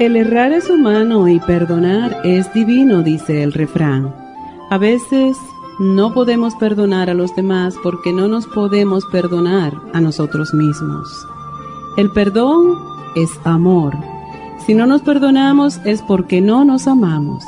El 0.00 0.16
errar 0.16 0.50
es 0.52 0.70
humano 0.70 1.28
y 1.28 1.40
perdonar 1.40 2.22
es 2.24 2.50
divino, 2.54 3.02
dice 3.02 3.42
el 3.42 3.52
refrán. 3.52 4.14
A 4.70 4.78
veces 4.78 5.36
no 5.78 6.14
podemos 6.14 6.54
perdonar 6.54 7.10
a 7.10 7.14
los 7.14 7.36
demás 7.36 7.74
porque 7.82 8.10
no 8.10 8.26
nos 8.26 8.46
podemos 8.46 9.04
perdonar 9.12 9.74
a 9.92 10.00
nosotros 10.00 10.54
mismos. 10.54 11.06
El 11.98 12.10
perdón 12.12 12.78
es 13.14 13.28
amor. 13.44 13.92
Si 14.64 14.72
no 14.72 14.86
nos 14.86 15.02
perdonamos 15.02 15.82
es 15.84 16.00
porque 16.00 16.40
no 16.40 16.64
nos 16.64 16.88
amamos. 16.88 17.44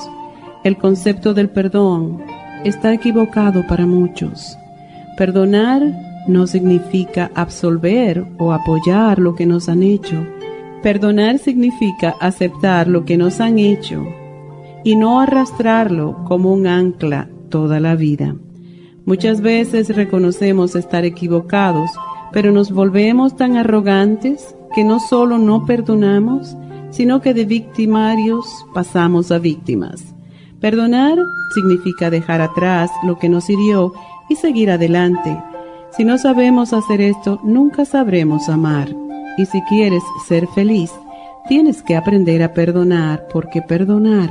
El 0.63 0.77
concepto 0.77 1.33
del 1.33 1.49
perdón 1.49 2.23
está 2.65 2.93
equivocado 2.93 3.67
para 3.67 3.87
muchos. 3.87 4.59
Perdonar 5.17 5.81
no 6.29 6.47
significa 6.47 7.31
absolver 7.35 8.27
o 8.37 8.53
apoyar 8.53 9.19
lo 9.21 9.35
que 9.35 9.47
nos 9.47 9.71
han 9.71 9.83
hecho 9.83 10.23
Perdonar 10.83 11.39
significa 11.39 12.17
aceptar 12.21 12.89
lo 12.89 13.05
que 13.05 13.17
nos 13.17 13.41
han 13.41 13.59
hecho 13.59 14.05
y 14.83 14.97
no 14.97 15.21
arrastrarlo 15.21 16.25
como 16.25 16.53
un 16.53 16.67
ancla 16.67 17.29
toda 17.51 17.79
la 17.79 17.95
vida. 17.95 18.35
Muchas 19.05 19.41
veces 19.41 19.95
reconocemos 19.95 20.75
estar 20.75 21.05
equivocados, 21.05 21.91
pero 22.33 22.51
nos 22.51 22.73
volvemos 22.73 23.37
tan 23.37 23.57
arrogantes 23.57 24.57
que 24.75 24.83
no 24.83 24.99
solo 24.99 25.39
no 25.39 25.67
perdonamos, 25.67 26.57
sino 26.91 27.21
que 27.21 27.33
de 27.33 27.45
victimarios 27.45 28.45
pasamos 28.75 29.31
a 29.31 29.39
víctimas. 29.39 30.15
Perdonar 30.61 31.19
significa 31.55 32.11
dejar 32.11 32.41
atrás 32.41 32.91
lo 33.05 33.19
que 33.19 33.29
nos 33.29 33.49
hirió 33.51 33.93
y 34.29 34.35
seguir 34.37 34.71
adelante. 34.71 35.37
Si 35.97 36.05
no 36.05 36.19
sabemos 36.19 36.73
hacer 36.73 37.01
esto, 37.01 37.41
nunca 37.45 37.85
sabremos 37.85 38.49
amar. 38.49 39.02
Y 39.37 39.47
si 39.47 39.63
quieres 39.63 40.03
ser 40.29 40.47
feliz, 40.49 40.91
tienes 41.49 41.83
que 41.83 41.97
aprender 41.97 42.43
a 42.43 42.53
perdonar 42.53 43.27
porque 43.33 43.63
perdonar 43.63 44.29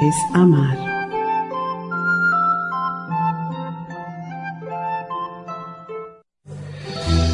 es 0.00 0.14
amar. 0.32 0.78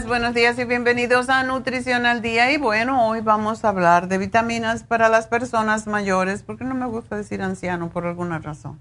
Buenos 0.00 0.32
días 0.32 0.58
y 0.58 0.64
bienvenidos 0.64 1.28
a 1.28 1.42
Nutrición 1.42 2.06
al 2.06 2.22
Día. 2.22 2.50
Y 2.50 2.56
bueno, 2.56 3.06
hoy 3.06 3.20
vamos 3.20 3.62
a 3.62 3.68
hablar 3.68 4.08
de 4.08 4.16
vitaminas 4.16 4.84
para 4.84 5.10
las 5.10 5.26
personas 5.26 5.86
mayores, 5.86 6.42
porque 6.42 6.64
no 6.64 6.74
me 6.74 6.86
gusta 6.86 7.14
decir 7.14 7.42
anciano 7.42 7.90
por 7.90 8.06
alguna 8.06 8.38
razón. 8.38 8.78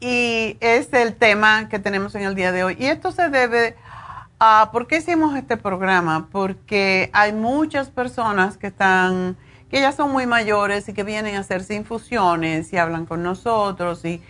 Y 0.00 0.56
es 0.58 0.92
el 0.92 1.14
tema 1.14 1.68
que 1.68 1.78
tenemos 1.78 2.16
en 2.16 2.24
el 2.24 2.34
día 2.34 2.50
de 2.50 2.64
hoy. 2.64 2.76
Y 2.76 2.86
esto 2.86 3.12
se 3.12 3.28
debe 3.28 3.76
a, 4.40 4.70
¿por 4.72 4.88
qué 4.88 4.96
hicimos 4.96 5.36
este 5.36 5.56
programa? 5.56 6.28
Porque 6.32 7.08
hay 7.12 7.32
muchas 7.32 7.90
personas 7.90 8.56
que 8.56 8.66
están, 8.66 9.36
que 9.70 9.80
ya 9.80 9.92
son 9.92 10.10
muy 10.10 10.26
mayores 10.26 10.88
y 10.88 10.92
que 10.92 11.04
vienen 11.04 11.36
a 11.36 11.40
hacerse 11.40 11.76
infusiones 11.76 12.72
y 12.72 12.78
hablan 12.78 13.06
con 13.06 13.22
nosotros. 13.22 14.04
Y, 14.04 14.20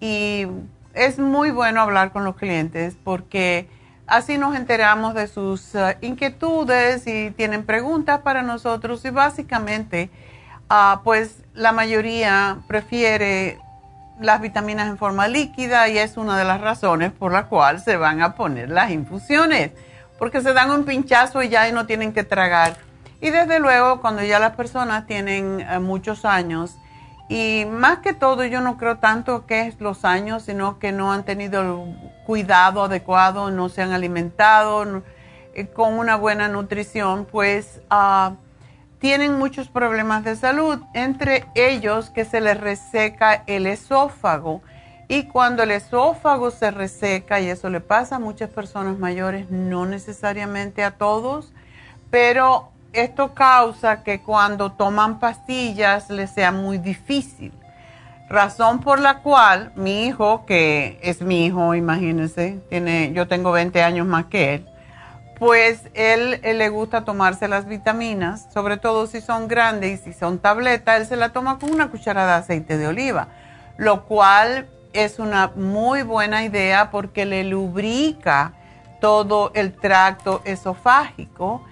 y 0.00 0.46
es 0.94 1.18
muy 1.18 1.50
bueno 1.50 1.82
hablar 1.82 2.12
con 2.12 2.24
los 2.24 2.34
clientes 2.34 2.96
porque 3.04 3.68
Así 4.06 4.36
nos 4.36 4.54
enteramos 4.54 5.14
de 5.14 5.26
sus 5.28 5.74
eh, 5.74 5.96
inquietudes 6.02 7.06
y 7.06 7.30
tienen 7.30 7.64
preguntas 7.64 8.20
para 8.20 8.42
nosotros 8.42 9.02
y 9.04 9.10
básicamente, 9.10 10.10
ah, 10.68 11.00
pues 11.04 11.42
la 11.54 11.72
mayoría 11.72 12.58
prefiere 12.66 13.58
las 14.20 14.40
vitaminas 14.40 14.88
en 14.88 14.98
forma 14.98 15.26
líquida 15.26 15.88
y 15.88 15.98
es 15.98 16.16
una 16.16 16.38
de 16.38 16.44
las 16.44 16.60
razones 16.60 17.12
por 17.12 17.32
la 17.32 17.46
cual 17.46 17.80
se 17.80 17.96
van 17.96 18.20
a 18.20 18.34
poner 18.34 18.68
las 18.68 18.90
infusiones, 18.90 19.72
porque 20.18 20.42
se 20.42 20.52
dan 20.52 20.70
un 20.70 20.84
pinchazo 20.84 21.42
y 21.42 21.48
ya 21.48 21.70
no 21.72 21.86
tienen 21.86 22.12
que 22.12 22.24
tragar. 22.24 22.76
Y 23.22 23.30
desde 23.30 23.58
luego, 23.58 24.02
cuando 24.02 24.22
ya 24.22 24.38
las 24.38 24.54
personas 24.54 25.06
tienen 25.06 25.60
eh, 25.60 25.78
muchos 25.78 26.26
años, 26.26 26.76
y 27.28 27.64
más 27.70 27.98
que 28.00 28.12
todo, 28.12 28.44
yo 28.44 28.60
no 28.60 28.76
creo 28.76 28.98
tanto 28.98 29.46
que 29.46 29.66
es 29.66 29.80
los 29.80 30.04
años, 30.04 30.42
sino 30.42 30.78
que 30.78 30.92
no 30.92 31.12
han 31.12 31.24
tenido 31.24 31.62
el 31.62 31.96
cuidado 32.26 32.84
adecuado, 32.84 33.50
no 33.50 33.68
se 33.68 33.82
han 33.82 33.92
alimentado 33.92 35.02
eh, 35.54 35.66
con 35.68 35.98
una 35.98 36.16
buena 36.16 36.48
nutrición, 36.48 37.26
pues 37.30 37.80
ah, 37.88 38.34
tienen 38.98 39.38
muchos 39.38 39.68
problemas 39.68 40.24
de 40.24 40.36
salud, 40.36 40.80
entre 40.92 41.46
ellos 41.54 42.10
que 42.10 42.24
se 42.24 42.40
les 42.40 42.60
reseca 42.60 43.42
el 43.46 43.66
esófago. 43.66 44.62
Y 45.08 45.24
cuando 45.24 45.62
el 45.62 45.70
esófago 45.70 46.50
se 46.50 46.70
reseca, 46.70 47.40
y 47.40 47.48
eso 47.48 47.68
le 47.68 47.80
pasa 47.80 48.16
a 48.16 48.18
muchas 48.18 48.50
personas 48.50 48.98
mayores, 48.98 49.50
no 49.50 49.86
necesariamente 49.86 50.82
a 50.82 50.92
todos, 50.92 51.52
pero 52.10 52.70
esto 52.94 53.34
causa 53.34 54.02
que 54.02 54.20
cuando 54.20 54.72
toman 54.72 55.18
pastillas 55.18 56.10
les 56.10 56.30
sea 56.30 56.52
muy 56.52 56.78
difícil. 56.78 57.52
Razón 58.28 58.80
por 58.80 59.00
la 59.00 59.18
cual 59.18 59.72
mi 59.76 60.06
hijo, 60.06 60.46
que 60.46 60.98
es 61.02 61.20
mi 61.20 61.44
hijo, 61.44 61.74
imagínense, 61.74 62.58
tiene, 62.70 63.12
yo 63.12 63.28
tengo 63.28 63.52
20 63.52 63.82
años 63.82 64.06
más 64.06 64.26
que 64.26 64.54
él, 64.54 64.66
pues 65.38 65.82
él, 65.94 66.40
le 66.42 66.68
gusta 66.68 67.04
tomarse 67.04 67.48
las 67.48 67.66
vitaminas, 67.66 68.46
sobre 68.52 68.76
todo 68.76 69.06
si 69.06 69.20
son 69.20 69.46
grandes 69.46 70.00
y 70.00 70.12
si 70.12 70.18
son 70.18 70.38
tabletas, 70.38 71.00
él 71.00 71.06
se 71.06 71.16
la 71.16 71.30
toma 71.30 71.58
con 71.58 71.70
una 71.70 71.88
cucharada 71.88 72.36
de 72.36 72.42
aceite 72.42 72.78
de 72.78 72.86
oliva, 72.86 73.28
lo 73.76 74.04
cual 74.04 74.68
es 74.92 75.18
una 75.18 75.50
muy 75.56 76.02
buena 76.02 76.44
idea 76.44 76.90
porque 76.90 77.26
le 77.26 77.44
lubrica 77.44 78.52
todo 79.00 79.50
el 79.54 79.74
tracto 79.74 80.40
esofágico 80.44 81.62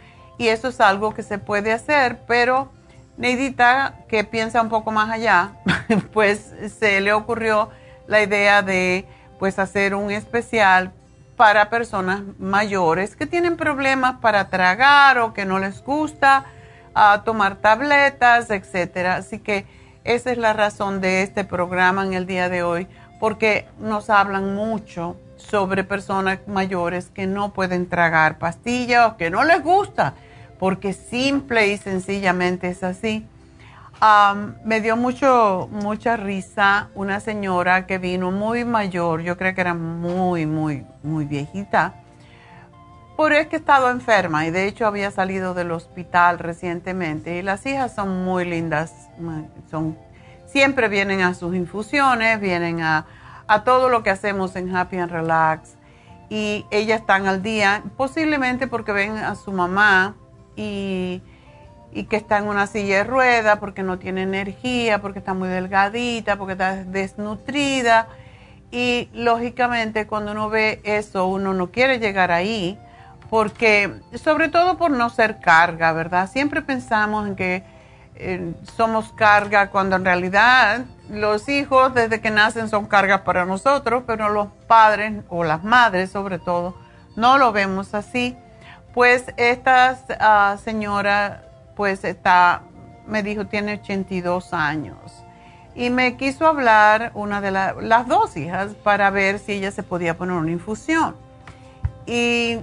y 0.42 0.48
eso 0.48 0.68
es 0.68 0.80
algo 0.80 1.14
que 1.14 1.22
se 1.22 1.38
puede 1.38 1.72
hacer, 1.72 2.18
pero 2.26 2.72
Neidita, 3.16 3.94
que 4.08 4.24
piensa 4.24 4.60
un 4.60 4.68
poco 4.68 4.90
más 4.90 5.08
allá, 5.08 5.52
pues 6.12 6.52
se 6.80 7.00
le 7.00 7.12
ocurrió 7.12 7.70
la 8.08 8.22
idea 8.22 8.62
de 8.62 9.06
pues 9.38 9.60
hacer 9.60 9.94
un 9.94 10.10
especial 10.10 10.92
para 11.36 11.70
personas 11.70 12.22
mayores 12.40 13.14
que 13.14 13.26
tienen 13.26 13.56
problemas 13.56 14.16
para 14.20 14.48
tragar 14.48 15.18
o 15.18 15.32
que 15.32 15.44
no 15.44 15.60
les 15.60 15.82
gusta 15.84 16.46
tomar 17.24 17.56
tabletas, 17.56 18.50
etcétera. 18.50 19.16
Así 19.16 19.38
que 19.38 19.64
esa 20.02 20.32
es 20.32 20.38
la 20.38 20.54
razón 20.54 21.00
de 21.00 21.22
este 21.22 21.44
programa 21.44 22.04
en 22.04 22.14
el 22.14 22.26
día 22.26 22.48
de 22.48 22.64
hoy, 22.64 22.88
porque 23.20 23.68
nos 23.78 24.10
hablan 24.10 24.56
mucho 24.56 25.16
sobre 25.36 25.84
personas 25.84 26.40
mayores 26.46 27.10
que 27.10 27.26
no 27.26 27.52
pueden 27.52 27.88
tragar 27.88 28.38
pastillas 28.38 29.12
o 29.12 29.16
que 29.16 29.30
no 29.30 29.44
les 29.44 29.62
gusta, 29.62 30.14
porque 30.62 30.92
simple 30.92 31.72
y 31.72 31.76
sencillamente 31.76 32.68
es 32.68 32.84
así. 32.84 33.26
Me 34.62 34.80
dio 34.80 34.96
mucho, 34.96 35.68
mucha 35.72 36.16
risa 36.16 36.88
una 36.94 37.18
señora 37.18 37.84
que 37.84 37.98
vino 37.98 38.30
muy 38.30 38.64
mayor, 38.64 39.22
yo 39.22 39.36
creo 39.36 39.56
que 39.56 39.60
era 39.60 39.74
muy, 39.74 40.46
muy, 40.46 40.86
muy 41.02 41.24
viejita, 41.24 41.94
por 43.16 43.32
es 43.32 43.48
que 43.48 43.56
estado 43.56 43.90
enferma 43.90 44.46
y 44.46 44.52
de 44.52 44.68
hecho 44.68 44.86
había 44.86 45.10
salido 45.10 45.52
del 45.52 45.72
hospital 45.72 46.38
recientemente 46.38 47.38
y 47.38 47.42
las 47.42 47.66
hijas 47.66 47.92
son 47.92 48.24
muy 48.24 48.44
lindas, 48.44 48.94
son, 49.68 49.98
siempre 50.46 50.86
vienen 50.86 51.22
a 51.22 51.34
sus 51.34 51.56
infusiones, 51.56 52.38
vienen 52.38 52.82
a, 52.82 53.06
a 53.48 53.64
todo 53.64 53.88
lo 53.88 54.04
que 54.04 54.10
hacemos 54.10 54.54
en 54.54 54.76
Happy 54.76 54.98
and 54.98 55.10
Relax 55.10 55.74
y 56.30 56.66
ellas 56.70 57.00
están 57.00 57.26
al 57.26 57.42
día, 57.42 57.82
posiblemente 57.96 58.68
porque 58.68 58.92
ven 58.92 59.16
a 59.16 59.34
su 59.34 59.50
mamá 59.50 60.14
y 60.56 61.22
y 61.94 62.04
que 62.04 62.16
está 62.16 62.38
en 62.38 62.48
una 62.48 62.66
silla 62.66 62.98
de 62.98 63.04
rueda 63.04 63.60
porque 63.60 63.82
no 63.82 63.98
tiene 63.98 64.22
energía, 64.22 65.00
porque 65.00 65.18
está 65.18 65.34
muy 65.34 65.48
delgadita, 65.48 66.36
porque 66.36 66.52
está 66.52 66.84
desnutrida. 66.84 68.08
Y 68.70 69.10
lógicamente 69.12 70.06
cuando 70.06 70.32
uno 70.32 70.48
ve 70.48 70.80
eso, 70.84 71.26
uno 71.26 71.52
no 71.52 71.70
quiere 71.70 71.98
llegar 71.98 72.32
ahí, 72.32 72.78
porque 73.28 73.92
sobre 74.14 74.48
todo 74.48 74.78
por 74.78 74.90
no 74.90 75.10
ser 75.10 75.40
carga, 75.40 75.92
¿verdad? 75.92 76.30
Siempre 76.30 76.62
pensamos 76.62 77.28
en 77.28 77.36
que 77.36 77.62
eh, 78.14 78.54
somos 78.76 79.12
carga 79.12 79.70
cuando 79.70 79.96
en 79.96 80.04
realidad 80.04 80.84
los 81.10 81.48
hijos 81.50 81.92
desde 81.92 82.22
que 82.22 82.30
nacen 82.30 82.68
son 82.70 82.86
cargas 82.86 83.20
para 83.20 83.44
nosotros, 83.44 84.04
pero 84.06 84.30
los 84.30 84.48
padres 84.66 85.22
o 85.28 85.44
las 85.44 85.62
madres 85.62 86.10
sobre 86.10 86.38
todo 86.38 86.74
no 87.16 87.36
lo 87.36 87.52
vemos 87.52 87.92
así. 87.92 88.34
Pues 88.94 89.24
esta 89.36 89.96
uh, 90.54 90.58
señora 90.58 91.42
pues 91.74 92.04
está, 92.04 92.62
me 93.06 93.22
dijo, 93.22 93.46
tiene 93.46 93.74
82 93.74 94.52
años. 94.52 95.24
Y 95.74 95.88
me 95.88 96.16
quiso 96.16 96.46
hablar 96.46 97.12
una 97.14 97.40
de 97.40 97.50
las 97.50 98.06
dos 98.06 98.36
hijas 98.36 98.74
para 98.82 99.10
ver 99.10 99.38
si 99.38 99.52
ella 99.52 99.70
se 99.70 99.82
podía 99.82 100.18
poner 100.18 100.36
una 100.36 100.50
infusión. 100.50 101.16
Y 102.04 102.58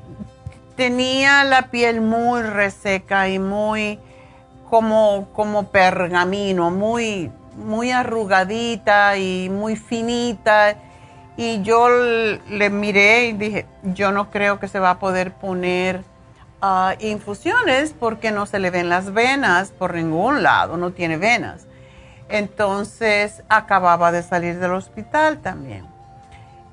tenía 0.76 1.44
la 1.44 1.64
piel 1.72 2.02
muy 2.02 2.44
reseca 2.44 3.30
y 3.30 3.40
muy 3.40 4.00
como, 4.70 5.28
como 5.34 5.72
pergamino, 5.72 6.70
muy, 6.70 7.32
muy 7.56 7.90
arrugadita 7.90 9.18
y 9.18 9.50
muy 9.50 9.76
finita. 9.76 10.76
Y 11.36 11.64
yo 11.64 11.90
le 11.90 12.70
miré 12.70 13.30
y 13.30 13.34
dije, 13.34 13.66
yo 13.82 14.12
no 14.12 14.30
creo 14.30 14.60
que 14.60 14.68
se 14.68 14.78
va 14.78 14.92
a 14.92 15.00
poder 15.00 15.34
poner 15.34 16.04
infusiones 17.00 17.96
porque 17.98 18.32
no 18.32 18.46
se 18.46 18.60
le 18.60 18.70
ven 18.70 18.90
las 18.90 19.14
venas 19.14 19.72
por 19.72 19.94
ningún 19.96 20.44
lado, 20.44 20.78
no 20.78 20.92
tiene 20.92 21.18
venas. 21.18 21.68
Entonces 22.28 23.44
acababa 23.50 24.12
de 24.12 24.24
salir 24.24 24.60
del 24.60 24.74
hospital 24.74 25.40
también. 25.40 25.86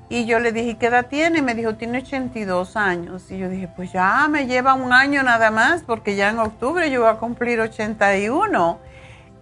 Y 0.09 0.25
yo 0.27 0.38
le 0.38 0.53
dije, 0.53 0.77
¿qué 0.77 0.87
edad 0.87 1.06
tiene? 1.06 1.43
Me 1.43 1.55
dijo, 1.55 1.75
tiene 1.75 1.99
82 1.99 2.77
años. 2.77 3.29
Y 3.31 3.38
yo 3.38 3.49
dije, 3.49 3.69
pues 3.69 3.93
ya 3.93 4.29
me 4.29 4.47
lleva 4.47 4.75
un 4.75 4.93
año 4.93 5.23
nada 5.23 5.50
más 5.50 5.83
porque 5.83 6.15
ya 6.15 6.31
en 6.31 6.39
octubre 6.39 6.91
yo 6.91 7.00
voy 7.00 7.11
a 7.11 7.15
cumplir 7.15 7.61
81. 7.61 8.79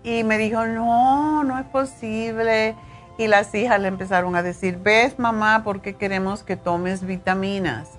Y 0.05 0.25
me 0.25 0.39
dijo, 0.39 0.65
no, 0.67 1.45
no 1.45 1.59
es 1.59 1.67
posible. 1.67 2.77
Y 3.19 3.27
las 3.27 3.55
hijas 3.55 3.81
le 3.81 3.89
empezaron 3.89 4.37
a 4.37 4.43
decir, 4.43 4.79
ves 4.79 5.19
mamá, 5.19 5.63
porque 5.65 5.97
queremos 5.97 6.43
que 6.43 6.57
tomes 6.57 7.05
vitaminas 7.05 7.99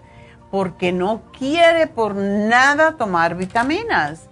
porque 0.51 0.91
no 0.91 1.21
quiere 1.37 1.87
por 1.87 2.15
nada 2.15 2.97
tomar 2.97 3.35
vitaminas. 3.35 4.27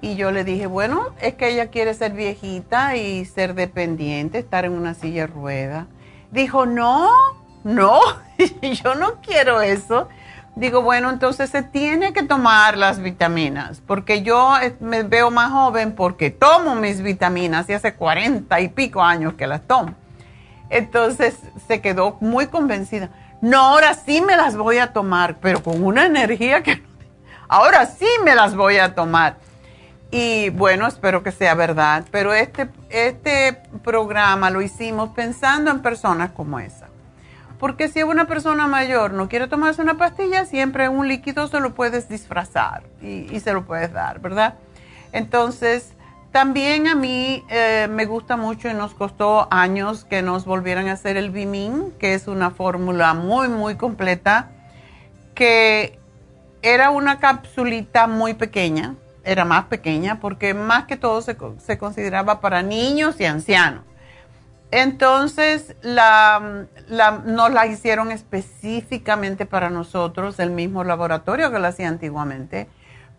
Y 0.00 0.16
yo 0.16 0.32
le 0.32 0.42
dije, 0.44 0.66
bueno, 0.66 1.10
es 1.20 1.34
que 1.34 1.48
ella 1.48 1.68
quiere 1.68 1.94
ser 1.94 2.12
viejita 2.12 2.96
y 2.96 3.24
ser 3.24 3.54
dependiente, 3.54 4.38
estar 4.38 4.64
en 4.64 4.72
una 4.72 4.94
silla 4.94 5.22
de 5.22 5.26
rueda. 5.28 5.86
Dijo, 6.32 6.66
no, 6.66 7.08
no, 7.62 8.00
yo 8.62 8.94
no 8.94 9.20
quiero 9.20 9.60
eso. 9.60 10.08
Digo, 10.54 10.82
bueno, 10.82 11.08
entonces 11.08 11.50
se 11.50 11.62
tiene 11.62 12.12
que 12.12 12.24
tomar 12.24 12.76
las 12.76 12.98
vitaminas, 12.98 13.80
porque 13.86 14.22
yo 14.22 14.54
me 14.80 15.02
veo 15.02 15.30
más 15.30 15.50
joven 15.50 15.94
porque 15.94 16.30
tomo 16.30 16.74
mis 16.74 17.00
vitaminas 17.00 17.70
y 17.70 17.72
hace 17.72 17.94
cuarenta 17.94 18.60
y 18.60 18.68
pico 18.68 19.02
años 19.02 19.34
que 19.34 19.46
las 19.46 19.62
tomo. 19.62 19.94
Entonces 20.68 21.38
se 21.68 21.80
quedó 21.80 22.18
muy 22.20 22.48
convencida 22.48 23.10
no, 23.42 23.58
ahora 23.58 23.94
sí 23.94 24.20
me 24.20 24.36
las 24.36 24.56
voy 24.56 24.78
a 24.78 24.92
tomar, 24.92 25.38
pero 25.40 25.64
con 25.64 25.82
una 25.82 26.06
energía 26.06 26.62
que 26.62 26.80
ahora 27.48 27.86
sí 27.86 28.06
me 28.24 28.36
las 28.36 28.54
voy 28.54 28.78
a 28.78 28.94
tomar. 28.94 29.36
Y 30.12 30.50
bueno, 30.50 30.86
espero 30.86 31.24
que 31.24 31.32
sea 31.32 31.56
verdad, 31.56 32.04
pero 32.12 32.32
este, 32.32 32.68
este 32.88 33.60
programa 33.82 34.50
lo 34.50 34.62
hicimos 34.62 35.10
pensando 35.10 35.72
en 35.72 35.82
personas 35.82 36.30
como 36.30 36.60
esa. 36.60 36.86
Porque 37.58 37.88
si 37.88 38.04
una 38.04 38.26
persona 38.26 38.68
mayor 38.68 39.12
no 39.12 39.28
quiere 39.28 39.48
tomarse 39.48 39.82
una 39.82 39.96
pastilla, 39.96 40.44
siempre 40.44 40.88
un 40.88 41.08
líquido 41.08 41.48
se 41.48 41.58
lo 41.58 41.74
puedes 41.74 42.08
disfrazar 42.08 42.84
y, 43.00 43.26
y 43.34 43.40
se 43.40 43.52
lo 43.52 43.64
puedes 43.64 43.92
dar, 43.92 44.20
¿verdad? 44.20 44.54
Entonces, 45.10 45.94
también 46.32 46.88
a 46.88 46.94
mí 46.94 47.44
eh, 47.50 47.88
me 47.90 48.06
gusta 48.06 48.38
mucho 48.38 48.68
y 48.68 48.74
nos 48.74 48.94
costó 48.94 49.48
años 49.50 50.06
que 50.06 50.22
nos 50.22 50.46
volvieran 50.46 50.88
a 50.88 50.92
hacer 50.92 51.18
el 51.18 51.30
Bimin, 51.30 51.92
que 51.98 52.14
es 52.14 52.26
una 52.26 52.50
fórmula 52.50 53.12
muy, 53.12 53.48
muy 53.48 53.76
completa, 53.76 54.50
que 55.34 55.98
era 56.62 56.90
una 56.90 57.18
capsulita 57.20 58.06
muy 58.06 58.32
pequeña, 58.32 58.94
era 59.24 59.44
más 59.44 59.66
pequeña, 59.66 60.20
porque 60.20 60.54
más 60.54 60.84
que 60.84 60.96
todo 60.96 61.20
se, 61.20 61.36
consideraba 61.78 62.40
para 62.40 62.62
niños 62.62 63.20
y 63.20 63.26
ancianos. 63.26 63.84
Entonces, 64.70 65.76
la, 65.82 66.66
nos 67.26 67.52
la 67.52 67.66
hicieron 67.66 68.10
específicamente 68.10 69.44
para 69.44 69.68
nosotros, 69.68 70.38
el 70.38 70.50
mismo 70.50 70.82
laboratorio 70.82 71.52
que 71.52 71.58
la 71.58 71.68
hacía 71.68 71.88
antiguamente, 71.88 72.68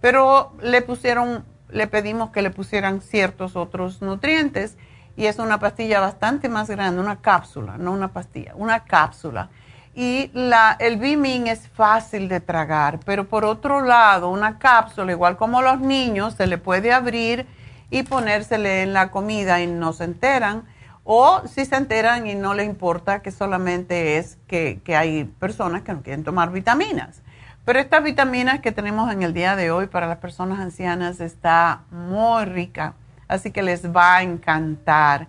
pero 0.02 0.54
le 0.62 0.82
pusieron 0.82 1.46
le 1.74 1.88
pedimos 1.88 2.30
que 2.30 2.42
le 2.42 2.52
pusieran 2.52 3.02
ciertos 3.02 3.56
otros 3.56 4.02
nutrientes 4.02 4.78
y 5.16 5.26
es 5.26 5.40
una 5.40 5.60
pastilla 5.60 6.00
bastante 6.00 6.50
más 6.50 6.70
grande, 6.70 7.02
una 7.02 7.22
cápsula, 7.22 7.78
no 7.78 7.92
una 7.92 8.14
pastilla, 8.14 8.54
una 8.56 8.84
cápsula. 8.86 9.50
Y 9.96 10.32
la, 10.34 10.76
el 10.80 10.98
Bimin 10.98 11.48
es 11.48 11.68
fácil 11.68 12.28
de 12.28 12.40
tragar, 12.40 13.00
pero 13.06 13.26
por 13.26 13.46
otro 13.46 13.82
lado, 13.82 14.30
una 14.30 14.58
cápsula, 14.58 15.12
igual 15.12 15.38
como 15.38 15.62
los 15.62 15.80
niños, 15.80 16.34
se 16.34 16.48
le 16.48 16.58
puede 16.58 16.92
abrir 16.92 17.46
y 17.92 18.02
ponérsele 18.02 18.82
en 18.82 18.94
la 18.94 19.12
comida 19.12 19.62
y 19.62 19.68
no 19.68 19.94
se 19.94 20.06
enteran. 20.06 20.64
O 21.04 21.42
si 21.48 21.66
se 21.66 21.76
enteran 21.76 22.26
y 22.26 22.34
no 22.34 22.56
le 22.56 22.64
importa 22.64 23.22
que 23.22 23.30
solamente 23.30 24.18
es 24.18 24.38
que, 24.48 24.80
que 24.84 24.96
hay 24.96 25.26
personas 25.26 25.84
que 25.84 25.94
no 25.94 26.02
quieren 26.02 26.24
tomar 26.24 26.52
vitaminas. 26.52 27.22
Pero 27.66 27.80
estas 27.80 28.04
vitaminas 28.04 28.60
que 28.60 28.74
tenemos 28.74 29.12
en 29.12 29.24
el 29.24 29.34
día 29.34 29.56
de 29.56 29.72
hoy 29.72 29.88
para 29.88 30.08
las 30.08 30.18
personas 30.18 30.60
ancianas 30.60 31.22
está 31.22 31.84
muy 31.92 32.44
rica, 32.46 32.94
así 33.30 33.52
que 33.52 33.64
les 33.64 33.96
va 33.96 34.18
a 34.18 34.24
encantar. 34.24 35.28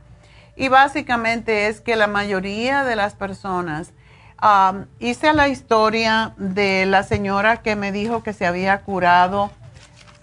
Y 0.57 0.69
básicamente 0.69 1.69
es 1.69 1.81
que 1.81 1.95
la 1.95 2.09
mayoría 2.09 2.85
de 2.85 2.97
las 2.97 3.15
personas, 3.15 3.93
hice 4.99 5.33
la 5.33 5.49
historia 5.49 6.35
de 6.37 6.87
la 6.87 7.03
señora 7.03 7.59
que 7.59 7.77
me 7.77 7.93
dijo 7.93 8.23
que 8.23 8.33
se 8.33 8.47
había 8.47 8.81
curado 8.83 9.51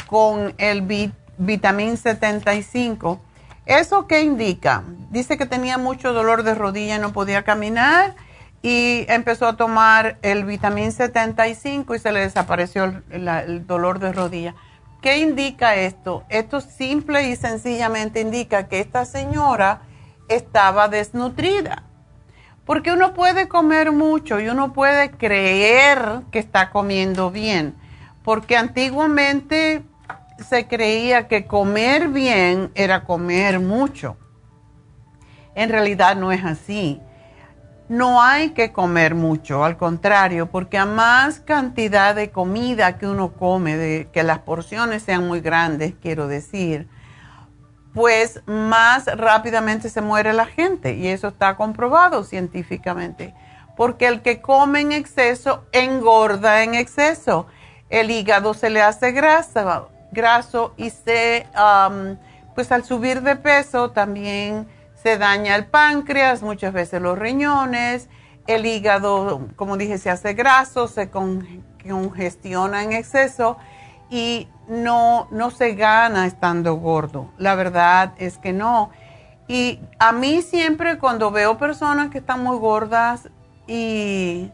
con 0.08 0.53
el 0.58 1.13
vitamín 1.38 1.98
75. 1.98 3.22
¿Eso 3.65 4.06
qué 4.08 4.22
indica? 4.22 4.84
Dice 5.10 5.38
que 5.38 5.46
tenía 5.46 5.77
mucho 5.77 6.12
dolor 6.12 6.44
de 6.44 6.56
rodilla 6.56 6.98
y 6.98 7.00
no 7.00 7.13
podía 7.13 7.44
caminar 7.44 8.15
y 8.62 9.06
empezó 9.10 9.48
a 9.48 9.58
tomar 9.58 10.18
el 10.22 10.46
vitamín 10.46 10.91
75 10.91 11.96
y 11.96 12.00
se 12.00 12.12
le 12.12 12.20
desapareció 12.20 13.01
el, 13.10 13.65
dolor 13.65 14.00
de 14.00 14.13
rodilla. 14.13 14.56
¿Qué 15.01 15.18
indica 15.18 15.75
esto? 15.75 16.24
Esto 16.30 16.62
simple 16.62 17.27
y 17.30 17.36
sencillamente 17.36 18.22
indica 18.22 18.68
que 18.68 18.80
esta 18.80 19.06
señora 19.06 19.82
estaba 20.27 20.89
desnutrida. 20.89 21.84
Porque 22.65 22.91
uno 22.91 23.15
puede 23.15 23.48
comer 23.48 23.91
mucho 23.91 24.39
y 24.39 24.48
uno 24.48 24.74
puede 24.74 25.10
creer 25.10 26.22
que 26.30 26.38
está 26.38 26.70
comiendo 26.70 27.32
bien. 27.32 27.75
Porque 28.24 28.56
antiguamente 28.56 29.82
se 30.48 30.68
creía 30.68 31.27
que 31.27 31.48
comer 31.48 32.10
bien 32.10 32.72
era 32.75 33.03
comer 33.03 33.60
mucho. 33.60 34.18
En 35.56 35.70
realidad 35.70 36.15
no 36.15 36.32
es 36.32 36.46
así 36.46 37.01
no 37.91 38.21
hay 38.21 38.51
que 38.51 38.71
comer 38.71 39.15
mucho, 39.15 39.65
al 39.65 39.75
contrario, 39.75 40.50
porque 40.50 40.77
a 40.77 40.86
más 40.86 41.41
cantidad 41.41 42.15
de 42.15 42.31
comida 42.31 42.98
que 42.98 43.05
uno 43.05 43.33
come, 43.33 43.75
de, 43.75 44.07
que 44.13 44.24
las 44.24 44.39
porciones 44.39 45.03
sean 45.03 45.27
muy 45.27 45.41
grandes, 45.41 45.95
quiero 46.01 46.29
decir, 46.29 46.88
pues 47.93 48.39
más 48.45 49.07
rápidamente 49.07 49.89
se 49.89 50.00
muere 50.00 50.31
la 50.31 50.45
gente 50.45 50.93
y 50.93 51.10
eso 51.10 51.27
está 51.27 51.57
comprobado 51.57 52.24
científicamente, 52.24 53.36
porque 53.75 54.07
el 54.07 54.21
que 54.21 54.39
come 54.39 54.79
en 54.79 54.93
exceso 54.93 55.65
engorda 55.74 56.63
en 56.63 56.75
exceso, 56.75 57.48
el 57.89 58.10
hígado 58.10 58.53
se 58.53 58.69
le 58.69 58.81
hace 58.81 59.12
grasa, 59.12 59.88
graso 60.13 60.74
y 60.77 60.91
se, 60.91 61.45
pues 62.55 62.71
al 62.71 62.86
subir 62.86 63.21
de 63.21 63.36
peso 63.36 63.91
también 63.91 64.65
se 65.01 65.17
daña 65.17 65.55
el 65.55 65.65
páncreas, 65.65 66.43
muchas 66.43 66.74
veces 66.74 67.01
los 67.01 67.17
riñones, 67.17 68.08
el 68.48 68.65
hígado, 68.65 69.48
como 69.55 69.77
dije, 69.77 69.98
se 69.98 70.10
hace 70.10 70.34
graso, 70.34 70.88
se 70.88 71.10
congestiona 71.10 72.84
en 72.84 72.91
exceso 72.93 73.58
y 74.10 74.48
no, 74.67 75.27
no 75.31 75.51
se 75.51 75.74
gana 75.74 76.27
estando 76.27 76.75
gordo. 76.75 77.31
La 77.38 77.55
verdad 77.55 78.13
es 78.17 78.38
que 78.38 78.53
no. 78.53 78.91
Y 79.48 79.79
a 80.00 80.12
mí 80.12 80.41
siempre 80.41 80.98
cuando 80.98 81.31
veo 81.31 81.58
personas 81.58 82.10
que 82.10 82.20
están 82.20 82.43
muy 82.43 82.58
gordas 82.58 83.29
y, 83.67 84.51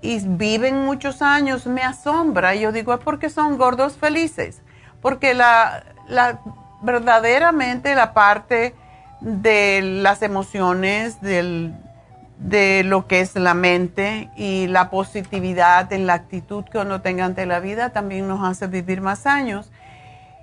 y 0.00 0.20
viven 0.26 0.84
muchos 0.84 1.22
años, 1.22 1.66
me 1.66 1.82
asombra. 1.82 2.54
Yo 2.54 2.72
digo, 2.72 2.92
es 2.92 3.00
porque 3.00 3.30
son 3.30 3.56
gordos 3.56 3.96
felices. 3.96 4.62
Porque 5.00 5.34
la, 5.34 5.84
la 6.08 6.40
verdaderamente 6.82 7.94
la 7.94 8.12
parte 8.12 8.74
de 9.22 9.80
las 9.82 10.22
emociones, 10.22 11.20
de 11.20 12.82
lo 12.84 13.06
que 13.06 13.20
es 13.20 13.36
la 13.36 13.54
mente 13.54 14.28
y 14.36 14.66
la 14.66 14.90
positividad 14.90 15.92
en 15.92 16.06
la 16.06 16.14
actitud 16.14 16.64
que 16.64 16.78
uno 16.78 17.00
tenga 17.00 17.24
ante 17.24 17.46
la 17.46 17.60
vida 17.60 17.90
también 17.90 18.26
nos 18.26 18.42
hace 18.44 18.66
vivir 18.66 19.00
más 19.00 19.26
años. 19.26 19.70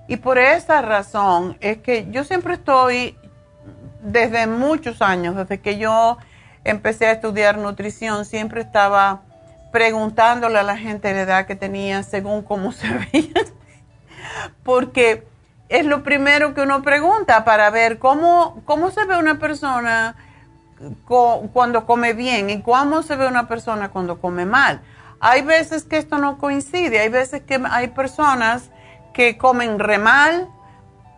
Y 0.08 0.18
por 0.18 0.40
esa 0.40 0.82
razón 0.82 1.58
es 1.60 1.80
que 1.80 2.08
yo 2.10 2.24
siempre 2.24 2.56
estoy, 2.56 3.16
desde 4.02 4.48
muchos 4.48 5.02
años, 5.02 5.36
desde 5.36 5.60
que 5.60 5.78
yo 5.78 6.18
empecé 6.64 7.08
a 7.08 7.12
estudiar 7.12 7.58
nutrición, 7.58 8.26
siempre 8.26 8.62
estaba 8.62 9.22
preguntándole 9.72 10.58
a 10.58 10.64
la 10.64 10.78
gente 10.78 11.14
la 11.14 11.22
edad 11.22 11.46
que 11.46 11.56
tenía 11.56 12.02
según 12.04 12.42
cómo 12.42 12.72
se 12.72 12.88
veía. 12.88 13.42
Porque 14.64 15.28
es 15.70 15.86
lo 15.86 16.04
primero 16.04 16.56
que 16.56 16.62
uno 16.62 16.82
pregunta 16.82 17.46
para 17.46 17.70
ver 17.70 18.00
cómo, 18.00 18.62
cómo 18.66 18.90
se 18.90 19.06
ve 19.06 19.18
una 19.18 19.38
persona 19.38 20.16
cuando 21.54 21.86
come 21.86 22.14
bien 22.14 22.50
y 22.50 22.62
cómo 22.62 23.04
se 23.04 23.16
ve 23.16 23.28
una 23.28 23.48
persona 23.48 23.90
cuando 23.90 24.20
come 24.20 24.46
mal. 24.46 24.82
Hay 25.20 25.42
veces 25.44 25.84
que 25.84 25.98
esto 25.98 26.18
no 26.18 26.38
coincide, 26.38 27.00
hay 27.00 27.10
veces 27.10 27.44
que 27.44 27.62
hay 27.70 27.88
personas 27.90 28.70
que 29.14 29.38
comen 29.38 29.78
re 29.78 30.00
mal, 30.00 30.48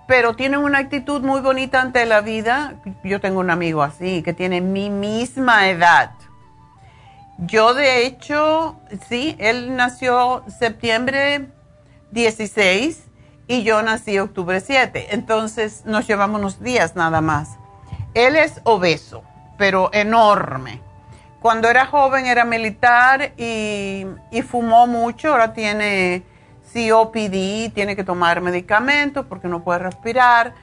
pero 0.07 0.35
tienen 0.35 0.59
una 0.61 0.79
actitud 0.79 1.21
muy 1.21 1.39
bonita 1.39 1.79
ante 1.79 2.05
la 2.05 2.19
vida. 2.21 2.73
Yo 3.03 3.21
tengo 3.21 3.39
un 3.39 3.51
amigo 3.51 3.83
así, 3.83 4.21
que 4.23 4.33
tiene 4.33 4.59
mi 4.59 4.89
misma 4.89 5.69
edad. 5.69 6.11
Yo 7.37 7.73
de 7.73 8.05
hecho, 8.05 8.79
sí, 9.07 9.35
él 9.39 9.75
nació 9.75 10.43
septiembre 10.59 11.47
16 12.11 13.10
y 13.51 13.63
yo 13.63 13.81
nací 13.81 14.17
octubre 14.17 14.61
7. 14.61 15.07
Entonces 15.13 15.83
nos 15.85 16.07
llevamos 16.07 16.39
unos 16.39 16.63
días 16.63 16.95
nada 16.95 17.19
más. 17.19 17.57
Él 18.13 18.37
es 18.37 18.61
obeso, 18.63 19.23
pero 19.57 19.89
enorme. 19.91 20.81
Cuando 21.41 21.67
era 21.67 21.85
joven 21.85 22.27
era 22.27 22.45
militar 22.45 23.33
y, 23.35 24.05
fumó 24.47 24.87
mucho, 24.87 25.31
ahora 25.33 25.51
tiene 25.51 26.23
COPD, 26.73 27.73
tiene 27.73 27.97
que 27.97 28.05
tomar 28.05 28.39
medicamentos 28.39 29.25
porque 29.25 29.49
no 29.49 29.65
puede 29.65 29.79
respirar. 29.79 30.53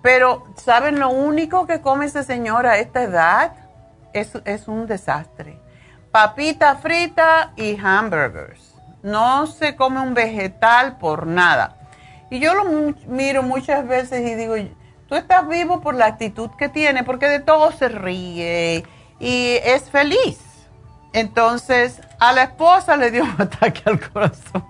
Pero, 0.00 0.46
¿saben 0.56 0.98
lo 0.98 1.10
único 1.10 1.66
que 1.66 1.82
come 1.82 2.06
ese 2.06 2.24
señor 2.24 2.66
a 2.66 2.78
esta 2.78 3.02
edad? 3.02 3.52
Es, 4.14 4.32
es 4.46 4.66
un 4.66 4.86
desastre. 4.86 5.60
Papita 6.10 6.76
frita 6.76 7.52
y 7.56 7.78
hamburgers. 7.78 8.76
No 9.02 9.46
se 9.46 9.76
come 9.76 10.00
un 10.00 10.14
vegetal 10.14 10.96
por 10.96 11.26
nada. 11.26 11.76
Y 12.30 12.38
yo 12.38 12.54
lo 12.54 12.94
miro 13.08 13.42
muchas 13.42 13.86
veces 13.86 14.20
y 14.20 14.34
digo, 14.34 14.54
tú 15.08 15.16
estás 15.16 15.48
vivo 15.48 15.80
por 15.80 15.96
la 15.96 16.06
actitud 16.06 16.50
que 16.56 16.68
tiene, 16.68 17.02
porque 17.02 17.28
de 17.28 17.40
todo 17.40 17.72
se 17.72 17.88
ríe 17.88 18.84
y 19.18 19.56
es 19.64 19.90
feliz. 19.90 20.38
Entonces, 21.12 22.00
a 22.20 22.32
la 22.32 22.44
esposa 22.44 22.96
le 22.96 23.10
dio 23.10 23.24
un 23.36 23.42
ataque 23.42 23.82
al 23.84 24.00
corazón. 24.00 24.64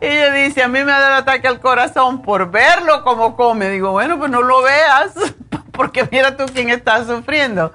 Ella 0.00 0.32
dice, 0.32 0.62
a 0.62 0.68
mí 0.68 0.78
me 0.78 0.92
da 0.92 1.08
el 1.08 1.14
ataque 1.14 1.46
al 1.46 1.60
corazón 1.60 2.22
por 2.22 2.50
verlo 2.50 3.04
como 3.04 3.36
come. 3.36 3.68
Digo, 3.68 3.90
bueno, 3.90 4.18
pues 4.18 4.30
no 4.30 4.40
lo 4.40 4.62
veas, 4.62 5.12
porque 5.72 6.08
mira 6.10 6.38
tú 6.38 6.46
quién 6.52 6.70
está 6.70 7.04
sufriendo. 7.04 7.72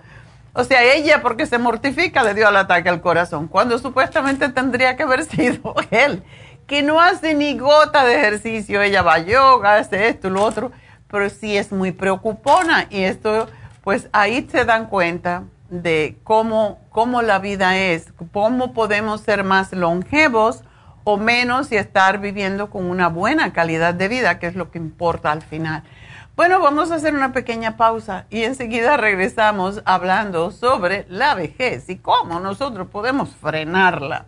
O 0.53 0.63
sea, 0.63 0.83
ella, 0.83 1.21
porque 1.21 1.45
se 1.45 1.59
mortifica, 1.59 2.23
le 2.23 2.33
dio 2.33 2.49
el 2.49 2.55
ataque 2.55 2.89
al 2.89 3.01
corazón, 3.01 3.47
cuando 3.47 3.77
supuestamente 3.77 4.49
tendría 4.49 4.97
que 4.97 5.03
haber 5.03 5.23
sido 5.25 5.75
él 5.91 6.23
que 6.69 6.83
no 6.83 7.01
hace 7.01 7.33
ni 7.33 7.57
gota 7.57 8.05
de 8.05 8.15
ejercicio, 8.15 8.83
ella 8.83 9.01
va 9.01 9.15
a 9.15 9.25
yoga, 9.25 9.77
hace 9.77 10.07
esto, 10.07 10.29
lo 10.29 10.43
otro, 10.43 10.71
pero 11.09 11.27
sí 11.31 11.57
es 11.57 11.71
muy 11.71 11.91
preocupona 11.91 12.85
y 12.91 13.01
esto, 13.01 13.49
pues 13.83 14.07
ahí 14.13 14.47
se 14.51 14.65
dan 14.65 14.85
cuenta 14.85 15.45
de 15.71 16.19
cómo, 16.23 16.79
cómo 16.91 17.23
la 17.23 17.39
vida 17.39 17.75
es, 17.75 18.13
cómo 18.31 18.73
podemos 18.73 19.21
ser 19.21 19.43
más 19.43 19.73
longevos 19.73 20.63
o 21.05 21.17
menos 21.17 21.71
y 21.71 21.75
estar 21.75 22.19
viviendo 22.19 22.69
con 22.69 22.85
una 22.85 23.09
buena 23.09 23.51
calidad 23.51 23.95
de 23.95 24.07
vida, 24.07 24.37
que 24.37 24.45
es 24.45 24.55
lo 24.55 24.69
que 24.69 24.77
importa 24.77 25.31
al 25.31 25.41
final. 25.41 25.81
Bueno, 26.35 26.59
vamos 26.59 26.91
a 26.91 26.95
hacer 26.95 27.15
una 27.15 27.33
pequeña 27.33 27.77
pausa 27.77 28.27
y 28.29 28.43
enseguida 28.43 28.95
regresamos 28.95 29.81
hablando 29.85 30.51
sobre 30.51 31.07
la 31.09 31.33
vejez 31.33 31.89
y 31.89 31.97
cómo 31.97 32.39
nosotros 32.39 32.87
podemos 32.89 33.35
frenarla. 33.35 34.27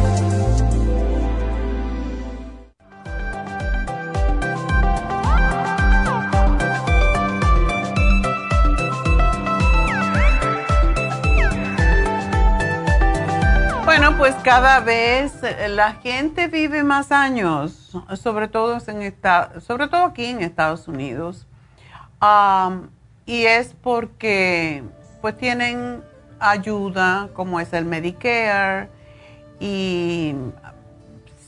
Cada 14.51 14.81
vez 14.81 15.31
la 15.69 15.93
gente 15.93 16.49
vive 16.49 16.83
más 16.83 17.13
años, 17.13 17.97
sobre 18.15 18.49
todo, 18.49 18.77
en 18.85 19.15
sobre 19.61 19.87
todo 19.87 20.03
aquí 20.03 20.25
en 20.25 20.41
Estados 20.41 20.89
Unidos. 20.89 21.47
y 23.25 23.45
es 23.45 23.73
porque 23.81 24.83
pues 25.21 25.37
tienen 25.37 26.03
ayuda 26.37 27.29
como 27.33 27.61
es 27.61 27.71
el 27.71 27.85
Medicare 27.85 28.89
y 29.61 30.35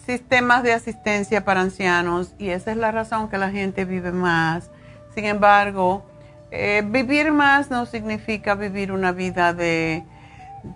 sistemas 0.06 0.64
de 0.64 0.72
asistencia 0.72 1.44
para 1.44 1.60
ancianos 1.60 2.34
y 2.40 2.52
esa 2.52 2.72
es 2.72 2.78
la 2.78 2.92
razón 2.92 3.28
que 3.28 3.38
la 3.38 3.50
gente 3.50 3.84
vive 3.84 4.14
más. 4.14 4.72
Sin 5.14 5.26
embargo, 5.26 6.06
eh, 6.52 6.82
vivir 6.86 7.34
más 7.34 7.70
no 7.70 7.86
significa 7.86 8.56
vivir 8.56 8.94
una 8.94 9.12
vida 9.12 9.54
de, 9.54 10.06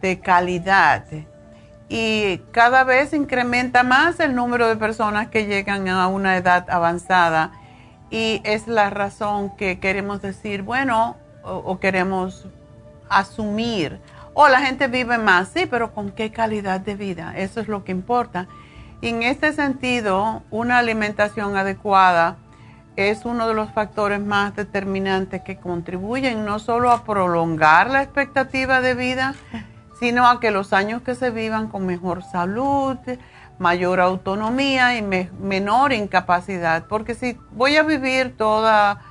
de 0.01 0.19
calidad 0.19 1.05
y 1.89 2.39
cada 2.51 2.83
vez 2.83 3.13
incrementa 3.13 3.83
más 3.83 4.19
el 4.19 4.35
número 4.35 4.67
de 4.67 4.75
personas 4.75 5.29
que 5.29 5.45
llegan 5.45 5.87
a 5.87 6.07
una 6.07 6.35
edad 6.35 6.69
avanzada 6.69 7.51
y 8.09 8.41
es 8.43 8.67
la 8.67 8.89
razón 8.89 9.55
que 9.55 9.79
queremos 9.79 10.21
decir, 10.21 10.63
bueno, 10.63 11.15
o, 11.43 11.79
queremos 11.79 12.45
asumir, 13.09 13.99
o 14.33 14.43
oh, 14.43 14.49
la 14.49 14.59
gente 14.61 14.87
vive 14.87 15.17
más, 15.17 15.49
sí, 15.49 15.65
pero 15.65 15.93
¿con 15.93 16.11
qué 16.11 16.31
calidad 16.31 16.81
de 16.81 16.95
vida? 16.95 17.33
Eso 17.37 17.61
es 17.61 17.67
lo 17.67 17.83
que 17.83 17.91
importa. 17.91 18.47
Y 19.01 19.09
en 19.09 19.23
este 19.23 19.53
sentido, 19.53 20.43
una 20.51 20.79
alimentación 20.79 21.55
adecuada 21.55 22.37
es 22.97 23.25
uno 23.25 23.47
de 23.47 23.53
los 23.53 23.71
factores 23.71 24.19
más 24.19 24.55
determinantes 24.55 25.41
que 25.43 25.57
contribuyen 25.57 26.45
no 26.45 26.59
solo 26.59 26.91
a 26.91 27.03
prolongar 27.03 27.89
la 27.89 28.01
expectativa 28.01 28.81
de 28.81 28.95
vida, 28.95 29.35
sino 29.99 30.27
a 30.27 30.39
que 30.39 30.51
los 30.51 30.73
años 30.73 31.01
que 31.01 31.15
se 31.15 31.31
vivan 31.31 31.67
con 31.67 31.85
mejor 31.85 32.23
salud, 32.23 32.97
mayor 33.59 33.99
autonomía 33.99 34.97
y 34.97 35.01
menor 35.01 35.93
incapacidad. 35.93 36.85
Porque 36.87 37.15
si 37.15 37.37
voy 37.51 37.75
a 37.77 37.83
vivir 37.83 38.35
toda 38.37 39.01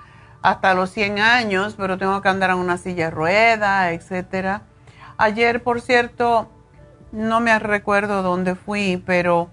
hasta 0.43 0.75
los 0.75 0.91
100 0.91 1.19
años, 1.19 1.75
pero 1.77 1.99
tengo 1.99 2.23
que 2.23 2.29
andar 2.29 2.51
en 2.51 2.59
una 2.59 2.79
silla 2.79 3.07
de 3.07 3.11
rueda, 3.11 3.91
etcétera. 3.91 4.63
Ayer, 5.19 5.63
por 5.63 5.81
cierto, 5.81 6.51
no 7.11 7.41
me 7.41 7.59
recuerdo 7.59 8.23
dónde 8.23 8.55
fui, 8.55 9.03
pero 9.05 9.51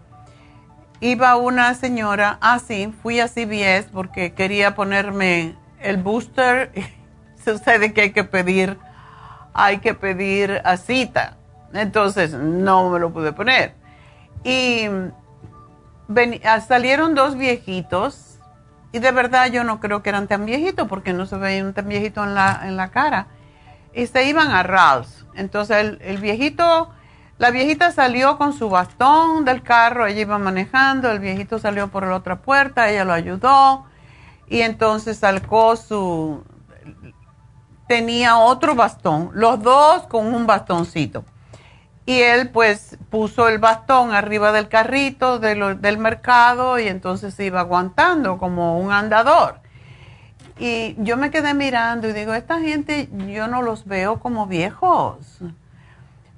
iba 1.00 1.36
una 1.36 1.74
señora, 1.74 2.38
ah 2.42 2.60
sí, 2.60 2.94
fui 3.02 3.20
a 3.20 3.28
CVS 3.28 3.90
porque 3.92 4.34
quería 4.34 4.76
ponerme 4.76 5.56
el 5.80 5.98
booster. 5.98 6.72
Sucede 7.44 7.94
que 7.94 8.02
hay 8.02 8.12
que 8.12 8.24
pedir 8.24 8.78
hay 9.54 9.80
que 9.80 9.94
pedir 9.94 10.62
a 10.64 10.78
cita. 10.78 11.38
Entonces 11.74 12.34
no 12.34 12.90
me 12.90 13.00
lo 13.00 13.12
pude 13.12 13.34
poner. 13.34 13.74
Y 14.44 14.88
ah, 16.44 16.62
salieron 16.62 17.16
dos 17.16 17.38
viejitos 17.38 18.40
y 18.92 19.00
de 19.00 19.12
verdad 19.12 19.48
yo 19.48 19.64
no 19.64 19.80
creo 19.80 20.04
que 20.04 20.10
eran 20.10 20.28
tan 20.28 20.46
viejitos 20.46 20.88
porque 20.88 21.14
no 21.14 21.26
se 21.26 21.38
veían 21.38 21.74
tan 21.74 21.88
viejitos 21.88 22.28
en 22.28 22.36
la, 22.36 22.62
en 22.64 22.78
la 22.78 22.90
cara. 22.90 23.28
Y 23.94 24.08
se 24.08 24.26
iban 24.26 24.52
a 24.52 24.64
Ralph's. 24.64 25.26
Entonces 25.36 25.78
el, 25.78 26.00
el 26.02 26.18
viejito, 26.18 26.92
la 27.38 27.50
viejita 27.50 27.92
salió 27.92 28.38
con 28.38 28.54
su 28.54 28.70
bastón 28.70 29.46
del 29.46 29.64
carro, 29.64 30.06
ella 30.06 30.22
iba 30.22 30.38
manejando, 30.38 31.12
el 31.12 31.20
viejito 31.20 31.58
salió 31.58 31.88
por 31.88 32.06
la 32.06 32.16
otra 32.16 32.38
puerta, 32.38 32.90
ella 32.90 33.04
lo 33.06 33.14
ayudó 33.14 33.86
y 34.48 34.62
entonces 34.62 35.18
sacó 35.18 35.76
su, 35.76 36.44
tenía 37.88 38.38
otro 38.38 38.76
bastón, 38.76 39.32
los 39.34 39.62
dos 39.62 40.04
con 40.08 40.34
un 40.34 40.46
bastoncito. 40.46 41.26
Y 42.06 42.20
él 42.20 42.50
pues 42.50 42.98
puso 43.10 43.48
el 43.48 43.60
bastón 43.60 44.12
arriba 44.12 44.52
del 44.52 44.68
carrito 44.68 45.40
del 45.40 45.98
mercado 45.98 46.78
y 46.78 46.88
entonces 46.88 47.34
se 47.34 47.46
iba 47.46 47.62
aguantando 47.62 48.38
como 48.38 48.80
un 48.80 48.92
andador. 48.92 49.62
Y 50.60 50.96
yo 51.00 51.18
me 51.18 51.32
quedé 51.32 51.54
mirando 51.54 52.08
y 52.08 52.14
digo, 52.14 52.34
esta 52.34 52.60
gente 52.60 53.10
yo 53.34 53.48
no 53.48 53.62
los 53.62 53.86
veo 53.86 54.20
como 54.20 54.48
viejos. 54.48 55.40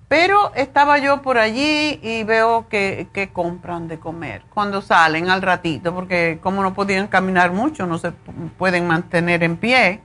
Pero 0.07 0.53
estaba 0.53 0.99
yo 0.99 1.23
por 1.23 1.39
allí 1.39 1.99
y 2.03 2.23
veo 2.23 2.69
que, 2.69 3.07
que, 3.11 3.33
compran 3.33 3.87
de 3.87 3.99
comer 3.99 4.43
cuando 4.53 4.83
salen 4.83 5.29
al 5.29 5.41
ratito, 5.41 5.95
porque 5.95 6.39
como 6.43 6.61
no 6.61 6.75
podían 6.75 7.07
caminar 7.07 7.51
mucho, 7.51 7.87
no 7.87 7.97
se 7.97 8.11
pueden 8.57 8.85
mantener 8.85 9.41
en 9.41 9.57
pie 9.57 10.01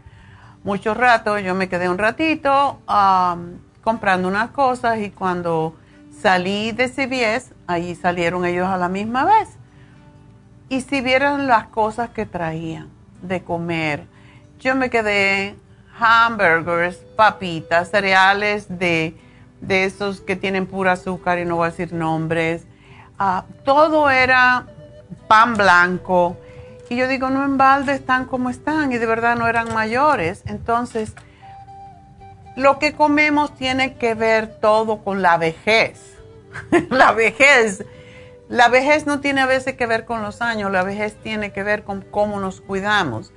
mucho 0.62 0.94
rato, 0.94 1.38
yo 1.38 1.54
me 1.54 1.68
quedé 1.68 1.88
un 1.88 1.98
ratito 1.98 2.78
comprando 3.82 4.28
unas 4.28 4.50
cosas 4.50 4.98
y 4.98 5.10
cuando 5.10 5.74
salí 6.20 6.72
de 6.72 6.88
CVS, 6.88 7.54
ahí 7.66 7.94
salieron 7.94 8.44
ellos 8.44 8.68
a 8.68 8.76
la 8.76 8.88
misma 8.88 9.24
vez. 9.24 9.48
Y 10.68 10.82
si 10.82 11.00
vieran 11.00 11.46
las 11.46 11.66
cosas 11.66 12.10
que 12.10 12.26
traían 12.26 12.88
de 13.22 13.42
comer, 13.42 14.06
yo 14.60 14.74
me 14.76 14.90
quedé 14.90 15.56
hamburgers, 15.98 16.96
papitas, 17.16 17.90
cereales 17.90 18.66
de, 18.78 19.16
de 19.60 19.84
esos 19.84 20.20
que 20.20 20.36
tienen 20.36 20.66
pura 20.66 20.92
azúcar 20.92 21.38
y 21.38 21.44
no 21.44 21.56
voy 21.56 21.68
a 21.68 21.70
decir 21.70 21.92
nombres. 21.92 22.66
Ah, 23.18 23.44
todo 23.64 24.10
era 24.10 24.66
pan 25.26 25.54
blanco 25.54 26.36
y 26.90 26.96
yo 26.96 27.06
digo, 27.06 27.30
no 27.30 27.44
en 27.44 27.56
balde 27.56 27.92
están 27.92 28.24
como 28.24 28.50
están 28.50 28.90
y 28.90 28.98
de 28.98 29.06
verdad 29.06 29.36
no 29.36 29.46
eran 29.46 29.72
mayores. 29.72 30.42
Entonces, 30.46 31.14
lo 32.56 32.80
que 32.80 32.94
comemos 32.94 33.54
tiene 33.54 33.94
que 33.94 34.14
ver 34.14 34.58
todo 34.60 35.04
con 35.04 35.22
la 35.22 35.38
vejez. 35.38 36.16
la 36.90 37.12
vejez. 37.12 37.84
La 38.48 38.68
vejez 38.68 39.06
no 39.06 39.20
tiene 39.20 39.40
a 39.40 39.46
veces 39.46 39.76
que 39.76 39.86
ver 39.86 40.04
con 40.04 40.22
los 40.22 40.42
años, 40.42 40.72
la 40.72 40.82
vejez 40.82 41.14
tiene 41.22 41.52
que 41.52 41.62
ver 41.62 41.84
con 41.84 42.02
cómo 42.02 42.40
nos 42.40 42.60
cuidamos. 42.60 43.32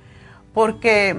Porque 0.52 1.16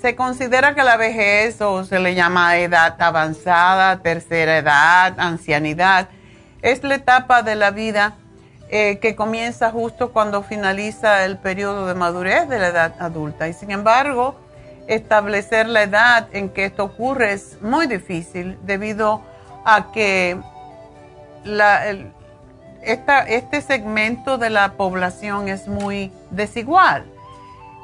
se 0.00 0.14
considera 0.14 0.76
que 0.76 0.84
la 0.84 0.96
vejez 0.96 1.60
o 1.60 1.82
se 1.82 1.98
le 1.98 2.14
llama 2.14 2.58
edad 2.58 2.94
avanzada, 3.02 4.02
tercera 4.02 4.58
edad, 4.58 5.14
ancianidad, 5.18 6.10
es 6.62 6.84
la 6.84 6.94
etapa 6.94 7.42
de 7.42 7.56
la 7.56 7.72
vida 7.72 8.18
eh, 8.76 8.98
que 8.98 9.14
comienza 9.14 9.70
justo 9.70 10.12
cuando 10.12 10.42
finaliza 10.42 11.24
el 11.24 11.38
periodo 11.38 11.86
de 11.86 11.94
madurez 11.94 12.48
de 12.48 12.58
la 12.58 12.66
edad 12.66 12.94
adulta. 12.98 13.46
Y 13.46 13.52
sin 13.52 13.70
embargo, 13.70 14.34
establecer 14.88 15.68
la 15.68 15.84
edad 15.84 16.26
en 16.32 16.48
que 16.48 16.64
esto 16.64 16.82
ocurre 16.82 17.34
es 17.34 17.62
muy 17.62 17.86
difícil 17.86 18.58
debido 18.64 19.22
a 19.64 19.92
que 19.92 20.40
este 23.28 23.60
segmento 23.60 24.38
de 24.38 24.50
la 24.50 24.72
población 24.72 25.46
es 25.46 25.68
muy 25.68 26.10
desigual. 26.30 27.04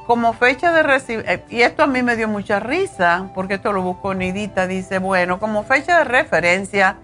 Como 0.07 0.33
fecha 0.33 0.73
de 0.73 1.23
eh, 1.25 1.45
y 1.47 1.61
esto 1.61 1.83
a 1.83 1.87
mí 1.87 2.03
me 2.03 2.17
dio 2.17 2.27
mucha 2.27 2.59
risa, 2.59 3.29
porque 3.33 3.53
esto 3.53 3.71
lo 3.71 3.81
buscó 3.81 4.13
Nidita, 4.13 4.67
dice, 4.67 4.99
bueno, 4.99 5.39
como 5.39 5.63
fecha 5.63 5.99
de 5.99 6.03
referencia, 6.03 6.97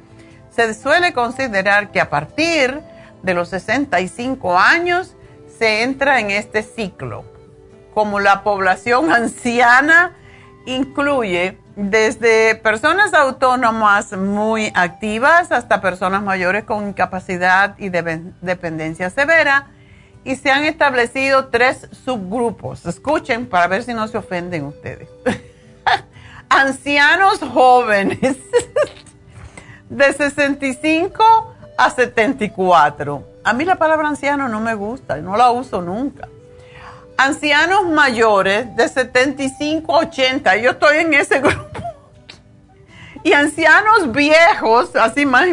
se 0.50 0.74
suele 0.74 1.14
considerar 1.14 1.90
que 1.92 2.02
a 2.02 2.10
partir 2.10 2.84
de 3.24 3.34
los 3.34 3.50
65 3.50 4.58
años 4.58 5.16
se 5.58 5.84
entra 5.84 6.20
en 6.20 6.32
este 6.32 6.64
ciclo. 6.64 7.26
Como 7.94 8.20
la 8.20 8.44
población 8.44 9.12
anciana 9.12 10.14
incluye 10.66 11.58
desde 11.76 12.56
personas 12.56 13.14
autónomas 13.14 14.12
muy 14.14 14.72
activas 14.76 15.52
hasta 15.52 15.80
personas 15.80 16.24
mayores 16.24 16.64
con 16.64 16.88
incapacidad 16.90 17.76
y 17.78 17.90
dependencia 17.90 19.10
severa. 19.10 19.68
Y 20.24 20.36
se 20.36 20.52
han 20.52 20.66
establecido 20.66 21.48
tres 21.48 21.88
subgrupos. 22.04 22.86
Escuchen 22.86 23.46
para 23.46 23.68
ver 23.68 23.84
si 23.84 23.94
no 23.94 24.08
se 24.10 24.18
ofenden 24.18 24.66
ustedes. 24.66 25.08
Ancianos 26.50 27.40
jóvenes 27.40 28.20
de 29.90 30.14
65 30.14 31.57
a 31.78 31.90
74. 31.90 33.24
A 33.44 33.54
mí 33.54 33.64
la 33.64 33.76
palabra 33.76 34.10
anciano 34.10 34.50
no 34.50 34.60
me 34.60 34.74
gusta, 34.74 35.18
no 35.18 35.38
la 35.38 35.52
uso 35.52 35.82
nunca. 35.82 36.28
Ancianos 37.18 37.86
mayores 37.86 38.76
de 38.76 38.88
75 38.88 39.96
a 39.96 40.00
80, 40.00 40.58
yo 40.58 40.72
estoy 40.72 40.98
en 40.98 41.14
ese 41.14 41.40
grupo. 41.42 41.82
Y 43.24 43.34
ancianos 43.34 44.12
viejos, 44.12 44.96
así 44.96 45.26
más, 45.26 45.48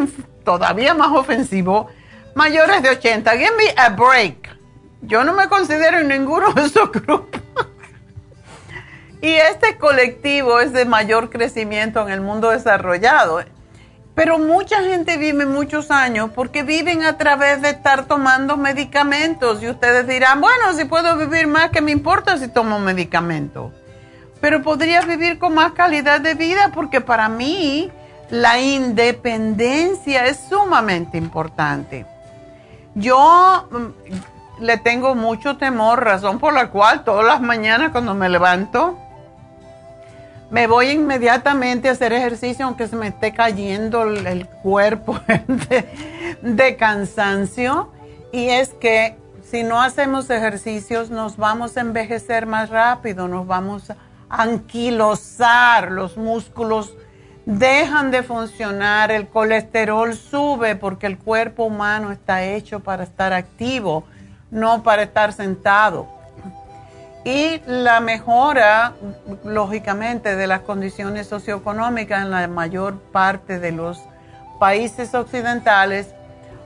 todavía 0.44 0.94
más 0.94 1.12
ofensivo, 1.12 1.88
mayores 2.34 2.82
de 2.82 2.90
80. 2.90 3.30
Give 3.32 3.52
me 3.56 3.74
a 3.76 3.90
break. 3.90 4.56
Yo 5.02 5.24
no 5.24 5.34
me 5.34 5.48
considero 5.48 5.98
en 5.98 6.08
ninguno 6.08 6.52
de 6.52 6.64
esos 6.64 6.90
grupos. 6.90 7.40
Y 9.20 9.32
este 9.32 9.78
colectivo 9.78 10.60
es 10.60 10.74
de 10.74 10.84
mayor 10.84 11.30
crecimiento 11.30 12.02
en 12.02 12.10
el 12.10 12.20
mundo 12.20 12.50
desarrollado. 12.50 13.42
Pero 14.14 14.38
mucha 14.38 14.82
gente 14.82 15.16
vive 15.16 15.44
muchos 15.44 15.90
años 15.90 16.30
porque 16.34 16.62
viven 16.62 17.02
a 17.02 17.18
través 17.18 17.60
de 17.62 17.70
estar 17.70 18.06
tomando 18.06 18.56
medicamentos. 18.56 19.62
Y 19.62 19.68
ustedes 19.68 20.06
dirán, 20.06 20.40
bueno, 20.40 20.72
si 20.76 20.84
puedo 20.84 21.16
vivir 21.16 21.48
más, 21.48 21.70
¿qué 21.70 21.80
me 21.80 21.90
importa 21.90 22.38
si 22.38 22.46
tomo 22.48 22.78
medicamentos? 22.78 23.72
Pero 24.40 24.62
podría 24.62 25.00
vivir 25.00 25.38
con 25.38 25.54
más 25.54 25.72
calidad 25.72 26.20
de 26.20 26.34
vida 26.34 26.70
porque 26.72 27.00
para 27.00 27.28
mí 27.28 27.90
La 28.30 28.58
independencia 28.58 30.26
es 30.26 30.38
sumamente 30.48 31.18
importante. 31.18 32.06
Yo 32.94 33.68
mm, 33.70 34.62
le 34.62 34.78
tengo 34.78 35.14
mucho 35.14 35.56
temor, 35.56 36.02
razón 36.02 36.38
por 36.38 36.54
la 36.54 36.70
cual 36.70 37.04
todas 37.04 37.26
las 37.26 37.40
mañanas 37.40 37.90
cuando 37.92 38.14
me 38.14 38.28
levanto, 38.28 38.98
me 40.54 40.68
voy 40.68 40.90
inmediatamente 40.90 41.88
a 41.88 41.92
hacer 41.92 42.12
ejercicio 42.12 42.64
aunque 42.64 42.86
se 42.86 42.94
me 42.94 43.08
esté 43.08 43.34
cayendo 43.34 44.04
el, 44.04 44.46
cuerpo 44.46 45.18
de, 46.42 46.76
cansancio. 46.76 47.90
Y 48.30 48.50
es 48.50 48.68
que 48.68 49.16
si 49.42 49.64
no 49.64 49.82
hacemos 49.82 50.30
ejercicios 50.30 51.10
nos 51.10 51.36
vamos 51.36 51.76
a 51.76 51.80
envejecer 51.80 52.46
más 52.46 52.70
rápido, 52.70 53.26
nos 53.26 53.48
vamos 53.48 53.90
a 53.90 53.96
anquilosar, 54.28 55.90
los 55.90 56.16
músculos 56.16 56.94
dejan 57.46 58.12
de 58.12 58.22
funcionar, 58.22 59.10
el 59.10 59.26
colesterol 59.26 60.14
sube 60.14 60.76
porque 60.76 61.08
el 61.08 61.18
cuerpo 61.18 61.64
humano 61.64 62.12
está 62.12 62.44
hecho 62.44 62.78
para 62.78 63.02
estar 63.02 63.32
activo, 63.32 64.04
no 64.52 64.84
para 64.84 65.02
estar 65.02 65.32
sentado. 65.32 66.13
Y 67.24 67.62
la 67.66 68.00
mejora, 68.00 68.92
lógicamente, 69.44 70.36
de 70.36 70.46
las 70.46 70.60
condiciones 70.60 71.26
socioeconómicas 71.26 72.22
en 72.22 72.30
la 72.30 72.46
mayor 72.48 72.98
parte 72.98 73.58
de 73.58 73.72
los 73.72 73.98
países 74.58 75.14
occidentales 75.14 76.14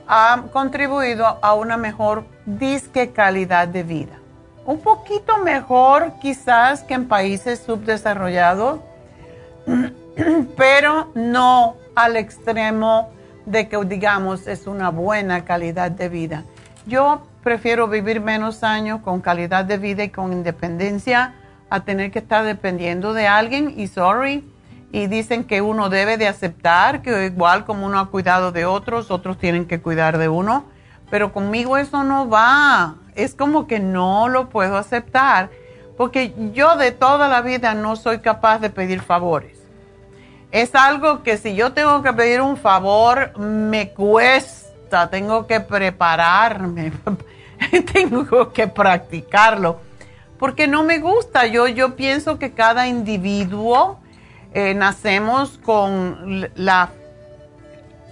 ha 0.07 0.43
contribuido 0.51 1.37
a 1.41 1.53
una 1.53 1.77
mejor 1.77 2.25
disque 2.45 3.11
calidad 3.11 3.67
de 3.67 3.83
vida. 3.83 4.19
Un 4.65 4.81
poquito 4.81 5.37
mejor 5.37 6.13
quizás 6.21 6.83
que 6.83 6.95
en 6.95 7.07
países 7.07 7.59
subdesarrollados, 7.59 8.79
pero 10.57 11.11
no 11.15 11.77
al 11.95 12.17
extremo 12.17 13.09
de 13.45 13.69
que 13.69 13.77
digamos 13.85 14.47
es 14.47 14.67
una 14.67 14.89
buena 14.89 15.45
calidad 15.45 15.89
de 15.89 16.09
vida. 16.09 16.43
Yo 16.85 17.21
prefiero 17.43 17.87
vivir 17.87 18.21
menos 18.21 18.63
años 18.63 19.01
con 19.01 19.21
calidad 19.21 19.65
de 19.65 19.77
vida 19.77 20.03
y 20.03 20.09
con 20.09 20.33
independencia 20.33 21.35
a 21.69 21.81
tener 21.81 22.11
que 22.11 22.19
estar 22.19 22.43
dependiendo 22.43 23.13
de 23.13 23.27
alguien 23.27 23.73
y 23.77 23.87
sorry. 23.87 24.43
Y 24.91 25.07
dicen 25.07 25.43
que 25.43 25.61
uno 25.61 25.89
debe 25.89 26.17
de 26.17 26.27
aceptar 26.27 27.01
que 27.01 27.27
igual 27.27 27.65
como 27.65 27.85
uno 27.85 27.99
ha 27.99 28.09
cuidado 28.09 28.51
de 28.51 28.65
otros, 28.65 29.11
otros 29.11 29.37
tienen 29.37 29.65
que 29.65 29.81
cuidar 29.81 30.17
de 30.17 30.29
uno. 30.29 30.65
Pero 31.11 31.31
conmigo 31.31 31.77
eso 31.77 32.03
no 32.03 32.27
va. 32.27 32.95
Es 33.15 33.35
como 33.35 33.67
que 33.67 33.79
no 33.79 34.29
lo 34.29 34.49
puedo 34.49 34.77
aceptar 34.77 35.49
porque 35.99 36.33
yo 36.53 36.77
de 36.77 36.93
toda 36.93 37.27
la 37.27 37.41
vida 37.41 37.73
no 37.73 37.97
soy 37.97 38.19
capaz 38.19 38.59
de 38.59 38.69
pedir 38.69 39.01
favores. 39.01 39.59
Es 40.49 40.73
algo 40.73 41.23
que 41.23 41.35
si 41.35 41.55
yo 41.55 41.73
tengo 41.73 42.01
que 42.01 42.13
pedir 42.13 42.39
un 42.39 42.55
favor, 42.55 43.37
me 43.37 43.89
cuesta, 43.89 44.68
tengo 45.09 45.47
que 45.47 45.59
prepararme 45.59 46.91
tengo 47.93 48.51
que 48.51 48.67
practicarlo, 48.67 49.79
porque 50.37 50.67
no 50.67 50.83
me 50.83 50.99
gusta. 50.99 51.45
Yo, 51.45 51.67
yo 51.67 51.95
pienso 51.95 52.39
que 52.39 52.51
cada 52.51 52.87
individuo 52.87 53.99
eh, 54.53 54.73
nacemos 54.73 55.57
con 55.59 56.49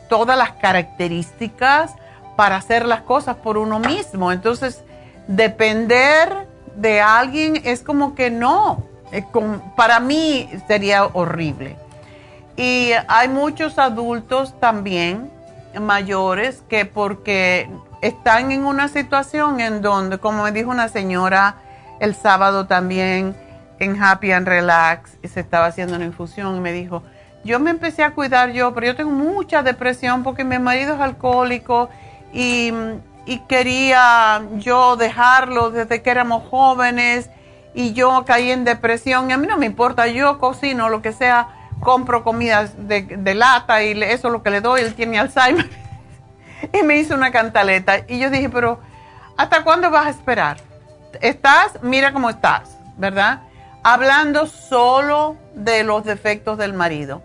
todas 0.10 0.38
las 0.38 0.52
características 0.54 1.96
para 2.36 2.58
hacer 2.58 2.86
las 2.86 3.02
cosas 3.02 3.38
por 3.38 3.58
uno 3.58 3.80
mismo. 3.80 4.32
Entonces, 4.32 4.84
depender 5.28 6.48
de 6.76 7.02
alguien 7.02 7.62
es 7.64 7.82
como 7.82 8.16
que 8.16 8.30
no. 8.30 8.84
para 9.76 10.00
mí 10.00 10.50
sería 10.68 11.06
horrible. 11.06 11.76
Y 12.56 12.92
hay 13.08 13.28
muchos 13.28 13.78
adultos 13.78 14.60
también 14.60 15.37
mayores 15.80 16.64
que 16.70 16.86
porque 16.86 17.70
están 18.02 18.52
en 18.52 18.66
una 18.66 18.88
situación 18.88 19.60
en 19.60 19.82
donde, 19.82 20.18
como 20.18 20.44
me 20.44 20.52
dijo 20.52 20.70
una 20.70 20.90
señora 20.90 21.58
el 22.00 22.16
sábado 22.16 22.68
también 22.68 23.36
en 23.80 24.02
Happy 24.02 24.32
and 24.32 24.48
Relax, 24.48 25.18
se 25.24 25.40
estaba 25.40 25.68
haciendo 25.68 25.96
una 25.96 26.06
infusión 26.06 26.56
y 26.56 26.60
me 26.60 26.72
dijo, 26.72 27.04
yo 27.44 27.60
me 27.60 27.72
empecé 27.72 28.04
a 28.04 28.14
cuidar 28.14 28.52
yo, 28.52 28.74
pero 28.74 28.88
yo 28.88 28.96
tengo 28.96 29.12
mucha 29.12 29.64
depresión 29.64 30.24
porque 30.24 30.44
mi 30.44 30.60
marido 30.60 30.96
es 30.96 31.02
alcohólico 31.02 31.90
y, 32.34 32.72
y 33.26 33.40
quería 33.48 34.42
yo 34.58 34.96
dejarlo 34.96 35.72
desde 35.72 36.02
que 36.02 36.10
éramos 36.10 36.44
jóvenes 36.50 37.30
y 37.74 37.94
yo 37.94 38.26
caí 38.26 38.52
en 38.52 38.66
depresión 38.66 39.30
y 39.30 39.34
a 39.34 39.38
mí 39.38 39.48
no 39.48 39.58
me 39.58 39.66
importa, 39.66 40.08
yo 40.08 40.40
cocino 40.40 40.90
lo 40.90 41.02
que 41.02 41.14
sea, 41.14 41.50
compro 41.80 42.24
comidas 42.24 42.74
de, 42.88 43.04
de 43.04 43.36
lata 43.36 43.84
y 43.84 43.92
eso 44.04 44.28
es 44.28 44.32
lo 44.32 44.44
que 44.44 44.50
le 44.50 44.62
doy, 44.62 44.82
él 44.82 44.94
tiene 44.94 45.20
Alzheimer 45.20 45.70
y 46.74 46.84
me 46.84 46.98
hizo 46.98 47.16
una 47.16 47.32
cantaleta. 47.32 48.00
Y 48.08 48.20
yo 48.20 48.30
dije, 48.30 48.50
pero 48.50 48.80
¿hasta 49.38 49.64
cuándo 49.64 49.90
vas 49.90 50.08
a 50.08 50.10
esperar? 50.10 50.58
Estás, 51.22 51.80
mira 51.82 52.14
cómo 52.14 52.30
estás, 52.30 52.78
¿verdad? 52.98 53.42
Hablando 53.84 54.48
solo 54.48 55.38
de 55.54 55.84
los 55.84 56.04
defectos 56.04 56.58
del 56.58 56.74
marido. 56.74 57.22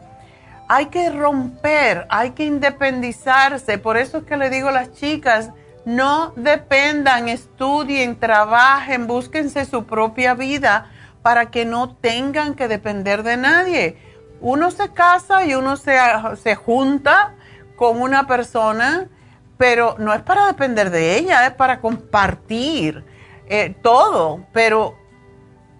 Hay 0.69 0.87
que 0.87 1.11
romper, 1.11 2.07
hay 2.09 2.31
que 2.31 2.45
independizarse. 2.45 3.79
Por 3.79 3.97
eso 3.97 4.19
es 4.19 4.25
que 4.25 4.37
le 4.37 4.49
digo 4.49 4.69
a 4.69 4.73
las 4.73 4.93
chicas, 4.93 5.51
no 5.85 6.33
dependan, 6.37 7.29
estudien, 7.29 8.19
trabajen, 8.19 9.07
búsquense 9.07 9.65
su 9.65 9.85
propia 9.85 10.35
vida 10.35 10.87
para 11.23 11.51
que 11.51 11.65
no 11.65 11.95
tengan 11.97 12.55
que 12.55 12.69
depender 12.69 13.23
de 13.23 13.37
nadie. 13.37 14.12
Uno 14.43 14.71
se 14.71 14.93
casa 14.93 15.47
y 15.47 15.55
uno 15.55 15.77
se, 15.77 15.97
se 16.43 16.55
junta 16.55 17.35
con 17.77 18.03
una 18.03 18.27
persona 18.27 19.09
pero 19.63 19.95
no 20.01 20.13
es 20.13 20.23
para 20.23 20.49
depender 20.49 20.91
de 20.91 21.17
ella, 21.17 21.47
es 21.47 21.53
para 21.53 21.81
compartir 21.81 23.05
eh, 23.47 23.73
todo. 23.81 24.45
Pero 24.53 24.99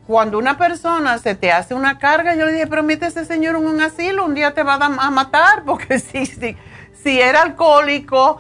cuando 0.07 0.39
una 0.39 0.57
persona 0.57 1.19
se 1.19 1.35
te 1.35 1.51
hace 1.51 1.75
una 1.75 1.99
carga, 1.99 2.37
yo 2.37 2.47
le 2.47 2.53
dije, 2.53 2.69
pero 2.69 2.85
mete 2.85 3.07
a 3.07 3.09
ese 3.09 3.25
señor 3.25 3.57
en 3.57 3.67
un 3.67 3.81
asilo, 3.81 4.25
un 4.25 4.37
día 4.37 4.55
te 4.55 4.63
va 4.63 4.75
a, 4.75 5.11
matar, 5.11 5.65
porque 5.67 5.99
si, 5.99 6.27
si, 6.27 6.57
si 6.93 7.21
era 7.21 7.43
alcohólico 7.43 8.39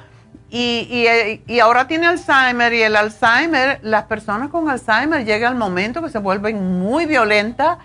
y, 0.48 1.08
y, 1.48 1.58
ahora 1.58 1.88
tiene 1.88 2.06
Alzheimer, 2.06 2.72
y 2.72 2.82
el 2.82 2.94
Alzheimer, 2.94 3.80
las 3.82 4.04
personas 4.04 4.48
con 4.48 4.70
Alzheimer 4.70 5.24
llega 5.24 5.48
el 5.48 5.56
momento 5.56 6.02
que 6.02 6.08
se 6.08 6.18
vuelven 6.18 6.78
muy 6.78 7.06
violentas, 7.06 7.78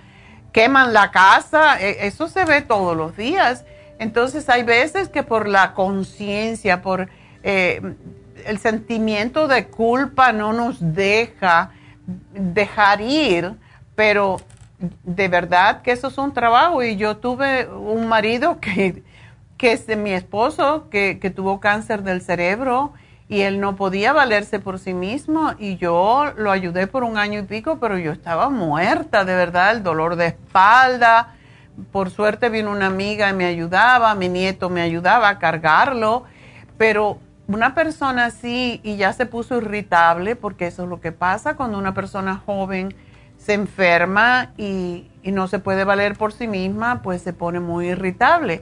queman 0.58 0.92
la 0.92 1.12
casa, 1.12 1.80
e, 1.80 2.08
eso 2.08 2.28
se 2.28 2.44
ve 2.44 2.62
todos 2.62 2.98
los 2.98 3.16
días. 3.16 3.64
Entonces 4.00 4.50
hay 4.50 4.64
veces 4.64 5.08
que 5.08 5.22
por 5.22 5.48
la 5.48 5.76
conciencia, 5.76 6.82
por 6.82 7.10
eh, 7.44 7.80
el 8.44 8.58
sentimiento 8.58 9.48
de 9.48 9.68
culpa 9.68 10.32
no 10.32 10.54
nos 10.54 10.78
deja 10.96 11.70
dejar 12.34 13.02
ir, 13.02 13.54
pero 13.96 14.42
de 15.04 15.28
verdad 15.28 15.84
que 15.84 15.92
eso 15.92 16.08
es 16.08 16.18
un 16.18 16.34
trabajo 16.34 16.82
y 16.82 16.96
yo 16.96 17.18
tuve 17.18 17.68
un 17.68 18.08
marido 18.08 18.60
que, 18.60 19.04
que 19.58 19.74
es 19.74 19.86
de 19.86 19.96
mi 19.96 20.12
esposo, 20.12 20.90
que, 20.90 21.20
que 21.20 21.30
tuvo 21.30 21.60
cáncer 21.60 22.02
del 22.02 22.24
cerebro 22.24 22.94
y 23.30 23.42
él 23.42 23.60
no 23.60 23.76
podía 23.76 24.14
valerse 24.14 24.60
por 24.60 24.80
sí 24.80 24.94
mismo 24.94 25.54
y 25.60 25.76
yo 25.78 26.32
lo 26.38 26.52
ayudé 26.52 26.88
por 26.88 27.04
un 27.04 27.18
año 27.18 27.40
y 27.40 27.44
pico, 27.44 27.78
pero 27.80 27.98
yo 27.98 28.12
estaba 28.12 28.50
muerta, 28.50 29.26
de 29.26 29.36
verdad, 29.36 29.72
el 29.72 29.84
dolor 29.84 30.16
de 30.16 30.28
espalda. 30.28 31.36
Por 31.92 32.10
suerte 32.10 32.50
vino 32.50 32.72
una 32.72 32.88
amiga 32.88 33.30
y 33.30 33.34
me 33.34 33.46
ayudaba, 33.46 34.16
mi 34.16 34.30
nieto 34.30 34.70
me 34.70 34.82
ayudaba 34.82 35.28
a 35.30 35.40
cargarlo, 35.40 36.24
pero 36.78 37.20
una 37.48 37.76
persona 37.76 38.26
así 38.26 38.80
y 38.84 38.96
ya 38.96 39.14
se 39.14 39.26
puso 39.26 39.58
irritable, 39.58 40.36
porque 40.36 40.68
eso 40.68 40.84
es 40.84 40.90
lo 40.90 41.02
que 41.02 41.12
pasa 41.12 41.56
cuando 41.56 41.78
una 41.78 41.94
persona 41.94 42.42
joven 42.46 42.96
se 43.38 43.54
enferma 43.54 44.54
y, 44.58 45.10
no 45.24 45.50
se 45.50 45.60
puede 45.60 45.84
valer 45.84 46.16
por 46.16 46.32
sí 46.32 46.48
misma, 46.48 47.02
pues 47.02 47.22
se 47.22 47.34
pone 47.34 47.60
muy 47.60 47.88
irritable. 47.88 48.62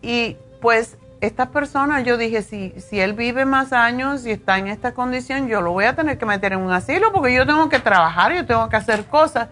Y 0.00 0.38
pues 0.62 0.96
esta 1.22 1.50
persona, 1.50 2.00
yo 2.00 2.16
dije, 2.16 2.42
si, 2.42 2.74
si 2.80 2.98
él 3.00 3.14
vive 3.14 3.44
más 3.44 3.72
años 3.72 4.26
y 4.26 4.32
está 4.32 4.58
en 4.58 4.66
esta 4.66 4.92
condición, 4.92 5.46
yo 5.46 5.60
lo 5.60 5.70
voy 5.70 5.84
a 5.84 5.94
tener 5.94 6.18
que 6.18 6.26
meter 6.26 6.52
en 6.52 6.58
un 6.58 6.72
asilo 6.72 7.12
porque 7.12 7.32
yo 7.32 7.46
tengo 7.46 7.68
que 7.68 7.78
trabajar, 7.78 8.34
yo 8.34 8.44
tengo 8.44 8.68
que 8.68 8.74
hacer 8.74 9.04
cosas. 9.04 9.48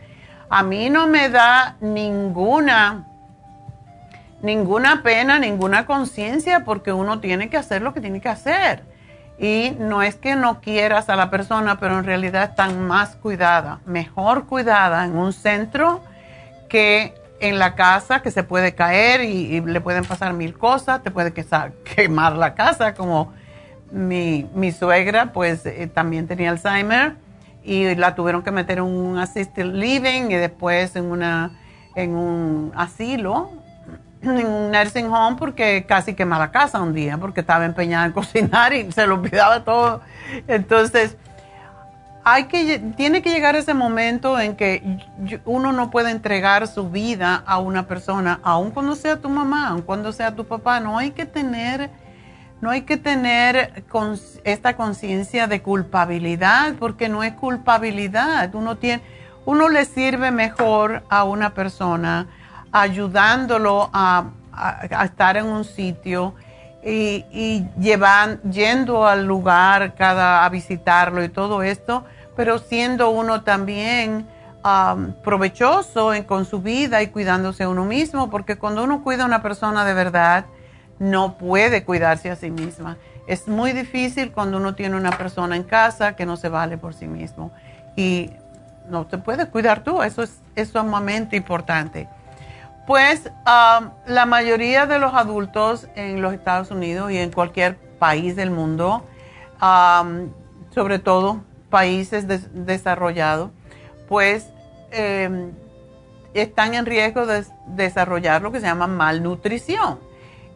A 0.49 0.65
mí 0.65 0.91
no 0.91 1.07
me 1.07 1.29
da 1.29 1.77
ninguna 1.81 3.07
ninguna 4.43 5.05
pena, 5.05 5.39
ninguna 5.39 5.87
conciencia, 5.87 6.65
porque 6.65 6.93
uno 6.93 7.21
tiene 7.21 7.49
que 7.49 7.57
hacer 7.57 7.83
lo 7.83 7.95
que 7.95 8.01
tiene 8.01 8.21
que 8.21 8.29
hacer. 8.29 8.83
Y 9.39 9.77
no 9.79 10.03
es 10.03 10.17
que 10.17 10.35
no 10.35 10.61
quieras 10.61 11.09
a 11.09 11.15
la 11.15 11.31
persona, 11.31 11.79
pero 11.79 12.01
en 12.01 12.05
realidad 12.05 12.51
están 12.51 12.87
más 12.89 13.15
cuidada, 13.15 13.79
mejor 13.87 14.47
cuidada 14.47 15.05
en 15.05 15.17
un 15.17 15.33
centro 15.33 16.03
que 16.69 17.15
en 17.41 17.59
la 17.59 17.75
casa, 17.75 18.23
que 18.23 18.31
se 18.31 18.43
puede 18.43 18.75
caer 18.75 19.23
y, 19.25 19.61
le 19.61 19.81
pueden 19.81 20.05
pasar 20.05 20.33
mil 20.35 20.57
cosas, 20.57 21.03
te 21.03 21.11
puede 21.11 21.33
quemar 21.97 22.37
la 22.37 22.55
casa, 22.55 22.95
como 22.95 23.33
mi, 23.91 24.49
mi 24.55 24.73
suegra, 24.73 25.33
pues 25.33 25.67
eh, 25.67 25.91
también 25.93 26.27
tenía 26.29 26.51
Alzheimer 26.51 27.17
y 27.63 27.95
la 27.95 28.15
tuvieron 28.15 28.43
que 28.43 28.51
meter 28.51 28.79
en 28.79 28.85
un 28.85 29.19
assisted 29.19 29.65
living 29.65 30.31
y 30.31 30.35
después 30.35 30.97
en, 30.97 31.07
una, 31.07 31.59
en 31.95 32.15
un 32.15 32.73
asilo 32.77 33.51
en 34.23 34.47
un 34.47 34.71
nursing 34.71 35.07
home 35.07 35.37
porque 35.39 35.85
casi 35.87 36.15
quemó 36.15 36.39
la 36.39 36.51
casa 36.51 36.81
un 36.81 36.95
día 36.95 37.19
porque 37.19 37.41
estaba 37.41 37.65
empeñada 37.65 38.07
en 38.07 38.13
cocinar 38.13 38.73
y 38.73 38.91
se 38.93 39.07
lo 39.07 39.15
olvidaba 39.15 39.65
todo. 39.65 40.01
Entonces, 40.47 41.17
hay 42.25 42.45
que, 42.45 42.79
tiene 42.97 43.23
que 43.23 43.31
llegar 43.31 43.57
ese 43.57 43.75
momento 43.75 44.39
en 44.39 44.57
que 44.57 44.83
uno 45.45 45.73
no 45.73 45.91
puede 45.91 46.11
entregar 46.11 46.67
su 46.69 46.91
vida 46.91 47.43
a 47.47 47.59
una 47.59 47.87
persona, 47.87 48.41
aun 48.43 48.71
cuando 48.71 48.95
sea 48.95 49.21
tu 49.21 49.29
mamá, 49.29 49.69
aun 49.69 49.83
cuando 49.83 50.13
sea 50.13 50.35
tu 50.35 50.45
papá. 50.45 50.81
No 50.81 50.99
hay 50.99 51.13
que 51.13 51.25
tener, 51.25 51.91
no 52.61 52.71
hay 52.71 52.83
que 52.83 52.97
tener 52.97 53.85
esta 54.45 54.77
conciencia 54.77 55.47
de 55.47 55.63
culpabilidad, 55.63 56.75
porque 56.79 57.09
no 57.09 57.23
es 57.23 57.33
culpabilidad. 57.33 58.55
Uno 58.55 58.77
tiene, 58.77 59.03
uno 59.47 59.69
le 59.69 59.85
sirve 59.87 60.31
mejor 60.31 61.03
a 61.09 61.25
una 61.25 61.55
persona 61.55 62.29
ayudándolo 62.71 63.91
a, 63.93 64.31
estar 65.05 65.39
en 65.39 65.47
un 65.47 65.65
sitio 65.65 66.35
y, 66.83 67.67
llevan, 67.79 68.41
yendo 68.43 69.07
al 69.07 69.27
lugar 69.27 69.95
cada 69.95 70.45
a 70.45 70.49
visitarlo 70.49 71.23
y 71.23 71.29
todo 71.29 71.63
esto, 71.63 72.05
pero 72.37 72.59
siendo 72.59 73.11
uno 73.11 73.43
también 73.43 74.27
um, 74.65 75.13
provechoso 75.23 76.15
en, 76.15 76.25
con 76.25 76.45
su 76.45 76.63
vida 76.63 77.03
y 77.03 77.09
cuidándose 77.09 77.67
uno 77.67 77.85
mismo, 77.85 78.31
porque 78.31 78.57
cuando 78.57 78.85
uno 78.85 79.03
cuida 79.03 79.25
a 79.25 79.27
una 79.27 79.43
persona 79.43 79.85
de 79.85 79.95
verdad, 79.95 80.47
no 80.99 81.37
puede 81.37 81.85
cuidarse 81.85 82.31
a 82.31 82.37
sí 82.37 82.51
misma. 82.51 82.97
Es 83.27 83.47
muy 83.47 83.73
difícil 83.73 84.33
cuando 84.33 84.57
uno 84.57 84.75
tiene 84.75 84.97
una 84.97 85.13
persona 85.13 85.57
en 85.57 85.65
casa 85.65 86.17
que 86.17 86.27
no 86.27 86.37
se 86.37 86.49
vale 86.49 86.79
por 86.79 86.95
sí 86.95 87.07
mismo 87.07 87.53
y 87.97 88.31
no 88.89 89.07
te 89.07 89.19
puedes 89.19 89.47
cuidar 89.47 89.83
tú, 89.83 90.03
eso 90.03 90.23
es, 90.23 90.41
es 90.57 90.71
sumamente 90.71 91.37
importante. 91.37 92.09
Pues 92.91 93.31
la 93.45 94.27
mayoría 94.27 94.85
de 94.85 94.99
los 94.99 95.15
adultos 95.15 95.87
en 95.95 96.21
los 96.21 96.35
Estados 96.35 96.73
Unidos 96.73 97.13
y 97.13 97.19
en 97.19 97.31
cualquier 97.31 97.77
país 98.01 98.35
del 98.35 98.51
mundo, 98.51 99.07
sobre 100.75 100.99
todo 100.99 101.45
países 101.69 102.27
desarrollados, 102.53 103.53
pues 104.09 104.51
em, 104.91 105.53
están 106.35 106.75
en 106.75 106.85
riesgo 106.85 107.27
de 107.27 107.45
desarrollar 107.69 108.43
lo 108.43 108.51
que 108.51 108.59
se 108.59 108.67
llama 108.67 108.89
malnutrición. 108.89 110.01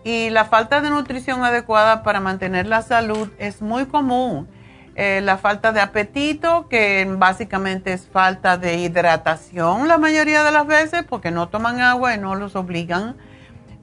Y 0.03 0.31
la 0.31 0.45
falta 0.45 0.81
de 0.81 0.91
nutrición 0.91 1.45
adecuada 1.45 2.03
para 2.03 2.19
mantener 2.19 2.67
la 2.67 2.83
salud 2.83 3.31
es 3.39 3.63
muy 3.63 3.87
común. 3.87 4.49
Eh, 4.97 5.21
la 5.23 5.39
falta 5.39 5.73
de 5.73 5.81
apetito, 5.81 6.69
que 6.69 7.05
básicamente 7.19 7.93
es 7.93 8.07
falta 8.07 8.57
de 8.59 8.77
hidratación 8.77 9.89
la 9.89 9.99
mayoría 9.99 10.45
de 10.45 10.53
las 10.53 10.67
veces, 10.67 11.03
porque 11.09 11.33
no 11.33 11.49
toman 11.49 11.81
agua 11.81 12.15
y 12.15 12.19
no 12.19 12.37
los 12.37 12.55
obligan. 12.55 13.17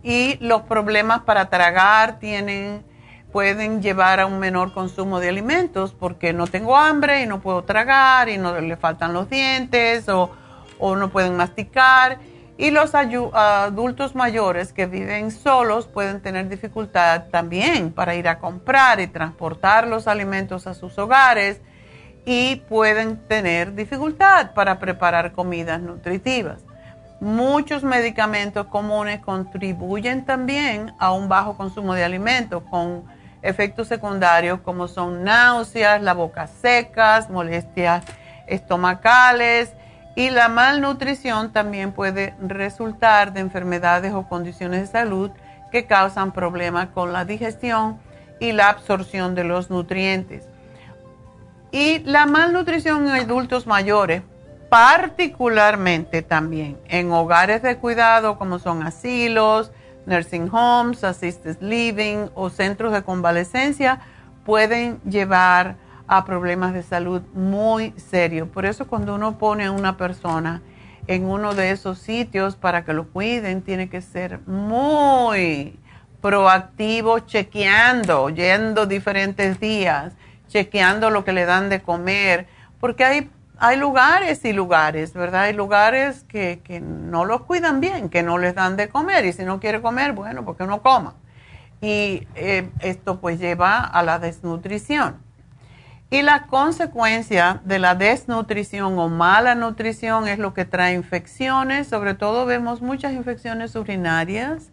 Y 0.03 0.37
los 0.39 0.61
problemas 0.61 1.21
para 1.21 1.49
tragar 1.49 2.17
tienen, 2.19 2.83
pueden 3.31 3.81
llevar 3.81 4.21
a 4.21 4.25
un 4.25 4.39
menor 4.39 4.73
consumo 4.73 5.19
de 5.19 5.29
alimentos, 5.29 5.93
porque 5.93 6.31
no 6.31 6.47
tengo 6.47 6.77
hambre 6.77 7.21
y 7.23 7.25
no 7.25 7.41
puedo 7.41 7.63
tragar 7.63 8.29
y 8.29 8.37
no 8.37 8.59
le 8.59 8.77
faltan 8.77 9.13
los 9.13 9.29
dientes 9.29 10.07
o, 10.07 10.31
o 10.79 10.95
no 10.95 11.09
pueden 11.09 11.35
masticar 11.35 12.19
y 12.61 12.69
los 12.69 12.93
adultos 12.93 14.13
mayores 14.13 14.71
que 14.71 14.85
viven 14.85 15.31
solos 15.31 15.87
pueden 15.87 16.21
tener 16.21 16.47
dificultad 16.47 17.23
también 17.31 17.91
para 17.91 18.13
ir 18.13 18.27
a 18.27 18.37
comprar 18.37 18.99
y 18.99 19.07
transportar 19.07 19.87
los 19.87 20.07
alimentos 20.07 20.67
a 20.67 20.75
sus 20.75 20.95
hogares 20.99 21.59
y 22.23 22.57
pueden 22.69 23.17
tener 23.27 23.73
dificultad 23.73 24.53
para 24.53 24.77
preparar 24.77 25.31
comidas 25.31 25.81
nutritivas. 25.81 26.61
Muchos 27.19 27.83
medicamentos 27.83 28.67
comunes 28.67 29.21
contribuyen 29.21 30.23
también 30.23 30.93
a 30.99 31.13
un 31.13 31.27
bajo 31.29 31.57
consumo 31.57 31.95
de 31.95 32.03
alimentos 32.03 32.61
con 32.69 33.05
efectos 33.41 33.87
secundarios 33.87 34.59
como 34.61 34.87
son 34.87 35.23
náuseas, 35.23 35.99
la 36.03 36.13
boca 36.13 36.45
secas, 36.45 37.27
molestias 37.27 38.05
estomacales, 38.45 39.73
y 40.15 40.29
la 40.29 40.49
malnutrición 40.49 41.51
también 41.53 41.93
puede 41.93 42.33
resultar 42.41 43.33
de 43.33 43.39
enfermedades 43.39 44.13
o 44.13 44.27
condiciones 44.27 44.81
de 44.81 44.87
salud 44.87 45.31
que 45.71 45.85
causan 45.85 46.31
problemas 46.33 46.89
con 46.89 47.13
la 47.13 47.23
digestión 47.25 47.97
y 48.39 48.51
la 48.51 48.69
absorción 48.69 49.35
de 49.35 49.45
los 49.45 49.69
nutrientes. 49.69 50.43
Y 51.71 51.99
la 51.99 52.25
malnutrición 52.25 53.07
en 53.07 53.15
adultos 53.23 53.65
mayores, 53.65 54.23
particularmente 54.69 56.21
también 56.21 56.77
en 56.89 57.11
hogares 57.11 57.61
de 57.61 57.77
cuidado 57.77 58.37
como 58.37 58.59
son 58.59 58.83
asilos, 58.83 59.71
nursing 60.05 60.49
homes, 60.51 61.03
assisted 61.03 61.57
living 61.61 62.27
o 62.35 62.49
centros 62.49 62.91
de 62.91 63.03
convalecencia, 63.03 63.99
pueden 64.45 64.99
llevar 65.03 65.75
a 66.11 66.25
problemas 66.25 66.73
de 66.73 66.83
salud 66.83 67.21
muy 67.33 67.93
serios. 67.95 68.49
Por 68.49 68.65
eso 68.65 68.85
cuando 68.85 69.15
uno 69.15 69.37
pone 69.37 69.63
a 69.63 69.71
una 69.71 69.95
persona 69.95 70.61
en 71.07 71.23
uno 71.23 71.55
de 71.55 71.71
esos 71.71 71.99
sitios 71.99 72.57
para 72.57 72.83
que 72.83 72.91
lo 72.91 73.07
cuiden, 73.07 73.61
tiene 73.61 73.87
que 73.87 74.01
ser 74.01 74.45
muy 74.45 75.79
proactivo, 76.19 77.19
chequeando, 77.19 78.29
yendo 78.29 78.87
diferentes 78.87 79.61
días, 79.61 80.13
chequeando 80.49 81.11
lo 81.11 81.23
que 81.23 81.31
le 81.31 81.45
dan 81.45 81.69
de 81.69 81.81
comer, 81.81 82.45
porque 82.81 83.05
hay, 83.05 83.29
hay 83.57 83.77
lugares 83.77 84.43
y 84.43 84.51
lugares, 84.51 85.13
¿verdad? 85.13 85.43
Hay 85.43 85.53
lugares 85.53 86.25
que, 86.27 86.59
que 86.61 86.81
no 86.81 87.23
los 87.23 87.43
cuidan 87.43 87.79
bien, 87.79 88.09
que 88.09 88.21
no 88.21 88.37
les 88.37 88.53
dan 88.53 88.75
de 88.75 88.89
comer, 88.89 89.23
y 89.23 89.31
si 89.31 89.45
no 89.45 89.61
quiere 89.61 89.81
comer, 89.81 90.11
bueno, 90.11 90.43
porque 90.43 90.65
no 90.65 90.81
coma. 90.81 91.15
Y 91.79 92.27
eh, 92.35 92.69
esto 92.81 93.21
pues 93.21 93.39
lleva 93.39 93.79
a 93.79 94.03
la 94.03 94.19
desnutrición. 94.19 95.20
Y 96.13 96.23
la 96.23 96.41
consecuencia 96.47 97.61
de 97.63 97.79
la 97.79 97.95
desnutrición 97.95 98.99
o 98.99 99.07
mala 99.07 99.55
nutrición 99.55 100.27
es 100.27 100.39
lo 100.39 100.53
que 100.53 100.65
trae 100.65 100.93
infecciones, 100.93 101.87
sobre 101.87 102.15
todo 102.15 102.45
vemos 102.45 102.81
muchas 102.81 103.13
infecciones 103.13 103.77
urinarias, 103.77 104.71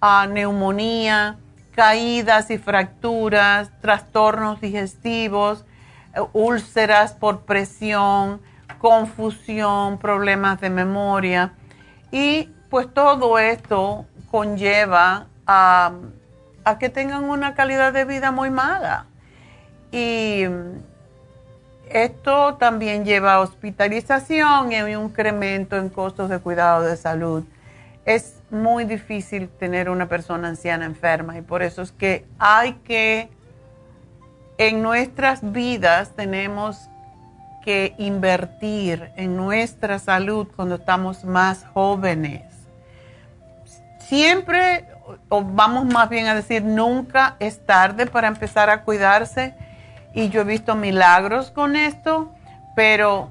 ah, 0.00 0.26
neumonía, 0.26 1.36
caídas 1.74 2.50
y 2.50 2.56
fracturas, 2.56 3.70
trastornos 3.82 4.62
digestivos, 4.62 5.66
eh, 6.14 6.20
úlceras 6.32 7.12
por 7.12 7.42
presión, 7.42 8.40
confusión, 8.78 9.98
problemas 9.98 10.62
de 10.62 10.70
memoria. 10.70 11.52
Y 12.10 12.48
pues 12.70 12.88
todo 12.94 13.38
esto 13.38 14.06
conlleva 14.30 15.26
a 15.46 15.92
que 16.78 16.88
tengan 16.88 17.24
una 17.24 17.54
calidad 17.54 17.92
de 17.92 18.06
vida 18.06 18.30
muy 18.30 18.48
mala 18.48 19.09
y 19.92 20.44
esto 21.90 22.54
también 22.54 23.04
lleva 23.04 23.34
a 23.34 23.40
hospitalización 23.40 24.70
y 24.72 24.80
un 24.80 25.06
incremento 25.06 25.76
en 25.76 25.88
costos 25.88 26.30
de 26.30 26.38
cuidado 26.38 26.82
de 26.82 26.96
salud. 26.96 27.42
Es 28.04 28.36
muy 28.50 28.84
difícil 28.84 29.48
tener 29.48 29.90
una 29.90 30.08
persona 30.08 30.48
anciana 30.48 30.84
enferma 30.84 31.36
y 31.36 31.42
por 31.42 31.62
eso 31.62 31.82
es 31.82 31.90
que 31.90 32.24
hay 32.38 32.74
que, 32.84 33.28
en 34.56 34.82
nuestras 34.82 35.52
vidas 35.52 36.10
tenemos 36.14 36.88
que 37.64 37.94
invertir 37.98 39.10
en 39.16 39.36
nuestra 39.36 39.98
salud 39.98 40.46
cuando 40.54 40.76
estamos 40.76 41.24
más 41.24 41.64
jóvenes. 41.74 42.42
Siempre, 43.98 44.86
o 45.28 45.42
vamos 45.42 45.86
más 45.86 46.08
bien 46.08 46.26
a 46.26 46.34
decir, 46.36 46.62
nunca 46.64 47.36
es 47.40 47.64
tarde 47.66 48.06
para 48.06 48.28
empezar 48.28 48.70
a 48.70 48.82
cuidarse 48.82 49.54
y 50.14 50.28
yo 50.28 50.42
he 50.42 50.44
visto 50.44 50.74
milagros 50.74 51.50
con 51.50 51.76
esto, 51.76 52.32
pero 52.74 53.30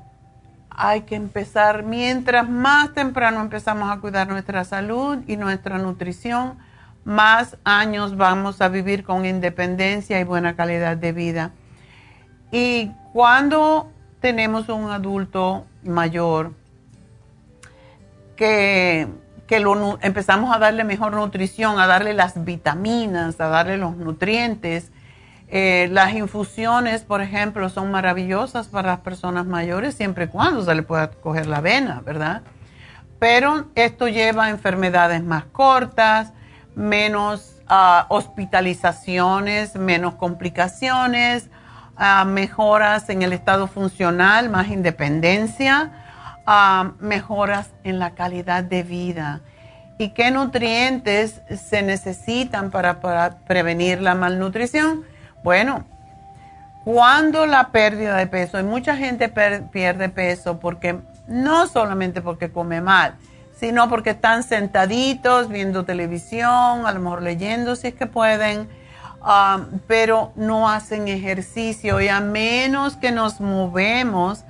hay 0.70 1.02
que 1.02 1.16
empezar, 1.16 1.84
mientras 1.84 2.50
más 2.50 2.94
temprano 2.94 3.42
empezamos 3.42 3.92
a 3.92 4.00
cuidar 4.00 4.28
nuestra 4.28 4.64
salud 4.64 5.18
y 5.28 5.36
nuestra 5.36 5.78
nutrición, 5.78 6.58
más 7.04 7.58
años 7.64 8.16
vamos 8.16 8.62
a 8.62 8.70
vivir 8.70 9.04
con 9.04 9.26
independencia 9.26 10.20
y 10.20 10.24
buena 10.24 10.56
calidad 10.56 10.96
de 10.96 11.12
vida. 11.12 11.52
Y 12.52 12.92
cuando 13.14 13.92
tenemos 14.22 14.70
un 14.70 14.90
adulto 14.90 15.66
mayor 15.84 16.54
que, 18.36 19.08
que 19.48 19.60
lo, 19.60 20.00
empezamos 20.02 20.56
a 20.56 20.60
darle 20.60 20.84
mejor 20.84 21.14
nutrición, 21.14 21.80
a 21.80 21.88
darle 21.88 22.14
las 22.14 22.46
vitaminas, 22.46 23.40
a 23.42 23.48
darle 23.50 23.78
los 23.78 23.98
nutrientes, 23.98 24.92
eh, 25.52 25.90
las 25.92 26.14
infusiones, 26.14 27.02
por 27.02 27.22
ejemplo, 27.22 27.70
son 27.70 27.90
maravillosas 27.90 28.68
para 28.68 28.90
las 28.90 29.00
personas 29.00 29.46
mayores 29.46 29.96
siempre 29.96 30.26
y 30.26 30.28
cuando 30.28 30.64
se 30.64 30.76
le 30.76 30.84
pueda 30.84 31.10
coger 31.10 31.48
la 31.48 31.60
vena, 31.60 32.02
¿verdad? 32.06 32.44
Pero 33.18 33.68
esto 33.76 34.08
lleva 34.08 34.46
a 34.46 34.50
enfermedades 34.50 35.24
más 35.24 35.46
cortas, 35.46 36.34
menos 36.76 37.62
ah, 37.68 38.06
hospitalizaciones, 38.10 39.76
menos 39.76 40.16
complicaciones, 40.16 41.50
ah, 41.98 42.26
mejoras 42.26 43.10
en 43.10 43.24
el 43.24 43.34
estado 43.34 43.68
funcional, 43.68 44.50
más 44.50 44.70
independencia, 44.70 45.92
ah, 46.46 46.92
mejoras 47.00 47.72
en 47.84 48.00
la 48.00 48.12
calidad 48.12 48.64
de 48.64 48.84
vida. 48.84 49.42
¿Y 49.98 50.12
qué 50.12 50.32
nutrientes 50.32 51.42
se 51.50 51.82
necesitan 51.82 52.72
para, 52.72 53.02
prevenir 53.46 54.02
la 54.02 54.16
malnutrición? 54.16 55.04
Bueno, 55.44 55.86
cuando 56.84 57.46
la 57.46 57.70
pérdida 57.70 58.18
de 58.18 58.28
peso, 58.28 58.60
y 58.60 58.64
mucha 58.64 58.96
gente 58.96 59.30
pierde 59.30 60.10
peso 60.10 60.60
porque 60.60 61.00
no 61.28 61.68
solamente 61.68 62.22
porque 62.22 62.52
come 62.52 62.82
mal, 62.82 63.16
sino 63.60 63.90
porque 63.90 64.12
están 64.12 64.44
sentaditos 64.44 65.50
viendo 65.50 65.84
televisión, 65.84 66.86
a 66.86 66.92
lo 66.92 67.00
mejor 67.00 67.22
leyendo 67.22 67.76
si 67.76 67.88
es 67.88 67.94
que 67.94 68.06
pueden, 68.06 68.70
um, 69.22 69.80
pero 69.86 70.32
no 70.36 70.70
hacen 70.70 71.08
ejercicio 71.08 72.00
y 72.00 72.08
a 72.08 72.22
menos 72.22 72.96
que 72.96 73.12
nos 73.12 73.42
movemos, 73.42 74.46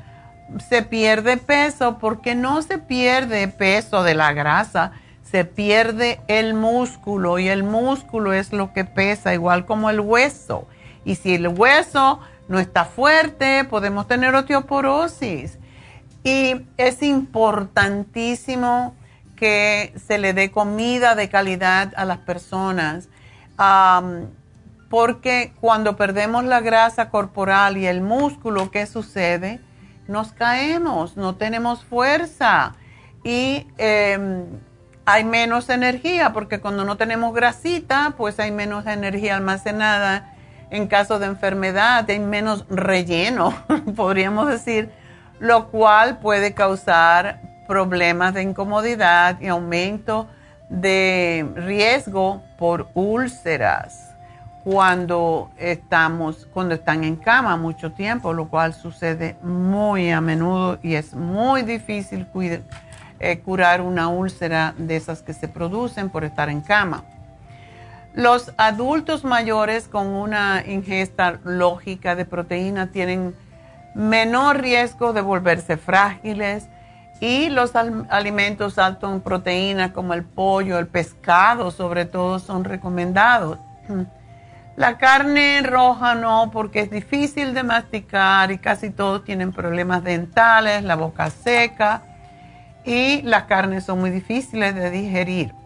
se 0.69 0.83
pierde 0.83 1.37
peso 1.37 1.97
porque 1.99 2.35
no 2.35 2.61
se 2.61 2.77
pierde 2.77 3.47
peso 3.47 4.03
de 4.03 4.15
la 4.15 4.33
grasa, 4.33 4.91
se 5.23 5.45
pierde 5.45 6.21
el 6.27 6.53
músculo 6.53 7.39
y 7.39 7.49
el 7.49 7.63
músculo 7.63 8.33
es 8.33 8.53
lo 8.53 8.73
que 8.73 8.85
pesa, 8.85 9.33
igual 9.33 9.65
como 9.65 9.89
el 9.89 9.99
hueso. 9.99 10.67
Y 11.05 11.15
si 11.15 11.35
el 11.35 11.47
hueso 11.47 12.19
no 12.47 12.59
está 12.59 12.85
fuerte, 12.85 13.63
podemos 13.63 14.07
tener 14.07 14.35
osteoporosis. 14.35 15.57
Y 16.23 16.65
es 16.77 17.01
importantísimo 17.01 18.95
que 19.35 19.93
se 20.05 20.17
le 20.17 20.33
dé 20.33 20.51
comida 20.51 21.15
de 21.15 21.29
calidad 21.29 21.93
a 21.95 22.03
las 22.03 22.17
personas, 22.19 23.07
porque 24.89 25.53
cuando 25.61 25.95
perdemos 25.95 26.43
la 26.43 26.59
grasa 26.59 27.09
corporal 27.09 27.77
y 27.77 27.85
el 27.85 28.01
músculo, 28.01 28.69
¿qué 28.69 28.85
sucede? 28.85 29.61
Nos 30.07 30.33
caemos, 30.33 31.15
no 31.15 31.35
tenemos 31.35 31.85
fuerza 31.85 32.75
y 33.23 33.67
em, 33.77 34.45
hay 35.05 35.23
menos 35.23 35.69
energía, 35.69 36.33
porque 36.33 36.59
cuando 36.59 36.83
no 36.83 36.97
tenemos 36.97 37.33
grasita, 37.33 38.15
pues 38.17 38.39
hay 38.39 38.51
menos 38.51 38.87
energía 38.87 39.37
almacenada 39.37 40.35
en 40.71 40.87
caso 40.87 41.19
de 41.19 41.27
enfermedad, 41.27 42.05
hay 42.09 42.19
menos 42.19 42.65
relleno, 42.69 43.53
podríamos 43.95 44.47
decir, 44.47 44.91
lo 45.39 45.69
cual 45.69 46.19
puede 46.19 46.53
causar 46.53 47.41
problemas 47.67 48.33
de 48.33 48.43
incomodidad 48.43 49.39
y 49.41 49.47
aumento 49.47 50.27
de 50.69 51.47
riesgo 51.55 52.43
por 52.57 52.89
úlceras 52.93 54.09
cuando 54.63 55.49
estamos 55.57 56.47
cuando 56.53 56.75
están 56.75 57.03
en 57.03 57.15
cama 57.15 57.57
mucho 57.57 57.91
tiempo, 57.91 58.33
lo 58.33 58.49
cual 58.49 58.73
sucede 58.73 59.35
muy 59.41 60.11
a 60.11 60.21
menudo 60.21 60.77
y 60.83 60.95
es 60.95 61.13
muy 61.13 61.63
difícil 61.63 62.27
eh, 63.19 63.39
curar 63.39 63.81
una 63.81 64.09
úlcera 64.09 64.73
de 64.77 64.95
esas 64.95 65.21
que 65.21 65.33
se 65.33 65.47
producen 65.47 66.09
por 66.09 66.23
estar 66.23 66.49
en 66.49 66.61
cama. 66.61 67.03
Los 68.13 68.51
adultos 68.57 69.23
mayores 69.23 69.87
con 69.87 70.07
una 70.07 70.63
ingesta 70.65 71.39
lógica 71.43 72.15
de 72.15 72.25
proteína 72.25 72.91
tienen 72.91 73.35
menor 73.93 74.61
riesgo 74.61 75.13
de 75.13 75.21
volverse 75.21 75.77
frágiles 75.77 76.67
y 77.19 77.49
los 77.49 77.75
alimentos 77.75 78.77
altos 78.77 79.13
en 79.13 79.21
proteína 79.21 79.93
como 79.93 80.13
el 80.13 80.23
pollo, 80.23 80.79
el 80.79 80.87
pescado 80.87 81.71
sobre 81.71 82.05
todo 82.05 82.39
son 82.39 82.63
recomendados. 82.63 83.59
La 84.75 84.97
carne 84.97 85.61
roja 85.61 86.15
no 86.15 86.51
porque 86.53 86.79
es 86.79 86.89
difícil 86.89 87.53
de 87.53 87.63
masticar 87.63 88.49
y 88.49 88.59
casi 88.59 88.91
todos 88.91 89.25
tienen 89.25 89.51
problemas 89.51 90.05
dentales, 90.05 90.85
la 90.85 90.95
boca 90.95 91.29
seca 91.29 92.01
y 92.85 93.21
las 93.23 93.43
carnes 93.43 93.83
son 93.83 93.99
muy 93.99 94.09
difíciles 94.09 94.73
de 94.75 94.89
digerir. 94.89 95.58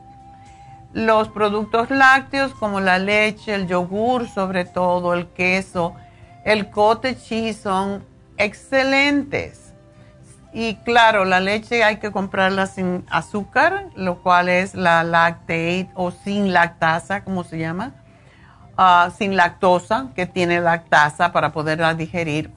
Los 0.94 1.28
productos 1.30 1.90
lácteos 1.90 2.54
como 2.54 2.80
la 2.80 3.00
leche, 3.00 3.56
el 3.56 3.68
yogur, 3.68 4.30
sobre 4.30 4.64
todo 4.64 5.16
el 5.16 5.28
queso, 5.28 5.96
el 6.46 6.70
cottage 6.70 7.16
cheese 7.16 7.58
son 7.58 8.06
excelentes. 8.38 9.74
Y 10.54 10.76
claro, 10.76 11.26
la 11.26 11.40
leche 11.40 11.84
hay 11.84 11.98
que 11.98 12.12
comprarla 12.12 12.68
sin 12.68 13.06
azúcar, 13.10 13.88
lo 13.96 14.22
cual 14.22 14.50
es 14.50 14.76
la 14.76 15.04
lactate 15.04 15.90
o 15.96 16.12
sin 16.12 16.54
lactasa, 16.54 17.24
como 17.24 17.44
se 17.44 17.58
llama, 17.58 17.94
ah, 18.78 19.10
sin 19.18 19.36
lactosa, 19.36 20.10
que 20.16 20.28
tiene 20.28 20.62
lactasa 20.62 21.32
para 21.32 21.52
poderla 21.52 21.96
digerir. 21.96 22.52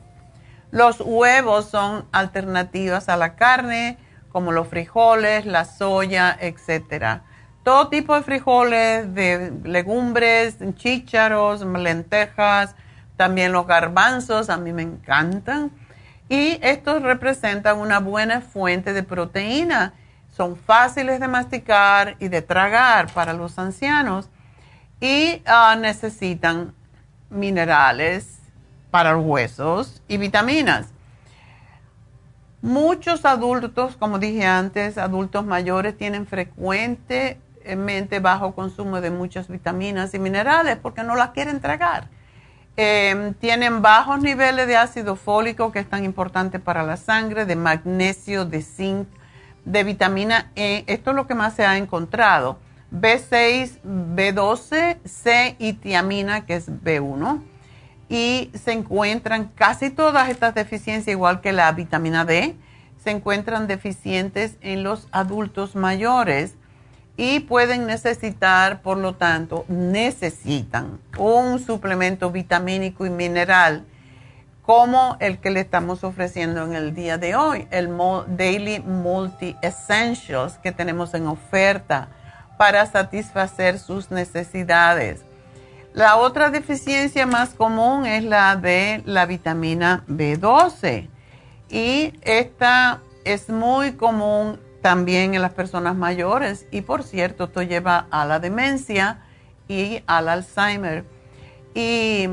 Los 0.70 1.00
huevos 1.00 1.70
son 1.70 2.04
alternativas 2.12 3.08
a 3.08 3.16
la 3.16 3.34
carne 3.34 3.96
como 4.30 4.52
los 4.52 4.68
frijoles, 4.68 5.46
la 5.46 5.64
soya, 5.64 6.36
etcétera. 6.38 7.22
Todo 7.66 7.88
tipo 7.88 8.14
de 8.14 8.22
frijoles, 8.22 9.12
de 9.12 9.52
legumbres, 9.64 10.56
chícharos, 10.76 11.62
lentejas, 11.62 12.76
también 13.16 13.50
los 13.50 13.66
garbanzos, 13.66 14.50
a 14.50 14.56
mí 14.56 14.72
me 14.72 14.82
encantan. 14.82 15.72
Y 16.28 16.60
estos 16.62 17.02
representan 17.02 17.78
una 17.78 17.98
buena 17.98 18.40
fuente 18.40 18.92
de 18.92 19.02
proteína. 19.02 19.94
Son 20.36 20.54
fáciles 20.54 21.18
de 21.18 21.26
masticar 21.26 22.14
y 22.20 22.28
de 22.28 22.40
tragar 22.40 23.12
para 23.12 23.32
los 23.32 23.58
ancianos 23.58 24.28
y 25.00 25.42
ah, 25.44 25.74
necesitan 25.76 26.72
minerales 27.30 28.38
para 28.92 29.14
los 29.14 29.26
huesos 29.26 30.04
y 30.06 30.18
vitaminas. 30.18 30.92
Muchos 32.62 33.24
adultos, 33.24 33.96
como 33.96 34.20
dije 34.20 34.46
antes, 34.46 34.98
adultos 34.98 35.44
mayores 35.44 35.96
tienen 35.96 36.26
frecuentemente 37.66 38.20
bajo 38.20 38.54
consumo 38.54 39.00
de 39.00 39.10
muchas 39.10 39.48
vitaminas 39.48 40.14
y 40.14 40.18
minerales 40.18 40.76
porque 40.80 41.02
no 41.02 41.16
las 41.16 41.30
quieren 41.30 41.60
tragar. 41.60 42.08
Em, 42.76 43.34
tienen 43.34 43.82
bajos 43.82 44.20
niveles 44.20 44.66
de 44.66 44.76
ácido 44.76 45.16
fólico, 45.16 45.72
que 45.72 45.80
es 45.80 45.88
tan 45.88 46.04
importante 46.04 46.58
para 46.58 46.82
la 46.82 46.96
sangre, 46.96 47.46
de 47.46 47.56
magnesio, 47.56 48.44
de 48.44 48.62
zinc, 48.62 49.08
de 49.64 49.82
vitamina 49.82 50.52
E. 50.54 50.84
Esto 50.86 51.10
es 51.10 51.16
lo 51.16 51.26
que 51.26 51.34
más 51.34 51.54
se 51.54 51.64
ha 51.64 51.76
encontrado. 51.76 52.58
B6, 52.92 53.80
B12, 53.82 54.98
C 55.04 55.56
y 55.58 55.72
tiamina, 55.72 56.46
que 56.46 56.54
es 56.54 56.70
B1 56.70 57.40
y 58.08 58.52
se 58.54 58.70
encuentran 58.70 59.50
casi 59.56 59.90
todas 59.90 60.28
estas 60.28 60.54
deficiencias, 60.54 61.08
igual 61.08 61.40
que 61.40 61.52
la 61.52 61.72
vitamina 61.72 62.24
D, 62.24 62.54
se 63.02 63.10
encuentran 63.10 63.66
deficientes 63.66 64.56
en 64.60 64.84
los 64.84 65.08
adultos 65.10 65.74
mayores 65.74 66.54
y 67.16 67.40
pueden 67.40 67.86
necesitar, 67.86 68.82
por 68.82 68.98
lo 68.98 69.14
tanto, 69.14 69.64
necesitan 69.68 71.00
un 71.18 71.58
suplemento 71.58 72.30
vitamínico 72.30 73.06
y 73.06 73.10
mineral 73.10 73.84
como 74.62 75.16
el 75.20 75.38
que 75.38 75.50
le 75.50 75.60
estamos 75.60 76.02
ofreciendo 76.02 76.64
en 76.64 76.74
el 76.74 76.94
día 76.94 77.18
de 77.18 77.36
hoy, 77.36 77.68
el 77.70 77.88
Daily 78.26 78.80
Multi 78.80 79.56
Essentials 79.62 80.58
que 80.58 80.72
tenemos 80.72 81.14
en 81.14 81.28
oferta 81.28 82.08
para 82.58 82.84
satisfacer 82.86 83.78
sus 83.78 84.10
necesidades. 84.10 85.24
La 85.92 86.16
otra 86.16 86.50
deficiencia 86.50 87.26
más 87.26 87.54
común 87.54 88.06
es 88.06 88.24
la 88.24 88.56
de 88.56 89.02
la 89.06 89.24
vitamina 89.24 90.04
B12 90.08 91.08
y 91.70 92.12
esta 92.22 93.00
es 93.24 93.48
muy 93.48 93.92
común 93.92 94.60
también 94.86 95.34
en 95.34 95.42
las 95.42 95.52
personas 95.52 95.96
mayores 95.96 96.68
y 96.70 96.82
por 96.82 97.02
cierto 97.02 97.46
esto 97.46 97.60
lleva 97.60 98.06
a 98.08 98.24
la 98.24 98.38
demencia 98.38 99.18
y 99.66 100.04
al 100.06 100.28
Alzheimer 100.28 101.04
y 101.74 102.28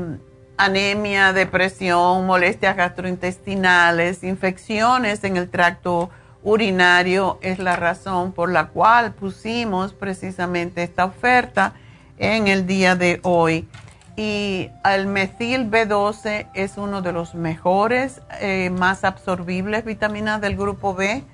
anemia, 0.56 1.32
depresión, 1.32 2.26
molestias 2.26 2.76
gastrointestinales, 2.76 4.22
infecciones 4.22 5.24
en 5.24 5.36
el 5.36 5.50
tracto 5.50 6.10
urinario 6.44 7.40
es 7.42 7.58
la 7.58 7.74
razón 7.74 8.30
por 8.30 8.52
la 8.52 8.68
cual 8.68 9.14
pusimos 9.14 9.92
precisamente 9.92 10.84
esta 10.84 11.06
oferta 11.06 11.72
en 12.18 12.46
el 12.46 12.68
día 12.68 12.94
de 12.94 13.18
hoy. 13.24 13.68
Y 14.14 14.70
el 14.84 15.08
metil 15.08 15.68
B12 15.68 16.50
es 16.54 16.76
uno 16.76 17.02
de 17.02 17.10
los 17.10 17.34
mejores, 17.34 18.22
eh, 18.40 18.70
más 18.70 19.02
absorbibles 19.02 19.84
vitaminas 19.84 20.40
del 20.40 20.56
grupo 20.56 20.94
B 20.94 21.24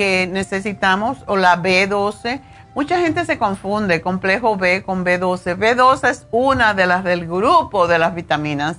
que 0.00 0.26
necesitamos, 0.26 1.18
o 1.26 1.36
la 1.36 1.62
B12. 1.62 2.40
Mucha 2.74 2.98
gente 3.00 3.26
se 3.26 3.36
confunde 3.36 4.00
complejo 4.00 4.56
B 4.56 4.82
con 4.82 5.04
B12. 5.04 5.58
B12 5.58 6.08
es 6.08 6.26
una 6.30 6.72
de 6.72 6.86
las 6.86 7.04
del 7.04 7.26
grupo 7.26 7.86
de 7.86 7.98
las 7.98 8.14
vitaminas 8.14 8.78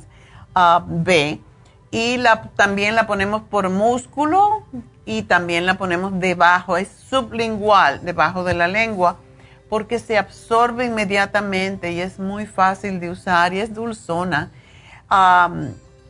ah, 0.55 0.83
B 0.83 1.39
y 1.91 2.17
la, 2.17 2.49
también 2.55 2.95
la 2.95 3.05
ponemos 3.05 3.43
por 3.43 3.69
músculo 3.69 4.63
y 5.05 5.21
también 5.21 5.67
la 5.67 5.75
ponemos 5.75 6.19
debajo, 6.19 6.75
es 6.75 6.87
sublingual, 6.87 8.03
debajo 8.03 8.43
de 8.43 8.55
la 8.55 8.67
lengua 8.67 9.17
porque 9.69 9.99
se 9.99 10.17
absorbe 10.17 10.85
inmediatamente 10.85 11.91
y 11.91 12.01
es 12.01 12.17
muy 12.17 12.47
fácil 12.47 12.99
de 12.99 13.11
usar 13.11 13.53
y 13.53 13.59
es 13.59 13.75
dulzona. 13.75 14.49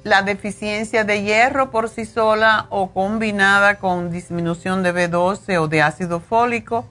La 0.04 0.24
deficiencia 0.24 1.04
de 1.04 1.24
hierro 1.24 1.70
por 1.70 1.90
sí 1.90 2.06
sola 2.06 2.68
o 2.70 2.92
combinada 2.92 3.78
con 3.78 4.12
disminución 4.12 4.82
de 4.84 4.94
B12 4.94 5.60
o 5.60 5.68
de 5.68 5.82
ácido 5.82 6.20
fólico 6.20 6.88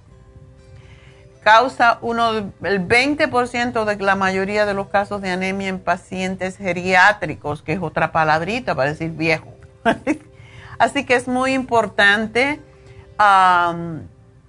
causa 1.42 1.98
el 2.02 2.88
20% 2.88 3.84
de 3.84 3.96
la 4.04 4.14
mayoría 4.14 4.66
de 4.66 4.74
los 4.74 4.88
casos 4.88 5.22
de 5.22 5.30
anemia 5.30 5.68
en 5.68 5.80
pacientes 5.80 6.56
geriátricos, 6.56 7.62
que 7.62 7.72
es 7.72 7.80
otra 7.80 8.12
palabrita 8.12 8.74
para 8.74 8.90
decir 8.90 9.11
viejo. 9.12 9.52
Así 10.78 11.04
que 11.04 11.14
es 11.14 11.28
muy 11.28 11.54
importante 11.54 12.61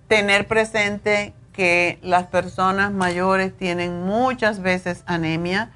tener 0.08 0.48
presente 0.48 1.34
que 1.54 2.00
las 2.02 2.28
personas 2.28 2.92
mayores 2.92 3.56
tienen 3.56 4.04
muchas 4.04 4.62
veces 4.62 5.04
anemia 5.06 5.72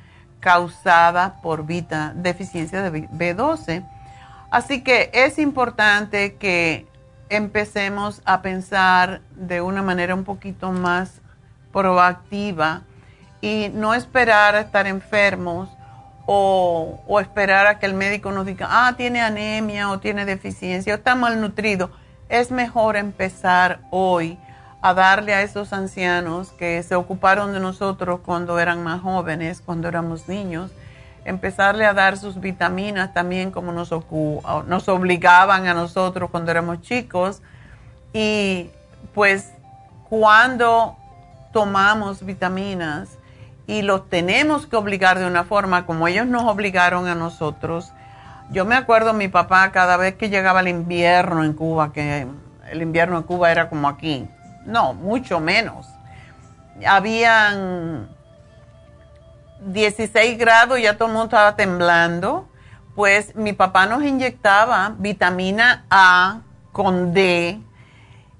causada 0.45 1.41
por 1.41 1.65
deficiencia 1.65 2.83
de 2.83 3.09
B12. 3.09 3.83
Así 4.51 4.83
que 4.83 5.09
es 5.11 5.39
importante 5.39 6.35
que 6.35 6.85
empecemos 7.29 8.21
a 8.25 8.43
pensar 8.43 9.21
de 9.31 9.61
una 9.61 9.81
manera 9.81 10.13
un 10.13 10.23
poquito 10.23 10.71
más 10.71 11.19
proactiva 11.73 12.83
y 13.41 13.71
no 13.73 13.95
esperar 13.95 14.53
a 14.53 14.61
estar 14.61 14.85
enfermos 14.85 15.67
o, 16.27 17.01
esperar 17.19 17.65
a 17.65 17.79
que 17.79 17.87
el 17.87 17.95
médico 17.95 18.31
nos 18.31 18.45
diga, 18.45 18.67
ah, 18.69 18.93
tiene 18.95 19.21
anemia 19.21 19.89
o 19.89 19.99
tiene 19.99 20.25
deficiencia 20.25 20.93
o 20.93 20.97
está 20.97 21.15
malnutrido. 21.15 21.89
Es 22.29 22.51
mejor 22.51 22.97
empezar 22.97 23.79
hoy 23.89 24.37
a 24.85 24.93
darle 24.93 25.33
a 25.33 25.41
esos 25.41 25.73
ancianos 25.73 26.49
que 26.49 26.83
se 26.83 26.93
ocuparon 26.93 27.53
de 27.53 27.59
nosotros 27.59 28.19
cuando 28.23 28.59
eran 28.59 28.83
más 28.83 29.01
jóvenes, 29.01 29.59
cuando 29.59 29.87
éramos 29.87 30.29
niños, 30.29 30.69
empezarle 31.25 31.87
a 31.87 31.95
dar 31.95 32.17
sus 32.17 32.39
vitaminas 32.39 33.11
también 33.11 33.49
como 33.49 33.71
nos, 33.71 33.89
nos 34.67 34.87
obligaban 34.87 35.65
a 35.65 35.73
nosotros 35.73 36.29
cuando 36.29 36.51
éramos 36.51 36.83
chicos. 36.83 37.41
Y 38.13 38.69
pues 39.15 39.53
cuando 40.07 40.95
tomamos 41.51 42.23
vitaminas 42.23 43.09
y 43.65 43.81
los 43.81 44.07
tenemos 44.07 44.67
que 44.67 44.75
obligar 44.75 45.17
de 45.17 45.25
una 45.25 45.45
forma 45.45 45.87
como 45.87 46.07
ellos 46.07 46.27
nos 46.27 46.43
obligaron 46.43 47.07
a 47.07 47.15
nosotros, 47.15 47.91
yo 48.51 48.65
me 48.65 48.75
acuerdo 48.75 49.13
mi 49.13 49.29
papá 49.29 49.71
cada 49.71 49.97
vez 49.97 50.13
que 50.13 50.29
llegaba 50.29 50.59
el 50.59 50.67
invierno 50.67 51.43
en 51.43 51.53
Cuba, 51.53 51.91
que 51.91 52.27
el 52.69 52.81
invierno 52.83 53.17
en 53.17 53.23
Cuba 53.23 53.51
era 53.51 53.67
como 53.67 53.87
aquí, 53.87 54.27
no, 54.65 54.93
mucho 54.93 55.39
menos. 55.39 55.87
Habían 56.85 58.09
16 59.61 60.37
grados, 60.37 60.81
ya 60.81 60.97
todo 60.97 61.07
el 61.07 61.13
mundo 61.13 61.25
estaba 61.25 61.55
temblando, 61.55 62.49
pues 62.95 63.35
mi 63.35 63.53
papá 63.53 63.85
nos 63.85 64.03
inyectaba 64.03 64.95
vitamina 64.97 65.85
A 65.89 66.41
con 66.71 67.13
D 67.13 67.59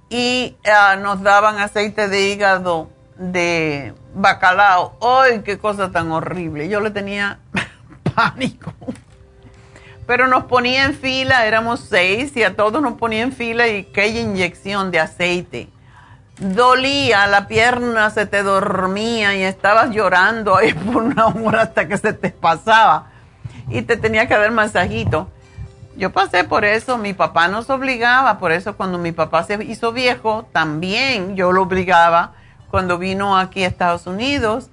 y 0.10 0.58
ah, 0.66 0.96
nos 0.98 1.22
daban 1.22 1.60
aceite 1.60 2.08
de 2.10 2.30
hígado 2.30 2.90
de 3.18 3.94
bacalao. 4.14 4.98
¡Ay, 5.02 5.42
qué 5.44 5.58
cosa 5.58 5.92
tan 5.92 6.12
horrible! 6.12 6.68
Yo 6.68 6.82
le 6.82 6.92
tenía 6.92 7.40
pánico. 8.16 8.74
Pero 10.06 10.28
nos 10.28 10.46
ponía 10.46 10.86
en 10.86 10.94
fila, 10.94 11.48
éramos 11.48 11.80
seis 11.80 12.36
y 12.38 12.44
a 12.44 12.56
todos 12.56 12.82
nos 12.82 12.94
ponía 12.94 13.24
en 13.24 13.32
fila 13.32 13.68
y 13.68 13.88
aquella 13.90 14.20
inyección 14.20 14.92
de 14.92 15.00
aceite 15.00 15.70
dolía, 16.38 17.28
la 17.28 17.48
pierna 17.48 18.10
se 18.10 18.26
te 18.26 18.44
dormía 18.44 19.36
y 19.36 19.44
estabas 19.44 19.92
llorando 19.92 20.58
ahí 20.58 20.74
por 20.94 21.04
una 21.04 21.28
hora 21.28 21.64
hasta 21.64 21.88
que 21.88 21.98
se 21.98 22.14
te 22.14 22.30
pasaba 22.30 23.08
y 23.70 23.82
te 23.82 23.98
tenía 23.98 24.28
que 24.28 24.36
dar 24.36 24.52
masajito. 24.52 25.30
Yo 25.98 26.12
pasé 26.12 26.44
por 26.44 26.66
eso, 26.66 26.98
mi 26.98 27.14
papá 27.14 27.48
nos 27.48 27.70
obligaba, 27.70 28.38
por 28.38 28.52
eso 28.52 28.76
cuando 28.76 28.98
mi 28.98 29.14
papá 29.14 29.44
se 29.44 29.64
hizo 29.64 29.94
viejo, 29.94 30.46
también 30.52 31.36
yo 31.38 31.54
lo 31.54 31.64
obligaba. 31.64 32.34
Cuando 32.70 32.98
vino 32.98 33.38
aquí 33.38 33.64
a 33.64 33.68
Estados 33.68 34.06
Unidos 34.06 34.70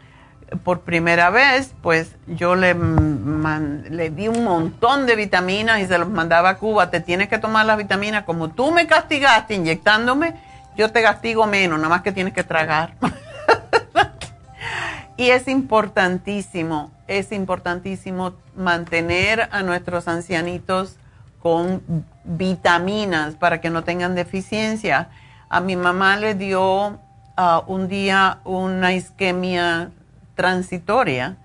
por 0.64 0.80
primera 0.80 1.30
vez, 1.30 1.74
pues 1.80 2.16
yo 2.26 2.56
le, 2.56 2.74
le 2.74 4.10
di 4.10 4.26
un 4.26 4.42
montón 4.42 5.06
de 5.06 5.14
vitaminas 5.14 5.80
y 5.80 5.86
se 5.86 5.96
los 5.98 6.08
mandaba 6.08 6.50
a 6.50 6.58
Cuba. 6.58 6.90
Te 6.90 6.98
tienes 6.98 7.28
que 7.28 7.38
tomar 7.38 7.66
las 7.66 7.78
vitaminas 7.78 8.24
como 8.24 8.48
tú 8.48 8.72
me 8.72 8.88
castigaste 8.88 9.54
inyectándome 9.54 10.34
yo 10.76 10.90
te 10.90 11.02
castigo 11.02 11.46
menos, 11.46 11.78
nada 11.78 11.88
más 11.88 12.02
que 12.02 12.12
tienes 12.12 12.34
que 12.34 12.44
tragar. 12.44 12.94
y 15.16 15.30
es 15.30 15.48
importantísimo, 15.48 16.90
es 17.06 17.32
importantísimo 17.32 18.34
mantener 18.56 19.48
a 19.52 19.62
nuestros 19.62 20.08
ancianitos 20.08 20.96
con 21.40 21.82
vitaminas 22.24 23.34
para 23.34 23.60
que 23.60 23.70
no 23.70 23.84
tengan 23.84 24.14
deficiencia. 24.14 25.10
A 25.48 25.60
mi 25.60 25.76
mamá 25.76 26.16
le 26.16 26.34
dio 26.34 26.98
ah, 27.36 27.62
un 27.66 27.88
día 27.88 28.38
una 28.44 28.94
isquemia 28.94 29.90
transitoria 30.34 31.36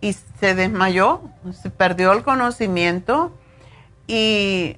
y 0.00 0.12
se 0.12 0.54
desmayó, 0.54 1.22
se 1.52 1.70
perdió 1.70 2.12
el 2.12 2.24
conocimiento 2.24 3.32
y 4.06 4.76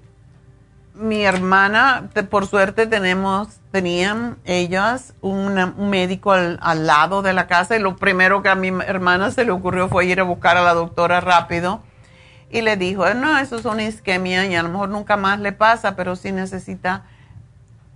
mi 0.95 1.25
hermana, 1.25 2.09
por 2.31 2.47
suerte 2.47 2.87
tenemos, 2.87 3.49
tenían 3.73 4.37
ellas 4.45 5.15
un 5.21 5.91
médico 5.91 6.33
al, 6.33 6.87
lado 6.87 7.23
de 7.23 7.33
la 7.33 7.47
casa 7.49 7.77
y 7.77 7.81
lo 7.81 7.97
primero 7.97 8.43
que 8.43 8.49
a 8.49 8.55
mi 8.55 8.69
hermana 8.69 9.31
se 9.33 9.45
le 9.45 9.51
ocurrió 9.51 9.89
fue 9.89 10.07
ir 10.07 10.21
a 10.21 10.25
buscar 10.25 10.57
a 10.57 10.63
la 10.63 10.75
doctora 10.75 11.21
rápido 11.21 11.83
y 12.51 12.63
le 12.63 12.77
dijo, 12.77 13.13
no, 13.15 13.37
eso 13.39 13.57
es 13.57 13.65
una 13.65 13.83
isquemia 13.83 14.47
y 14.47 14.55
a 14.55 14.63
lo 14.63 14.69
mejor 14.69 14.89
nunca 14.89 15.17
más 15.17 15.41
le 15.41 15.51
pasa, 15.51 15.97
pero 15.97 16.15
sí 16.15 16.31
necesita 16.31 17.03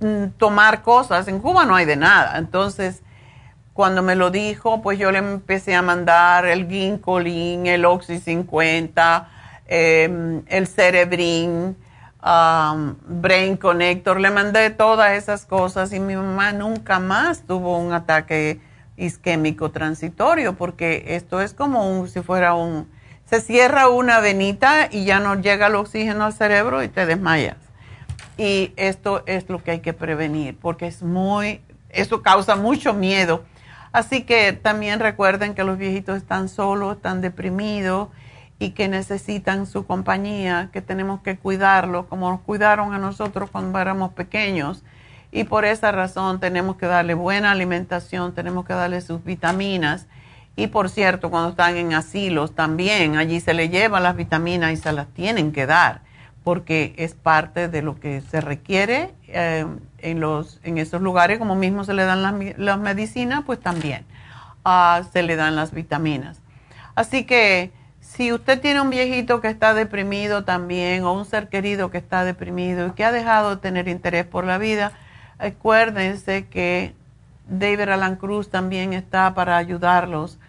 mm, 0.01 0.31
tomar 0.37 0.83
cosas. 0.83 1.29
En 1.29 1.39
Cuba 1.39 1.65
no 1.65 1.77
hay 1.77 1.85
de 1.85 1.95
nada. 1.95 2.37
Entonces, 2.39 3.03
cuando 3.73 4.03
me 4.03 4.17
lo 4.17 4.31
dijo, 4.33 4.83
pues 4.83 4.99
yo 4.99 5.13
le 5.13 5.19
empecé 5.19 5.77
a 5.77 5.83
mandar 5.83 6.47
el 6.47 6.69
ginkolin, 6.69 7.69
el 7.69 7.85
Oxy 7.85 8.19
50, 8.19 9.29
em, 9.69 10.43
el 10.49 10.67
Cerebrin, 10.67 11.77
um, 12.23 12.97
Brain 13.07 13.57
Connector, 13.57 14.21
le 14.21 14.31
mandé 14.31 14.71
todas 14.71 15.13
esas 15.13 15.45
cosas 15.45 15.93
y 15.93 16.01
mi 16.01 16.17
mamá 16.17 16.53
nunca 16.53 16.99
más 16.99 17.43
tuvo 17.43 17.79
un 17.79 17.93
ataque 17.93 18.61
isquémico 18.97 19.71
transitorio 19.71 20.55
porque 20.55 21.05
esto 21.09 21.41
es 21.41 21.55
como 21.55 21.91
un, 21.91 22.09
si 22.09 22.21
fuera 22.23 22.55
un, 22.55 22.89
se 23.27 23.41
cierra 23.41 23.89
una 23.89 24.21
venita 24.21 24.89
y 24.91 25.05
ya 25.05 25.21
no 25.21 25.37
llega 25.37 25.69
el 25.69 25.77
oxígeno 25.77 26.25
al 26.25 26.33
cerebro 26.33 26.83
y 26.83 26.89
te 26.89 27.07
desmayas. 27.07 27.57
Y 28.37 28.73
esto 28.77 29.23
es 29.27 29.49
lo 29.49 29.63
que 29.63 29.73
hay 29.73 29.81
que 29.81 29.93
prevenir 29.93 30.57
porque 30.61 30.87
es 30.87 31.03
muy, 31.03 31.61
eso 31.91 32.23
causa 32.23 32.57
mucho 32.57 32.95
miedo. 32.95 33.45
Así 33.93 34.23
que 34.23 34.53
también 34.53 35.01
recuerden 35.01 35.55
que 35.55 35.65
los 35.65 35.79
viejitos 35.79 36.17
están 36.17 36.49
solos, 36.49 36.97
están 36.97 37.21
deprimidos 37.21 38.09
y 38.59 38.71
que 38.71 38.89
necesitan 38.89 39.67
su 39.67 39.87
compañía, 39.87 40.71
que 40.73 40.83
tenemos 40.83 41.21
que 41.21 41.37
cuidarlo 41.37 42.09
como 42.09 42.31
nos 42.31 42.41
cuidaron 42.41 42.93
a 42.93 42.99
nosotros 42.99 43.51
cuando 43.51 43.79
éramos 43.79 44.13
pequeños. 44.13 44.83
Y 45.31 45.45
por 45.45 45.65
esa 45.65 45.93
razón 45.93 46.41
tenemos 46.41 46.77
que 46.77 46.87
darle 46.87 47.15
buena 47.15 47.53
alimentación, 47.53 48.35
tenemos 48.35 48.65
que 48.65 48.73
darle 48.73 49.01
sus 49.01 49.23
vitaminas. 49.23 50.07
Y 50.57 50.69
por 50.69 50.91
cierto, 50.91 51.31
cuando 51.31 51.51
están 51.51 51.77
en 51.77 51.95
asilos 51.95 52.55
también, 52.55 53.17
allí 53.17 53.41
se 53.41 53.55
le 53.55 53.69
llevan 53.69 54.03
las 54.03 54.17
vitaminas 54.17 54.73
y 54.73 54.77
se 54.77 54.91
las 54.91 55.07
tienen 55.09 55.53
que 55.53 55.67
dar, 55.67 56.01
porque 56.43 56.95
es 56.97 57.15
parte 57.15 57.69
de 57.69 57.83
lo 57.83 58.01
que 58.01 58.23
se 58.23 58.41
requiere 58.41 59.15
eh, 59.29 59.67
en, 59.99 60.19
los, 60.19 60.59
en 60.65 60.79
esos 60.79 61.01
lugares, 61.01 61.39
como 61.39 61.55
mismo 61.55 61.85
se 61.85 61.95
le 61.95 62.05
dan 62.05 62.23
las, 62.57 62.79
medicinas, 62.79 63.45
pues 63.47 63.61
también 63.61 64.05
ah, 64.65 65.03
se 65.13 65.23
le 65.23 65.37
dan 65.37 65.55
las 65.55 65.73
vitaminas. 65.73 66.41
Así 66.97 67.23
que 67.23 67.71
si 68.19 68.33
usted 68.33 68.61
tiene 68.61 68.81
un 68.81 68.91
viejito 68.91 69.41
que 69.41 69.47
está 69.47 69.75
deprimido 69.75 70.43
también 70.43 71.05
o 71.05 71.13
un 71.13 71.25
ser 71.25 71.49
querido 71.49 71.93
que 71.93 71.99
está 71.99 72.25
deprimido 72.25 72.89
y 72.89 72.91
que 72.91 73.05
ha 73.05 73.13
dejado 73.13 73.51
de 73.51 73.57
tener 73.59 73.87
interés 73.87 74.27
por 74.27 74.45
la 74.45 74.59
vida, 74.59 74.91
acuérdense 75.39 76.49
que 76.49 76.97
David 77.49 77.91
Alan 77.91 78.17
Cruz 78.17 78.51
también 78.51 78.93
está 78.93 79.35
para 79.35 79.57
ayudarlos. 79.57 80.41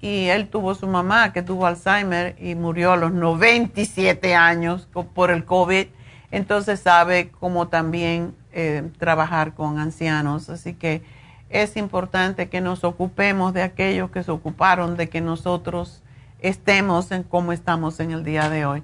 y 0.00 0.26
él 0.26 0.48
tuvo 0.48 0.76
su 0.76 0.86
mamá 0.86 1.32
que 1.32 1.42
tuvo 1.42 1.66
Alzheimer 1.66 2.36
y 2.38 2.54
murió 2.54 2.92
a 2.92 2.96
los 2.96 3.10
97 3.10 4.36
años 4.36 4.88
por 5.12 5.32
el 5.32 5.44
COVID. 5.44 5.88
Entonces 6.30 6.78
sabe 6.78 7.30
cómo 7.30 7.66
también 7.66 8.32
eh, 8.52 8.88
trabajar 9.00 9.54
con 9.54 9.80
ancianos. 9.80 10.50
Así 10.50 10.74
que 10.74 11.02
es 11.62 11.76
importante 11.76 12.48
que 12.48 12.60
nos 12.60 12.84
ocupemos 12.84 13.54
de 13.54 13.62
aquellos 13.62 14.10
que 14.10 14.22
se 14.22 14.30
ocuparon 14.30 14.96
de 14.96 15.08
que 15.08 15.20
nosotros 15.20 16.02
estemos 16.40 17.10
en 17.12 17.22
como 17.22 17.52
estamos 17.52 18.00
en 18.00 18.10
el 18.10 18.24
día 18.24 18.48
de 18.50 18.66
hoy. 18.66 18.82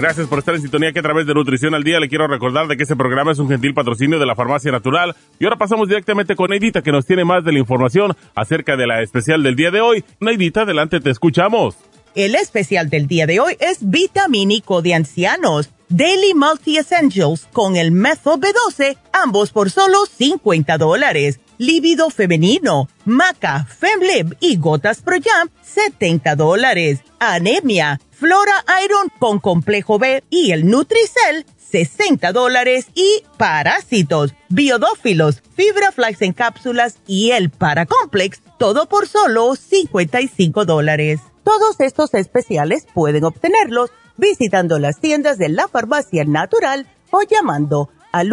Gracias 0.00 0.28
por 0.28 0.38
estar 0.38 0.54
en 0.54 0.62
sintonía 0.62 0.94
que 0.94 1.00
a 1.00 1.02
través 1.02 1.26
de 1.26 1.34
Nutrición 1.34 1.74
al 1.74 1.84
Día 1.84 2.00
le 2.00 2.08
quiero 2.08 2.26
recordar 2.26 2.66
de 2.68 2.78
que 2.78 2.84
este 2.84 2.96
programa 2.96 3.32
es 3.32 3.38
un 3.38 3.50
gentil 3.50 3.74
patrocinio 3.74 4.18
de 4.18 4.24
la 4.24 4.34
Farmacia 4.34 4.72
Natural. 4.72 5.14
Y 5.38 5.44
ahora 5.44 5.58
pasamos 5.58 5.88
directamente 5.88 6.36
con 6.36 6.48
Neidita 6.48 6.80
que 6.80 6.90
nos 6.90 7.04
tiene 7.04 7.26
más 7.26 7.44
de 7.44 7.52
la 7.52 7.58
información 7.58 8.16
acerca 8.34 8.78
de 8.78 8.86
la 8.86 9.02
especial 9.02 9.42
del 9.42 9.56
día 9.56 9.70
de 9.70 9.82
hoy. 9.82 10.02
Neidita, 10.18 10.62
adelante, 10.62 11.00
te 11.00 11.10
escuchamos. 11.10 11.76
El 12.14 12.34
especial 12.34 12.88
del 12.88 13.08
día 13.08 13.26
de 13.26 13.40
hoy 13.40 13.58
es 13.60 13.90
vitamínico 13.90 14.80
de 14.80 14.94
ancianos. 14.94 15.68
Daily 15.90 16.32
Multi 16.32 16.78
Essentials 16.78 17.46
con 17.52 17.76
el 17.76 17.92
Methyl 17.92 18.40
B12, 18.40 18.96
ambos 19.12 19.50
por 19.50 19.70
solo 19.70 20.06
50 20.06 20.78
dólares. 20.78 21.40
Líbido 21.60 22.08
femenino, 22.08 22.88
maca, 23.04 23.66
femlib 23.66 24.34
y 24.40 24.56
gotas 24.56 25.02
pro 25.02 25.16
jump, 25.16 25.52
70 25.62 26.34
dólares. 26.34 27.00
Anemia, 27.18 28.00
Flora 28.12 28.64
Iron 28.82 29.12
con 29.18 29.40
complejo 29.40 29.98
B 29.98 30.24
y 30.30 30.52
el 30.52 30.66
Nutricel, 30.66 31.44
60 31.58 32.32
dólares 32.32 32.86
y 32.94 33.22
parásitos, 33.36 34.32
biodófilos, 34.48 35.42
fibra 35.54 35.92
flax 35.92 36.22
en 36.22 36.32
cápsulas 36.32 36.96
y 37.06 37.32
el 37.32 37.50
paracomplex, 37.50 38.40
todo 38.58 38.88
por 38.88 39.06
solo 39.06 39.54
55 39.54 40.64
dólares. 40.64 41.20
Todos 41.44 41.78
estos 41.80 42.14
especiales 42.14 42.86
pueden 42.94 43.24
obtenerlos 43.24 43.90
visitando 44.16 44.78
las 44.78 44.98
tiendas 44.98 45.36
de 45.36 45.50
la 45.50 45.68
farmacia 45.68 46.24
natural 46.24 46.86
o 47.10 47.20
llamando 47.20 47.90
al 48.12 48.32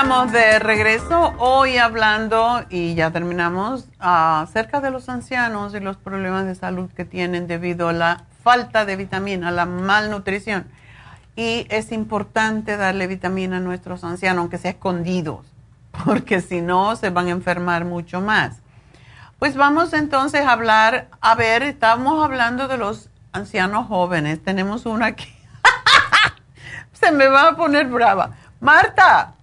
Estamos 0.00 0.30
de 0.30 0.60
regreso 0.60 1.34
hoy 1.38 1.76
hablando, 1.76 2.64
y 2.70 2.94
ya 2.94 3.10
terminamos, 3.10 3.88
acerca 3.98 4.80
de 4.80 4.92
los 4.92 5.08
ancianos 5.08 5.74
y 5.74 5.80
los 5.80 5.96
problemas 5.96 6.46
de 6.46 6.54
salud 6.54 6.88
que 6.92 7.04
tienen 7.04 7.48
debido 7.48 7.88
a 7.88 7.92
la 7.92 8.24
falta 8.44 8.84
de 8.84 8.94
vitamina, 8.94 9.50
la 9.50 9.66
malnutrición. 9.66 10.68
Y 11.34 11.66
es 11.68 11.90
importante 11.90 12.76
darle 12.76 13.08
vitamina 13.08 13.56
a 13.56 13.60
nuestros 13.60 14.04
ancianos, 14.04 14.42
aunque 14.42 14.58
sea 14.58 14.70
escondidos, 14.70 15.44
porque 16.04 16.42
si 16.42 16.60
no 16.60 16.94
se 16.94 17.10
van 17.10 17.26
a 17.26 17.30
enfermar 17.30 17.84
mucho 17.84 18.20
más. 18.20 18.60
Pues 19.40 19.56
vamos 19.56 19.92
entonces 19.94 20.42
a 20.42 20.52
hablar, 20.52 21.08
a 21.20 21.34
ver, 21.34 21.64
estamos 21.64 22.24
hablando 22.24 22.68
de 22.68 22.78
los 22.78 23.10
ancianos 23.32 23.88
jóvenes. 23.88 24.44
Tenemos 24.44 24.86
una 24.86 25.06
aquí. 25.06 25.34
se 26.92 27.10
me 27.10 27.26
va 27.26 27.48
a 27.48 27.56
poner 27.56 27.88
brava. 27.88 28.30
Marta, 28.60 29.34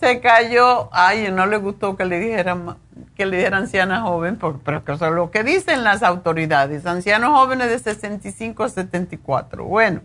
se 0.00 0.20
cayó, 0.20 0.88
ay, 0.92 1.30
no 1.32 1.46
le 1.46 1.56
gustó 1.56 1.96
que 1.96 2.04
le 2.04 2.20
dijeran 2.20 2.76
que 3.16 3.26
le 3.26 3.36
dijeran 3.36 3.64
anciana 3.64 4.02
joven, 4.02 4.38
pero 4.64 4.84
que 4.84 4.92
eso 4.92 5.06
es 5.06 5.12
lo 5.12 5.30
que 5.30 5.42
dicen 5.42 5.82
las 5.82 6.02
autoridades, 6.02 6.86
ancianos 6.86 7.30
jóvenes 7.30 7.68
de 7.68 7.78
65 7.78 8.64
a 8.64 8.68
74. 8.68 9.64
Bueno, 9.64 10.02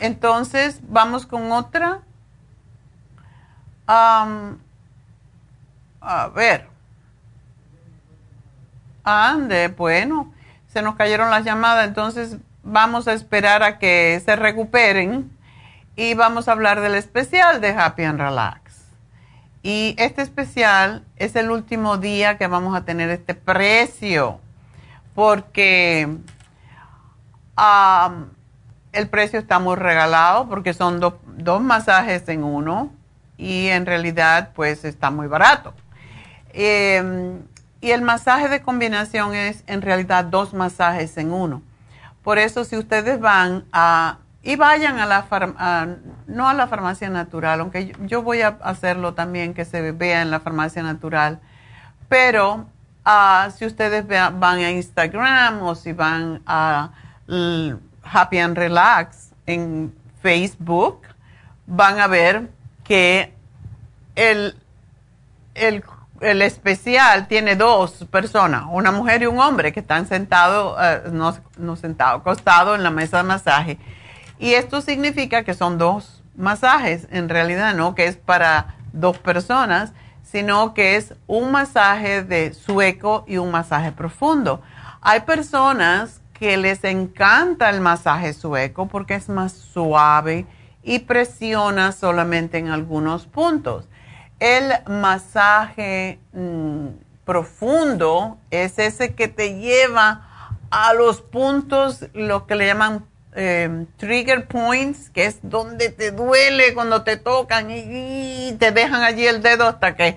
entonces 0.00 0.80
vamos 0.88 1.26
con 1.26 1.52
otra. 1.52 2.00
a 3.86 4.28
ver. 6.34 6.68
Ande, 9.04 9.68
bueno, 9.68 10.32
se 10.68 10.82
nos 10.82 10.96
cayeron 10.96 11.30
las 11.30 11.44
llamadas, 11.44 11.86
entonces 11.86 12.38
vamos 12.62 13.06
a 13.06 13.12
esperar 13.12 13.62
a 13.62 13.78
que 13.78 14.20
se 14.24 14.34
recuperen 14.34 15.30
y 15.96 16.14
vamos 16.14 16.48
a 16.48 16.52
hablar 16.52 16.80
del 16.80 16.94
especial 16.94 17.60
de 17.60 17.70
Happy 17.70 18.04
and 18.04 18.20
Relax. 18.20 18.58
Y 19.62 19.94
este 19.98 20.22
especial 20.22 21.04
es 21.16 21.36
el 21.36 21.50
último 21.50 21.96
día 21.96 22.36
que 22.36 22.46
vamos 22.46 22.76
a 22.76 22.84
tener 22.84 23.10
este 23.10 23.34
precio 23.34 24.40
porque 25.14 26.18
el 28.92 29.08
precio 29.08 29.38
está 29.38 29.58
muy 29.58 29.76
regalado 29.76 30.48
porque 30.48 30.74
son 30.74 31.00
dos 31.00 31.62
masajes 31.62 32.28
en 32.28 32.44
uno 32.44 32.92
y 33.38 33.68
en 33.68 33.86
realidad 33.86 34.50
pues 34.54 34.84
está 34.84 35.10
muy 35.10 35.28
barato. 35.28 35.72
Em, 36.52 37.42
y 37.80 37.92
el 37.92 38.02
masaje 38.02 38.48
de 38.48 38.62
combinación 38.62 39.34
es 39.34 39.64
en 39.66 39.82
realidad 39.82 40.24
dos 40.24 40.52
masajes 40.52 41.16
en 41.16 41.32
uno. 41.32 41.62
Por 42.22 42.38
eso 42.38 42.64
si 42.64 42.76
ustedes 42.76 43.20
van 43.20 43.64
a 43.72 44.18
y 44.44 44.56
vayan 44.56 44.98
a 44.98 45.06
la 45.06 45.96
no 46.26 46.48
a 46.48 46.54
la 46.54 46.66
farmacia 46.68 47.08
natural, 47.08 47.60
aunque 47.60 47.96
yo, 48.00 48.22
voy 48.22 48.42
a 48.42 48.58
hacerlo 48.62 49.14
también 49.14 49.54
que 49.54 49.64
se 49.64 49.92
vea 49.92 50.20
en 50.20 50.30
la 50.30 50.40
farmacia 50.40 50.82
natural, 50.82 51.40
pero 52.10 52.66
ah, 53.06 53.48
si 53.56 53.64
ustedes 53.64 54.06
van 54.06 54.58
a 54.58 54.70
Instagram 54.70 55.62
o 55.62 55.74
si 55.74 55.94
van 55.94 56.42
a 56.46 56.90
Happy 58.04 58.38
and 58.38 58.56
Relax 58.56 59.30
en 59.46 59.94
Facebook, 60.20 61.00
van 61.66 61.98
a 61.98 62.06
ver 62.06 62.50
que 62.84 63.32
el, 64.14 64.54
el, 65.54 65.82
el 66.20 66.42
especial 66.42 67.28
tiene 67.28 67.56
dos 67.56 68.04
personas, 68.10 68.64
una 68.68 68.92
mujer 68.92 69.22
y 69.22 69.26
un 69.26 69.38
hombre 69.38 69.72
que 69.72 69.80
están 69.80 70.06
sentados, 70.06 70.76
uh, 70.78 71.10
no, 71.10 71.34
no 71.56 71.76
sentados, 71.76 72.20
acostados 72.20 72.76
en 72.76 72.82
la 72.82 72.90
mesa 72.90 73.16
de 73.16 73.22
masaje 73.22 73.78
y 74.44 74.52
esto 74.52 74.82
significa 74.82 75.42
que 75.42 75.54
son 75.54 75.78
dos 75.78 76.22
masajes, 76.36 77.08
en 77.10 77.30
realidad 77.30 77.74
no 77.74 77.94
que 77.94 78.04
es 78.04 78.18
para 78.18 78.74
dos 78.92 79.16
personas, 79.16 79.94
sino 80.22 80.74
que 80.74 80.96
es 80.96 81.14
un 81.26 81.50
masaje 81.50 82.22
de 82.22 82.52
sueco 82.52 83.24
y 83.26 83.38
un 83.38 83.50
masaje 83.50 83.90
profundo. 83.90 84.60
Hay 85.00 85.20
personas 85.20 86.20
que 86.34 86.58
les 86.58 86.84
encanta 86.84 87.70
el 87.70 87.80
masaje 87.80 88.34
sueco 88.34 88.86
porque 88.86 89.14
es 89.14 89.30
más 89.30 89.54
suave 89.54 90.44
y 90.82 90.98
presiona 90.98 91.92
solamente 91.92 92.58
en 92.58 92.68
algunos 92.68 93.26
puntos. 93.26 93.88
El 94.40 94.72
masaje 94.86 96.18
mm, 96.34 96.88
profundo 97.24 98.36
es 98.50 98.78
ese 98.78 99.14
que 99.14 99.28
te 99.28 99.58
lleva 99.58 100.58
a 100.70 100.92
los 100.92 101.22
puntos, 101.22 102.04
lo 102.12 102.46
que 102.46 102.56
le 102.56 102.66
llaman 102.66 103.06
Em, 103.36 103.86
trigger 103.96 104.46
points, 104.46 105.10
que 105.10 105.26
es 105.26 105.40
donde 105.42 105.88
te 105.88 106.12
duele 106.12 106.72
cuando 106.72 107.02
te 107.02 107.16
tocan 107.16 107.68
y, 107.68 108.54
te 108.60 108.70
dejan 108.70 109.02
allí 109.02 109.26
el 109.26 109.42
dedo 109.42 109.66
hasta 109.66 109.96
que 109.96 110.14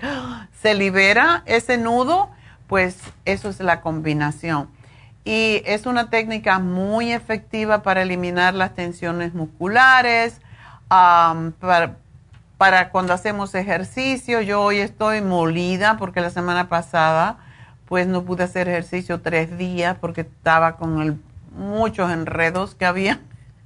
se 0.62 0.74
libera 0.74 1.42
ese 1.44 1.78
nudo, 1.78 2.30
pues 2.68 2.96
eso 3.24 3.48
es 3.48 3.58
la 3.58 3.80
combinación. 3.80 4.70
Y 5.24 5.62
es 5.66 5.86
una 5.86 6.10
técnica 6.10 6.60
muy 6.60 7.12
efectiva 7.12 7.82
para 7.82 8.02
eliminar 8.02 8.54
las 8.54 8.76
tensiones 8.76 9.34
musculares, 9.34 10.40
para, 10.88 11.96
para 12.56 12.90
cuando 12.90 13.14
hacemos 13.14 13.52
ejercicio. 13.56 14.42
Yo 14.42 14.62
hoy 14.62 14.78
estoy 14.78 15.22
molida 15.22 15.96
porque 15.96 16.20
la 16.20 16.30
semana 16.30 16.68
pasada 16.68 17.38
pues 17.88 18.06
no 18.06 18.22
pude 18.22 18.44
hacer 18.44 18.68
ejercicio 18.68 19.20
tres 19.22 19.58
días 19.58 19.96
porque 20.00 20.20
estaba 20.20 20.76
con 20.76 21.02
el 21.02 21.18
muchos 21.58 22.10
enredos 22.10 22.74
que 22.74 22.86
había 22.86 23.20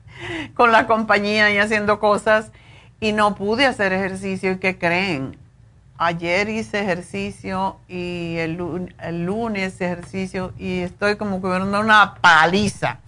con 0.54 0.72
la 0.72 0.86
compañía 0.86 1.50
y 1.50 1.58
haciendo 1.58 2.00
cosas 2.00 2.50
y 3.00 3.12
no 3.12 3.34
pude 3.34 3.66
hacer 3.66 3.92
ejercicio. 3.92 4.52
¿Y 4.52 4.58
qué 4.58 4.78
creen? 4.78 5.36
Ayer 5.98 6.48
hice 6.48 6.80
ejercicio 6.80 7.76
y 7.86 8.36
el, 8.38 8.56
lunes 9.24 9.80
ejercicio 9.80 10.52
y 10.58 10.80
estoy 10.80 11.16
como 11.16 11.40
que 11.40 11.48
dando 11.48 11.80
una 11.80 12.14
paliza. 12.16 12.98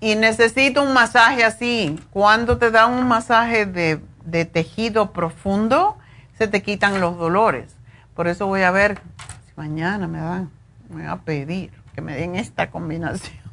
Y 0.00 0.16
necesito 0.16 0.82
un 0.82 0.92
masaje 0.92 1.44
así. 1.44 1.98
Cuando 2.10 2.58
te 2.58 2.70
dan 2.70 2.92
un 2.92 3.08
masaje 3.08 3.66
de, 3.66 4.00
de 4.24 4.44
tejido 4.44 5.12
profundo, 5.12 5.96
se 6.38 6.48
te 6.48 6.62
quitan 6.62 7.00
los 7.00 7.16
dolores. 7.18 7.74
Por 8.14 8.28
eso 8.28 8.46
voy 8.46 8.62
a 8.62 8.70
ver 8.70 9.00
si 9.46 9.52
mañana 9.56 10.06
me 10.06 10.18
dan, 10.18 10.50
me 10.88 11.02
voy 11.02 11.06
a 11.06 11.16
pedir 11.16 11.70
que 11.94 12.00
me 12.00 12.14
den 12.14 12.36
esta 12.36 12.70
combinación. 12.70 13.43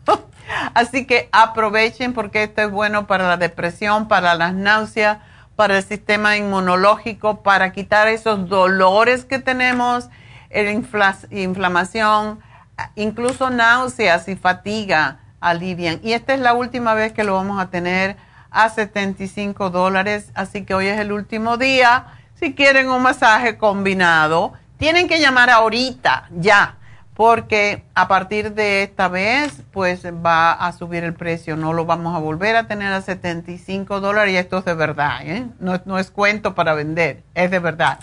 Así 0.74 1.06
que 1.06 1.30
aprovechen 1.32 2.14
porque 2.14 2.44
esto 2.44 2.62
es 2.62 2.72
bueno 2.72 3.08
para 3.08 3.28
la 3.28 3.38
depresión, 3.38 4.08
para 4.08 4.36
las 4.36 4.54
náuseas, 4.54 5.20
para 5.56 5.78
el 5.78 5.84
sistema 5.84 6.38
inmunológico, 6.38 7.44
para 7.44 7.72
quitar 7.72 8.08
esos 8.08 8.50
dolores 8.50 9.26
que 9.26 9.40
tenemos, 9.40 10.10
la 10.50 11.22
inflamación, 11.32 12.40
incluso 12.96 13.50
náuseas 13.50 14.28
y 14.28 14.36
fatiga 14.36 15.20
alivian. 15.40 16.00
Y 16.04 16.14
esta 16.14 16.34
es 16.34 16.40
la 16.40 16.54
última 16.54 16.94
vez 16.94 17.14
que 17.14 17.24
lo 17.24 17.36
vamos 17.36 17.62
a 17.62 17.70
tener 17.70 18.18
a 18.50 18.70
75 18.70 19.70
dólares, 19.70 20.32
así 20.36 20.66
que 20.66 20.74
hoy 20.74 20.88
es 20.88 21.00
el 21.00 21.12
último 21.12 21.58
día. 21.58 22.06
Si 22.36 22.54
quieren 22.54 22.90
un 22.90 23.02
masaje 23.02 23.58
combinado, 23.58 24.54
tienen 24.78 25.08
que 25.08 25.20
llamar 25.20 25.50
ahorita, 25.50 26.28
ya 26.32 26.76
porque 27.22 27.84
a 27.94 28.08
partir 28.08 28.56
de 28.56 28.82
esta 28.82 29.08
vez, 29.08 29.62
pues 29.72 30.04
va 30.04 30.54
a 30.54 30.72
subir 30.72 31.04
el 31.04 31.14
precio. 31.14 31.56
No 31.56 31.72
lo 31.72 31.86
vamos 31.86 32.16
a 32.16 32.20
volver 32.20 32.56
a 32.56 32.68
tener 32.68 32.92
a 32.92 33.04
75 33.04 34.00
dólares 34.00 34.34
y 34.34 34.38
esto 34.38 34.58
es 34.58 34.66
de 34.66 34.74
verdad, 34.74 35.20
¿eh? 35.22 35.46
no, 35.60 35.80
no 35.86 36.00
es 36.00 36.10
cuento 36.10 36.56
para 36.56 36.74
vender, 36.74 37.22
es 37.36 37.52
de 37.52 37.60
verdad. 37.60 38.00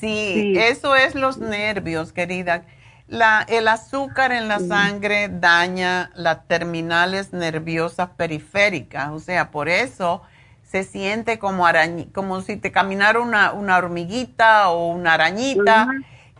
sí, 0.00 0.54
eso 0.56 0.96
es 0.96 1.14
los 1.14 1.38
nervios, 1.38 2.12
querida. 2.12 2.62
La, 3.08 3.44
el 3.48 3.68
azúcar 3.68 4.32
en 4.32 4.48
la 4.48 4.58
sangre 4.58 5.28
daña 5.28 6.10
las 6.14 6.48
terminales 6.48 7.32
nerviosas 7.32 8.08
periféricas, 8.16 9.10
o 9.10 9.20
sea, 9.20 9.50
por 9.50 9.68
eso 9.68 10.22
se 10.64 10.82
siente 10.82 11.38
como, 11.38 11.66
como 12.12 12.40
si 12.40 12.56
te 12.56 12.72
caminara 12.72 13.20
una, 13.20 13.52
una 13.52 13.78
hormiguita 13.78 14.70
o 14.70 14.88
una 14.88 15.14
arañita 15.14 15.86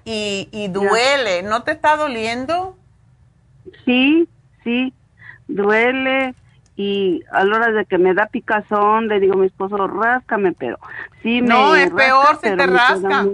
y, 0.05 0.49
y 0.51 0.69
duele. 0.69 1.43
¿No 1.45 1.63
te 1.63 1.71
está 1.71 1.97
doliendo? 1.97 2.77
Sí, 3.87 4.29
sí, 4.63 4.93
duele 5.49 6.35
y 6.77 7.23
a 7.33 7.45
la 7.45 7.57
hora 7.57 7.73
de 7.73 7.87
que 7.87 7.97
me 7.97 8.13
da 8.13 8.27
picazón 8.27 9.09
le 9.09 9.19
digo 9.19 9.33
a 9.33 9.37
mi 9.39 9.47
esposo, 9.47 9.79
ráscame, 9.87 10.53
pero 10.53 10.79
sí 11.23 11.41
me 11.41 11.49
No, 11.49 11.75
es 11.75 11.91
peor 11.91 12.39
si 12.43 12.55
te 12.55 12.67
rascas. 12.67 13.27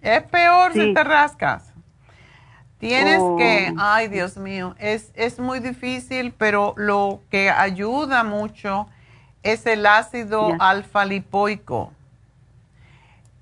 Es 0.00 0.22
peor 0.22 0.72
si 0.72 0.94
te 0.94 1.02
rascas. 1.02 1.72
Tienes 2.78 3.18
que, 3.38 3.72
oh. 3.72 3.80
ay 3.80 4.08
Dios 4.08 4.36
mío, 4.36 4.76
es, 4.78 5.10
es 5.14 5.40
muy 5.40 5.58
difícil, 5.60 6.32
pero 6.36 6.74
lo 6.76 7.22
que 7.30 7.50
ayuda 7.50 8.22
mucho 8.22 8.86
es 9.42 9.66
el 9.66 9.86
ácido 9.86 10.54
alfa 10.60 11.04
lipoico. 11.04 11.92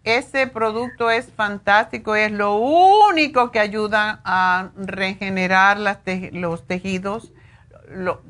Ese 0.05 0.47
producto 0.47 1.11
es 1.11 1.33
fantástico, 1.33 2.15
es 2.15 2.31
lo 2.31 2.57
único 2.57 3.51
que 3.51 3.59
ayuda 3.59 4.21
a 4.23 4.69
regenerar 4.77 5.79
los 5.79 6.67
tejidos, 6.67 7.33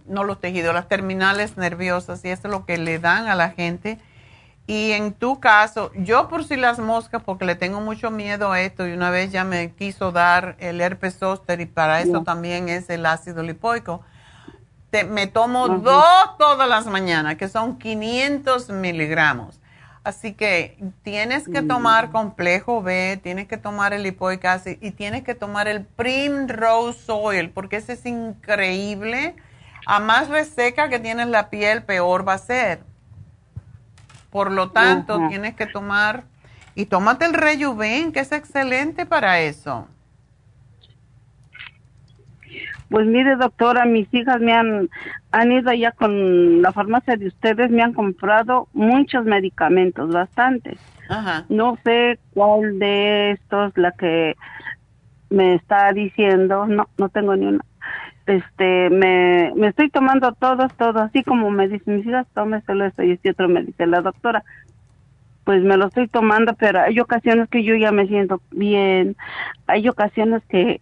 no 0.06 0.24
los 0.24 0.40
tejidos, 0.40 0.72
las 0.72 0.88
terminales 0.88 1.56
nerviosas, 1.56 2.24
y 2.24 2.28
eso 2.28 2.46
es 2.46 2.52
lo 2.52 2.64
que 2.64 2.78
le 2.78 3.00
dan 3.00 3.26
a 3.26 3.34
la 3.34 3.50
gente. 3.50 3.98
Y 4.68 4.92
en 4.92 5.12
tu 5.12 5.40
caso, 5.40 5.90
yo 5.96 6.28
por 6.28 6.44
si 6.44 6.56
las 6.56 6.78
moscas, 6.78 7.24
porque 7.24 7.44
le 7.44 7.56
tengo 7.56 7.80
mucho 7.80 8.12
miedo 8.12 8.52
a 8.52 8.60
esto, 8.60 8.86
y 8.86 8.92
una 8.92 9.10
vez 9.10 9.32
ya 9.32 9.42
me 9.42 9.72
quiso 9.72 10.12
dar 10.12 10.54
el 10.60 10.80
herpes 10.80 11.18
zóster 11.18 11.60
y 11.60 11.66
para 11.66 12.00
eso 12.00 12.22
también 12.22 12.68
es 12.68 12.88
el 12.88 13.04
ácido 13.04 13.42
lipoico, 13.42 14.00
te, 14.90 15.02
me 15.02 15.26
tomo 15.26 15.68
dos 15.68 16.38
todas 16.38 16.68
las 16.68 16.86
mañanas, 16.86 17.34
que 17.34 17.48
son 17.48 17.78
500 17.78 18.70
miligramos. 18.70 19.60
Así 20.04 20.34
que 20.34 20.76
tienes 21.02 21.48
que 21.48 21.62
tomar 21.62 22.10
complejo 22.10 22.82
B, 22.82 23.18
tienes 23.22 23.48
que 23.48 23.56
tomar 23.56 23.92
el 23.94 24.02
lipoic 24.02 24.44
acid 24.44 24.76
y 24.80 24.90
tienes 24.90 25.24
que 25.24 25.34
tomar 25.34 25.66
el 25.66 25.84
Primrose 25.84 27.10
Oil, 27.10 27.50
porque 27.50 27.76
ese 27.76 27.94
es 27.94 28.04
increíble. 28.04 29.34
A 29.86 30.00
más 30.00 30.28
reseca 30.28 30.88
que 30.88 30.98
tienes 30.98 31.28
la 31.28 31.48
piel, 31.48 31.82
peor 31.82 32.28
va 32.28 32.34
a 32.34 32.38
ser 32.38 32.82
por 34.34 34.50
lo 34.50 34.72
tanto, 34.72 35.28
tienes 35.28 35.54
que 35.54 35.64
tomar 35.64 36.24
y 36.74 36.86
tómate 36.86 37.24
el 37.24 37.34
Rejuven, 37.34 38.10
que 38.10 38.18
es 38.18 38.32
excelente 38.32 39.06
para 39.06 39.38
eso. 39.38 39.86
Pues 42.94 43.08
mire, 43.08 43.34
doctora, 43.34 43.86
mis 43.86 44.06
hijas 44.14 44.40
me 44.40 44.52
han, 44.52 44.88
han 45.32 45.50
ido 45.50 45.68
allá 45.68 45.90
con 45.90 46.62
la 46.62 46.70
farmacia 46.70 47.16
de 47.16 47.26
ustedes, 47.26 47.68
me 47.68 47.82
han 47.82 47.92
comprado 47.92 48.68
muchos 48.72 49.24
medicamentos, 49.24 50.12
bastantes. 50.12 50.78
Ajá. 51.08 51.44
No 51.48 51.76
sé 51.82 52.20
cuál 52.34 52.78
de 52.78 53.32
estos 53.32 53.76
la 53.76 53.90
que 53.90 54.36
me 55.28 55.54
está 55.54 55.92
diciendo, 55.92 56.66
no, 56.68 56.88
no 56.96 57.08
tengo 57.08 57.34
ni 57.34 57.46
una. 57.46 57.64
Este, 58.26 58.90
me, 58.90 59.52
me 59.56 59.66
estoy 59.66 59.90
tomando 59.90 60.30
todos, 60.30 60.72
todos, 60.76 61.02
así 61.02 61.24
como 61.24 61.50
me 61.50 61.66
dicen 61.66 61.96
mis 61.96 62.06
hijas, 62.06 62.28
tómeselo 62.32 62.84
esto 62.84 63.02
y 63.02 63.10
este 63.10 63.30
otro 63.30 63.48
me 63.48 63.64
dice 63.64 63.88
la 63.88 64.02
doctora. 64.02 64.44
Pues 65.42 65.64
me 65.64 65.76
lo 65.76 65.86
estoy 65.86 66.06
tomando, 66.06 66.54
pero 66.54 66.80
hay 66.80 67.00
ocasiones 67.00 67.48
que 67.48 67.64
yo 67.64 67.74
ya 67.74 67.90
me 67.90 68.06
siento 68.06 68.40
bien, 68.52 69.16
hay 69.66 69.88
ocasiones 69.88 70.44
que 70.48 70.78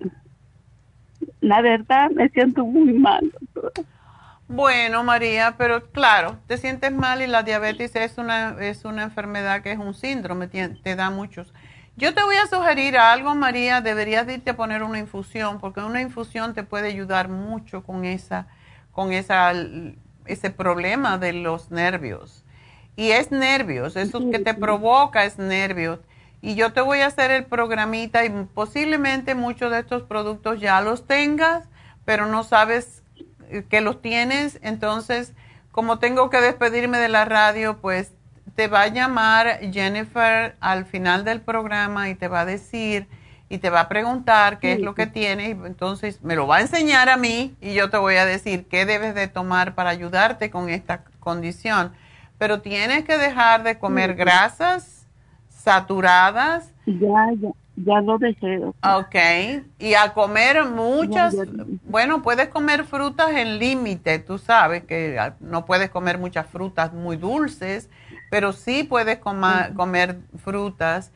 la 1.41 1.61
verdad 1.61 2.11
me 2.11 2.29
siento 2.31 2.65
muy 2.65 2.93
mal. 2.93 3.33
Bueno, 4.49 5.03
María, 5.03 5.55
pero 5.57 5.91
claro, 5.93 6.39
te 6.47 6.59
sientes 6.59 6.93
mal 6.93 7.23
y 7.23 7.27
la 7.27 7.43
diabetes 7.43 7.97
es 7.97 8.19
una, 8.19 8.57
es 8.61 8.85
una 8.85 9.05
enfermedad 9.05 9.63
que 9.63 9.73
es 9.73 9.79
un 9.79 9.95
síndrome, 9.95 10.47
te, 10.47 10.69
te 10.69 10.95
da 10.95 11.11
muchos. 11.11 11.55
Yo 11.97 12.15
te 12.15 12.23
voy 12.23 12.37
a 12.37 12.47
sugerir 12.47 12.97
algo, 12.97 13.35
María, 13.35 13.81
deberías 13.81 14.29
irte 14.29 14.51
a 14.51 14.57
poner 14.57 14.83
una 14.83 14.99
infusión, 14.99 15.61
porque 15.61 15.81
una 15.81 16.01
infusión 16.01 16.55
te 16.55 16.63
puede 16.63 16.89
ayudar 16.89 17.29
mucho 17.29 17.83
con 17.83 18.05
esa, 18.05 18.47
con 18.93 19.13
esa, 19.13 19.53
ese 20.27 20.51
problema 20.51 21.19
de 21.19 21.35
los 21.35 21.71
nervios. 21.71 22.45
Y 22.97 23.11
es 23.11 23.31
nervios, 23.31 23.97
eso 23.97 24.31
que 24.31 24.39
te 24.39 24.55
provoca 24.55 25.25
es 25.25 25.39
nervios. 25.39 26.01
Y 26.43 26.57
yo 26.57 26.73
te 26.73 26.81
voy 26.81 27.01
a 27.01 27.07
hacer 27.07 27.31
el 27.31 27.45
programita 27.45 28.25
y 28.25 28.31
posiblemente 28.53 29.37
muchos 29.37 29.71
de 29.71 29.79
estos 29.79 30.03
productos 30.03 30.61
ya 30.61 30.81
los 30.81 31.07
tengas, 31.07 31.69
pero 32.05 32.27
no 32.27 32.43
sabes 32.43 33.03
que 33.69 33.81
los 33.81 34.03
tienes. 34.03 34.59
Entonces, 34.63 35.35
como 35.71 36.01
tengo 36.01 36.31
que 36.31 36.41
despedirme 36.41 36.99
de 36.99 37.09
la 37.09 37.25
radio, 37.25 37.79
pues 37.81 38.13
te 38.57 38.67
va 38.67 38.83
a 38.83 38.89
llamar 38.89 39.61
Jennifer 39.73 40.57
al 40.61 40.85
final 40.85 41.25
del 41.25 41.41
programa 41.41 42.09
y 42.09 42.17
te 42.17 42.27
va 42.27 42.41
a 42.41 42.45
decir 42.45 43.07
y 43.49 43.59
te 43.59 43.71
va 43.71 43.81
a 43.81 43.89
preguntar 43.89 44.59
qué 44.59 44.73
es 44.73 44.81
lo 44.81 44.97
que 44.97 45.07
tiene. 45.07 45.51
Entonces 45.51 46.23
me 46.23 46.35
lo 46.35 46.49
va 46.49 46.57
a 46.57 46.61
enseñar 46.63 47.09
a 47.09 47.17
mí 47.17 47.55
y 47.61 47.73
yo 47.75 47.89
te 47.89 47.99
voy 47.99 48.17
a 48.17 48.27
decir 48.27 48.67
qué 48.67 48.85
debes 48.85 49.15
de 49.15 49.29
tomar 49.29 49.77
para 49.77 49.91
ayudarte 49.91 50.51
con 50.51 50.69
esta 50.69 51.05
condición. 51.21 51.93
Pero 52.39 52.63
tienes 52.63 53.05
que 53.05 53.17
dejar 53.17 53.63
de 53.63 53.79
comer 53.79 54.15
grasas 54.15 54.92
saturadas. 55.63 56.73
Ya, 56.87 57.33
ya, 57.41 57.51
ya 57.77 58.01
lo 58.01 58.19
dejé. 58.19 58.59
Ok. 58.59 59.17
Y 59.79 59.95
a 59.95 60.13
comer 60.13 60.65
muchas, 60.65 61.35
bueno, 61.85 62.23
puedes 62.23 62.49
comer 62.49 62.85
frutas 62.85 63.31
en 63.31 63.59
límite. 63.59 64.19
Tú 64.19 64.39
sabes 64.39 64.85
que 64.85 65.19
no 65.41 65.65
puedes 65.65 65.91
comer 65.91 66.19
muchas 66.19 66.47
frutas 66.47 66.93
muy 66.93 67.17
dulces 67.17 67.89
pero 68.33 68.55
sí 68.55 68.83
puedes 68.83 69.19
comer 69.19 70.21
frutas 70.43 71.13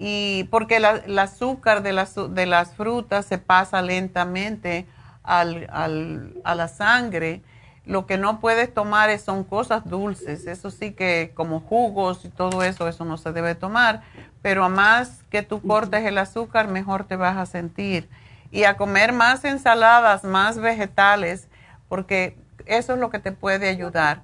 y 0.00 0.48
porque 0.50 0.78
el 0.78 1.16
azúcar 1.16 1.84
de 1.84 1.92
las, 1.92 2.16
de 2.16 2.44
las 2.44 2.74
frutas 2.74 3.24
se 3.24 3.38
pasa 3.38 3.82
lentamente 3.82 4.88
al, 5.22 5.68
al, 5.70 6.34
a 6.42 6.56
la 6.56 6.66
sangre. 6.66 7.42
Lo 7.86 8.06
que 8.06 8.18
no 8.18 8.40
puedes 8.40 8.72
tomar 8.72 9.16
son 9.18 9.42
cosas 9.42 9.88
dulces, 9.88 10.46
eso 10.46 10.70
sí 10.70 10.92
que 10.92 11.32
como 11.34 11.60
jugos 11.60 12.24
y 12.24 12.28
todo 12.28 12.62
eso, 12.62 12.86
eso 12.88 13.04
no 13.04 13.16
se 13.16 13.32
debe 13.32 13.54
tomar, 13.54 14.02
pero 14.42 14.64
a 14.64 14.68
más 14.68 15.22
que 15.30 15.42
tú 15.42 15.62
cortes 15.62 16.04
el 16.04 16.18
azúcar, 16.18 16.68
mejor 16.68 17.04
te 17.04 17.16
vas 17.16 17.36
a 17.36 17.46
sentir. 17.46 18.08
Y 18.50 18.64
a 18.64 18.76
comer 18.76 19.12
más 19.12 19.44
ensaladas, 19.44 20.24
más 20.24 20.58
vegetales, 20.58 21.48
porque 21.88 22.36
eso 22.66 22.94
es 22.94 22.98
lo 22.98 23.10
que 23.10 23.18
te 23.18 23.32
puede 23.32 23.68
ayudar. 23.68 24.22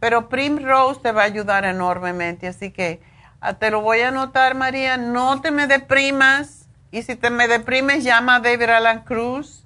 Pero 0.00 0.28
Primrose 0.28 1.00
te 1.00 1.12
va 1.12 1.22
a 1.22 1.26
ayudar 1.26 1.64
enormemente, 1.64 2.46
así 2.46 2.70
que 2.70 3.00
ah, 3.40 3.54
te 3.54 3.70
lo 3.70 3.80
voy 3.80 4.00
a 4.00 4.08
anotar, 4.08 4.54
María. 4.54 4.96
No 4.96 5.40
te 5.40 5.50
me 5.50 5.66
deprimas. 5.66 6.68
Y 6.90 7.02
si 7.02 7.16
te 7.16 7.30
me 7.30 7.48
deprimes, 7.48 8.04
llama 8.04 8.36
a 8.36 8.40
David 8.40 8.70
Alan 8.70 9.02
Cruz 9.02 9.63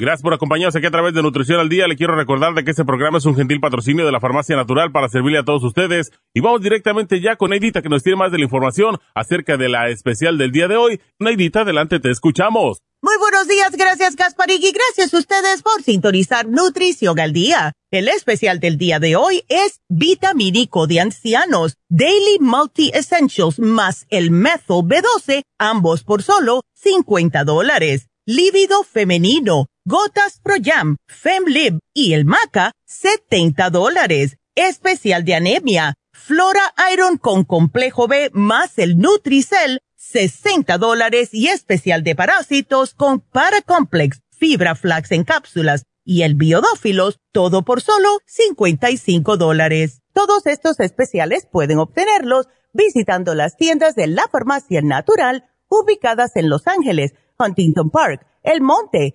Gracias 0.00 0.22
por 0.22 0.32
acompañarnos 0.32 0.74
aquí 0.74 0.86
a 0.86 0.90
través 0.90 1.12
de 1.12 1.20
Nutrición 1.20 1.60
al 1.60 1.68
Día. 1.68 1.86
Le 1.86 1.94
quiero 1.94 2.16
recordar 2.16 2.54
de 2.54 2.64
que 2.64 2.70
este 2.70 2.86
programa 2.86 3.18
es 3.18 3.26
un 3.26 3.36
gentil 3.36 3.60
patrocinio 3.60 4.06
de 4.06 4.10
la 4.10 4.18
Farmacia 4.18 4.56
Natural 4.56 4.90
para 4.92 5.10
servirle 5.10 5.36
a 5.36 5.44
todos 5.44 5.62
ustedes. 5.62 6.10
Y 6.32 6.40
vamos 6.40 6.62
directamente 6.62 7.20
ya 7.20 7.36
con 7.36 7.50
Neidita 7.50 7.82
que 7.82 7.90
nos 7.90 8.02
tiene 8.02 8.16
más 8.16 8.32
de 8.32 8.38
la 8.38 8.44
información 8.44 8.96
acerca 9.14 9.58
de 9.58 9.68
la 9.68 9.90
especial 9.90 10.38
del 10.38 10.52
día 10.52 10.68
de 10.68 10.78
hoy. 10.78 11.02
Neidita, 11.18 11.60
adelante, 11.60 12.00
te 12.00 12.10
escuchamos. 12.10 12.78
Muy 13.02 13.14
buenos 13.18 13.46
días, 13.46 13.72
gracias 13.76 14.16
Gasparig 14.16 14.64
y 14.64 14.72
gracias 14.72 15.12
a 15.12 15.18
ustedes 15.18 15.62
por 15.62 15.82
sintonizar 15.82 16.48
Nutrición 16.48 17.20
al 17.20 17.34
Día. 17.34 17.74
El 17.90 18.08
especial 18.08 18.58
del 18.58 18.78
día 18.78 19.00
de 19.00 19.16
hoy 19.16 19.44
es 19.48 19.80
Vitamínico 19.90 20.86
de 20.86 21.00
Ancianos, 21.00 21.76
Daily 21.90 22.38
Multi 22.40 22.90
Essentials 22.94 23.58
más 23.58 24.06
el 24.08 24.30
Methyl 24.30 24.82
B12, 24.82 25.42
ambos 25.58 26.04
por 26.04 26.22
solo 26.22 26.62
50 26.76 27.44
dólares. 27.44 28.06
Lívido 28.26 28.84
femenino 28.84 29.66
Gotas 29.86 30.40
Pro 30.42 30.56
Jam, 30.62 30.96
FemLib 31.08 31.78
y 31.94 32.12
el 32.12 32.26
Maca, 32.26 32.72
70 32.84 33.70
dólares. 33.70 34.36
Especial 34.54 35.24
de 35.24 35.34
anemia, 35.34 35.94
Flora 36.12 36.74
Iron 36.92 37.16
con 37.16 37.44
complejo 37.44 38.06
B 38.06 38.30
más 38.34 38.78
el 38.78 38.98
Nutricel, 38.98 39.80
60 39.96 40.76
dólares. 40.76 41.30
Y 41.32 41.48
especial 41.48 42.02
de 42.02 42.14
parásitos 42.14 42.92
con 42.92 43.20
Paracomplex, 43.20 44.20
Fibra 44.30 44.74
Flax 44.74 45.12
en 45.12 45.24
cápsulas 45.24 45.84
y 46.04 46.22
el 46.22 46.34
Biodófilos, 46.34 47.18
todo 47.32 47.64
por 47.64 47.80
solo 47.80 48.18
55 48.26 49.38
dólares. 49.38 50.02
Todos 50.12 50.46
estos 50.46 50.78
especiales 50.80 51.46
pueden 51.50 51.78
obtenerlos 51.78 52.48
visitando 52.74 53.34
las 53.34 53.56
tiendas 53.56 53.94
de 53.94 54.08
la 54.08 54.28
Farmacia 54.30 54.82
Natural 54.82 55.44
ubicadas 55.70 56.36
en 56.36 56.50
Los 56.50 56.66
Ángeles, 56.66 57.14
Huntington 57.38 57.88
Park, 57.88 58.26
El 58.42 58.60
Monte, 58.60 59.14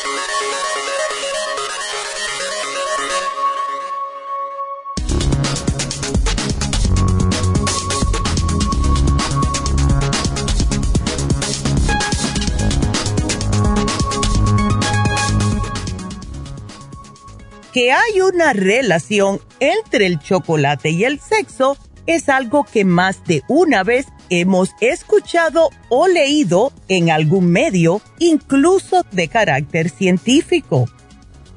Que 17.71 17.91
hay 17.91 18.21
una 18.21 18.53
relación 18.53 19.39
entre 19.59 20.05
el 20.05 20.19
chocolate 20.19 20.89
y 20.89 21.03
el 21.05 21.19
sexo 21.19 21.77
es 22.05 22.29
algo 22.29 22.65
que 22.65 22.83
más 22.83 23.23
de 23.25 23.43
una 23.47 23.83
vez 23.83 24.07
hemos 24.29 24.71
escuchado 24.79 25.69
o 25.89 26.07
leído 26.07 26.71
en 26.87 27.11
algún 27.11 27.47
medio, 27.47 28.01
incluso 28.19 29.05
de 29.11 29.27
carácter 29.27 29.89
científico. 29.89 30.89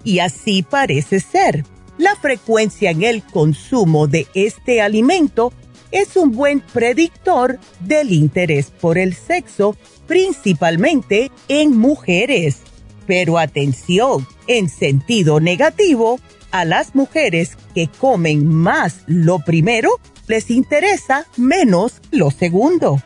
Y 0.03 0.19
así 0.19 0.63
parece 0.63 1.21
ser. 1.21 1.65
La 1.99 2.17
frecuencia 2.17 2.91
en 2.91 3.05
el 3.05 3.23
consumo 3.23 4.07
de 4.09 4.27
este 4.35 4.83
alimento 4.83 5.53
es 5.93 6.17
un 6.17 6.33
buen 6.33 6.61
predictor 6.61 7.61
del 7.81 8.13
interés 8.13 8.73
por 8.81 8.99
el 8.99 9.15
sexo, 9.15 9.77
principalmente 10.09 11.31
en 11.49 11.79
mujeres. 11.79 12.63
Pero 13.07 13.39
atención, 13.39 14.27
en 14.47 14.69
sentido 14.69 15.41
negativo, 15.41 16.21
a 16.51 16.65
las 16.65 16.95
mujeres 16.95 17.57
que 17.75 17.89
comen 17.89 18.47
más 18.47 19.01
lo 19.07 19.41
primero, 19.41 20.01
les 20.29 20.51
interesa 20.51 21.27
menos 21.37 22.01
lo 22.11 22.31
segundo. 22.31 23.03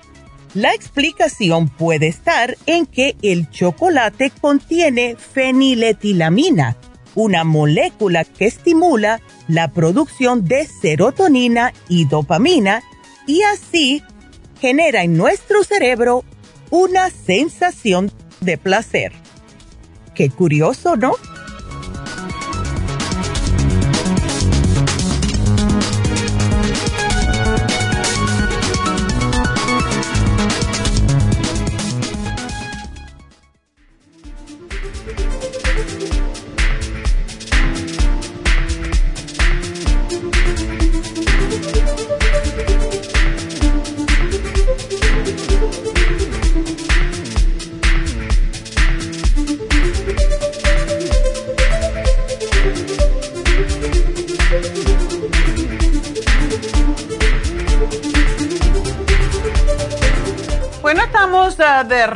La 0.55 0.75
explicación 0.75 1.69
puede 1.69 2.09
estar 2.09 2.57
en 2.67 2.87
que 2.87 3.17
el 3.23 3.51
chocolate 3.51 4.31
contiene 4.41 5.17
feniletilamina, 5.17 6.77
una 7.15 7.45
molécula 7.45 8.25
que 8.25 8.47
estimula 8.47 9.21
la 9.47 9.73
producción 9.73 10.45
de 10.45 10.67
serotonina 10.67 11.73
y 11.89 12.07
dopamina 12.07 12.83
y 13.27 13.43
así 13.43 14.03
genera 14.61 15.03
en 15.03 15.17
nuestro 15.17 15.65
cerebro 15.65 16.25
una 16.71 17.11
sensación 17.11 18.11
de 18.41 18.59
placer. 18.59 19.13
Qué 20.19 20.31
curioso, 20.31 20.97
¿no? 20.97 21.13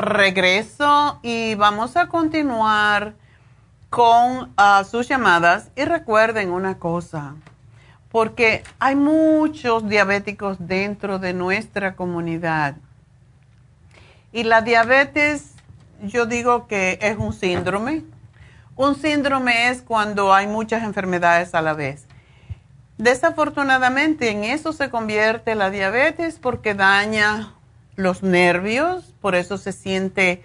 Regreso 0.03 1.19
y 1.23 1.55
vamos 1.55 1.97
a 1.97 2.09
continuar 2.09 3.15
con 3.91 4.53
ah, 4.57 4.85
sus 4.85 5.09
llamadas. 5.09 5.71
Y 5.77 5.85
recuerden 5.85 6.51
una 6.51 6.79
cosa, 6.79 7.35
porque 8.11 8.65
hay 8.79 8.97
muchos 8.97 9.89
diabéticos 9.89 10.57
dentro 10.61 11.19
de 11.19 11.33
nuestra 11.33 11.97
comunidad. 11.97 12.77
Y 14.33 14.45
la 14.45 14.63
diabetes, 14.63 15.55
yo 16.03 16.27
digo 16.27 16.67
que 16.67 16.99
es 17.03 17.17
un 17.19 17.33
síndrome. 17.33 18.05
Un 18.77 18.95
síndrome 18.95 19.69
es 19.69 19.83
cuando 19.83 20.33
hay 20.33 20.47
muchas 20.47 20.83
enfermedades 20.83 21.55
a 21.55 21.63
la 21.63 21.75
vez. 21.75 22.07
Desafortunadamente 22.97 24.31
en 24.31 24.45
eso 24.45 24.73
se 24.73 24.89
convierte 24.89 25.55
la 25.55 25.71
diabetes 25.71 26.39
porque 26.39 26.75
daña 26.75 27.53
los 28.03 28.23
nervios, 28.23 29.15
por 29.21 29.35
eso 29.35 29.59
se 29.59 29.73
siente 29.73 30.43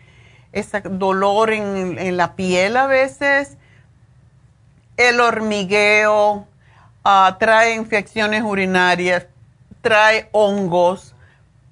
ese 0.52 0.82
dolor 0.82 1.52
en, 1.52 2.18
la 2.18 2.36
piel 2.36 2.78
a 2.78 2.88
veces, 2.88 3.58
el 4.96 5.20
hormigueo, 5.20 6.48
ah, 7.04 7.38
trae 7.40 7.76
infecciones 7.76 8.44
urinarias, 8.44 9.28
trae 9.82 10.30
hongos, 10.32 11.16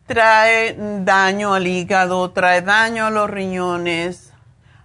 trae 0.06 0.76
daño 1.04 1.54
al 1.54 1.68
hígado, 1.68 2.32
trae 2.32 2.62
daño 2.62 3.08
a 3.08 3.10
los 3.10 3.30
riñones, 3.30 4.34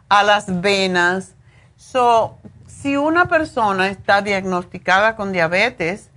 a 0.08 0.22
las 0.22 0.60
venas. 0.60 1.34
So, 1.76 2.38
si 2.66 2.96
una 2.96 3.28
persona 3.28 3.88
está 3.88 4.22
diagnosticada 4.22 5.16
con 5.16 5.32
diabetes, 5.32 6.10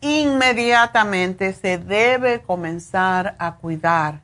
inmediatamente 0.00 1.52
se 1.52 1.78
debe 1.78 2.42
comenzar 2.42 3.36
a 3.38 3.56
cuidar. 3.56 4.20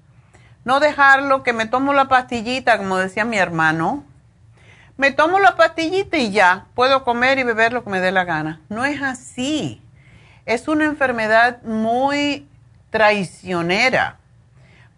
No 0.66 0.80
dejarlo 0.80 1.44
que 1.44 1.52
me 1.52 1.66
tomo 1.66 1.92
la 1.92 2.06
pastillita, 2.06 2.76
como 2.76 2.96
decía 2.96 3.24
mi 3.24 3.38
hermano. 3.38 4.02
Me 4.96 5.12
tomo 5.12 5.38
la 5.38 5.54
pastillita 5.54 6.16
y 6.16 6.32
ya, 6.32 6.66
puedo 6.74 7.04
comer 7.04 7.38
y 7.38 7.44
beber 7.44 7.72
lo 7.72 7.84
que 7.84 7.90
me 7.90 8.00
dé 8.00 8.10
la 8.10 8.24
gana. 8.24 8.60
No 8.68 8.84
es 8.84 9.00
así. 9.00 9.80
Es 10.44 10.66
una 10.66 10.84
enfermedad 10.84 11.62
muy 11.62 12.48
traicionera 12.90 14.16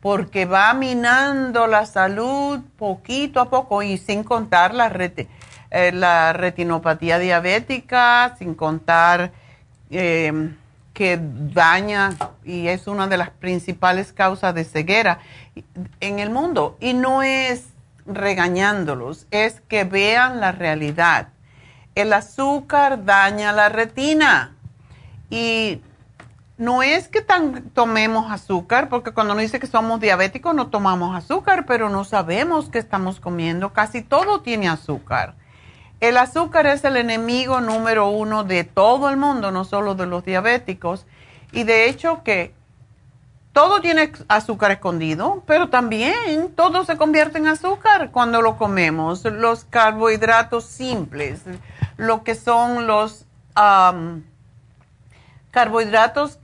porque 0.00 0.46
va 0.46 0.72
minando 0.72 1.66
la 1.66 1.84
salud 1.84 2.60
poquito 2.78 3.38
a 3.38 3.50
poco 3.50 3.82
y 3.82 3.98
sin 3.98 4.24
contar 4.24 4.72
la, 4.72 4.90
eh, 5.70 6.32
retinopatía 6.32 7.18
diabética, 7.18 8.34
sin 8.38 8.54
contar... 8.54 9.32
Eh, 9.90 10.50
que 10.98 11.16
daña 11.22 12.10
y 12.44 12.66
es 12.66 12.88
una 12.88 13.06
de 13.06 13.16
las 13.16 13.30
principales 13.30 14.12
causas 14.12 14.52
de 14.52 14.64
ceguera 14.64 15.20
en 16.00 16.18
el 16.18 16.30
mundo. 16.30 16.76
Y 16.80 16.94
no 16.94 17.22
es 17.22 17.68
regañándolos, 18.06 19.26
es 19.30 19.61
que 19.62 19.84
vean 19.84 20.40
la 20.40 20.52
realidad. 20.52 21.28
El 21.94 22.12
azúcar 22.12 23.04
daña 23.04 23.52
la 23.52 23.68
retina 23.68 24.56
y 25.30 25.80
no 26.56 26.82
es 26.82 27.09
que 27.09 27.20
tan, 27.20 27.70
tomemos 27.70 28.32
azúcar, 28.32 28.88
porque 28.88 29.12
cuando 29.12 29.34
uno 29.34 29.42
dice 29.42 29.61
que 29.61 29.66
somos 29.66 30.00
diabéticos 30.00 30.54
no 30.54 30.68
tomamos 30.68 31.14
azúcar, 31.14 31.66
pero 31.66 31.88
no 31.88 32.04
sabemos 32.04 32.68
qué 32.68 32.78
estamos 32.78 33.20
comiendo. 33.20 33.72
Casi 33.72 34.02
todo 34.02 34.40
tiene 34.40 34.68
azúcar. 34.68 35.34
El 36.00 36.16
azúcar 36.16 36.66
es 36.66 36.84
el 36.84 36.96
enemigo 36.96 37.61
número 37.61 38.09
uno 38.09 38.44
de 38.44 38.64
todo 38.64 39.09
el 39.09 39.16
mundo, 39.16 39.50
no 39.50 39.64
solo 39.64 39.94
de 39.94 40.06
los 40.06 40.24
diabéticos. 40.24 41.06
Y 41.52 41.64
de 41.64 41.88
hecho 41.88 42.22
que 42.22 42.54
todo 43.59 43.80
tiene 43.80 44.12
azúcar 44.28 44.70
escondido, 44.70 45.42
pero 45.44 45.68
también 45.68 46.52
todo 46.54 46.84
se 46.84 46.96
convierte 46.96 47.38
en 47.38 47.48
azúcar 47.48 48.12
cuando 48.12 48.40
lo 48.40 48.56
comemos. 48.56 49.24
Los 49.24 49.64
carbohidratos 49.64 50.64
simples, 50.64 51.40
lo 51.96 52.22
que 52.22 52.36
son 52.36 52.86
los 52.86 53.24
carbohidratos 55.50 56.38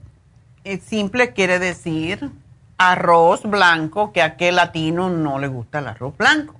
eh, 0.65 0.77
simples 0.77 1.29
quiere 1.33 1.57
decir 1.57 2.31
arroz 2.77 3.43
blanco, 3.43 4.11
que 4.11 4.21
a 4.21 4.25
aquel 4.25 4.57
latino 4.57 5.09
no 5.09 5.39
le 5.39 5.47
gusta 5.47 5.79
el 5.79 5.87
arroz 5.87 6.17
blanco. 6.17 6.55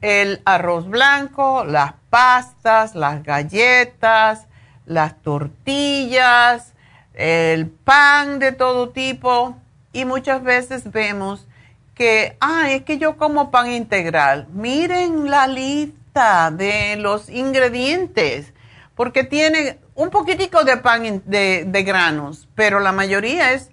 El 0.00 0.40
arroz 0.46 0.88
blanco, 0.88 1.66
las 1.66 1.92
pastas, 2.08 2.94
las 2.94 3.22
galletas, 3.22 4.46
las 4.86 5.20
tortillas, 5.20 6.72
el 7.12 7.66
pan 7.66 8.38
de 8.38 8.52
todo 8.52 8.88
tipo 8.88 9.56
y 9.96 10.04
muchas 10.04 10.42
veces 10.42 10.92
vemos 10.92 11.46
que, 11.94 12.36
ah, 12.40 12.70
es 12.70 12.82
que 12.82 12.98
yo 12.98 13.16
como 13.16 13.50
pan 13.50 13.70
integral. 13.70 14.46
Miren 14.52 15.30
la 15.30 15.46
lista 15.46 16.50
de 16.50 16.96
los 16.96 17.30
ingredientes, 17.30 18.52
porque 18.94 19.24
tiene 19.24 19.78
un 19.94 20.10
poquitico 20.10 20.64
de 20.64 20.76
pan 20.76 21.22
de, 21.24 21.82
granos, 21.86 22.46
pero 22.54 22.78
la 22.78 22.92
mayoría 22.92 23.54
es 23.54 23.70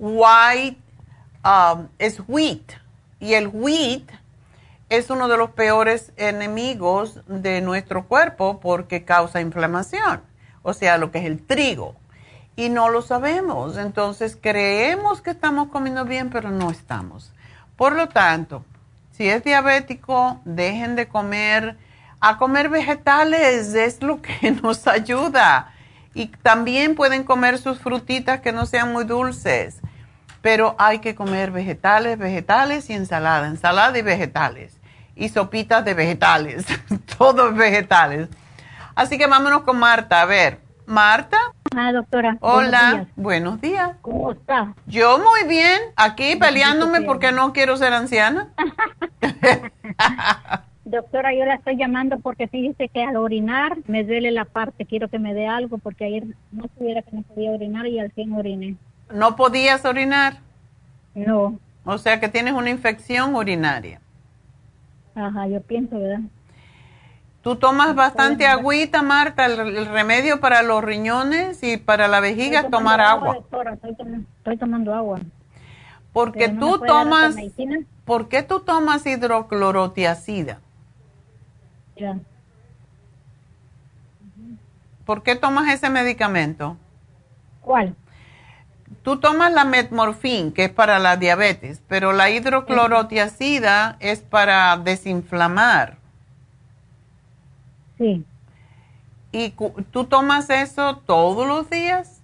white, 0.00 0.80
um, 1.44 1.86
es 2.00 2.20
wheat. 2.26 2.72
Y 3.20 3.34
el 3.34 3.46
wheat 3.46 4.10
es 4.88 5.08
uno 5.08 5.28
de 5.28 5.36
los 5.36 5.50
peores 5.50 6.12
enemigos 6.16 7.20
de 7.28 7.60
nuestro 7.60 8.08
cuerpo 8.08 8.58
porque 8.58 9.04
causa 9.04 9.40
inflamación, 9.40 10.20
o 10.62 10.72
sea, 10.72 10.98
lo 10.98 11.12
que 11.12 11.20
es 11.20 11.26
el 11.26 11.46
trigo 11.46 11.99
y 12.60 12.68
no 12.68 12.90
lo 12.90 13.00
sabemos. 13.00 13.78
Entonces 13.78 14.36
creemos 14.38 15.22
que 15.22 15.30
estamos 15.30 15.68
comiendo 15.68 16.04
bien, 16.04 16.28
pero 16.28 16.50
no 16.50 16.70
estamos. 16.70 17.32
Por 17.74 17.94
lo 17.94 18.08
tanto, 18.08 18.66
si 19.12 19.30
es 19.30 19.42
diabético, 19.42 20.40
dejen 20.44 20.94
de 20.94 21.08
comer. 21.08 21.78
A 22.20 22.36
comer 22.36 22.68
vegetales 22.68 23.72
es 23.74 24.02
lo 24.02 24.20
que 24.20 24.50
nos 24.62 24.86
ayuda. 24.86 25.72
Y 26.12 26.26
también 26.26 26.96
pueden 26.96 27.24
comer 27.24 27.56
sus 27.56 27.78
frutitas 27.78 28.40
que 28.40 28.52
no 28.52 28.66
sean 28.66 28.92
muy 28.92 29.04
dulces. 29.04 29.80
Pero 30.42 30.74
hay 30.78 30.98
que 30.98 31.14
comer 31.14 31.52
vegetales, 31.52 32.18
vegetales 32.18 32.90
y 32.90 32.92
ensalada. 32.92 33.46
Ensalada 33.46 33.98
y 33.98 34.02
vegetales. 34.02 34.76
Y 35.16 35.30
sopitas 35.30 35.82
de 35.82 35.94
vegetales. 35.94 36.66
Todos 37.18 37.54
vegetales. 37.54 38.28
Así 38.94 39.16
que 39.16 39.26
vámonos 39.26 39.62
con 39.62 39.78
Marta. 39.78 40.20
A 40.20 40.26
ver, 40.26 40.60
Marta. 40.90 41.38
Ah, 41.76 41.92
doctora. 41.92 42.36
Hola, 42.40 43.06
buenos 43.14 43.60
días. 43.60 43.92
¿Cómo 44.02 44.32
está? 44.32 44.74
Yo 44.86 45.18
muy 45.18 45.48
bien, 45.48 45.80
aquí 45.94 46.34
peleándome 46.34 47.02
porque 47.02 47.30
no 47.30 47.52
quiero 47.52 47.76
ser 47.76 47.92
anciana. 47.92 48.48
doctora, 50.84 51.32
yo 51.32 51.44
la 51.44 51.54
estoy 51.54 51.76
llamando 51.76 52.18
porque 52.18 52.48
fíjese 52.48 52.88
que 52.88 53.04
al 53.04 53.16
orinar 53.16 53.78
me 53.86 54.02
duele 54.02 54.32
la 54.32 54.44
parte, 54.44 54.84
quiero 54.84 55.06
que 55.06 55.20
me 55.20 55.32
dé 55.32 55.46
algo 55.46 55.78
porque 55.78 56.06
ayer 56.06 56.24
no 56.50 56.64
tuviera 56.76 57.02
que 57.02 57.14
no 57.14 57.22
podía 57.22 57.52
orinar 57.52 57.86
y 57.86 58.00
al 58.00 58.10
fin 58.10 58.32
oriné. 58.32 58.74
¿No 59.14 59.36
podías 59.36 59.84
orinar? 59.84 60.38
No. 61.14 61.56
O 61.84 61.98
sea 61.98 62.18
que 62.18 62.28
tienes 62.28 62.54
una 62.54 62.70
infección 62.70 63.36
urinaria. 63.36 64.00
Ajá, 65.14 65.46
yo 65.46 65.60
pienso, 65.60 66.00
¿verdad? 66.00 66.20
Tú 67.42 67.56
tomas 67.56 67.94
bastante 67.94 68.46
agüita, 68.46 69.02
Marta, 69.02 69.46
el, 69.46 69.86
remedio 69.86 70.40
para 70.40 70.62
los 70.62 70.84
riñones 70.84 71.62
y 71.62 71.78
para 71.78 72.06
la 72.06 72.20
vejiga 72.20 72.60
es 72.60 72.70
tomar 72.70 73.00
agua. 73.00 73.38
estoy, 74.42 74.56
tomando 74.58 74.94
agua. 74.94 75.20
Porque 76.12 76.50
tú 76.50 76.78
tomas, 76.80 77.36
¿por 78.04 78.28
qué 78.28 78.42
tú 78.42 78.60
tomas 78.60 79.06
hidroclorotiacida? 79.06 80.58
Ya. 81.96 82.18
¿Por 85.06 85.22
qué 85.22 85.34
tomas 85.34 85.72
ese 85.72 85.88
medicamento? 85.88 86.76
¿Cuál? 87.62 87.96
Tú 89.02 89.18
tomas 89.18 89.52
la 89.52 89.64
metmorfín, 89.64 90.52
que 90.52 90.64
es 90.64 90.70
para 90.70 90.98
la 90.98 91.16
diabetes, 91.16 91.82
pero 91.88 92.12
la 92.12 92.28
hidroclorotiacida 92.28 93.96
es 94.00 94.20
para 94.20 94.76
desinflamar. 94.76 95.99
Sí. 98.00 98.24
¿Y 99.30 99.50
tú 99.90 100.04
tomas 100.04 100.48
eso 100.48 100.96
todos 100.96 101.46
los 101.46 101.68
días? 101.68 102.22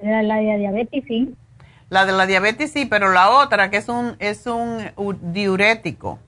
La, 0.00 0.22
la 0.22 0.36
de 0.36 0.56
diabetes 0.56 1.04
sí. 1.06 1.34
La 1.90 2.06
de 2.06 2.12
la 2.12 2.26
diabetes 2.26 2.72
sí, 2.72 2.86
pero 2.86 3.12
la 3.12 3.30
otra 3.30 3.70
que 3.70 3.76
es 3.76 3.90
un 3.90 4.16
es 4.18 4.46
un 4.46 4.90
diurético. 5.32 6.18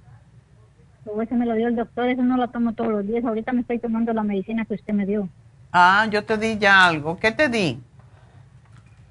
Ese 1.20 1.34
me 1.34 1.46
lo 1.46 1.54
dio 1.54 1.68
el 1.68 1.76
doctor, 1.76 2.08
eso 2.08 2.22
no 2.22 2.36
lo 2.36 2.48
tomo 2.48 2.74
todos 2.74 2.90
los 2.90 3.06
días. 3.06 3.24
Ahorita 3.24 3.52
me 3.52 3.62
estoy 3.62 3.78
tomando 3.78 4.12
la 4.12 4.22
medicina 4.22 4.66
que 4.66 4.74
usted 4.74 4.92
me 4.92 5.06
dio. 5.06 5.28
Ah, 5.72 6.06
yo 6.10 6.24
te 6.24 6.36
di 6.36 6.58
ya 6.58 6.86
algo. 6.86 7.18
¿Qué 7.18 7.32
te 7.32 7.48
di? 7.48 7.80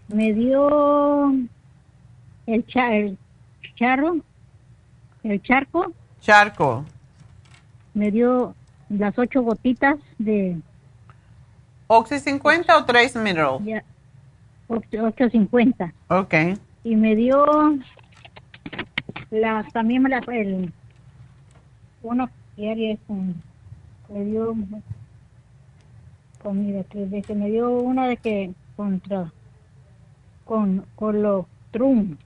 Me 0.08 0.34
dio 0.34 1.32
el, 1.32 1.50
el 2.46 2.66
charro, 3.76 4.18
el 5.24 5.42
charco. 5.42 5.92
Charco. 6.22 6.86
Me 7.94 8.12
dio 8.12 8.56
las 8.90 9.18
ocho 9.18 9.42
gotitas 9.44 9.98
de... 10.18 10.58
¿Oxy 11.88 12.20
50 12.20 12.78
o 12.78 12.86
Trace 12.86 13.18
Mineral? 13.18 13.64
Ya, 13.64 13.84
850. 14.68 15.94
Ok. 16.10 16.34
Y 16.84 16.96
me 16.96 17.16
dio 17.16 17.46
las, 19.32 19.72
también 19.74 20.04
me 20.04 20.10
la, 20.10 20.20
el, 20.28 20.72
uno 22.04 22.30
diario 22.56 22.94
es 22.94 23.00
un, 23.08 23.42
me 24.10 24.26
dio 24.26 24.56
comida, 26.42 26.84
que, 26.86 27.22
que 27.22 27.36
me 27.36 27.50
dio 27.50 27.72
una 27.72 28.08
de 28.08 28.18
que 28.18 28.54
contra, 28.76 29.32
con 30.46 30.86
Colostrum 30.96 32.18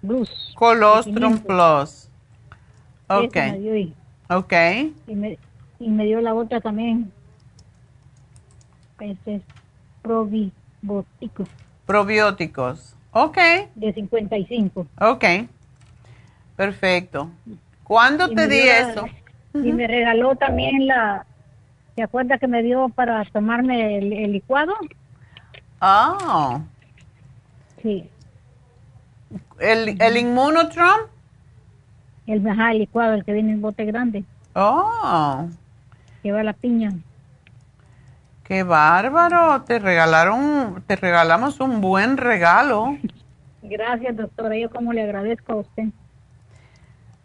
Plus. 0.00 0.54
Colostrum 0.56 1.38
Plus. 1.38 2.08
Ok. 3.08 3.36
Ok. 4.30 4.52
Y 5.06 5.14
me, 5.14 5.38
y 5.80 5.88
me 5.88 6.04
dio 6.04 6.20
la 6.20 6.34
otra 6.34 6.60
también. 6.60 7.12
Este 9.00 9.42
probióticos. 10.02 11.48
Probióticos. 11.86 12.96
Ok. 13.12 13.38
De 13.74 13.92
55. 13.92 14.86
Ok. 15.00 15.24
Perfecto. 16.56 17.30
¿Cuándo 17.84 18.28
te 18.28 18.48
di 18.48 18.58
eso? 18.58 19.06
Y 19.54 19.72
me 19.72 19.86
regaló 19.86 20.36
también 20.36 20.86
la, 20.86 21.24
¿se 21.94 22.02
acuerda 22.02 22.38
que 22.38 22.48
me 22.48 22.62
dio 22.62 22.88
para 22.90 23.24
tomarme 23.26 23.98
el, 23.98 24.32
licuado? 24.32 24.74
Ah. 25.80 26.60
Sí. 27.82 28.08
¿El, 29.58 30.00
el 30.00 30.16
Inmunotron? 30.16 31.00
El, 32.26 32.46
ajá, 32.46 32.72
el 32.72 32.80
licuado, 32.80 33.14
el 33.14 33.24
que 33.24 33.32
viene 33.32 33.52
en 33.52 33.62
bote 33.62 33.84
grande. 33.84 34.24
Oh 34.54 35.48
va 36.26 36.42
la 36.42 36.52
piña. 36.52 36.92
Qué 38.44 38.62
bárbaro, 38.62 39.62
te 39.62 39.78
regalaron, 39.78 40.82
te 40.86 40.96
regalamos 40.96 41.60
un 41.60 41.80
buen 41.80 42.16
regalo. 42.16 42.96
Gracias, 43.62 44.16
doctora, 44.16 44.56
yo 44.56 44.70
como 44.70 44.92
le 44.92 45.02
agradezco 45.02 45.52
a 45.52 45.56
usted. 45.56 45.84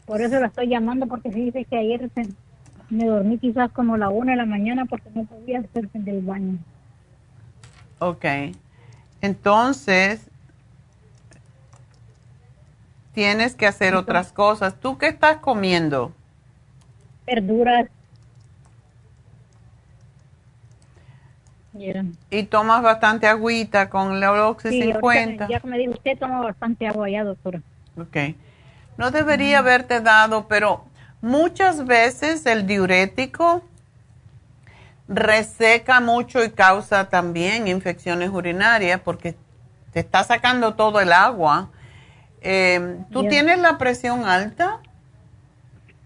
Por 0.05 0.21
eso 0.21 0.39
la 0.39 0.47
estoy 0.47 0.67
llamando, 0.67 1.07
porque 1.07 1.31
se 1.31 1.39
dice 1.39 1.65
que 1.65 1.77
ayer 1.77 2.09
me 2.89 3.05
dormí 3.05 3.37
quizás 3.37 3.71
como 3.71 3.95
la 3.95 4.09
una 4.09 4.31
de 4.31 4.37
la 4.37 4.45
mañana 4.45 4.85
porque 4.85 5.09
no 5.15 5.23
podía 5.23 5.59
hacer 5.59 5.89
del 5.91 6.21
baño. 6.21 6.57
Ok, 7.99 8.25
entonces 9.21 10.29
tienes 13.13 13.55
que 13.55 13.65
hacer 13.65 13.95
otras 13.95 14.33
cosas. 14.33 14.75
¿Tú 14.79 14.97
qué 14.97 15.07
estás 15.07 15.37
comiendo? 15.37 16.11
Verduras, 17.25 17.87
Y 22.29 22.43
tomas 22.43 22.81
bastante 22.83 23.27
agüita 23.27 23.89
con 23.89 24.15
el 24.15 24.23
Oxy 24.23 24.81
50. 24.81 25.47
Ya 25.47 25.59
que 25.59 25.67
me 25.67 25.77
dijo 25.77 25.93
usted, 25.93 26.17
toma 26.17 26.41
bastante 26.41 26.87
agua 26.87 27.09
ya, 27.09 27.23
doctora. 27.23 27.61
Ok. 27.97 28.35
No 28.97 29.09
debería 29.11 29.59
haberte 29.59 30.01
dado, 30.01 30.47
pero 30.47 30.85
muchas 31.21 31.85
veces 31.85 32.45
el 32.45 32.67
diurético 32.67 33.63
reseca 35.07 35.99
mucho 35.99 36.43
y 36.43 36.51
causa 36.51 37.09
también 37.09 37.67
infecciones 37.67 38.29
urinarias 38.29 39.01
porque 39.01 39.35
te 39.91 39.99
está 39.99 40.23
sacando 40.23 40.75
todo 40.75 40.99
el 40.99 41.11
agua. 41.11 41.69
Eh, 42.41 42.99
¿Tú 43.11 43.27
tienes 43.27 43.59
la 43.59 43.77
presión 43.77 44.25
alta? 44.25 44.79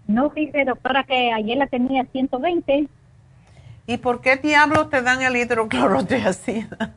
No, 0.06 0.30
fíjate, 0.30 0.64
doctora, 0.64 1.04
que 1.04 1.32
ayer 1.32 1.58
la 1.58 1.66
tenía 1.66 2.04
120. 2.04 2.88
¿Y 3.88 3.96
por 3.96 4.20
qué 4.20 4.36
diablos 4.36 4.90
te 4.90 5.00
dan 5.00 5.22
el 5.22 5.34
hidroclorotiazida? 5.34 6.92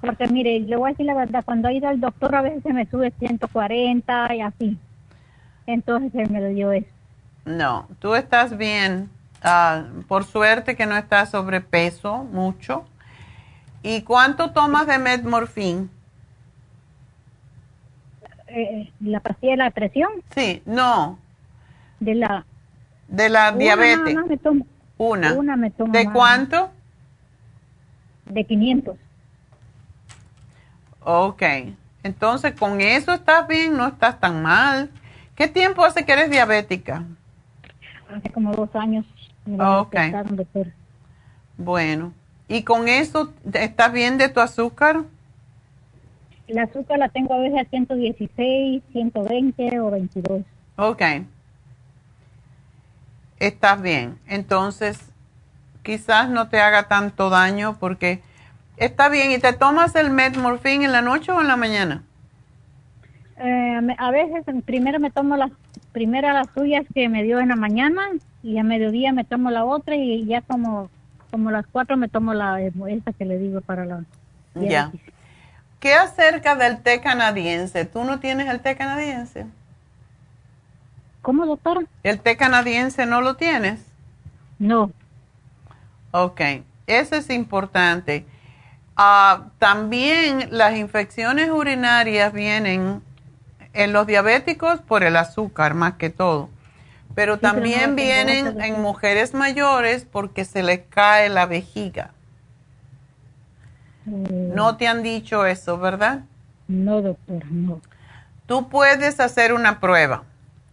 Porque 0.00 0.26
mire, 0.26 0.58
le 0.58 0.74
voy 0.74 0.88
a 0.88 0.92
decir 0.92 1.04
la 1.04 1.14
verdad, 1.14 1.44
cuando 1.44 1.68
he 1.68 1.74
ido 1.74 1.86
al 1.86 2.00
doctor 2.00 2.34
a 2.34 2.40
veces 2.40 2.64
me 2.72 2.86
sube 2.86 3.12
140 3.18 4.34
y 4.34 4.40
así. 4.40 4.78
Entonces 5.66 6.14
él 6.14 6.30
me 6.30 6.40
lo 6.40 6.48
dio 6.48 6.72
eso. 6.72 6.88
No, 7.44 7.86
tú 7.98 8.14
estás 8.14 8.56
bien. 8.56 9.10
Ah, 9.42 9.84
por 10.08 10.24
suerte 10.24 10.76
que 10.76 10.86
no 10.86 10.96
estás 10.96 11.32
sobrepeso 11.32 12.24
mucho. 12.24 12.86
¿Y 13.82 14.00
cuánto 14.04 14.52
tomas 14.52 14.86
de 14.86 14.98
metmorfín? 14.98 15.90
Eh, 18.46 18.90
¿La 19.00 19.20
pastilla 19.20 19.52
de 19.52 19.58
la 19.58 19.70
presión? 19.72 20.10
Sí, 20.34 20.62
no. 20.64 21.18
De 22.00 22.14
la... 22.14 22.46
De 23.08 23.28
la 23.28 23.52
diabetes. 23.52 24.14
Una 24.14 24.24
me 24.24 24.38
tomo. 24.38 24.66
Una. 24.98 25.32
Una 25.32 25.56
me 25.56 25.70
tomo. 25.70 25.92
¿De 25.92 26.10
cuánto? 26.10 26.70
De 28.26 28.44
500. 28.44 28.96
Ok. 31.04 31.42
Entonces, 32.02 32.52
con 32.52 32.80
eso 32.80 33.12
estás 33.12 33.48
bien, 33.48 33.76
no 33.76 33.86
estás 33.86 34.20
tan 34.20 34.42
mal. 34.42 34.90
¿Qué 35.34 35.48
tiempo 35.48 35.84
hace 35.84 36.04
que 36.04 36.12
eres 36.12 36.30
diabética? 36.30 37.04
Hace 38.14 38.30
como 38.30 38.54
dos 38.54 38.74
años. 38.74 39.06
Ok. 39.58 39.96
Bueno. 41.56 42.12
¿Y 42.48 42.62
con 42.62 42.88
eso 42.88 43.32
estás 43.52 43.92
bien 43.92 44.18
de 44.18 44.28
tu 44.28 44.40
azúcar? 44.40 45.04
El 46.46 46.58
azúcar 46.58 46.98
la 46.98 47.10
tengo 47.10 47.34
a 47.34 47.38
veces 47.38 47.60
a 47.60 47.68
116, 47.68 48.82
120 48.92 49.80
o 49.80 49.90
22. 49.90 50.42
Ok. 50.76 51.02
Estás 53.40 53.80
bien. 53.80 54.18
Entonces, 54.26 54.98
quizás 55.82 56.28
no 56.28 56.48
te 56.48 56.60
haga 56.60 56.88
tanto 56.88 57.30
daño 57.30 57.76
porque 57.78 58.20
está 58.76 59.08
bien. 59.08 59.30
¿Y 59.30 59.38
te 59.38 59.52
tomas 59.52 59.94
el 59.96 60.10
metmorfín 60.10 60.82
en 60.82 60.92
la 60.92 61.02
noche 61.02 61.32
o 61.32 61.40
en 61.40 61.48
la 61.48 61.56
mañana? 61.56 62.02
Eh, 63.36 63.80
a 63.98 64.10
veces 64.10 64.44
primero 64.64 64.98
me 64.98 65.10
tomo 65.10 65.36
las 65.36 65.52
primeras 65.92 66.34
las 66.34 66.48
suyas 66.54 66.84
que 66.92 67.08
me 67.08 67.22
dio 67.22 67.38
en 67.38 67.48
la 67.48 67.56
mañana 67.56 68.02
y 68.42 68.58
a 68.58 68.64
mediodía 68.64 69.12
me 69.12 69.24
tomo 69.24 69.50
la 69.50 69.64
otra 69.64 69.94
y 69.94 70.24
ya 70.26 70.40
como 70.42 70.90
como 71.30 71.50
las 71.50 71.66
cuatro 71.66 71.96
me 71.96 72.08
tomo 72.08 72.34
la 72.34 72.60
esta 72.60 73.12
que 73.12 73.24
le 73.24 73.38
digo 73.38 73.60
para 73.60 73.84
la 73.84 74.04
ya 74.54 74.90
¿Qué 75.80 75.94
acerca 75.94 76.56
del 76.56 76.82
té 76.82 77.00
canadiense? 77.00 77.84
¿Tú 77.84 78.02
no 78.02 78.18
tienes 78.18 78.48
el 78.48 78.60
té 78.60 78.76
canadiense? 78.76 79.46
¿Cómo, 81.22 81.46
doctora? 81.46 81.82
¿El 82.02 82.20
té 82.20 82.36
canadiense 82.36 83.06
no 83.06 83.20
lo 83.20 83.34
tienes? 83.34 83.80
No. 84.58 84.92
Ok, 86.10 86.40
eso 86.86 87.16
es 87.16 87.30
importante. 87.30 88.24
Ah, 88.96 89.48
también 89.58 90.48
las 90.50 90.76
infecciones 90.76 91.50
urinarias 91.50 92.32
vienen 92.32 93.02
en 93.72 93.92
los 93.92 94.06
diabéticos 94.06 94.80
por 94.80 95.02
el 95.02 95.16
azúcar 95.16 95.74
más 95.74 95.94
que 95.94 96.10
todo, 96.10 96.48
pero 97.14 97.38
también 97.38 97.94
vienen 97.94 98.60
en 98.60 98.80
mujeres 98.80 99.34
mayores 99.34 100.04
porque 100.10 100.44
se 100.44 100.62
les 100.62 100.80
cae 100.88 101.28
la 101.28 101.46
vejiga. 101.46 102.10
Mm. 104.04 104.54
No 104.54 104.76
te 104.76 104.88
han 104.88 105.02
dicho 105.02 105.46
eso, 105.46 105.78
¿verdad? 105.78 106.22
No, 106.66 107.02
doctor, 107.02 107.44
no. 107.50 107.80
Tú 108.46 108.68
puedes 108.68 109.20
hacer 109.20 109.52
una 109.52 109.78
prueba 109.78 110.24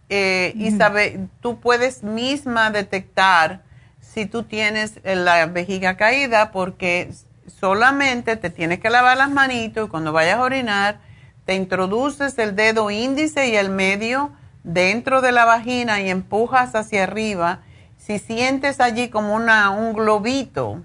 eh, 0.08 0.52
y 0.56 0.70
sabe, 0.70 1.28
tú 1.40 1.58
puedes 1.60 2.02
misma 2.02 2.70
detectar 2.70 3.62
si 4.00 4.26
tú 4.26 4.44
tienes 4.44 5.00
la 5.04 5.46
vejiga 5.46 5.96
caída 5.96 6.52
porque 6.52 7.10
solamente 7.46 8.36
te 8.36 8.50
tienes 8.50 8.78
que 8.78 8.90
lavar 8.90 9.16
las 9.16 9.30
manitos 9.30 9.86
y 9.86 9.90
cuando 9.90 10.12
vayas 10.12 10.38
a 10.38 10.42
orinar 10.42 11.00
te 11.44 11.54
introduces 11.54 12.38
el 12.38 12.56
dedo 12.56 12.90
índice 12.90 13.48
y 13.48 13.56
el 13.56 13.70
medio 13.70 14.32
dentro 14.64 15.20
de 15.20 15.32
la 15.32 15.44
vagina 15.44 16.00
y 16.00 16.10
empujas 16.10 16.74
hacia 16.74 17.04
arriba. 17.04 17.60
Si 17.98 18.18
sientes 18.18 18.80
allí 18.80 19.08
como 19.08 19.34
una, 19.34 19.70
un 19.70 19.92
globito, 19.92 20.82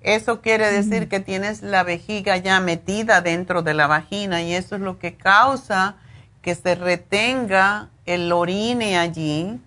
eso 0.00 0.40
quiere 0.40 0.70
decir 0.70 1.08
que 1.08 1.18
tienes 1.18 1.62
la 1.62 1.82
vejiga 1.82 2.36
ya 2.36 2.60
metida 2.60 3.20
dentro 3.20 3.62
de 3.62 3.74
la 3.74 3.88
vagina 3.88 4.42
y 4.42 4.54
eso 4.54 4.76
es 4.76 4.80
lo 4.80 4.98
que 4.98 5.16
causa 5.16 5.96
que 6.40 6.54
se 6.54 6.76
retenga 6.76 7.88
el 8.08 8.32
orine 8.32 8.98
allí 8.98 9.60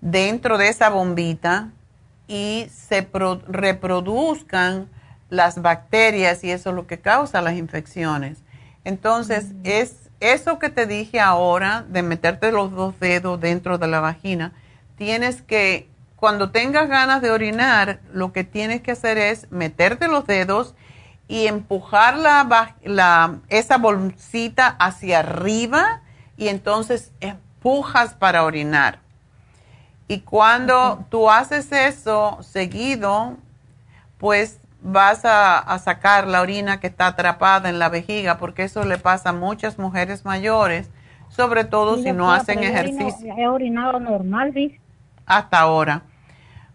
dentro 0.00 0.58
de 0.58 0.68
esa 0.68 0.90
bombita 0.90 1.70
y 2.28 2.68
se 2.72 3.06
reproduzcan 3.48 4.88
las 5.28 5.60
bacterias 5.60 6.44
y 6.44 6.52
eso 6.52 6.70
es 6.70 6.76
lo 6.76 6.86
que 6.86 7.00
causa 7.00 7.42
las 7.42 7.54
infecciones. 7.54 8.38
Entonces, 8.84 9.52
es 9.64 10.10
eso 10.20 10.58
que 10.60 10.70
te 10.70 10.86
dije 10.86 11.18
ahora 11.18 11.84
de 11.88 12.02
meterte 12.02 12.52
los 12.52 12.70
dos 12.70 12.98
dedos 13.00 13.40
dentro 13.40 13.76
de 13.76 13.88
la 13.88 14.00
vagina, 14.00 14.52
tienes 14.96 15.42
que, 15.42 15.88
cuando 16.14 16.50
tengas 16.50 16.88
ganas 16.88 17.20
de 17.22 17.32
orinar, 17.32 18.00
lo 18.12 18.32
que 18.32 18.44
tienes 18.44 18.82
que 18.82 18.92
hacer 18.92 19.18
es 19.18 19.50
meterte 19.50 20.06
los 20.06 20.26
dedos 20.26 20.74
y 21.26 21.48
empujar 21.48 22.16
la, 22.16 22.76
la, 22.84 23.40
esa 23.48 23.78
bolsita 23.78 24.68
hacia 24.68 25.20
arriba 25.20 26.02
y 26.36 26.48
entonces 26.48 27.12
empujas 27.64 28.12
para 28.12 28.44
orinar. 28.44 28.98
Y 30.06 30.20
cuando 30.20 31.06
tú 31.08 31.30
haces 31.30 31.72
eso 31.72 32.38
seguido, 32.42 33.38
pues 34.18 34.60
vas 34.82 35.22
a, 35.24 35.78
sacar 35.78 36.26
la 36.26 36.42
orina 36.42 36.78
que 36.78 36.88
está 36.88 37.06
atrapada 37.06 37.70
en 37.70 37.78
la 37.78 37.88
vejiga, 37.88 38.36
porque 38.36 38.64
eso 38.64 38.84
le 38.84 38.98
pasa 38.98 39.30
a 39.30 39.32
muchas 39.32 39.78
mujeres 39.78 40.26
mayores, 40.26 40.90
sobre 41.30 41.64
todo 41.64 41.96
si 41.96 42.12
no 42.12 42.30
hacen 42.30 42.62
ejercicio. 42.62 43.34
He 43.34 43.48
orinado 43.48 43.98
normal, 43.98 44.52
¿sí? 44.52 44.78
Hasta 45.24 45.60
ahora. 45.60 46.02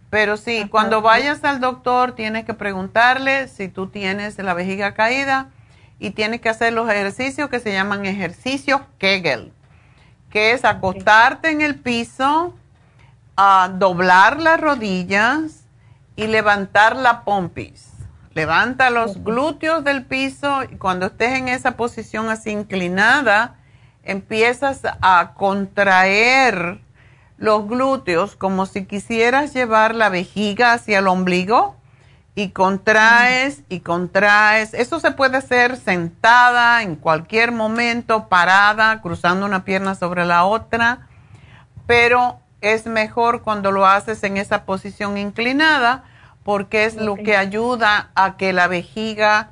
Pero 0.10 0.38
sí, 0.38 0.68
cuando 0.72 1.04
vayas 1.04 1.44
al 1.44 1.60
doctor 1.60 2.14
tienes 2.14 2.46
que 2.46 2.56
preguntarle 2.56 3.48
si 3.48 3.68
tú 3.68 3.90
tienes 3.90 4.40
la 4.40 4.56
vejiga 4.56 4.96
caída 4.96 5.50
y 6.00 6.10
tienes 6.12 6.42
que 6.42 6.50
hacer 6.50 6.74
los 6.74 6.90
ejercicios 6.90 7.48
que 7.48 7.60
se 7.60 7.72
llaman 7.72 8.08
ejercicios 8.08 8.82
Kegel, 8.98 9.54
que 10.30 10.54
es 10.54 10.66
acostarte 10.66 11.50
en 11.50 11.62
el 11.62 11.76
piso, 11.76 12.54
a 13.36 13.72
doblar 13.74 14.40
las 14.40 14.60
rodillas 14.60 15.64
y 16.16 16.28
levantar 16.28 16.96
la 16.96 17.24
pompis. 17.24 17.90
Levanta 18.34 18.90
los 18.90 19.24
glúteos 19.24 19.84
del 19.84 20.06
piso 20.06 20.64
y 20.64 20.76
cuando 20.76 21.08
estés 21.08 21.38
en 21.38 21.48
esa 21.48 21.72
posición 21.72 22.30
así 22.30 22.52
inclinada, 22.52 23.56
empiezas 24.04 24.82
a 25.02 25.34
contraer 25.36 26.80
los 27.38 27.68
glúteos 27.68 28.36
como 28.36 28.66
si 28.66 28.86
quisieras 28.86 29.54
llevar 29.54 29.96
la 29.96 30.10
vejiga 30.10 30.74
hacia 30.74 31.00
el 31.00 31.08
ombligo 31.08 31.79
y 32.40 32.52
contraes 32.52 33.64
y 33.68 33.82
contraes. 33.82 34.74
Eso 34.74 35.02
se 35.02 35.12
puede 35.12 35.36
hacer 35.36 35.76
sentada 35.76 36.84
en 36.84 36.96
cualquier 36.96 37.52
momento, 37.52 38.30
parada, 38.30 39.02
cruzando 39.02 39.46
una 39.46 39.66
pierna 39.66 39.94
sobre 39.94 40.26
la 40.26 40.46
otra, 40.46 41.10
pero 41.86 42.40
es 42.62 42.86
mejor 42.86 43.42
cuando 43.42 43.74
lo 43.74 43.86
haces 43.86 44.24
en 44.24 44.38
esa 44.38 44.64
posición 44.64 45.18
inclinada 45.18 46.06
porque 46.46 46.86
es 46.86 46.96
lo 46.96 47.16
que 47.18 47.36
ayuda 47.36 48.12
a 48.16 48.38
que 48.38 48.54
la 48.54 48.68
vejiga 48.68 49.52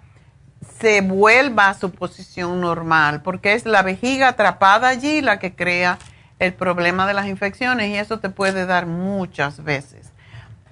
se 0.79 1.01
vuelva 1.01 1.67
a 1.67 1.73
su 1.73 1.91
posición 1.91 2.61
normal, 2.61 3.21
porque 3.21 3.51
es 3.51 3.65
la 3.65 3.81
vejiga 3.81 4.29
atrapada 4.29 4.87
allí 4.87 5.21
la 5.21 5.39
que 5.39 5.53
crea 5.53 5.97
el 6.39 6.53
problema 6.53 7.05
de 7.05 7.13
las 7.13 7.27
infecciones 7.27 7.89
y 7.89 7.97
eso 7.97 8.19
te 8.19 8.29
puede 8.29 8.65
dar 8.65 8.85
muchas 8.85 9.61
veces. 9.65 10.13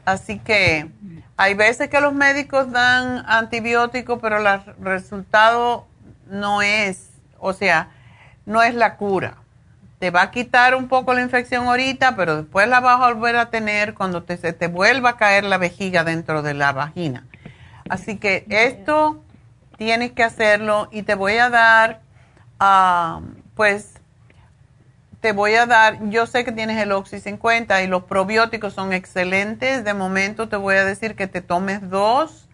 Así 0.06 0.40
que 0.40 0.92
hay 1.38 1.54
veces 1.54 1.90
que 1.90 2.00
los 2.00 2.14
médicos 2.14 2.72
dan 2.72 3.24
antibióticos, 3.28 4.20
pero 4.22 4.38
el 4.38 4.62
resultado 4.80 5.88
no 6.28 6.62
es, 6.62 7.10
o 7.40 7.54
sea, 7.54 7.90
no 8.46 8.64
es 8.64 8.76
la 8.76 8.98
cura 8.98 9.38
te 10.00 10.12
va 10.12 10.24
a 10.24 10.32
quitar 10.32 10.76
un 10.76 10.88
poco 10.88 11.14
la 11.14 11.22
infección 11.22 11.68
ahorita, 11.68 12.16
pero 12.16 12.38
después 12.38 12.68
la 12.68 12.80
vas 12.80 13.02
a 13.02 13.12
volver 13.12 13.38
a 13.38 13.50
tener 13.50 13.94
cuando 13.94 14.24
te, 14.24 14.38
se 14.38 14.54
te 14.54 14.68
vuelva 14.68 15.12
a 15.12 15.18
caer 15.18 15.46
la 15.46 15.58
vejiga 15.58 16.04
dentro 16.04 16.42
de 16.42 16.54
la 16.54 16.74
vagina. 16.74 17.26
Así 17.90 18.18
que 18.18 18.46
esto 18.50 19.24
tienes 19.78 20.12
que 20.12 20.24
hacerlo 20.24 20.90
y 20.92 21.04
te 21.04 21.16
voy 21.16 21.38
a 21.38 21.50
dar, 21.50 22.02
ah, 22.60 23.22
pues, 23.56 23.95
te 25.26 25.32
voy 25.32 25.56
a 25.56 25.66
dar, 25.66 26.08
yo 26.10 26.28
sé 26.28 26.46
que 26.46 26.52
tienes 26.52 26.80
el 26.80 26.92
Oxy 26.92 27.20
50 27.20 27.82
y 27.82 27.88
los 27.88 28.04
probióticos 28.04 28.76
son 28.76 28.94
excelentes. 28.94 29.84
De 29.84 29.96
momento 29.96 30.50
te 30.50 30.56
voy 30.56 30.76
a 30.76 30.86
decir 30.86 31.16
que 31.16 31.26
te 31.26 31.42
tomes 31.42 31.90
dos. 31.90 32.48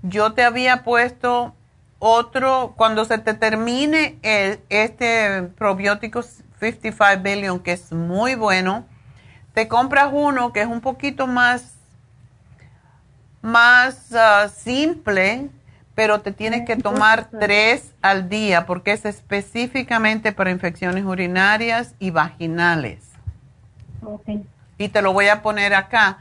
Yo 0.00 0.32
te 0.32 0.42
había 0.42 0.84
puesto 0.84 1.54
otro, 1.98 2.72
cuando 2.78 3.04
se 3.04 3.18
te 3.18 3.34
termine 3.34 4.18
el, 4.22 4.58
este 4.70 5.42
probiótico 5.58 6.22
55 6.22 7.22
billion, 7.22 7.60
que 7.60 7.72
es 7.72 7.92
muy 7.92 8.36
bueno, 8.36 8.86
te 9.52 9.68
compras 9.68 10.08
uno 10.10 10.54
que 10.54 10.62
es 10.62 10.66
un 10.66 10.80
poquito 10.80 11.26
más, 11.26 11.74
más 13.42 14.14
ah, 14.14 14.48
simple, 14.48 15.50
pero 15.94 16.20
te 16.20 16.32
tienes 16.32 16.66
que 16.66 16.76
tomar 16.76 17.28
tres 17.30 17.94
al 18.02 18.28
día 18.28 18.66
porque 18.66 18.92
es 18.92 19.04
específicamente 19.04 20.32
para 20.32 20.50
infecciones 20.50 21.04
urinarias 21.04 21.94
y 21.98 22.10
vaginales. 22.10 23.12
Okay. 24.02 24.44
Y 24.76 24.88
te 24.88 25.02
lo 25.02 25.12
voy 25.12 25.28
a 25.28 25.42
poner 25.42 25.74
acá. 25.74 26.18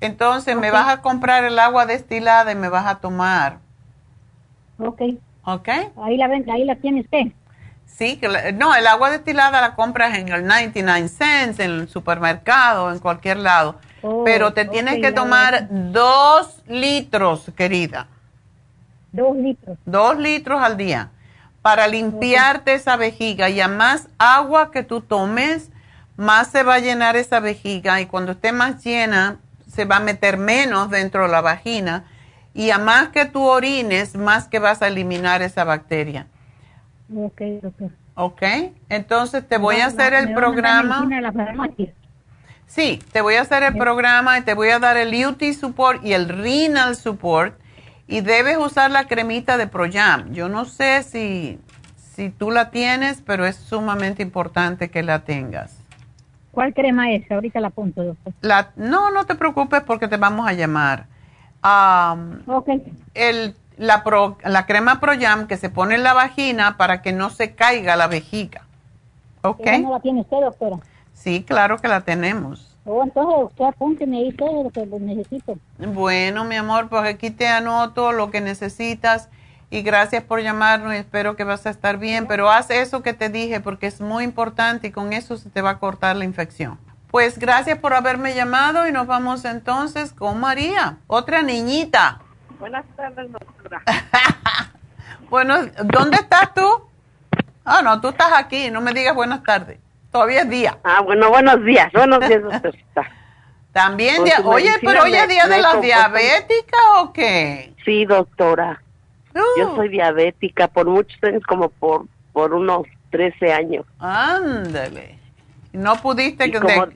Entonces 0.00 0.56
me 0.56 0.70
vas 0.70 0.88
a 0.88 1.00
comprar 1.00 1.44
el 1.44 1.58
agua 1.58 1.86
destilada 1.86 2.52
y 2.52 2.54
me 2.54 2.68
vas 2.68 2.86
a 2.86 2.96
tomar. 2.96 3.58
Ok. 4.78 5.00
Ok. 5.44 5.68
Ahí 6.02 6.16
la, 6.16 6.26
ahí 6.26 6.64
la 6.64 6.76
tiene 6.76 7.00
usted. 7.00 7.26
Sí, 7.86 8.16
que 8.16 8.52
no, 8.54 8.74
el 8.74 8.86
agua 8.86 9.10
destilada 9.10 9.60
la 9.60 9.74
compras 9.74 10.18
en 10.18 10.28
el 10.28 10.46
99 10.46 11.08
cents, 11.08 11.60
en 11.60 11.70
el 11.70 11.88
supermercado, 11.88 12.90
en 12.90 12.98
cualquier 12.98 13.38
lado. 13.38 13.76
Oh, 14.02 14.24
pero 14.24 14.52
te 14.52 14.64
tienes 14.64 15.00
que 15.00 15.12
tomar 15.12 15.68
dos 15.70 16.62
litros, 16.66 17.50
querida. 17.56 18.08
Dos 19.14 19.36
litros. 19.36 19.78
Dos 19.86 20.18
litros 20.18 20.60
al 20.60 20.76
día 20.76 21.10
para 21.64 21.88
limpiarte 21.88 22.74
esa 22.74 22.96
vejiga 22.96 23.48
y 23.48 23.58
a 23.58 23.68
más 23.68 24.08
agua 24.18 24.70
que 24.70 24.82
tú 24.82 25.00
tomes, 25.00 25.70
más 26.14 26.48
se 26.48 26.62
va 26.62 26.74
a 26.74 26.78
llenar 26.78 27.16
esa 27.16 27.40
vejiga 27.40 28.02
y 28.02 28.06
cuando 28.06 28.32
esté 28.32 28.52
más 28.52 28.84
llena, 28.84 29.38
se 29.66 29.86
va 29.86 29.96
a 29.96 30.00
meter 30.00 30.36
menos 30.36 30.90
dentro 30.90 31.22
de 31.22 31.28
la 31.28 31.40
vagina 31.40 32.04
y 32.52 32.68
a 32.68 32.76
más 32.76 33.08
que 33.08 33.24
tú 33.24 33.44
orines, 33.44 34.14
más 34.14 34.46
que 34.46 34.58
vas 34.58 34.82
a 34.82 34.88
eliminar 34.88 35.40
esa 35.40 35.64
bacteria. 35.64 36.26
Ok, 37.16 37.40
doctor. 37.62 37.90
Ok, 38.14 38.42
entonces 38.90 39.48
te 39.48 39.56
voy 39.56 39.76
a 39.76 39.86
hacer 39.86 40.12
el 40.12 40.34
programa. 40.34 41.08
Sí, 42.66 43.00
te 43.10 43.22
voy 43.22 43.36
a 43.36 43.40
hacer 43.40 43.62
el 43.62 43.78
programa 43.78 44.36
y 44.36 44.42
te 44.42 44.52
voy 44.52 44.68
a 44.68 44.78
dar 44.80 44.98
el 44.98 45.14
UT 45.24 45.42
Support 45.58 46.04
y 46.04 46.12
el 46.12 46.28
Renal 46.28 46.94
Support 46.94 47.63
y 48.06 48.20
debes 48.20 48.56
usar 48.58 48.90
la 48.90 49.06
cremita 49.06 49.56
de 49.56 49.66
Proyam. 49.66 50.32
Yo 50.32 50.48
no 50.48 50.64
sé 50.64 51.02
si, 51.02 51.58
si 51.96 52.30
tú 52.30 52.50
la 52.50 52.70
tienes, 52.70 53.22
pero 53.22 53.46
es 53.46 53.56
sumamente 53.56 54.22
importante 54.22 54.90
que 54.90 55.02
la 55.02 55.20
tengas. 55.20 55.78
¿Cuál 56.52 56.72
crema 56.72 57.12
es? 57.12 57.28
Ahorita 57.30 57.60
la 57.60 57.68
apunto, 57.68 58.04
doctor. 58.04 58.32
La, 58.40 58.70
no, 58.76 59.10
no 59.10 59.24
te 59.26 59.34
preocupes 59.34 59.82
porque 59.82 60.06
te 60.06 60.16
vamos 60.16 60.46
a 60.48 60.52
llamar. 60.52 61.06
ok. 62.46 62.68
El, 63.14 63.56
la, 63.76 64.04
pro, 64.04 64.38
la 64.44 64.66
crema 64.66 65.00
Proyam 65.00 65.48
que 65.48 65.56
se 65.56 65.68
pone 65.68 65.96
en 65.96 66.04
la 66.04 66.12
vagina 66.12 66.76
para 66.76 67.02
que 67.02 67.12
no 67.12 67.30
se 67.30 67.54
caiga 67.54 67.96
la 67.96 68.06
vejiga. 68.06 68.62
¿Ok? 69.42 69.66
¿No 69.80 69.92
la 69.92 70.00
tiene 70.00 70.20
usted, 70.20 70.40
doctora? 70.40 70.76
Sí, 71.12 71.42
claro 71.42 71.78
que 71.78 71.88
la 71.88 72.02
tenemos. 72.02 72.73
Oh, 72.86 73.02
entonces 73.02 73.34
usted 73.50 73.64
apúnteme 73.64 74.18
ahí 74.18 74.32
todo 74.32 74.64
lo 74.64 74.70
que 74.70 74.84
necesito. 74.84 75.58
Bueno, 75.78 76.44
mi 76.44 76.56
amor, 76.56 76.88
pues 76.88 77.02
aquí 77.04 77.30
te 77.30 77.48
anoto 77.48 78.12
lo 78.12 78.30
que 78.30 78.40
necesitas 78.40 79.30
y 79.70 79.82
gracias 79.82 80.22
por 80.22 80.40
llamarnos 80.42 80.94
y 80.94 80.98
espero 80.98 81.34
que 81.34 81.44
vas 81.44 81.66
a 81.66 81.70
estar 81.70 81.98
bien, 81.98 82.26
pero 82.26 82.50
haz 82.50 82.70
eso 82.70 83.02
que 83.02 83.14
te 83.14 83.30
dije 83.30 83.60
porque 83.60 83.86
es 83.86 84.00
muy 84.00 84.24
importante 84.24 84.88
y 84.88 84.90
con 84.90 85.12
eso 85.12 85.36
se 85.36 85.48
te 85.48 85.62
va 85.62 85.70
a 85.70 85.78
cortar 85.78 86.16
la 86.16 86.24
infección. 86.24 86.78
Pues 87.10 87.38
gracias 87.38 87.78
por 87.78 87.94
haberme 87.94 88.34
llamado 88.34 88.86
y 88.86 88.92
nos 88.92 89.06
vamos 89.06 89.44
entonces 89.44 90.12
con 90.12 90.38
María, 90.40 90.98
otra 91.06 91.42
niñita. 91.42 92.20
Buenas 92.60 92.84
tardes, 92.96 93.32
doctora. 93.32 93.82
bueno, 95.30 95.56
¿dónde 95.84 96.18
estás 96.18 96.52
tú? 96.54 96.68
Ah, 97.64 97.80
no, 97.82 98.00
tú 98.00 98.08
estás 98.08 98.32
aquí, 98.34 98.70
no 98.70 98.80
me 98.80 98.92
digas 98.92 99.14
buenas 99.14 99.42
tardes. 99.42 99.78
Todavía 100.14 100.42
es 100.42 100.48
día. 100.48 100.78
Ah, 100.84 101.00
bueno, 101.00 101.28
buenos 101.28 101.64
días. 101.64 101.92
Buenos 101.92 102.20
días, 102.20 102.40
doctora. 102.40 102.78
También, 103.72 104.22
oye, 104.44 104.70
pero 104.80 105.02
hoy 105.02 105.12
es 105.12 105.28
día 105.28 105.48
de 105.48 105.58
la 105.58 105.80
diabética 105.80 106.76
o 107.00 107.12
qué? 107.12 107.74
Sí, 107.84 108.04
doctora. 108.04 108.80
Yo 109.34 109.72
uh. 109.72 109.74
soy 109.74 109.88
diabética 109.88 110.68
por 110.68 110.86
muchos 110.86 111.20
años, 111.24 111.42
como 111.42 111.68
por, 111.68 112.06
por 112.32 112.54
unos 112.54 112.86
13 113.10 113.52
años. 113.52 113.86
Ándale. 113.98 115.18
No 115.72 115.96
pudiste 115.96 116.48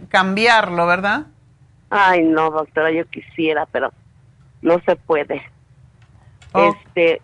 cambiarlo, 0.08 0.86
¿verdad? 0.86 1.26
Ay, 1.90 2.22
no, 2.22 2.52
doctora, 2.52 2.92
yo 2.92 3.04
quisiera, 3.06 3.66
pero 3.66 3.92
no 4.62 4.80
se 4.86 4.94
puede. 4.94 5.42
Oh. 6.52 6.72
Este, 6.72 7.20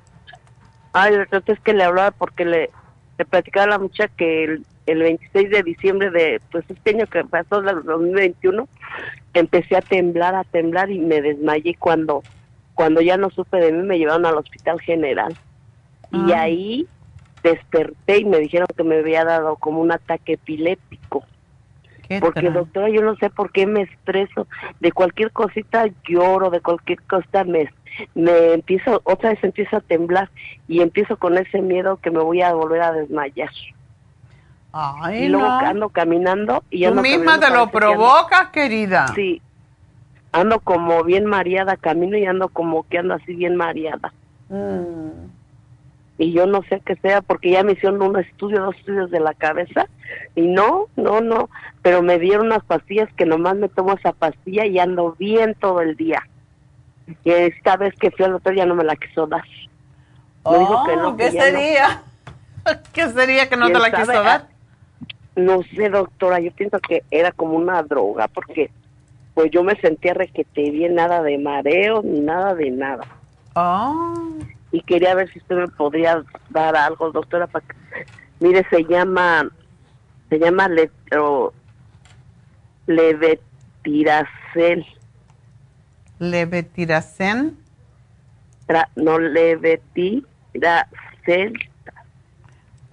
ay, 0.93 1.15
es 1.47 1.61
que 1.61 1.73
le 1.73 1.85
hablaba 1.85 2.11
porque 2.11 2.45
le, 2.45 2.71
le 3.17 3.25
platicaba 3.25 3.67
a 3.67 3.69
la 3.69 3.79
muchacha 3.79 4.13
que 4.17 4.43
el, 4.43 4.67
el 4.87 5.03
26 5.03 5.51
de 5.51 5.63
diciembre 5.63 6.11
de 6.11 6.41
pues 6.51 6.65
este 6.69 6.91
año 6.91 7.07
que 7.07 7.25
pasó 7.25 7.59
el 7.59 7.83
2021 7.83 8.69
empecé 9.33 9.77
a 9.77 9.81
temblar 9.81 10.35
a 10.35 10.45
temblar 10.45 10.91
y 10.91 10.99
me 10.99 11.23
desmayé 11.23 11.75
cuando 11.79 12.23
cuando 12.75 13.01
ya 13.01 13.17
no 13.17 13.31
supe 13.31 13.59
de 13.59 13.73
mí 13.73 13.83
me 13.83 13.99
llevaron 13.99 14.27
al 14.27 14.37
hospital 14.37 14.81
general. 14.81 15.35
Y 16.11 16.33
ah. 16.33 16.43
ahí 16.43 16.87
desperté 17.43 18.19
y 18.19 18.25
me 18.25 18.39
dijeron 18.39 18.67
que 18.77 18.83
me 18.83 18.99
había 18.99 19.25
dado 19.25 19.57
como 19.57 19.81
un 19.81 19.93
ataque 19.93 20.35
epiléptico. 20.35 21.25
Porque 22.21 22.51
doctora 22.51 22.91
yo 22.91 23.01
no 23.01 23.17
sé 23.17 23.31
por 23.31 23.51
qué 23.51 23.67
me 23.67 23.83
estreso. 23.83 24.47
De 24.81 24.93
cualquier 24.93 25.31
cosita 25.31 25.87
lloro 26.07 26.51
de 26.51 26.61
cualquier 26.61 27.01
cosa 27.03 27.45
me 27.45 27.71
me 28.15 28.55
empiezo 28.55 29.01
otra 29.05 29.31
vez 29.31 29.45
empiezo 29.45 29.77
a 29.77 29.81
temblar 29.81 30.29
y 30.67 30.81
empiezo 30.81 31.17
con 31.17 31.39
ese 31.39 31.63
miedo 31.63 31.99
que 31.99 32.11
me 32.11 32.19
voy 32.19 32.43
a 32.43 32.53
volver 32.53 32.83
a 32.83 32.93
desmayar 32.93 33.51
y 35.13 35.29
luego 35.29 35.47
ando 35.47 35.89
caminando 35.89 36.65
y 36.71 36.85
Tú 36.87 36.95
misma 36.95 37.39
te 37.39 37.51
lo 37.51 37.71
provocas, 37.71 38.49
querida. 38.49 39.09
Sí. 39.15 39.41
Ando 40.33 40.59
como 40.59 41.05
bien 41.05 41.27
mareada, 41.27 41.77
camino 41.77 42.17
y 42.17 42.27
ando 42.27 42.49
como 42.49 42.83
que 42.89 42.99
ando 42.99 43.15
así 43.15 43.35
bien 43.35 43.55
mareada. 43.55 44.13
Mm. 44.49 45.29
Y 46.19 46.33
yo 46.33 46.47
no 46.47 46.63
sé 46.69 46.81
qué 46.85 46.97
sea, 46.97 47.23
porque 47.23 47.51
ya 47.51 47.63
me 47.63 47.73
hicieron 47.73 48.03
un 48.03 48.19
estudio, 48.19 48.63
dos 48.63 48.77
estudios 48.77 49.11
de 49.11 49.21
la 49.21 49.35
cabeza, 49.35 49.87
y 50.37 50.43
no, 50.43 50.87
no, 50.97 51.21
no, 51.21 51.51
pero 51.83 52.03
me 52.03 52.19
dieron 52.19 52.47
unas 52.47 52.65
pastillas 52.65 53.09
que 53.17 53.27
nomás 53.27 53.57
me 53.57 53.69
tomo 53.69 53.95
esa 53.95 54.13
pastilla 54.13 54.65
y 54.65 54.79
ando 54.79 55.17
bien 55.19 55.55
todo 55.59 55.81
el 55.81 55.97
día. 55.97 56.23
Y 57.25 57.31
esta 57.31 57.77
vez 57.77 57.95
que 57.99 58.11
fui 58.11 58.25
al 58.25 58.33
doctor 58.33 58.55
ya 58.55 58.67
no 58.67 58.75
me 58.75 58.85
la 58.85 58.97
quiso 58.97 59.27
dar. 59.27 59.45
dijo 59.45 60.85
que 60.87 60.97
no, 60.97 61.09
oh, 61.09 61.17
¿Qué 61.17 61.31
sería? 61.31 62.03
¿Qué 62.93 63.09
sería 63.09 63.49
que 63.49 63.57
no 63.57 63.67
te 63.71 63.79
la 63.79 63.91
quiso 63.91 64.23
dar? 64.23 64.54
No 65.37 65.63
sé, 65.63 65.89
doctora, 65.89 66.41
yo 66.41 66.53
pienso 66.53 66.79
que 66.79 67.03
era 67.11 67.33
como 67.33 67.57
una 67.57 67.83
droga, 67.83 68.29
porque 68.29 68.71
pues 69.35 69.51
yo 69.51 69.65
me 69.65 69.75
sentía 69.81 70.15
requete 70.15 70.71
bien, 70.71 70.95
nada 70.95 71.23
de 71.23 71.39
mareo 71.39 72.03
ni 72.03 72.21
nada 72.21 72.55
de 72.55 72.71
nada. 72.71 73.05
Oh. 73.55 74.15
Y 74.71 74.81
quería 74.83 75.15
ver 75.15 75.31
si 75.33 75.41
usted 75.41 75.57
me 75.57 75.69
podría 75.69 76.23
dar 76.51 76.77
algo, 76.77 77.11
doctora, 77.11 77.47
para 77.47 77.65
que... 77.67 77.75
Mire, 78.41 78.67
se 78.71 78.85
llama, 78.85 79.49
se 80.29 80.39
llama 80.39 80.69
le, 80.69 80.91
levetiracel. 82.87 84.87
¿Levetiracen? 86.19 87.57
no, 88.97 89.19
levetiracel 89.19 90.25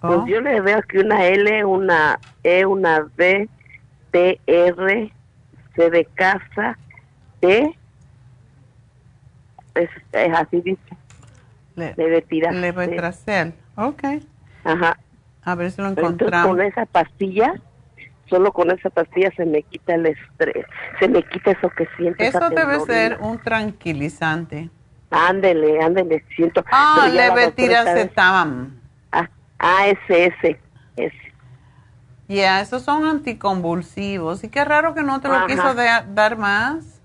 pues 0.01 0.19
oh. 0.19 0.25
yo 0.25 0.41
le 0.41 0.59
veo 0.61 0.79
aquí 0.79 0.97
una 0.97 1.27
L, 1.27 1.63
una 1.63 2.19
E, 2.43 2.65
una 2.65 3.07
B, 3.15 3.47
T, 4.09 4.41
R, 4.47 5.13
C 5.75 5.89
de 5.91 6.05
casa, 6.05 6.77
T. 7.39 7.77
Es, 9.75 9.89
así 10.35 10.59
dice. 10.61 10.81
Le, 11.75 11.93
Levetracel. 11.95 13.53
Ok. 13.75 14.03
Ajá. 14.63 14.97
A 15.43 15.55
ver 15.55 15.69
si 15.69 15.81
lo 15.81 15.89
encontramos. 15.89 16.47
con 16.47 16.61
esa 16.61 16.87
pastilla, 16.87 17.53
solo 18.27 18.51
con 18.51 18.71
esa 18.71 18.89
pastilla 18.89 19.31
se 19.37 19.45
me 19.45 19.61
quita 19.63 19.95
el 19.95 20.07
estrés, 20.07 20.65
se 20.99 21.07
me 21.09 21.21
quita 21.23 21.51
eso 21.51 21.69
que 21.69 21.87
siento. 21.95 22.23
Eso 22.23 22.49
debe 22.49 22.79
ser 22.81 23.19
un 23.21 23.37
tranquilizante. 23.37 24.71
Ándele, 25.11 25.79
ándele, 25.79 26.23
siento. 26.35 26.63
Ah, 26.71 27.07
levetiracetam. 27.11 28.80
ASS. 29.61 30.57
Ya, 32.27 32.61
esos 32.61 32.83
son 32.83 33.05
anticonvulsivos. 33.05 34.43
Y 34.43 34.49
qué 34.49 34.63
raro 34.63 34.93
que 34.93 35.03
no 35.03 35.19
te 35.21 35.27
lo 35.27 35.45
quiso 35.47 35.73
dar 35.73 36.37
más. 36.37 37.01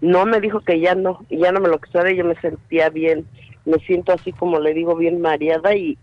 No, 0.00 0.26
me 0.26 0.40
dijo 0.40 0.60
que 0.60 0.80
ya 0.80 0.94
no, 0.94 1.24
ya 1.28 1.52
no 1.52 1.60
me 1.60 1.68
lo 1.68 1.78
quiso 1.78 1.98
dar, 1.98 2.08
yo 2.12 2.24
me 2.24 2.34
sentía 2.40 2.88
bien. 2.88 3.26
Me 3.64 3.78
siento 3.80 4.12
así 4.12 4.32
como 4.32 4.58
le 4.58 4.72
digo, 4.72 4.96
bien 4.96 5.20
mareada 5.20 5.74
y, 5.74 5.98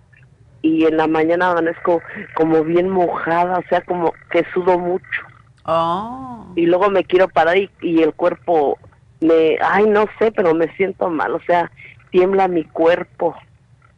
y 0.62 0.86
en 0.86 0.98
la 0.98 1.08
mañana 1.08 1.52
amanezco 1.52 2.02
como 2.36 2.64
bien 2.64 2.90
mojada, 2.90 3.58
o 3.58 3.64
sea, 3.70 3.82
como 3.82 4.14
que 4.30 4.46
sudo 4.54 4.78
mucho. 4.78 5.22
Oh. 5.66 6.46
Y 6.56 6.68
luego 6.68 6.92
me 6.92 7.04
quiero 7.04 7.28
parar 7.28 7.58
y, 7.58 7.72
y 7.82 8.04
el 8.04 8.14
cuerpo 8.14 8.78
me, 9.22 9.58
ay, 9.62 9.86
no 9.88 10.06
sé, 10.20 10.32
pero 10.32 10.54
me 10.54 10.72
siento 10.76 11.10
mal, 11.10 11.34
o 11.34 11.42
sea, 11.42 11.72
tiembla 12.12 12.48
mi 12.48 12.64
cuerpo 12.64 13.36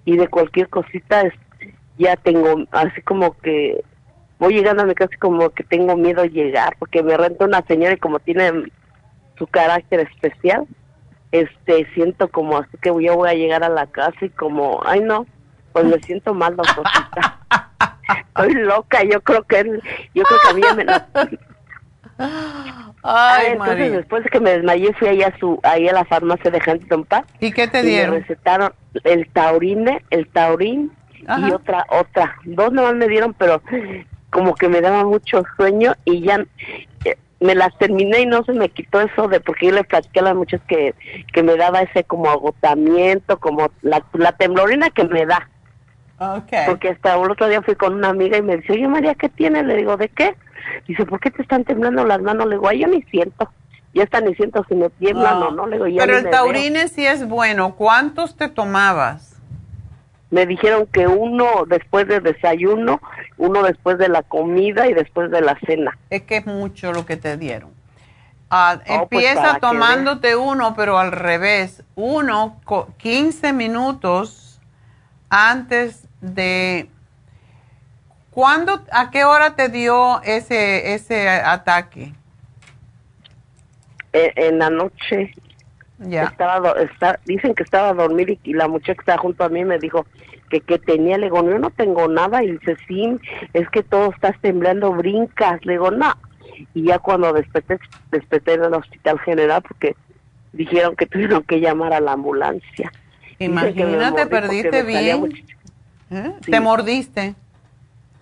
y 0.06 0.16
de 0.16 0.28
cualquier 0.30 0.70
cosita 0.70 1.22
es, 1.22 1.34
ya 1.98 2.16
tengo, 2.16 2.64
así 2.72 3.02
como 3.02 3.38
que 3.38 3.84
voy 4.40 4.54
llegando 4.54 4.84
a 4.84 4.86
mi 4.86 4.96
casa 4.96 5.16
como 5.20 5.50
que 5.50 5.64
tengo 5.64 5.96
miedo 5.96 6.22
a 6.22 6.28
llegar, 6.28 6.76
porque 6.80 7.04
me 7.04 7.18
renta 7.18 7.46
una 7.46 7.62
señora 7.64 7.94
y 7.94 7.98
como 7.98 8.20
tiene 8.20 8.72
su 9.38 9.48
carácter 9.48 10.02
especial, 10.02 10.68
este, 11.32 11.88
siento 11.94 12.30
como 12.30 12.58
así 12.58 12.78
que 12.82 12.90
yo 12.90 13.16
voy 13.16 13.30
a 13.30 13.34
llegar 13.34 13.64
a 13.64 13.70
la 13.70 13.88
casa 13.88 14.18
y 14.22 14.30
como, 14.30 14.82
ay 14.86 15.02
no, 15.02 15.26
pues 15.74 15.86
me 15.86 16.00
siento 16.00 16.34
mal, 16.34 16.56
doctorcita. 16.56 17.40
Estoy 18.28 18.54
loca, 18.54 19.04
yo 19.04 19.22
creo 19.22 19.44
que, 19.44 19.64
yo 20.14 20.24
creo 20.24 20.40
que 20.44 20.50
a 20.50 20.54
mí 20.54 20.62
ya 20.62 20.74
me 20.76 20.86
Ay, 23.04 23.52
entonces 23.52 23.92
después 23.92 24.24
de 24.24 24.30
que 24.30 24.40
me 24.40 24.52
desmayé 24.52 24.92
fui 24.94 25.08
ahí 25.08 25.22
a 25.22 25.38
su 25.40 25.60
ahí 25.64 25.88
a 25.88 25.94
la 25.94 26.06
farmacia 26.06 26.50
de 26.50 26.58
Huntington 26.58 27.06
Park. 27.06 27.28
¿Y 27.40 27.52
qué 27.52 27.68
te 27.68 27.82
y 27.82 27.88
dieron? 27.88 28.16
Me 28.16 28.20
recetaron 28.22 28.74
el 29.04 29.30
taurine, 29.30 30.04
el 30.10 30.28
taurín 30.30 30.92
y 31.22 31.52
otra 31.52 31.86
otra. 31.90 32.36
Dos 32.46 32.72
nomás 32.72 32.96
me 32.96 33.08
dieron, 33.08 33.34
pero 33.34 33.62
como 34.30 34.56
que 34.56 34.70
me 34.70 34.82
daba 34.82 35.04
mucho 35.04 35.44
sueño 35.56 35.94
y 36.06 36.22
ya 36.22 36.46
eh, 37.06 37.18
me 37.40 37.56
las 37.56 37.78
terminé 37.78 38.22
y 38.22 38.26
no 38.26 38.44
se 38.44 38.54
me 38.54 38.70
quitó 38.70 39.02
eso 39.02 39.28
de 39.28 39.40
porque 39.40 39.68
yo 39.68 39.72
le 39.74 39.84
platiqué 39.84 40.20
a 40.20 40.24
las 40.24 40.36
muchas 40.36 40.62
que, 40.68 40.96
que 41.34 41.44
me 41.44 41.56
daba 41.56 41.82
ese 41.82 42.04
como 42.04 42.30
agotamiento, 42.30 43.40
como 43.40 43.72
la, 43.82 44.04
la 44.14 44.32
temblorina 44.34 44.90
que 44.90 45.06
me 45.06 45.26
da. 45.26 45.50
Okay. 46.20 46.66
Porque 46.66 46.90
hasta 46.90 47.16
el 47.16 47.30
otro 47.30 47.48
día 47.48 47.62
fui 47.62 47.76
con 47.76 47.94
una 47.94 48.10
amiga 48.10 48.38
y 48.38 48.42
me 48.42 48.58
dice, 48.58 48.74
oye 48.74 48.88
María, 48.88 49.14
¿qué 49.14 49.30
tienes? 49.30 49.66
Le 49.66 49.76
digo, 49.76 49.98
¿de 49.98 50.10
qué? 50.10 50.36
Dice, 50.88 51.06
¿por 51.06 51.20
qué 51.20 51.30
te 51.30 51.44
están 51.44 51.64
temblando 51.64 52.04
las 52.06 52.22
manos? 52.22 52.48
Le 52.48 52.56
digo, 52.56 52.68
ay, 52.68 52.80
yo 52.80 52.88
ni 52.88 53.04
siento. 53.04 53.50
Ya 53.94 54.04
está 54.04 54.20
ni 54.20 54.34
siento 54.36 54.66
si 54.68 54.76
me 54.76 54.90
tiemblan 54.90 55.42
o 55.44 55.52
no. 55.52 55.68
Le 55.68 55.76
digo, 55.76 55.88
ya 55.88 56.06
Pero 56.06 56.18
el 56.18 56.30
taurine 56.30 56.88
sí 56.88 57.06
es 57.06 57.28
bueno. 57.28 57.76
¿Cuántos 57.76 58.36
te 58.36 58.50
tomabas? 58.50 59.37
Me 60.30 60.46
dijeron 60.46 60.88
que 60.88 61.08
uno 61.08 61.66
después 61.68 62.08
del 62.08 62.22
desayuno, 62.24 63.00
uno 63.38 63.64
después 63.64 63.98
de 63.98 64.10
la 64.10 64.24
comida 64.24 64.88
y 64.88 64.94
después 64.94 65.32
de 65.32 65.42
la 65.42 65.58
cena. 65.66 65.98
Es 66.10 66.24
que 66.24 66.38
es 66.38 66.46
mucho 66.46 66.92
lo 66.92 67.06
que 67.06 67.18
te 67.18 67.38
dieron. 67.38 67.72
Ah, 68.50 68.80
Oh, 68.90 69.08
pues, 69.10 69.26
empieza 69.26 69.60
tomándote 69.60 70.36
uno, 70.36 70.74
pero 70.76 70.98
al 70.98 71.12
revés. 71.12 71.84
Uno, 71.96 72.60
co- 72.66 72.94
15 72.98 73.54
minutos 73.54 74.60
antes 75.30 76.08
de... 76.22 76.90
¿Cuándo, 78.32 78.84
a 78.92 79.10
qué 79.10 79.24
hora 79.24 79.56
te 79.56 79.70
dio 79.70 80.22
ese, 80.22 80.94
ese 80.94 81.28
ataque? 81.30 82.14
Eh, 84.14 84.32
en 84.36 84.60
la 84.60 84.70
noche 84.70 85.34
Ya. 86.00 86.26
estaba, 86.26 86.72
está- 86.80 87.20
dicen 87.26 87.56
que 87.56 87.64
estaba 87.64 87.90
a 87.90 87.94
dormir 87.94 88.30
y, 88.30 88.40
y 88.44 88.54
la 88.54 88.68
muchacha 88.68 88.94
que 88.94 89.00
estaba 89.02 89.18
junto 89.18 89.44
a 89.44 89.50
mí 89.50 89.66
me 89.66 89.80
dijo 89.80 90.06
que, 90.50 90.62
que 90.62 90.78
tenía, 90.80 91.18
le 91.18 91.26
digo, 91.26 91.44
yo 91.44 91.58
no 91.60 91.72
tengo 91.72 92.08
nada 92.08 92.44
y 92.44 92.52
dice, 92.52 92.78
sí, 92.88 93.18
es 93.54 93.68
que 93.70 93.84
todo 93.84 94.12
estás 94.12 94.40
temblando, 94.42 94.94
brincas, 94.94 95.66
le 95.66 95.74
digo, 95.74 95.92
no. 95.92 96.14
Y 96.74 96.84
ya 96.84 97.00
cuando 97.00 97.34
desperté, 97.34 97.80
desperté 98.12 98.54
en 98.54 98.64
el 98.66 98.74
hospital 98.74 99.20
general 99.20 99.62
porque 99.68 99.96
dijeron 100.54 100.96
que 100.96 101.06
tuvieron 101.06 101.44
que 101.44 101.60
llamar 101.60 101.94
a 101.94 102.00
la 102.00 102.14
ambulancia. 102.14 102.92
Imagínate, 103.40 104.26
perdiste 104.28 104.84
bien. 104.84 105.34
¿Eh? 106.10 106.32
Sí. 106.46 106.52
Te 106.52 106.60
mordiste. 106.60 107.36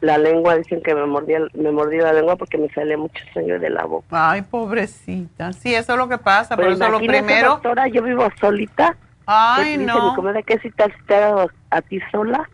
La 0.06 0.20
lengua, 0.20 0.56
dicen 0.56 0.84
que 0.84 0.94
me 0.94 1.08
mordía, 1.08 1.40
me 1.56 1.72
mordí 1.72 1.98
la 1.98 2.14
lengua 2.14 2.36
porque 2.36 2.60
me 2.60 2.70
salía 2.70 2.96
mucho 2.96 3.24
sangre 3.34 3.58
de 3.58 3.72
la 3.72 3.86
boca. 3.86 4.06
Ay, 4.12 4.44
pobrecita. 4.44 5.52
Sí, 5.52 5.74
eso 5.74 5.94
es 5.94 5.98
lo 5.98 6.08
que 6.08 6.20
pasa. 6.20 6.56
Pero 6.56 6.70
Por 6.70 6.74
eso 6.76 6.92
lo 6.92 7.00
primero... 7.00 7.50
doctora, 7.50 7.88
yo 7.88 8.04
vivo 8.04 8.28
solita. 8.40 8.96
Ay, 9.26 9.80
mi 9.80 9.86
no. 9.86 10.16
que 10.46 10.60
si 10.60 10.70
te 10.70 10.84
has 10.84 10.92
estado 10.92 11.50
a 11.72 11.82
ti 11.82 12.00
sola. 12.12 12.48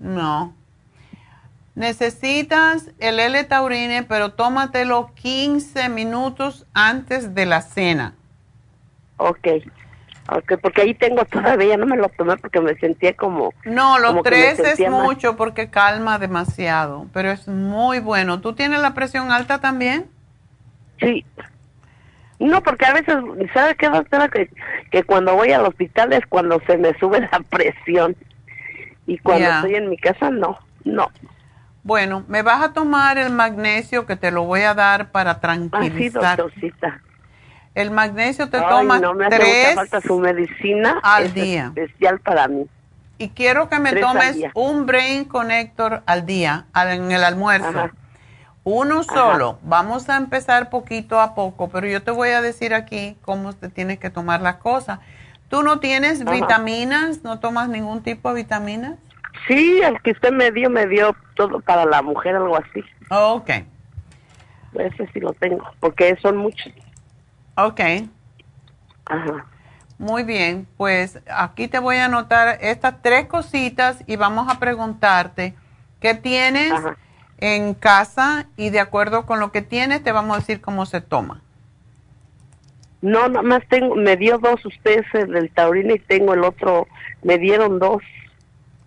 No. 0.00 0.52
Necesitas 1.76 2.90
el 2.98 3.20
L-taurine, 3.20 4.02
pero 4.02 4.32
tómatelo 4.32 5.12
15 5.14 5.88
minutos 5.90 6.66
antes 6.74 7.36
de 7.36 7.46
la 7.46 7.62
cena. 7.62 8.14
Ok. 9.16 9.46
Ok, 10.32 10.52
porque 10.62 10.82
ahí 10.82 10.94
tengo 10.94 11.24
todavía, 11.24 11.76
no 11.76 11.86
me 11.86 11.96
lo 11.96 12.08
tomé 12.10 12.36
porque 12.36 12.60
me 12.60 12.76
sentía 12.76 13.14
como... 13.16 13.52
No, 13.64 13.98
los 13.98 14.12
como 14.12 14.22
tres 14.22 14.60
es 14.60 14.78
mal. 14.78 15.02
mucho 15.02 15.36
porque 15.36 15.70
calma 15.70 16.20
demasiado, 16.20 17.06
pero 17.12 17.32
es 17.32 17.48
muy 17.48 17.98
bueno. 17.98 18.40
¿Tú 18.40 18.52
tienes 18.52 18.80
la 18.80 18.94
presión 18.94 19.32
alta 19.32 19.60
también? 19.60 20.08
Sí. 21.00 21.24
No, 22.38 22.62
porque 22.62 22.86
a 22.86 22.92
veces, 22.92 23.16
¿sabe 23.52 23.74
qué, 23.74 23.88
doctora? 23.88 24.28
Que, 24.28 24.48
que 24.92 25.02
cuando 25.02 25.34
voy 25.34 25.50
al 25.50 25.66
hospital 25.66 26.12
es 26.12 26.24
cuando 26.26 26.60
se 26.64 26.78
me 26.78 26.94
sube 26.98 27.20
la 27.20 27.40
presión. 27.50 28.14
Y 29.06 29.18
cuando 29.18 29.48
estoy 29.50 29.74
en 29.74 29.90
mi 29.90 29.96
casa, 29.96 30.30
no, 30.30 30.60
no. 30.84 31.10
Bueno, 31.82 32.24
me 32.28 32.42
vas 32.42 32.62
a 32.62 32.72
tomar 32.72 33.18
el 33.18 33.32
magnesio 33.32 34.06
que 34.06 34.14
te 34.14 34.30
lo 34.30 34.44
voy 34.44 34.60
a 34.60 34.74
dar 34.74 35.10
para 35.10 35.40
tranquilizar. 35.40 36.36
doctorcita. 36.36 37.00
El 37.74 37.90
magnesio 37.90 38.48
te 38.50 38.58
Ay, 38.58 38.64
tomas 38.68 39.00
no 39.00 39.14
me 39.14 39.26
hace 39.26 39.36
tres 39.36 39.66
mucha 39.66 39.74
falta 39.74 40.00
su 40.00 40.18
medicina. 40.18 41.00
al 41.02 41.24
es 41.26 41.34
día. 41.34 41.72
especial 41.76 42.18
para 42.20 42.48
mí. 42.48 42.66
y 43.18 43.28
quiero 43.30 43.68
que 43.68 43.78
me 43.78 43.90
Tres 43.90 44.02
tomes 44.02 44.36
un 44.54 44.86
Brain 44.86 45.24
Connector 45.24 46.02
al 46.06 46.26
día, 46.26 46.66
en 46.74 47.12
el 47.12 47.22
almuerzo. 47.24 47.68
Ajá. 47.68 47.92
Uno 48.64 49.02
solo. 49.04 49.58
Vamos 49.62 50.08
a 50.10 50.16
empezar 50.16 50.68
poquito 50.70 51.20
a 51.20 51.34
poco, 51.34 51.68
pero 51.70 51.86
yo 51.86 52.02
te 52.02 52.10
voy 52.10 52.30
a 52.30 52.42
decir 52.42 52.74
aquí 52.74 53.16
cómo 53.22 53.52
te 53.54 53.68
tienes 53.68 53.98
que 53.98 54.10
tomar 54.10 54.42
las 54.42 54.56
cosas. 54.56 55.00
¿Tú 55.48 55.62
no 55.62 55.80
tienes 55.80 56.20
Ajá. 56.22 56.30
vitaminas? 56.32 57.24
¿No 57.24 57.40
tomas 57.40 57.68
ningún 57.68 58.02
tipo 58.02 58.28
de 58.28 58.42
vitaminas? 58.42 58.96
Sí, 59.48 59.80
el 59.82 60.00
que 60.02 60.10
usted 60.10 60.32
me 60.32 60.50
dio, 60.50 60.68
me 60.70 60.86
dio 60.86 61.14
todo 61.36 61.60
para 61.60 61.84
la 61.86 62.02
mujer, 62.02 62.36
algo 62.36 62.56
así. 62.56 62.84
Ok, 63.10 63.50
Ese 64.74 65.08
sí 65.12 65.20
lo 65.20 65.32
tengo, 65.32 65.64
porque 65.80 66.16
son 66.22 66.36
muchos. 66.36 66.72
Ok. 67.66 67.80
Ajá. 69.06 69.46
Muy 69.98 70.22
bien, 70.22 70.66
pues 70.78 71.20
aquí 71.30 71.68
te 71.68 71.78
voy 71.78 71.96
a 71.96 72.06
anotar 72.06 72.58
estas 72.62 73.02
tres 73.02 73.26
cositas 73.26 74.02
y 74.06 74.16
vamos 74.16 74.48
a 74.48 74.58
preguntarte 74.58 75.54
qué 76.00 76.14
tienes 76.14 76.72
Ajá. 76.72 76.96
en 77.38 77.74
casa 77.74 78.46
y 78.56 78.70
de 78.70 78.80
acuerdo 78.80 79.26
con 79.26 79.40
lo 79.40 79.52
que 79.52 79.60
tienes 79.60 80.02
te 80.02 80.12
vamos 80.12 80.36
a 80.36 80.40
decir 80.40 80.62
cómo 80.62 80.86
se 80.86 81.02
toma. 81.02 81.42
No, 83.02 83.28
nada 83.28 83.42
más 83.42 83.62
tengo, 83.68 83.94
me 83.94 84.16
dio 84.16 84.38
dos 84.38 84.64
ustedes 84.64 85.04
el 85.12 85.32
del 85.32 85.50
taurino 85.50 85.94
y 85.94 85.98
tengo 85.98 86.34
el 86.34 86.44
otro, 86.44 86.86
me 87.22 87.38
dieron 87.38 87.78
dos. 87.78 88.02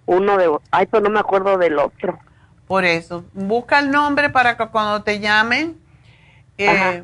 Uno 0.06 0.38
de, 0.38 0.50
ay, 0.72 0.88
pero 0.88 1.04
no 1.04 1.10
me 1.10 1.20
acuerdo 1.20 1.58
del 1.58 1.80
otro. 1.80 2.20
Por 2.68 2.86
eso, 2.86 3.24
busca 3.34 3.80
el 3.80 3.92
nombre 3.92 4.30
para 4.30 4.58
que 4.58 4.68
cuando 4.68 5.04
te 5.04 5.20
llamen 5.20 5.78
eh. 6.58 7.04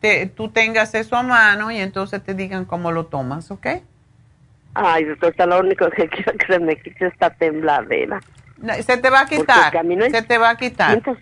Te- 0.00 0.26
tú 0.26 0.48
tengas 0.48 0.94
eso 0.94 1.16
a 1.16 1.22
mano 1.22 1.70
y 1.70 1.78
entonces 1.78 2.22
te 2.22 2.34
digan 2.34 2.64
cómo 2.64 2.92
lo 2.92 3.06
tomas, 3.06 3.50
¿ok? 3.50 3.66
Ay, 4.74 5.04
doctor, 5.04 5.30
está 5.30 5.46
lo 5.46 5.60
único 5.60 5.90
que 5.90 6.08
quiero 6.08 6.32
que 6.32 6.46
se 6.46 6.58
me 6.60 6.76
quite 6.76 7.06
esta 7.06 7.30
tembladera. 7.30 8.20
No, 8.58 8.74
Se 8.74 8.96
te 8.96 9.10
va 9.10 9.20
a 9.20 9.26
quitar, 9.26 9.72
se 10.10 10.22
te 10.22 10.38
va 10.38 10.50
a 10.50 10.56
quitar. 10.56 11.00
Siento, 11.02 11.16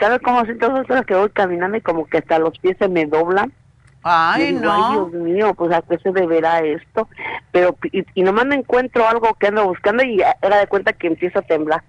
¿Sabe 0.00 0.20
cómo 0.20 0.44
siento, 0.44 0.68
doctora, 0.68 1.02
que 1.02 1.14
voy 1.14 1.30
caminando 1.30 1.76
y 1.76 1.80
como 1.80 2.06
que 2.06 2.18
hasta 2.18 2.38
los 2.38 2.58
pies 2.58 2.76
se 2.78 2.88
me 2.88 3.06
doblan? 3.06 3.52
Ay, 4.02 4.48
digo, 4.48 4.60
no. 4.60 4.72
Ay, 4.72 4.92
Dios 4.92 5.12
mío, 5.12 5.54
pues 5.54 5.72
a 5.72 5.80
qué 5.82 5.98
se 5.98 6.12
deberá 6.12 6.60
esto. 6.60 7.08
Pero, 7.52 7.76
y, 7.90 8.04
y 8.14 8.22
nomás 8.22 8.44
me 8.46 8.56
encuentro 8.56 9.08
algo 9.08 9.32
que 9.34 9.46
ando 9.46 9.64
buscando 9.66 10.02
y 10.02 10.20
era 10.42 10.58
de 10.58 10.66
cuenta 10.66 10.92
que 10.92 11.06
empiezo 11.06 11.38
a 11.38 11.42
temblar. 11.42 11.82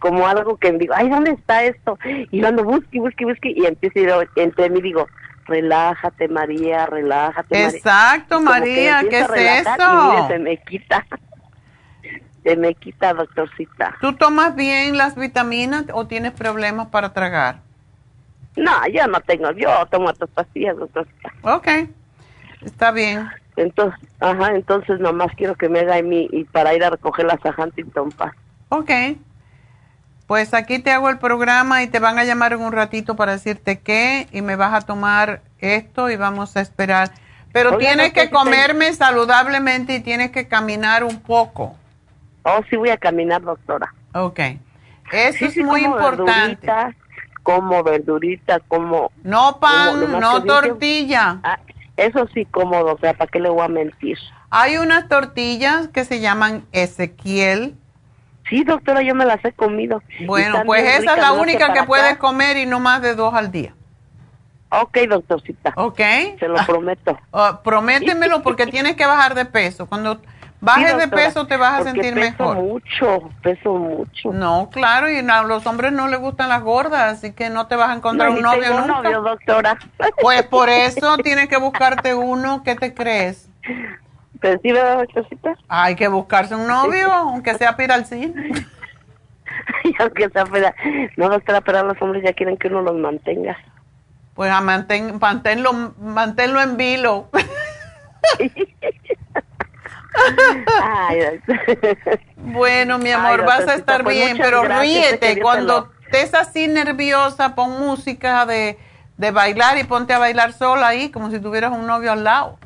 Como 0.00 0.26
algo 0.26 0.56
que 0.56 0.72
digo, 0.72 0.94
ay, 0.96 1.08
¿dónde 1.08 1.32
está 1.32 1.62
esto? 1.62 1.98
Y 2.04 2.40
yo 2.40 2.48
ando 2.48 2.64
busque, 2.64 2.98
busque, 2.98 3.24
busque 3.24 3.52
y 3.54 3.66
empiezo 3.66 3.98
a 3.98 4.22
ir 4.22 4.30
entre 4.36 4.70
mí 4.70 4.80
digo, 4.80 5.06
relájate 5.46 6.26
María, 6.26 6.86
relájate. 6.86 7.66
Exacto, 7.66 8.40
María, 8.40 9.02
¿qué 9.08 9.18
es 9.20 9.30
eso? 9.30 9.72
Y 9.78 10.10
mire, 10.10 10.26
se 10.28 10.38
me 10.38 10.56
quita. 10.56 11.06
Se 12.42 12.56
me 12.56 12.74
quita, 12.74 13.12
doctorcita. 13.12 13.98
¿Tú 14.00 14.14
tomas 14.14 14.56
bien 14.56 14.96
las 14.96 15.14
vitaminas 15.14 15.84
o 15.92 16.06
tienes 16.06 16.32
problemas 16.32 16.86
para 16.86 17.12
tragar? 17.12 17.56
No, 18.56 18.72
yo 18.90 19.06
no 19.08 19.20
tengo, 19.20 19.50
yo 19.52 19.68
tomo 19.90 20.08
otras 20.08 20.30
pastillas, 20.30 20.74
doctorcita. 20.78 21.34
Ok, 21.42 21.68
está 22.62 22.92
bien. 22.92 23.28
Entonces, 23.56 24.00
ajá, 24.20 24.54
entonces 24.54 25.00
nomás 25.00 25.34
quiero 25.36 25.54
que 25.54 25.68
me 25.68 25.80
haga 25.80 26.00
mi, 26.00 26.30
y 26.32 26.44
para 26.44 26.72
ir 26.72 26.82
a 26.82 26.88
recogerlas 26.88 27.44
a 27.44 27.54
Huntington 27.62 28.10
Park. 28.12 28.34
Ok. 28.70 28.90
Pues 30.30 30.54
aquí 30.54 30.78
te 30.78 30.92
hago 30.92 31.10
el 31.10 31.18
programa 31.18 31.82
y 31.82 31.88
te 31.88 31.98
van 31.98 32.16
a 32.16 32.22
llamar 32.22 32.52
en 32.52 32.60
un 32.60 32.70
ratito 32.70 33.16
para 33.16 33.32
decirte 33.32 33.80
qué 33.80 34.28
y 34.30 34.42
me 34.42 34.54
vas 34.54 34.72
a 34.72 34.86
tomar 34.86 35.42
esto 35.58 36.08
y 36.08 36.14
vamos 36.14 36.56
a 36.56 36.60
esperar. 36.60 37.10
Pero 37.52 37.78
tienes 37.78 38.12
que 38.12 38.30
comerme 38.30 38.92
saludablemente 38.92 39.96
y 39.96 39.98
tienes 39.98 40.30
que 40.30 40.46
caminar 40.46 41.02
un 41.02 41.18
poco. 41.18 41.74
Oh, 42.44 42.60
sí 42.70 42.76
voy 42.76 42.90
a 42.90 42.96
caminar, 42.96 43.42
doctora. 43.42 43.92
Ok. 44.14 44.38
Eso 45.10 45.46
es 45.46 45.56
muy 45.56 45.82
importante. 45.82 46.70
como 47.42 47.82
verdurita, 47.82 48.60
como... 48.68 49.10
No 49.24 49.58
pan, 49.58 50.12
no 50.12 50.44
tortilla. 50.44 51.40
Ah, 51.42 51.58
eso 51.96 52.28
sí 52.32 52.44
como, 52.44 52.84
doctora, 52.84 53.14
¿para 53.14 53.28
qué 53.32 53.40
le 53.40 53.48
voy 53.48 53.64
a 53.64 53.68
mentir? 53.68 54.16
Hay 54.50 54.76
unas 54.76 55.08
tortillas 55.08 55.88
que 55.88 56.04
se 56.04 56.20
llaman 56.20 56.64
Ezequiel. 56.70 57.74
Sí, 58.50 58.64
doctora, 58.64 59.00
yo 59.02 59.14
me 59.14 59.24
las 59.24 59.42
he 59.44 59.52
comido. 59.52 60.02
Bueno, 60.26 60.62
pues 60.66 60.82
esa 60.98 61.14
es 61.14 61.22
la 61.22 61.32
única 61.32 61.72
que 61.72 61.84
puedes 61.84 62.18
comer 62.18 62.58
y 62.58 62.66
no 62.66 62.80
más 62.80 63.00
de 63.00 63.14
dos 63.14 63.32
al 63.32 63.50
día. 63.50 63.74
Ok, 64.70 64.98
doctorcita. 65.08 65.72
Ok. 65.76 66.00
Se 66.38 66.48
lo 66.48 66.56
prometo. 66.66 67.18
Oh, 67.32 67.60
prométemelo 67.62 68.42
porque 68.42 68.66
tienes 68.66 68.96
que 68.96 69.06
bajar 69.06 69.34
de 69.34 69.44
peso. 69.44 69.86
Cuando 69.86 70.20
bajes 70.60 70.96
de 70.96 71.08
peso 71.08 71.46
te 71.46 71.56
vas 71.56 71.80
a 71.80 71.84
sentir 71.84 72.14
peso 72.14 72.20
mejor. 72.20 72.56
mucho, 72.56 73.30
peso 73.42 73.72
mucho. 73.74 74.32
No, 74.32 74.68
claro, 74.70 75.08
y 75.10 75.18
a 75.18 75.42
los 75.42 75.66
hombres 75.66 75.92
no 75.92 76.08
les 76.08 76.20
gustan 76.20 76.48
las 76.48 76.62
gordas, 76.62 77.18
así 77.18 77.32
que 77.32 77.50
no 77.50 77.66
te 77.66 77.76
vas 77.76 77.90
a 77.90 77.94
encontrar 77.94 78.30
un 78.30 78.42
novio 78.42 78.62
tengo 78.62 78.80
nunca. 78.80 79.02
novio, 79.02 79.22
doctora. 79.22 79.78
Pues 80.20 80.42
por 80.44 80.68
eso 80.68 81.16
tienes 81.18 81.48
que 81.48 81.56
buscarte 81.56 82.14
uno. 82.14 82.62
¿Qué 82.62 82.74
te 82.74 82.94
crees? 82.94 83.48
¿Pero 84.38 84.60
sí, 84.62 84.72
verdad, 84.72 84.98
doctorcita? 84.98 85.56
Hay 85.68 85.96
que 85.96 86.08
buscarse 86.08 86.54
un 86.54 86.66
novio, 86.66 87.12
aunque 87.12 87.54
sea 87.54 87.76
piralcín. 87.76 88.34
aunque 89.98 90.28
sea 90.30 90.44
piral. 90.44 90.74
No, 91.16 91.28
doctora, 91.28 91.60
pero 91.60 91.82
los 91.82 92.00
hombres 92.00 92.22
ya 92.24 92.32
quieren 92.32 92.56
que 92.56 92.68
uno 92.68 92.82
los 92.82 92.96
mantenga. 92.96 93.58
Pues 94.34 94.50
a 94.50 94.60
mantén, 94.60 95.18
manténlo, 95.20 95.72
manténlo 95.98 96.60
en 96.62 96.76
vilo. 96.76 97.28
bueno, 102.36 102.98
mi 102.98 103.10
amor, 103.10 103.44
vas 103.44 103.68
a 103.68 103.74
estar 103.74 104.02
pues 104.02 104.16
bien, 104.16 104.38
pero 104.38 104.62
ríete. 104.62 105.40
Cuando 105.40 105.90
estés 106.04 106.34
así 106.34 106.68
nerviosa, 106.68 107.54
pon 107.54 107.78
música 107.80 108.46
de, 108.46 108.78
de 109.18 109.30
bailar 109.30 109.76
y 109.78 109.84
ponte 109.84 110.12
a 110.14 110.18
bailar 110.18 110.52
sola 110.52 110.88
ahí, 110.88 111.10
como 111.10 111.30
si 111.30 111.38
tuvieras 111.40 111.72
un 111.72 111.86
novio 111.86 112.12
al 112.12 112.24
lado. 112.24 112.58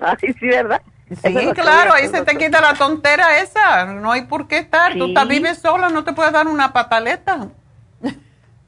Ay, 0.00 0.34
sí, 0.38 0.46
¿verdad? 0.46 0.82
Sí, 1.10 1.34
claro, 1.54 1.94
ahí 1.94 2.08
se 2.08 2.22
te 2.22 2.36
quita 2.36 2.60
la 2.60 2.74
tontera 2.74 3.40
esa. 3.40 3.86
No 3.86 4.12
hay 4.12 4.22
por 4.22 4.46
qué 4.46 4.58
estar. 4.58 4.94
Tú 4.94 5.06
estás, 5.06 5.26
vives 5.26 5.58
sola, 5.58 5.88
no 5.88 6.04
te 6.04 6.12
puedes 6.12 6.32
dar 6.32 6.46
una 6.46 6.72
pataleta. 6.72 7.48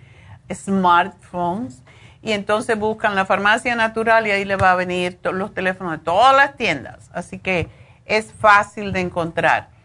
smartphones. 0.49 1.83
Y 2.23 2.31
entonces 2.31 2.79
buscan 2.79 3.17
la 3.17 3.27
farmacia 3.27 3.75
natural 3.75 4.29
y 4.29 4.31
ahí 4.31 4.45
le 4.45 4.55
va 4.55 4.71
a 4.71 4.77
venir 4.77 5.19
los 5.25 5.53
teléfonos 5.53 5.95
de 5.95 5.99
todas 5.99 6.37
las 6.37 6.55
tiendas. 6.55 7.11
Así 7.13 7.41
que 7.41 7.69
es 8.07 8.33
fácil 8.33 8.93
de 8.93 9.01
encontrar. 9.01 9.80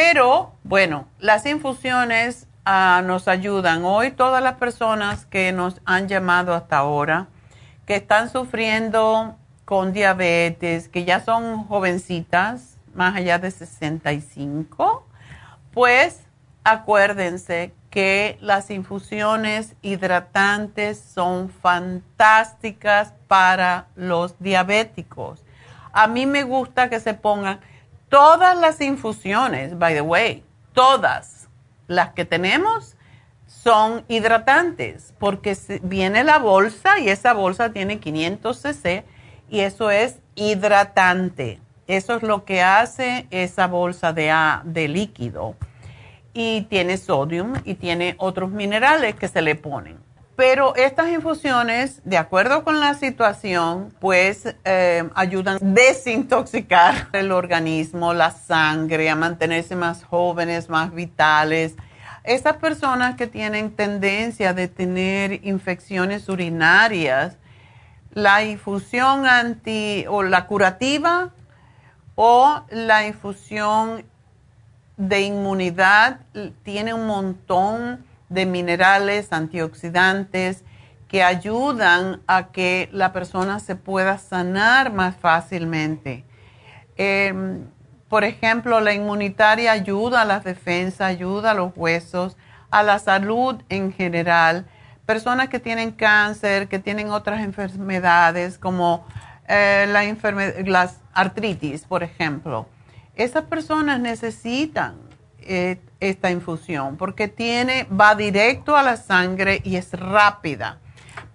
Pero 0.00 0.52
bueno, 0.62 1.08
las 1.18 1.44
infusiones 1.44 2.46
ah, 2.64 3.02
nos 3.04 3.26
ayudan. 3.26 3.84
Hoy 3.84 4.12
todas 4.12 4.40
las 4.40 4.54
personas 4.54 5.26
que 5.26 5.50
nos 5.50 5.80
han 5.86 6.06
llamado 6.06 6.54
hasta 6.54 6.78
ahora, 6.78 7.26
que 7.84 7.96
están 7.96 8.30
sufriendo 8.30 9.36
con 9.64 9.92
diabetes, 9.92 10.88
que 10.88 11.04
ya 11.04 11.18
son 11.18 11.64
jovencitas, 11.66 12.78
más 12.94 13.16
allá 13.16 13.40
de 13.40 13.50
65, 13.50 15.04
pues 15.74 16.20
acuérdense 16.62 17.74
que 17.90 18.38
las 18.40 18.70
infusiones 18.70 19.74
hidratantes 19.82 21.00
son 21.00 21.50
fantásticas 21.50 23.14
para 23.26 23.88
los 23.96 24.38
diabéticos. 24.38 25.42
A 25.92 26.06
mí 26.06 26.24
me 26.24 26.44
gusta 26.44 26.88
que 26.88 27.00
se 27.00 27.14
pongan 27.14 27.58
Todas 28.08 28.56
las 28.56 28.80
infusiones, 28.80 29.78
by 29.78 29.94
the 29.94 30.00
way, 30.00 30.42
todas 30.72 31.48
las 31.86 32.14
que 32.14 32.24
tenemos 32.24 32.96
son 33.46 34.04
hidratantes 34.08 35.14
porque 35.18 35.56
viene 35.82 36.24
la 36.24 36.38
bolsa 36.38 36.98
y 37.00 37.08
esa 37.08 37.32
bolsa 37.34 37.72
tiene 37.72 37.98
500 37.98 38.62
cc 38.62 39.04
y 39.50 39.60
eso 39.60 39.90
es 39.90 40.20
hidratante. 40.34 41.60
Eso 41.86 42.16
es 42.16 42.22
lo 42.22 42.44
que 42.44 42.62
hace 42.62 43.26
esa 43.30 43.66
bolsa 43.66 44.12
de, 44.12 44.34
de 44.64 44.88
líquido. 44.88 45.56
Y 46.32 46.62
tiene 46.62 46.98
sodio 46.98 47.52
y 47.64 47.74
tiene 47.74 48.14
otros 48.18 48.50
minerales 48.50 49.14
que 49.14 49.28
se 49.28 49.42
le 49.42 49.54
ponen. 49.54 50.07
Pero 50.38 50.76
estas 50.76 51.08
infusiones, 51.08 52.00
de 52.04 52.16
acuerdo 52.16 52.62
con 52.62 52.78
la 52.78 52.94
situación, 52.94 53.92
pues 53.98 54.54
eh, 54.64 55.10
ayudan 55.16 55.56
a 55.56 55.58
desintoxicar 55.60 57.08
el 57.12 57.32
organismo, 57.32 58.14
la 58.14 58.30
sangre, 58.30 59.10
a 59.10 59.16
mantenerse 59.16 59.74
más 59.74 60.04
jóvenes, 60.04 60.68
más 60.68 60.94
vitales. 60.94 61.74
Estas 62.22 62.58
personas 62.58 63.16
que 63.16 63.26
tienen 63.26 63.72
tendencia 63.72 64.54
de 64.54 64.68
tener 64.68 65.44
infecciones 65.44 66.28
urinarias, 66.28 67.36
la 68.14 68.44
infusión 68.44 69.26
anti 69.26 70.04
o 70.08 70.22
la 70.22 70.46
curativa 70.46 71.32
o 72.14 72.62
la 72.70 73.08
infusión 73.08 74.04
de 74.96 75.20
inmunidad 75.20 76.20
tiene 76.62 76.94
un 76.94 77.08
montón 77.08 78.06
de 78.28 78.46
minerales, 78.46 79.32
antioxidantes, 79.32 80.64
que 81.08 81.22
ayudan 81.22 82.20
a 82.26 82.48
que 82.48 82.88
la 82.92 83.12
persona 83.12 83.60
se 83.60 83.76
pueda 83.76 84.18
sanar 84.18 84.92
más 84.92 85.16
fácilmente. 85.16 86.24
Em, 86.96 87.64
por 88.08 88.24
ejemplo, 88.24 88.80
la 88.80 88.92
inmunitaria 88.92 89.72
ayuda 89.72 90.22
a 90.22 90.24
la 90.24 90.40
defensa, 90.40 91.06
ayuda 91.06 91.52
a 91.52 91.54
los 91.54 91.72
huesos, 91.76 92.36
a 92.70 92.82
la 92.82 92.98
salud 92.98 93.56
en 93.68 93.92
general. 93.92 94.66
Personas 95.06 95.48
que 95.48 95.60
tienen 95.60 95.92
cáncer, 95.92 96.68
que 96.68 96.78
tienen 96.78 97.10
otras 97.10 97.40
enfermedades 97.40 98.58
como 98.58 99.06
eh, 99.48 99.86
la 99.88 100.04
las 100.66 101.00
artritis, 101.14 101.84
por 101.84 102.02
ejemplo. 102.02 102.66
Esas 103.14 103.44
personas 103.44 103.98
necesitan 103.98 105.07
eh, 105.48 105.80
esta 106.00 106.30
infusión 106.30 106.96
porque 106.96 107.26
tiene, 107.26 107.84
va 107.84 108.14
directo 108.14 108.76
a 108.76 108.82
la 108.82 108.96
sangre 108.96 109.60
y 109.64 109.76
es 109.76 109.92
rápida. 109.92 110.78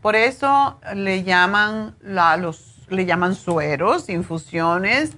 Por 0.02 0.16
eso 0.16 0.80
le 0.94 1.24
llaman, 1.24 1.96
los, 2.02 2.86
le 2.90 3.06
llaman 3.06 3.36
sueros, 3.36 4.10
infusiones. 4.10 5.18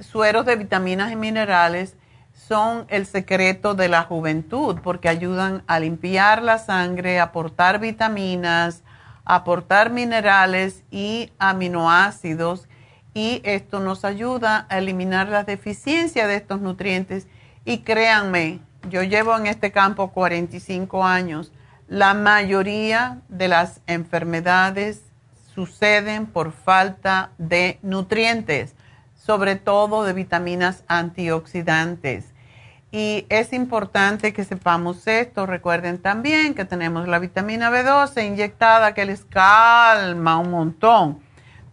sueros 0.00 0.46
de 0.46 0.56
vitaminas 0.56 1.12
y 1.12 1.16
minerales 1.16 1.96
son 2.32 2.86
el 2.88 3.06
secreto 3.06 3.74
de 3.74 3.88
la 3.88 4.04
juventud 4.04 4.78
porque 4.82 5.08
ayudan 5.08 5.62
a 5.66 5.78
limpiar 5.78 6.42
la 6.42 6.58
sangre, 6.58 7.20
aportar 7.20 7.78
vitaminas, 7.78 8.82
aportar 9.24 9.90
minerales 9.90 10.82
y 10.90 11.30
aminoácidos 11.38 12.68
y 13.14 13.40
esto 13.44 13.80
nos 13.80 14.04
ayuda 14.04 14.66
a 14.68 14.78
eliminar 14.78 15.28
la 15.28 15.44
deficiencia 15.44 16.26
de 16.26 16.36
estos 16.36 16.60
nutrientes 16.60 17.26
y 17.64 17.78
créanme, 17.78 18.60
yo 18.88 19.02
llevo 19.02 19.36
en 19.36 19.46
este 19.46 19.70
campo 19.70 20.12
45 20.12 21.04
años. 21.04 21.52
La 21.88 22.14
mayoría 22.14 23.20
de 23.28 23.48
las 23.48 23.80
enfermedades 23.86 25.02
suceden 25.54 26.26
por 26.26 26.52
falta 26.52 27.30
de 27.38 27.78
nutrientes, 27.82 28.74
sobre 29.14 29.56
todo 29.56 30.04
de 30.04 30.14
vitaminas 30.14 30.84
antioxidantes. 30.88 32.32
Y 32.90 33.26
es 33.30 33.52
importante 33.52 34.32
que 34.32 34.44
sepamos 34.44 35.06
esto. 35.06 35.46
Recuerden 35.46 35.98
también 35.98 36.54
que 36.54 36.64
tenemos 36.64 37.08
la 37.08 37.18
vitamina 37.18 37.70
B12 37.70 38.26
inyectada 38.26 38.92
que 38.94 39.06
les 39.06 39.24
calma 39.24 40.38
un 40.38 40.50
montón. 40.50 41.20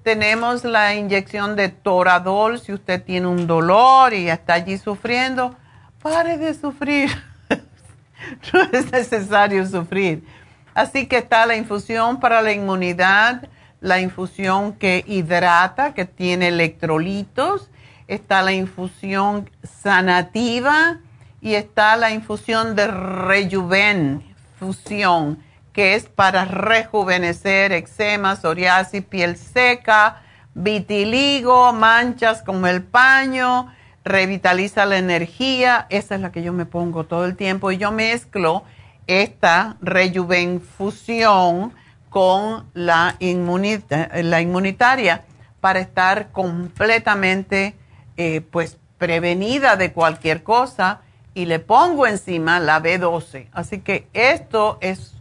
Tenemos 0.04 0.64
la 0.64 0.96
inyección 0.96 1.56
de 1.56 1.70
Toradol 1.70 2.60
si 2.60 2.74
usted 2.74 3.04
tiene 3.04 3.28
un 3.28 3.48
dolor 3.48 4.14
y 4.14 4.30
está 4.30 4.54
allí 4.54 4.78
sufriendo 4.78 5.56
pare 6.02 6.38
de 6.38 6.54
sufrir. 6.54 7.10
no 8.54 8.62
es 8.72 8.92
necesario 8.92 9.66
sufrir. 9.66 10.26
Así 10.74 11.08
que 11.08 11.18
está 11.18 11.46
la 11.46 11.56
infusión 11.56 12.20
para 12.20 12.42
la 12.42 12.54
inmunidad, 12.54 13.48
la 13.82 14.00
infusión 14.00 14.74
que 14.74 15.04
hidrata, 15.08 15.94
que 15.94 16.06
tiene 16.06 16.50
electrolitos, 16.50 17.70
está 18.08 18.42
la 18.42 18.54
infusión 18.54 19.50
sanativa 19.64 21.00
y 21.42 21.56
está 21.56 21.96
la 21.96 22.12
infusión 22.12 22.76
de 22.76 22.88
rejuven, 22.88 24.24
fusión, 24.58 25.40
que 25.74 25.96
es 25.96 26.06
para 26.06 26.46
rejuvenecer 26.46 27.72
eczema, 27.72 28.36
psoriasis, 28.36 29.04
piel 29.04 29.38
seca, 29.38 30.22
vitiligo, 30.54 31.74
manchas 31.74 32.42
como 32.44 32.68
el 32.68 32.84
paño, 32.84 33.74
revitaliza 34.04 34.86
la 34.86 34.98
energía, 34.98 35.86
esa 35.90 36.16
es 36.16 36.22
la 36.22 36.32
que 36.32 36.42
yo 36.42 36.54
me 36.54 36.66
pongo 36.66 37.06
todo 37.06 37.26
el 37.26 37.36
tiempo 37.36 37.72
y 37.72 37.78
yo 37.78 37.92
mezclo 37.92 38.64
esta 39.08 39.78
rejuvenfusión 39.82 41.74
con 42.10 42.66
la, 42.74 43.16
la 43.20 44.42
inmunitaria 44.42 45.26
para 45.60 45.80
estar 45.80 46.32
completamente 46.32 47.76
eh, 48.18 48.42
pues 48.42 48.78
prevenida 48.98 49.76
de 49.76 49.94
cualquier 49.94 50.44
cosa 50.44 51.02
y 51.34 51.46
le 51.46 51.60
pongo 51.60 52.08
encima 52.08 52.60
la 52.60 52.82
B12. 52.82 53.48
Así 53.52 53.80
que 53.80 54.08
esto 54.14 54.78
es 54.82 55.19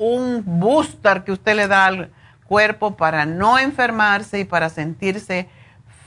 un 0.00 0.42
booster 0.46 1.24
que 1.24 1.32
usted 1.32 1.54
le 1.54 1.68
da 1.68 1.86
al 1.86 2.10
cuerpo 2.46 2.96
para 2.96 3.26
no 3.26 3.58
enfermarse 3.58 4.40
y 4.40 4.44
para 4.44 4.70
sentirse 4.70 5.46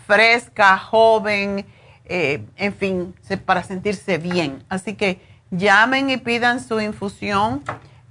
fresca, 0.08 0.78
joven, 0.80 1.66
eh, 2.06 2.44
en 2.58 2.74
fin, 2.74 3.16
para 3.46 3.64
sentirse 3.64 4.18
bien. 4.18 4.64
Así 4.68 4.96
que 4.96 5.22
llamen 5.52 6.10
y 6.10 6.18
pidan 6.18 6.60
su 6.60 6.82
infusión. 6.82 7.62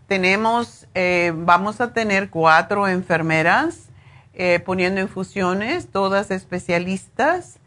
Tenemos, 0.07 0.87
eh, 0.95 1.33
vamos 1.35 1.81
a 1.81 1.93
tener 1.93 2.31
cuatro 2.31 2.87
enfermeras 2.87 3.89
eh, 4.35 4.61
poniendo 4.65 5.01
infusiones, 5.01 5.89
todas 5.89 6.31
especialistas. 6.31 7.59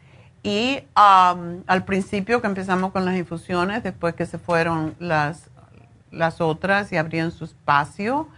Y 0.41 0.83
al 0.93 1.85
principio 1.85 2.39
que 2.39 2.47
empezamos 2.47 2.91
con 2.91 3.03
las 3.03 3.15
infusiones, 3.15 3.83
después 3.83 4.13
que 4.13 4.25
se 4.25 4.37
fueron 4.37 4.95
las, 4.99 5.49
las 6.15 6.41
otras 6.41 6.91
y 6.91 6.97
abrieron 6.97 7.31
su 7.31 7.45
espacio, 7.45 8.29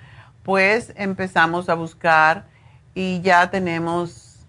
pues 0.43 0.93
empezamos 0.95 1.69
a 1.69 1.75
buscar 1.75 2.45
y 2.93 3.21
ya 3.21 3.49
tenemos 3.49 4.39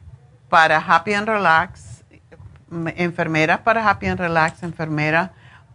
para 0.48 0.78
Happy 0.78 1.14
and 1.14 1.28
Relax 1.28 1.88
enfermeras 2.70 3.60
para 3.60 3.88
Happy 3.88 4.06
and 4.06 4.20
Relax, 4.20 4.62
enfermeras 4.62 5.30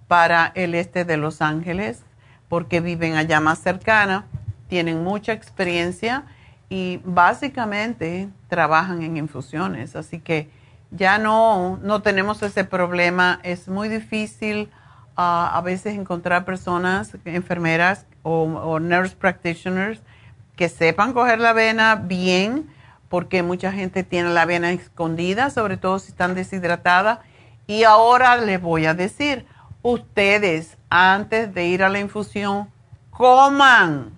para 0.07 0.51
el 0.55 0.75
este 0.75 1.05
de 1.05 1.17
Los 1.17 1.41
Ángeles, 1.41 2.03
porque 2.49 2.81
viven 2.81 3.15
allá 3.15 3.39
más 3.39 3.59
cercana, 3.59 4.25
tienen 4.67 5.03
mucha 5.03 5.33
experiencia 5.33 6.23
y 6.69 7.01
básicamente 7.03 8.29
trabajan 8.47 9.01
en 9.01 9.17
infusiones. 9.17 9.95
Así 9.95 10.19
que 10.19 10.49
ya 10.91 11.17
no, 11.17 11.79
no 11.81 12.01
tenemos 12.01 12.41
ese 12.43 12.63
problema. 12.63 13.39
Es 13.43 13.67
muy 13.67 13.89
difícil 13.89 14.69
a 15.15 15.61
veces 15.63 15.95
encontrar 15.95 16.45
personas, 16.45 17.15
enfermeras 17.25 18.05
o, 18.23 18.43
o 18.43 18.79
nurse 18.79 19.15
practitioners, 19.15 20.01
que 20.55 20.69
sepan 20.69 21.13
coger 21.13 21.39
la 21.39 21.53
vena 21.53 21.95
bien 21.95 22.69
porque 23.09 23.43
mucha 23.43 23.71
gente 23.71 24.03
tiene 24.03 24.29
la 24.29 24.45
vena 24.45 24.71
escondida, 24.71 25.51
sobre 25.51 25.77
todo 25.77 25.99
si 25.99 26.09
están 26.09 26.33
deshidratadas. 26.33 27.19
Y 27.67 27.83
ahora 27.83 28.37
les 28.37 28.59
voy 28.59 28.87
a 28.87 28.95
decir, 28.95 29.45
ustedes 29.83 30.77
antes 30.89 31.53
de 31.53 31.65
ir 31.67 31.83
a 31.83 31.89
la 31.89 31.99
infusión, 31.99 32.69
coman, 33.11 34.11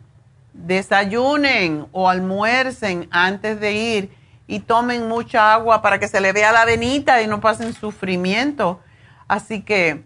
desayunen 0.53 1.87
o 1.91 2.09
almuercen 2.09 3.09
antes 3.11 3.59
de 3.59 3.73
ir 3.73 4.17
y 4.47 4.59
tomen 4.59 5.07
mucha 5.09 5.53
agua 5.53 5.81
para 5.81 5.99
que 5.99 6.07
se 6.07 6.21
le 6.21 6.31
vea 6.31 6.53
la 6.53 6.65
venita 6.65 7.21
y 7.21 7.27
no 7.27 7.41
pasen 7.41 7.73
sufrimiento. 7.73 8.79
Así 9.27 9.61
que 9.61 10.03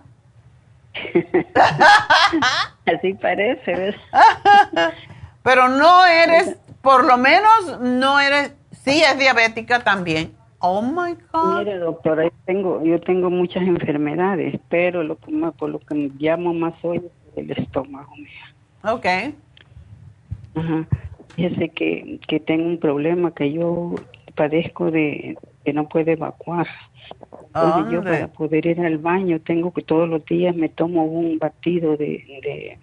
Así 2.86 3.16
parece, 3.16 3.76
¿ves? 3.76 3.96
Pero 5.44 5.68
no 5.68 6.06
eres, 6.06 6.58
por 6.84 7.06
lo 7.06 7.18
menos 7.18 7.80
no 7.82 8.20
eres, 8.20 8.54
sí 8.72 9.02
es 9.02 9.18
diabética 9.18 9.84
también. 9.84 10.36
Oh 10.60 10.84
my 10.84 11.18
God. 11.32 11.58
Mire, 11.58 11.80
doctora, 11.80 12.24
yo 12.24 12.32
tengo, 12.46 12.84
yo 12.84 13.02
tengo 13.02 13.32
muchas 13.32 13.64
enfermedades, 13.64 14.60
pero 14.68 15.04
lo 15.04 15.18
que 15.18 15.32
por 15.58 15.70
lo 15.70 15.80
que 15.80 15.94
me 15.94 16.12
llamo 16.18 16.54
más 16.54 16.74
hoy 16.82 16.98
es 16.98 17.38
el 17.38 17.52
estómago. 17.52 18.12
Ok. 18.84 19.06
Ajá. 20.56 20.88
Fíjese 21.36 21.70
que, 21.70 22.20
que 22.28 22.40
tengo 22.40 22.66
un 22.66 22.80
problema 22.80 23.34
que 23.34 23.52
yo 23.52 23.96
padezco 24.36 24.92
de 24.92 25.38
que 25.64 25.74
no 25.74 25.88
puedo 25.88 26.12
evacuar. 26.12 26.68
Entonces 27.48 27.92
yo 27.92 28.04
para 28.04 28.28
poder 28.28 28.66
ir 28.66 28.82
al 28.82 28.98
baño 28.98 29.40
tengo 29.40 29.72
que 29.72 29.82
todos 29.82 30.08
los 30.08 30.26
días 30.26 30.56
me 30.56 30.70
tomo 30.70 31.06
un 31.06 31.38
batido 31.40 31.98
de, 31.98 32.78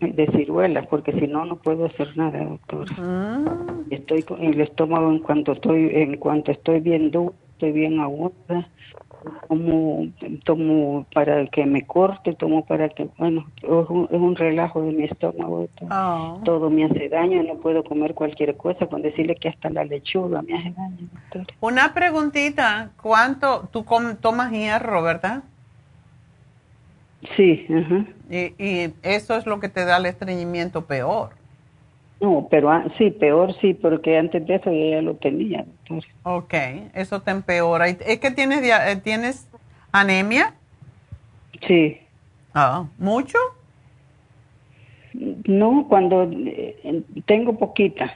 de, 0.00 0.12
de 0.12 0.26
ciruelas 0.32 0.86
porque 0.86 1.12
si 1.12 1.26
no 1.26 1.44
no 1.44 1.56
puedo 1.56 1.86
hacer 1.86 2.16
nada, 2.16 2.44
doctor. 2.44 2.86
Ah. 2.98 3.44
Estoy 3.90 4.22
con 4.22 4.42
el 4.42 4.60
estómago 4.60 5.10
en 5.10 5.18
cuanto 5.20 5.52
estoy 5.52 5.90
en 5.94 6.16
cuanto 6.16 6.52
estoy 6.52 6.80
bien 6.80 7.10
duro, 7.10 7.34
estoy 7.52 7.72
bien 7.72 8.00
aguda 8.00 8.68
tomo, 9.48 10.06
tomo 10.44 11.06
para 11.12 11.46
que 11.46 11.66
me 11.66 11.86
corte, 11.86 12.34
tomo 12.34 12.64
para 12.64 12.88
que, 12.88 13.08
bueno, 13.18 13.46
es 13.56 13.90
un, 13.90 14.36
relajo 14.36 14.82
de 14.82 14.92
mi 14.92 15.04
estómago. 15.04 15.68
Ah. 15.90 16.36
Todo, 16.44 16.70
me 16.70 16.84
hace 16.84 17.08
daño, 17.08 17.42
no 17.42 17.56
puedo 17.56 17.84
comer 17.84 18.14
cualquier 18.14 18.56
cosa, 18.56 18.86
con 18.86 19.02
decirle 19.02 19.34
que 19.36 19.48
hasta 19.48 19.70
la 19.70 19.84
lechuga 19.84 20.42
me 20.42 20.58
hace 20.58 20.70
daño. 20.70 21.08
Una 21.60 21.92
preguntita, 21.94 22.90
¿cuánto 23.00 23.68
tú 23.72 23.84
tomas 24.20 24.52
hierro, 24.52 25.02
verdad? 25.02 25.42
Sí, 27.36 27.66
y, 28.30 28.64
y 28.64 28.94
eso 29.02 29.36
es 29.36 29.44
lo 29.44 29.60
que 29.60 29.68
te 29.68 29.84
da 29.84 29.98
el 29.98 30.06
estreñimiento 30.06 30.86
peor. 30.86 31.39
No, 32.20 32.48
pero 32.50 32.70
sí, 32.98 33.10
peor 33.10 33.54
sí, 33.60 33.72
porque 33.72 34.18
antes 34.18 34.46
de 34.46 34.56
eso 34.56 34.70
ya 34.70 35.00
lo 35.00 35.14
tenía, 35.16 35.64
doctor. 35.64 36.04
Ok, 36.22 36.54
eso 36.94 37.22
te 37.22 37.30
empeora. 37.30 37.88
¿Es 37.88 38.18
que 38.20 38.30
tienes, 38.30 38.62
eh, 38.62 38.96
tienes 39.02 39.48
anemia? 39.90 40.54
Sí. 41.66 41.98
Ah, 42.52 42.84
¿mucho? 42.98 43.38
No, 45.14 45.86
cuando 45.88 46.28
eh, 46.30 47.02
tengo 47.26 47.58
poquita. 47.58 48.12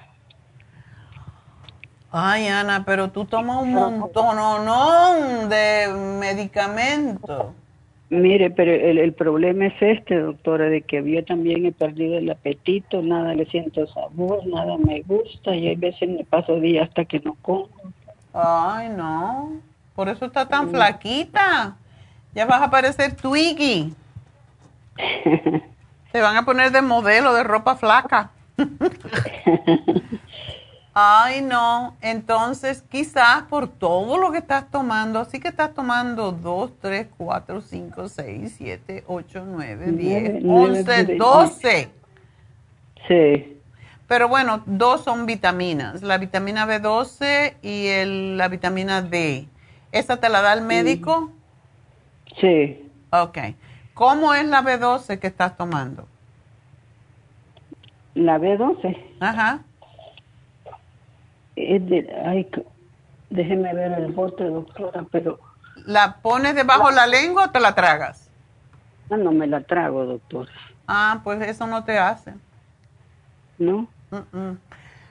Ay, 2.11 2.47
Ana, 2.47 2.85
pero 2.87 3.11
tú 3.11 3.25
tomas 3.25 3.63
un 3.63 3.73
montón 3.73 4.37
no, 4.37 5.49
de 5.49 5.89
medicamentos. 6.21 7.47
Mire, 8.15 8.51
pero 8.51 8.71
el, 8.73 9.13
problema 9.13 9.67
es 9.67 9.75
este, 9.81 10.21
doctora, 10.21 10.67
de 10.67 10.83
que 10.83 11.03
yo 11.03 11.25
también 11.25 11.67
he 11.67 11.73
perdido 11.73 12.17
el 12.17 12.31
apetito, 12.31 13.03
nada 13.03 13.35
le 13.35 13.45
siento 13.47 13.89
sabor, 13.89 14.47
nada 14.47 14.77
me 14.79 15.01
gusta 15.01 15.53
y 15.53 15.67
hay 15.67 15.75
veces 15.75 16.09
me 16.09 16.23
paso 16.25 16.61
días 16.61 16.89
hasta 16.89 17.05
que 17.07 17.19
no 17.19 17.37
como. 17.43 17.69
Ay, 18.33 18.89
no. 18.91 19.61
Por 19.97 20.09
eso 20.09 20.27
está 20.27 20.47
tan 20.47 20.71
flaquita. 20.71 21.77
Ya 22.35 22.47
vas 22.47 22.63
a 22.63 22.71
parecer 22.71 23.17
Twiggy. 23.17 23.93
Te 26.13 26.21
van 26.21 26.37
a 26.37 26.45
poner 26.45 26.71
de 26.71 26.83
modelo 26.83 27.35
de 27.35 27.43
ropa 27.43 27.75
flaca. 27.75 28.31
Ay, 30.97 31.43
no. 31.43 31.97
Entonces, 32.01 32.83
quizás 32.89 33.43
por 33.51 33.67
todo 33.67 34.17
lo 34.17 34.31
que 34.31 34.39
estás 34.39 34.71
tomando, 34.71 35.19
así 35.19 35.41
que 35.41 35.49
estás 35.49 35.75
tomando 35.75 36.31
2, 36.31 36.71
3, 36.81 37.09
4, 37.17 37.61
5, 37.61 38.09
6, 38.09 38.55
7, 38.57 39.05
8, 39.09 39.45
9, 39.45 39.87
10, 39.91 40.45
11, 40.47 41.17
12. 41.17 41.91
Sí. 43.09 43.61
Pero 44.07 44.29
bueno, 44.29 44.63
dos 44.67 45.03
son 45.03 45.27
vitaminas, 45.27 46.03
la 46.03 46.17
vitamina 46.19 46.65
B12 46.65 47.55
y 47.61 47.87
el, 47.89 48.37
la 48.39 48.47
vitamina 48.47 49.03
D. 49.03 49.49
¿Esa 49.91 50.19
te 50.19 50.29
la 50.29 50.43
da 50.43 50.53
el 50.53 50.63
médico? 50.63 51.33
Sí. 52.41 52.89
Ok. 53.11 53.39
¿Cómo 53.95 54.33
es 54.33 54.47
la 54.47 54.63
B12 54.63 55.19
que 55.19 55.27
estás 55.27 55.57
tomando? 55.57 56.07
La 58.15 58.39
B12. 58.39 58.97
Ajá 59.19 59.65
es 61.57 61.89
de, 61.89 62.23
ay, 62.25 62.51
déjeme 63.31 63.73
ver 63.75 63.93
el 63.93 64.13
bote, 64.13 64.45
doctora, 64.45 65.05
pero... 65.11 65.39
¿La 65.87 66.17
pones 66.23 66.55
debajo 66.55 66.89
de 66.89 66.97
la 66.97 67.07
lengua 67.07 67.47
o 67.47 67.51
te 67.51 67.61
la 67.61 67.75
tragas? 67.75 68.31
Ah, 69.11 69.17
no 69.17 69.33
me 69.33 69.47
la 69.47 69.61
trago, 69.61 70.05
doctora. 70.07 70.53
Ah, 70.87 71.21
pues 71.25 71.43
eso 71.43 71.67
no 71.67 71.85
te 71.85 71.99
hace. 71.99 72.33
¿No? 73.59 73.89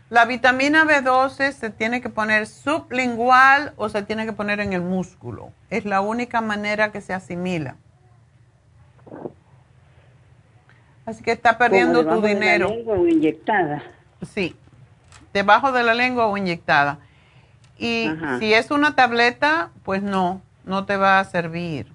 La 0.10 0.26
vitamina 0.26 0.86
B12 0.86 1.52
se 1.52 1.70
tiene 1.70 2.02
que 2.02 2.10
poner 2.10 2.48
sublingual 2.48 3.74
o 3.78 3.90
se 3.90 4.04
tiene 4.04 4.26
que 4.26 4.34
poner 4.34 4.60
en 4.60 4.74
el 4.74 4.82
músculo. 4.82 5.52
Es 5.70 5.86
la 5.86 6.02
única 6.02 6.42
manera 6.42 6.92
que 6.92 7.02
se 7.02 7.14
asimila. 7.14 7.76
Así 11.06 11.24
que 11.24 11.32
está 11.32 11.58
perdiendo 11.58 12.06
tu 12.06 12.22
dinero. 12.22 12.70
De 12.70 12.84
la 12.84 13.12
inyectada. 13.12 13.84
Sí 14.22 14.56
debajo 15.34 15.72
de 15.72 15.84
la 15.84 15.94
lengua 15.94 16.28
o 16.28 16.38
inyectada. 16.38 17.00
Y 17.78 18.10
si 18.40 18.54
es 18.54 18.72
una 18.72 18.96
tableta, 18.96 19.72
pues 19.84 20.02
no, 20.02 20.42
no 20.64 20.86
te 20.86 20.96
va 20.96 21.20
a 21.20 21.24
servir. 21.26 21.88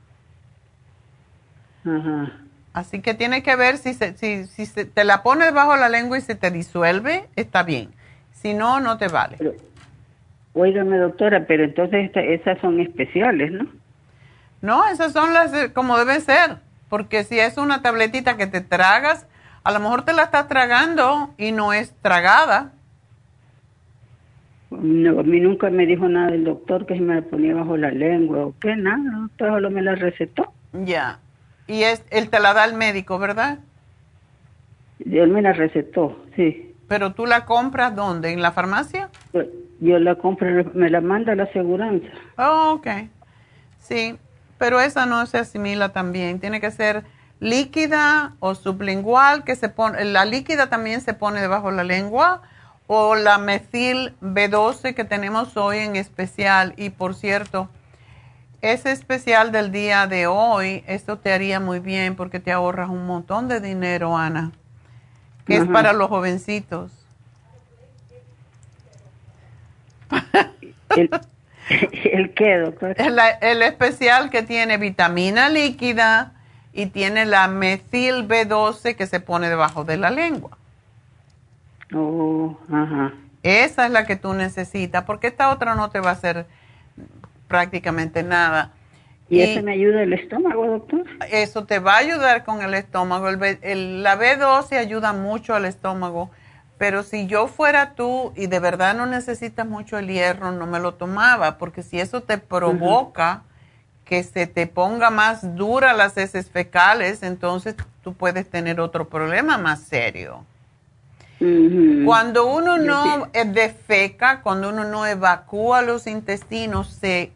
Así 2.75 3.01
que 3.01 3.15
tiene 3.15 3.43
que 3.43 3.57
ver 3.57 3.79
si, 3.79 3.95
si, 3.95 4.47
si 4.47 4.85
te 4.85 5.05
la 5.05 5.23
pones 5.23 5.49
debajo 5.49 5.73
de 5.73 5.81
la 5.81 5.89
lengua 5.89 6.19
y 6.19 6.21
se 6.21 6.35
te 6.35 6.51
disuelve, 6.51 7.29
está 7.37 7.63
bien. 7.63 7.91
Si 8.33 8.55
no, 8.55 8.81
no 8.81 8.99
te 8.99 9.09
vale. 9.09 9.39
Óigame, 10.53 10.99
doctora, 10.99 11.47
pero 11.47 11.65
entonces 11.65 12.11
esas 12.15 12.61
son 12.61 12.81
especiales, 12.81 13.53
¿no? 13.53 13.67
No, 14.61 14.87
esas 14.89 15.13
son 15.13 15.33
las 15.33 15.53
como 15.71 15.97
deben 15.99 16.21
ser. 16.21 16.59
Porque 16.89 17.25
si 17.25 17.39
es 17.39 17.59
una 17.59 17.83
tabletita 17.83 18.37
que 18.37 18.47
te 18.47 18.61
tragas, 18.61 19.27
a 19.63 19.73
lo 19.73 19.81
mejor 19.81 20.05
te 20.05 20.13
la 20.13 20.25
estás 20.25 20.49
tragando 20.49 21.35
y 21.37 21.53
no 21.53 21.73
es 21.73 21.95
tragada. 22.01 22.73
No, 24.71 25.21
a 25.21 25.23
mí 25.23 25.41
nunca 25.41 25.71
me 25.71 25.87
dijo 25.87 26.09
nada 26.09 26.35
el 26.35 26.45
doctor 26.45 26.85
que 26.85 26.95
se 26.95 27.01
me 27.01 27.23
ponía 27.23 27.55
bajo 27.55 27.77
la 27.77 27.91
lengua 27.91 28.47
o 28.47 28.55
qué, 28.61 28.77
nada, 28.77 28.99
el 29.03 29.23
doctor 29.23 29.49
solo 29.49 29.71
me 29.71 29.83
la 29.83 29.95
recetó. 29.95 30.53
Ya. 30.73 31.21
Y 31.67 31.83
es, 31.83 32.05
él 32.11 32.29
te 32.29 32.39
la 32.39 32.53
da 32.53 32.65
el 32.65 32.75
médico, 32.75 33.19
¿verdad? 33.19 33.61
Él 34.99 35.29
me 35.29 35.41
la 35.41 35.53
recetó, 35.53 36.23
sí. 36.37 36.75
¿Pero 36.87 37.13
tú 37.13 37.27
la 37.27 37.45
compras 37.45 37.95
dónde? 37.95 38.33
¿En 38.33 38.43
la 38.43 38.53
farmacia? 38.53 39.11
Yo, 39.81 39.99
la 39.99 40.17
compro, 40.17 40.49
me 40.75 40.91
la 40.91 41.01
manda 41.01 41.35
la 41.35 41.45
aseguranza. 41.45 42.09
Oh, 42.37 42.73
ok. 42.75 42.89
Sí, 43.79 44.19
pero 44.59 44.81
esa 44.81 45.07
no 45.07 45.25
se 45.27 45.39
asimila 45.39 45.91
también. 45.91 46.41
Tiene 46.41 46.61
que 46.61 46.71
ser 46.71 47.05
líquida 47.41 48.35
o 48.41 48.55
sublingual, 48.55 49.45
que 49.45 49.55
se 49.55 49.69
pone, 49.69 50.05
la 50.05 50.25
líquida 50.25 50.69
también 50.69 51.01
se 51.01 51.15
pone 51.15 51.41
debajo 51.41 51.71
de 51.71 51.77
la 51.77 51.85
lengua 51.85 52.43
o 52.89 53.15
la 53.15 53.39
metil 53.39 54.15
B12 54.21 54.95
que 54.95 55.05
tenemos 55.05 55.57
hoy 55.57 55.79
en 55.79 55.95
especial. 55.95 56.73
Y 56.77 56.91
por 56.91 57.15
cierto, 57.15 57.69
ese 58.63 58.91
especial 58.91 59.53
del 59.53 59.71
día 59.71 60.07
de 60.09 60.27
hoy, 60.27 60.83
esto 60.89 61.19
te 61.19 61.33
haría 61.33 61.61
muy 61.61 61.79
bien 61.79 62.17
porque 62.17 62.41
te 62.41 62.51
ahorras 62.51 62.89
un 62.89 63.07
montón 63.07 63.47
de 63.47 63.61
dinero, 63.61 64.17
Ana, 64.17 64.51
que 65.47 65.59
es 65.59 65.67
para 65.67 65.93
los 65.93 66.09
jovencitos. 66.09 66.91
¿El, 70.97 71.11
el 72.11 72.35
qué, 72.35 72.57
doctor? 72.57 72.95
El, 72.99 73.19
el, 73.43 73.63
especial 73.63 74.31
que 74.31 74.43
tiene 74.43 74.79
vitamina 74.79 75.51
líquida 75.51 76.33
y 76.73 76.87
tiene 76.87 77.27
la 77.27 77.49
metil 77.49 78.27
B12 78.27 78.97
que 78.97 79.07
se 79.07 79.21
pone 79.21 79.51
debajo 79.51 79.85
de 79.85 79.99
la 79.99 80.11
lengua. 80.11 80.57
Oh, 81.95 82.57
ajá. 82.71 83.15
Esa 83.43 83.87
es 83.87 83.93
la 83.93 84.05
que 84.07 84.17
tú 84.17 84.35
necesitas, 84.35 85.05
porque 85.05 85.29
esta 85.29 85.51
otra 85.51 85.75
no 85.75 85.91
te 85.91 86.01
va 86.01 86.11
a 86.11 86.13
hacer 86.13 86.47
prácticamente 87.47 88.23
nada. 88.23 88.73
¿Y, 89.29 89.41
eso 89.41 89.63
me 89.63 89.73
ayuda 89.73 90.03
el 90.03 90.13
estómago, 90.13 90.67
doctor? 90.67 91.05
Eso 91.31 91.65
te 91.65 91.79
va 91.79 91.95
a 91.95 91.99
ayudar 91.99 92.45
con 92.45 92.63
el 92.63 92.75
estómago. 92.75 93.29
El, 93.29 94.03
la 94.03 94.19
B12 94.19 94.77
ayuda 94.77 95.13
mucho 95.13 95.55
al 95.55 95.67
estómago, 95.67 96.31
pero 96.79 97.03
si 97.03 97.27
yo 97.27 97.47
fuera 97.47 97.95
tú 97.95 98.33
y 98.37 98.47
de 98.47 98.59
verdad 98.59 98.95
no 98.95 99.07
necesitas 99.07 99.67
mucho 99.67 99.99
el 99.99 100.09
hierro, 100.09 100.53
no 100.53 100.67
me 100.67 100.81
lo 100.81 100.95
tomaba, 100.95 101.59
porque 101.59 101.83
si 101.83 102.01
eso 102.01 102.23
te 102.23 102.39
provoca 102.39 103.43
que 104.05 104.23
se 104.23 104.47
te 104.47 104.67
ponga 104.67 105.11
más 105.11 105.55
dura 105.57 105.93
las 105.93 106.17
heces 106.17 106.51
fecales, 106.51 107.23
entonces 107.23 107.77
tú 108.03 108.15
puedes 108.15 108.49
tener 108.49 108.81
otro 108.81 109.09
problema 109.09 109.59
más 109.59 109.81
serio. 109.81 110.45
Cuando 112.05 112.47
uno 112.47 112.79
no 112.79 113.29
defeca, 113.33 114.41
cuando 114.43 114.71
uno 114.71 114.85
no 114.85 115.07
evacúa 115.07 115.83
los 115.83 116.07
intestinos, 116.07 116.89
se, 116.89 117.33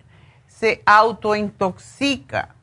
se 0.48 0.82
autointoxica. 0.86 2.54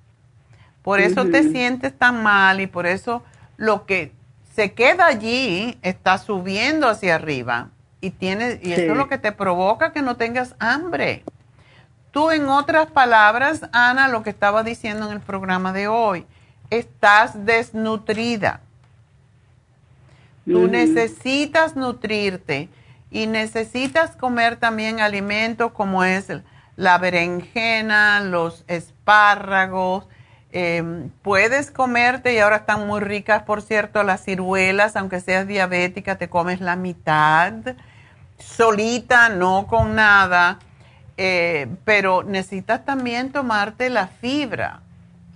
Por 0.81 0.99
eso 0.99 1.25
te 1.25 1.43
sientes 1.43 1.97
tan 1.97 2.23
mal 2.23 2.59
y 2.61 2.67
por 2.67 2.85
eso 2.85 3.23
lo 3.57 3.85
que 3.85 4.11
se 4.55 4.73
queda 4.73 5.05
allí 5.05 5.77
está 5.81 6.17
subiendo 6.17 6.87
hacia 6.87 7.15
arriba 7.15 7.69
y 8.01 8.11
tiene 8.11 8.59
y 8.61 8.73
eso 8.73 8.91
es 8.91 8.97
lo 8.97 9.07
que 9.07 9.17
te 9.17 9.31
provoca 9.31 9.91
que 9.91 10.01
no 10.01 10.17
tengas 10.17 10.55
hambre. 10.59 11.23
Tú, 12.11 12.31
en 12.31 12.49
otras 12.49 12.87
palabras, 12.87 13.61
Ana, 13.71 14.07
lo 14.07 14.23
que 14.23 14.31
estaba 14.31 14.63
diciendo 14.63 15.05
en 15.05 15.11
el 15.11 15.19
programa 15.19 15.73
de 15.73 15.87
hoy, 15.87 16.25
estás 16.71 17.45
desnutrida. 17.45 18.61
Tú 20.49 20.67
necesitas 20.67 21.75
nutrirte 21.75 22.69
y 23.11 23.27
necesitas 23.27 24.15
comer 24.15 24.55
también 24.55 24.99
alimentos 24.99 25.71
como 25.71 26.03
es 26.03 26.27
la 26.75 26.97
berenjena, 26.97 28.21
los 28.21 28.65
espárragos. 28.67 30.07
Em, 30.51 31.09
puedes 31.21 31.69
comerte, 31.69 32.33
y 32.33 32.39
ahora 32.39 32.57
están 32.57 32.87
muy 32.87 32.99
ricas, 33.01 33.43
por 33.43 33.61
cierto, 33.61 34.03
las 34.03 34.23
ciruelas, 34.23 34.95
aunque 34.95 35.19
seas 35.19 35.47
diabética, 35.47 36.17
te 36.17 36.29
comes 36.29 36.59
la 36.59 36.75
mitad, 36.75 37.53
solita, 38.37 39.29
no 39.29 39.67
con 39.67 39.95
nada 39.95 40.59
eh, 41.21 41.67
pero 41.83 42.23
necesitas 42.23 42.85
también 42.85 43.33
tomarte 43.33 43.89
la 43.89 44.07
fibra, 44.07 44.79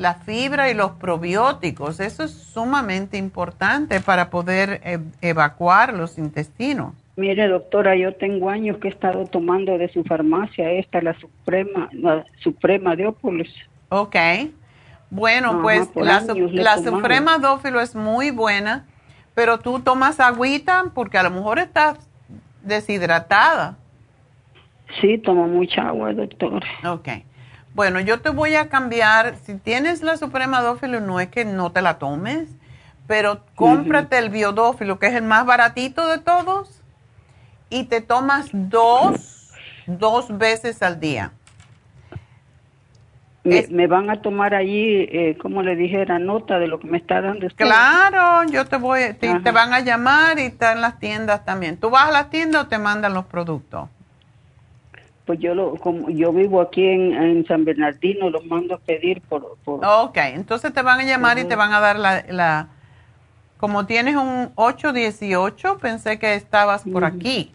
la 0.04 0.16
fibra 0.16 0.70
y 0.70 0.74
los 0.74 0.92
probióticos. 0.92 2.02
Eso 2.02 2.26
es 2.26 2.32
sumamente 2.32 3.18
importante 3.18 4.02
para 4.02 4.30
poder 4.30 4.82
e, 4.84 5.00
evacuar 5.22 5.94
los 5.94 6.18
intestinos. 6.18 6.94
Mire, 7.16 7.48
doctora, 7.48 7.96
yo 7.96 8.14
tengo 8.14 8.50
años 8.50 8.80
que 8.80 8.90
he 8.90 8.92
estado 8.92 9.26
tomando 9.28 9.78
de 9.78 9.88
su 9.88 10.04
farmacia 10.04 10.72
esta, 10.72 11.02
la 11.02 11.18
Suprema, 11.20 11.90
la 11.94 12.26
Suprema 12.44 12.98
Diópolis. 12.98 13.50
Ok. 13.88 14.18
Bueno, 15.10 15.62
pues 15.62 15.90
la, 15.96 16.22
la 16.52 16.78
Suprema 16.80 17.38
Dófilo 17.38 17.80
es 17.80 17.96
muy 17.96 18.32
buena, 18.32 18.86
pero 19.34 19.60
tú 19.60 19.80
tomas 19.80 20.20
agüita 20.20 20.92
porque 20.94 21.18
a 21.18 21.24
lo 21.24 21.32
mejor 21.32 21.60
estás 21.60 21.98
deshidratada. 22.62 23.78
Sí, 25.00 25.18
tomo 25.18 25.48
mucha 25.48 25.88
agua, 25.88 26.12
doctor. 26.12 26.62
Ok. 26.86 27.08
Bueno, 27.74 28.00
yo 28.00 28.22
te 28.22 28.30
voy 28.30 28.56
a 28.56 28.70
cambiar. 28.70 29.36
Si 29.44 29.56
tienes 29.56 30.04
la 30.04 30.18
Suprema 30.18 30.62
Dófilo, 30.62 31.00
no 31.00 31.20
es 31.20 31.30
que 31.30 31.44
no 31.44 31.72
te 31.72 31.82
la 31.82 31.98
tomes, 31.98 32.48
pero 33.08 33.42
cómprate 33.56 34.18
el 34.18 34.30
biodófilo, 34.30 35.00
que 35.00 35.08
es 35.08 35.14
el 35.14 35.24
más 35.24 35.46
baratito 35.46 36.08
de 36.08 36.20
todos, 36.20 36.82
y 37.70 37.86
te 37.86 38.02
tomas 38.02 38.50
dos, 38.52 39.52
dos 39.88 40.38
veces 40.38 40.84
al 40.84 41.00
día. 41.00 41.32
Me, 43.44 43.88
van 43.88 44.10
a 44.10 44.22
tomar 44.22 44.54
allí, 44.54 45.02
eh, 45.12 45.38
como 45.42 45.64
le 45.64 45.76
dijera, 45.76 46.18
nota 46.18 46.60
de 46.60 46.68
lo 46.68 46.80
que 46.80 46.88
me 46.88 46.98
está 46.98 47.20
dando 47.20 47.46
usted. 47.48 47.66
Claro, 47.66 48.50
yo 48.50 48.66
te 48.66 48.78
voy, 48.78 49.14
te, 49.20 49.38
te, 49.42 49.52
van 49.52 49.74
a 49.74 49.82
llamar 49.82 50.40
y 50.40 50.44
está 50.44 50.72
en 50.72 50.80
las 50.80 50.98
tiendas 50.98 51.44
también. 51.44 51.76
¿Tú 51.76 51.90
vas 51.90 52.08
a 52.08 52.12
las 52.12 52.30
tiendas 52.30 52.64
o 52.64 52.68
te 52.68 52.78
mandan 52.78 53.14
los 53.14 53.26
productos? 53.26 53.90
Pues 55.26 55.40
yo 55.40 55.56
lo, 55.56 55.76
como 55.76 56.10
yo 56.10 56.34
vivo 56.34 56.62
aquí 56.62 56.86
en, 56.86 57.46
San 57.48 57.66
Bernardino, 57.66 58.30
los 58.30 58.46
mando 58.46 58.76
a 58.76 58.80
pedir 58.80 59.22
por, 59.22 59.58
por... 59.64 59.86
Ok, 59.86 60.18
entonces 60.18 60.74
te 60.74 60.82
van 60.82 61.00
a 61.00 61.04
llamar 61.04 61.40
y 61.40 61.46
te 61.46 61.56
van 61.56 61.74
a 61.74 61.80
dar 61.80 61.98
la, 61.98 62.24
la... 62.30 62.68
Como 63.58 63.86
tienes 63.86 64.16
un 64.16 64.52
818, 64.56 65.78
pensé 65.78 66.20
que 66.20 66.36
estabas 66.36 66.84
por 66.84 67.06
aquí. 67.06 67.52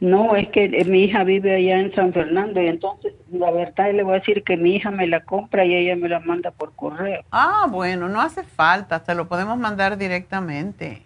No, 0.00 0.34
es 0.34 0.48
que 0.48 0.64
eh, 0.64 0.84
mi 0.86 1.04
hija 1.04 1.24
vive 1.24 1.54
allá 1.54 1.78
en 1.78 1.94
San 1.94 2.12
Fernando 2.12 2.60
y 2.60 2.68
entonces 2.68 3.12
la 3.30 3.50
verdad 3.50 3.92
le 3.92 4.02
voy 4.02 4.14
a 4.14 4.18
decir 4.20 4.42
que 4.42 4.56
mi 4.56 4.76
hija 4.76 4.90
me 4.90 5.06
la 5.06 5.20
compra 5.20 5.64
y 5.66 5.74
ella 5.74 5.94
me 5.94 6.08
la 6.08 6.20
manda 6.20 6.50
por 6.50 6.74
correo. 6.74 7.22
Ah, 7.30 7.66
bueno, 7.70 8.08
no 8.08 8.20
hace 8.20 8.42
falta, 8.42 9.04
se 9.04 9.14
lo 9.14 9.28
podemos 9.28 9.58
mandar 9.58 9.98
directamente. 9.98 11.02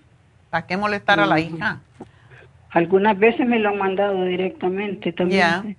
¿Para 0.48 0.66
qué 0.66 0.76
molestar 0.76 1.18
a 1.18 1.26
la 1.26 1.40
hija? 1.40 1.80
Algunas 2.74 3.16
veces 3.16 3.46
me 3.46 3.60
lo 3.60 3.70
han 3.70 3.78
mandado 3.78 4.24
directamente 4.24 5.12
también. 5.12 5.76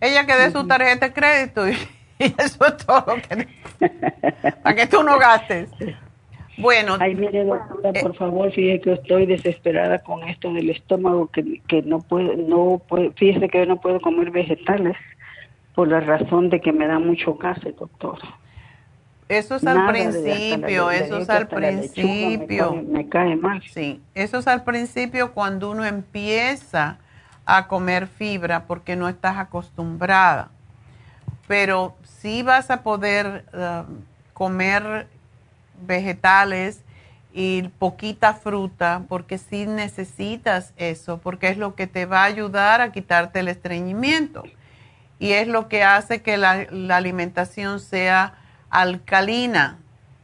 Ella 0.00 0.26
que 0.26 0.34
dé 0.34 0.50
su 0.50 0.66
tarjeta 0.66 1.06
de 1.06 1.12
crédito 1.12 1.68
y, 1.68 1.74
eso 2.18 2.66
es 2.66 2.76
todo 2.84 3.04
lo 3.06 3.22
que... 3.22 3.48
para 4.62 4.76
que 4.76 4.86
tú 4.88 5.02
no 5.04 5.16
gastes. 5.16 5.70
Bueno. 6.58 6.96
Ay, 6.98 7.14
mire, 7.14 7.44
doctora, 7.44 7.90
eh, 7.94 8.02
por 8.02 8.16
favor, 8.16 8.52
fíjese 8.52 8.80
que 8.80 8.92
estoy 8.94 9.26
desesperada 9.26 10.00
con 10.00 10.24
esto 10.24 10.52
del 10.52 10.70
estómago, 10.70 11.28
que, 11.28 11.60
que 11.68 11.82
no 11.82 12.00
puedo, 12.00 12.36
no 12.36 12.82
puedo, 12.86 13.12
fíjese 13.12 13.48
que 13.48 13.64
no 13.66 13.80
puedo 13.80 14.00
comer 14.00 14.32
vegetales 14.32 14.96
por 15.74 15.88
la 15.88 16.00
razón 16.00 16.50
de 16.50 16.60
que 16.60 16.72
me 16.72 16.86
da 16.86 16.98
mucho 16.98 17.34
gas, 17.34 17.60
doctora. 17.78 18.38
Eso 19.28 19.56
es 19.56 19.66
al 19.66 19.86
principio, 19.86 20.90
eso 20.90 21.18
es 21.18 21.30
al 21.30 21.48
principio. 21.48 22.74
Me 22.86 23.08
cae, 23.08 23.36
mal. 23.36 23.62
Sí, 23.62 24.02
eso 24.14 24.38
es 24.38 24.46
al 24.46 24.64
principio 24.64 25.32
cuando 25.32 25.70
uno 25.70 25.84
empieza 25.84 26.98
a 27.46 27.66
comer 27.66 28.06
fibra 28.06 28.64
porque 28.64 28.96
no 28.96 29.08
estás 29.08 29.38
acostumbrada. 29.38 30.50
Pero 31.46 31.94
sí 32.04 32.42
vas 32.42 32.70
a 32.70 32.82
poder 32.82 33.44
uh, 33.52 33.84
comer 34.32 35.06
vegetales 35.86 36.82
y 37.32 37.62
poquita 37.78 38.34
fruta 38.34 39.02
porque 39.08 39.38
sí 39.38 39.66
necesitas 39.66 40.72
eso, 40.76 41.18
porque 41.18 41.48
es 41.48 41.56
lo 41.56 41.74
que 41.74 41.86
te 41.86 42.06
va 42.06 42.22
a 42.22 42.24
ayudar 42.24 42.80
a 42.80 42.92
quitarte 42.92 43.40
el 43.40 43.48
estreñimiento 43.48 44.44
y 45.18 45.32
es 45.32 45.48
lo 45.48 45.68
que 45.68 45.82
hace 45.82 46.22
que 46.22 46.36
la, 46.36 46.66
la 46.70 46.96
alimentación 46.96 47.80
sea 47.80 48.34
alcalina. 48.74 49.78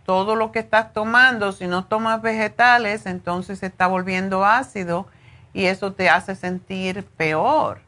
Todo 0.04 0.34
lo 0.34 0.50
que 0.50 0.58
estás 0.58 0.92
tomando, 0.92 1.52
si 1.52 1.66
no 1.68 1.84
tomas 1.84 2.20
vegetales, 2.20 3.06
entonces 3.06 3.60
se 3.60 3.66
está 3.66 3.86
volviendo 3.86 4.44
ácido 4.44 5.06
y 5.52 5.66
eso 5.66 5.92
te 5.92 6.08
hace 6.08 6.34
sentir 6.34 7.04
peor. 7.16 7.78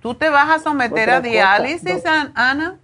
¿Tú 0.00 0.14
te 0.14 0.30
vas 0.30 0.50
a 0.50 0.58
someter 0.58 1.10
a 1.10 1.20
diálisis, 1.20 2.04
Ana? 2.06 2.78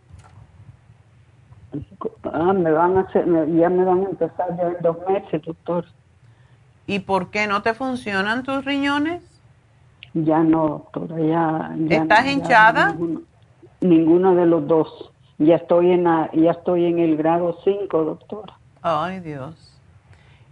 Ah, 2.32 2.52
me 2.52 2.70
van 2.70 2.98
a 2.98 3.00
hacer, 3.00 3.24
ya 3.26 3.68
me 3.68 3.84
van 3.84 4.00
a 4.00 4.10
empezar 4.10 4.56
ya 4.56 4.68
en 4.68 4.76
dos 4.82 4.96
meses, 5.08 5.42
doctor. 5.44 5.86
¿Y 6.86 7.00
por 7.00 7.30
qué 7.30 7.46
no 7.46 7.62
te 7.62 7.74
funcionan 7.74 8.42
tus 8.42 8.64
riñones? 8.64 9.22
Ya 10.14 10.42
no, 10.42 10.68
doctora, 10.68 11.16
ya. 11.20 11.76
¿Estás 11.88 12.26
hinchada? 12.26 12.96
Ninguno 13.80 14.34
de 14.34 14.46
los 14.46 14.66
dos. 14.66 15.12
Ya 15.38 15.56
estoy 15.56 15.92
en 15.92 16.04
ya 16.04 16.50
estoy 16.50 16.86
en 16.86 16.98
el 16.98 17.16
grado 17.16 17.58
5, 17.62 18.04
doctora. 18.04 18.58
Ay, 18.82 19.20
Dios. 19.20 19.68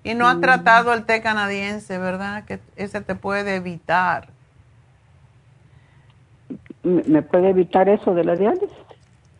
Y 0.05 0.15
no 0.15 0.28
has 0.28 0.40
tratado 0.40 0.93
el 0.93 1.05
té 1.05 1.20
canadiense, 1.20 1.98
¿verdad? 1.98 2.44
Que 2.44 2.61
ese 2.77 3.01
te 3.01 3.16
puede 3.16 3.57
evitar. 3.57 4.28
¿Me 6.85 7.23
puede 7.23 7.51
evitar 7.51 7.89
eso 7.89 8.15
de 8.15 8.23
la 8.23 8.36
diálisis? 8.36 8.70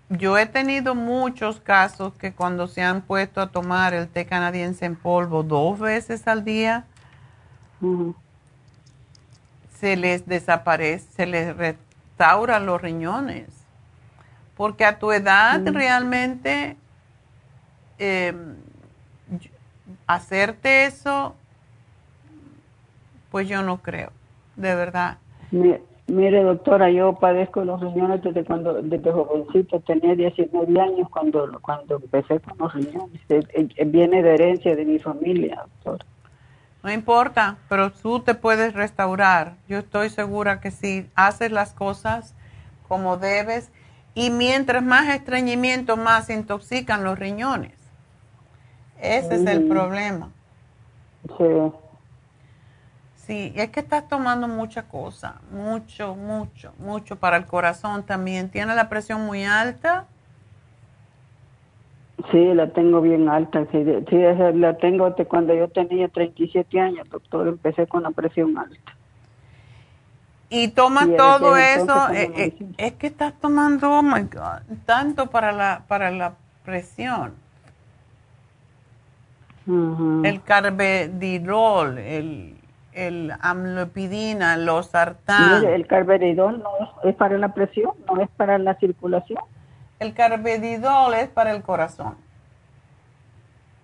Yo 0.09 0.37
he 0.39 0.47
tenido 0.47 0.97
muchos 0.97 1.61
casos 1.61 2.15
que 2.15 2.33
cuando 2.33 2.67
se 2.67 2.83
han 2.83 3.03
puesto 3.03 3.41
a 3.41 3.49
tomar 3.49 3.95
el 3.95 4.09
té 4.09 4.27
canadiense 4.27 4.85
en 4.85 4.97
polvo 4.97 5.45
dos 5.45 5.79
veces 5.79 6.27
al 6.27 6.45
día, 6.45 6.85
se 9.79 9.97
les 9.97 10.27
desaparece, 10.27 11.07
se 11.13 11.27
les 11.27 11.57
restauran 11.57 12.67
los 12.67 12.81
riñones. 12.81 13.47
Porque 14.57 14.85
a 14.85 14.99
tu 14.99 15.13
edad 15.13 15.61
realmente 15.67 16.77
em, 17.99 18.57
hacerte 20.07 20.87
eso, 20.87 21.35
pues 23.31 23.49
yo 23.49 23.63
no 23.63 23.79
creo, 23.79 24.11
de 24.57 24.75
verdad. 24.75 25.19
Mire, 26.09 26.43
doctora, 26.43 26.89
yo 26.91 27.15
padezco 27.15 27.65
los 27.65 27.81
riñones 27.81 28.23
desde 28.23 28.45
cuando, 28.45 28.81
desde 28.81 29.11
jovencito, 29.11 29.81
tenía 29.81 30.15
19 30.15 30.81
años 30.81 31.09
cuando, 31.11 31.59
cuando 31.61 31.97
empecé 31.97 32.39
con 32.39 32.57
los 32.59 32.73
riñones. 32.73 33.21
Viene 33.87 34.23
de 34.23 34.35
herencia 34.35 34.77
de 34.77 34.85
mi 34.85 35.01
familia, 35.01 35.65
doctora. 35.83 36.07
No 36.85 36.93
importa, 36.93 37.57
pero 37.69 37.91
tú 37.91 38.21
te 38.21 38.35
puedes 38.35 38.73
restaurar. 38.73 39.55
Yo 39.69 39.79
estoy 39.79 40.09
segura 40.09 40.61
que 40.61 40.71
si 40.71 41.11
haces 41.17 41.51
las 41.51 41.73
cosas 41.73 42.37
como 42.87 43.17
debes, 43.17 43.73
y 44.17 44.31
mientras 44.31 44.83
más 44.83 45.15
estreñimiento, 45.15 45.99
más 45.99 46.27
se 46.27 46.35
intoxican 46.35 47.05
los 47.05 47.19
riñones. 47.19 47.75
Ese 48.99 49.35
es 49.35 49.47
el 49.47 49.69
problema. 49.69 50.31
Sí. 51.37 51.73
Sí, 53.15 53.53
es 53.55 53.69
que 53.69 53.81
estás 53.81 54.09
tomando 54.09 54.49
mucha 54.49 54.89
cosa, 54.89 55.43
mucho, 55.51 56.15
mucho, 56.15 56.73
mucho 56.79 57.17
para 57.17 57.37
el 57.37 57.45
corazón 57.45 58.05
también. 58.05 58.49
¿Tiene 58.49 58.75
la 58.75 58.89
presión 58.89 59.21
muy 59.27 59.45
alta? 59.45 60.07
Sí, 62.31 62.55
la 62.55 62.73
tengo 62.73 63.03
bien 63.03 63.29
alta. 63.29 63.67
Sí, 63.71 63.85
sí 64.09 64.17
la 64.55 64.79
tengo 64.79 65.15
cuando 65.29 65.53
yo 65.53 65.69
tenía 65.69 66.09
37 66.09 66.81
años, 66.81 67.07
doctor. 67.11 67.49
Empecé 67.49 67.87
con 67.87 68.03
la 68.03 68.13
presión 68.13 68.57
alta. 68.57 68.96
Y 70.49 70.69
tomas 70.69 71.09
todo 71.17 71.57
eso. 71.57 72.11
Eh, 72.11 72.31
eh, 72.37 72.57
es 72.79 72.93
que 72.95 73.09
estás 73.09 73.35
tomando, 73.41 73.91
oh 73.91 74.03
my 74.03 74.23
God, 74.23 74.63
tanto 74.85 75.27
para 75.29 75.53
la, 75.53 75.83
para 75.89 76.11
la 76.11 76.35
presión. 76.65 77.35
El 79.67 80.43
carbedilol, 80.43 81.99
el, 81.99 82.57
el 82.93 83.33
amlopidina, 83.41 84.57
los 84.57 84.87
sartán. 84.87 85.65
el 85.65 85.89
carbedidol 85.89 86.63
no 86.63 87.01
es 87.03 87.17
para 87.17 87.37
la 87.37 87.53
presión, 87.53 87.91
no 88.07 88.23
es 88.23 88.29
para 88.37 88.59
la 88.59 88.75
circulación. 88.77 89.41
El 89.99 90.15
carbedidol 90.15 91.15
es 91.15 91.29
para 91.29 91.51
el 91.51 91.63
corazón. 91.63 92.15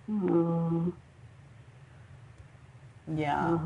Mm. 0.07 0.89
Ya. 3.07 3.59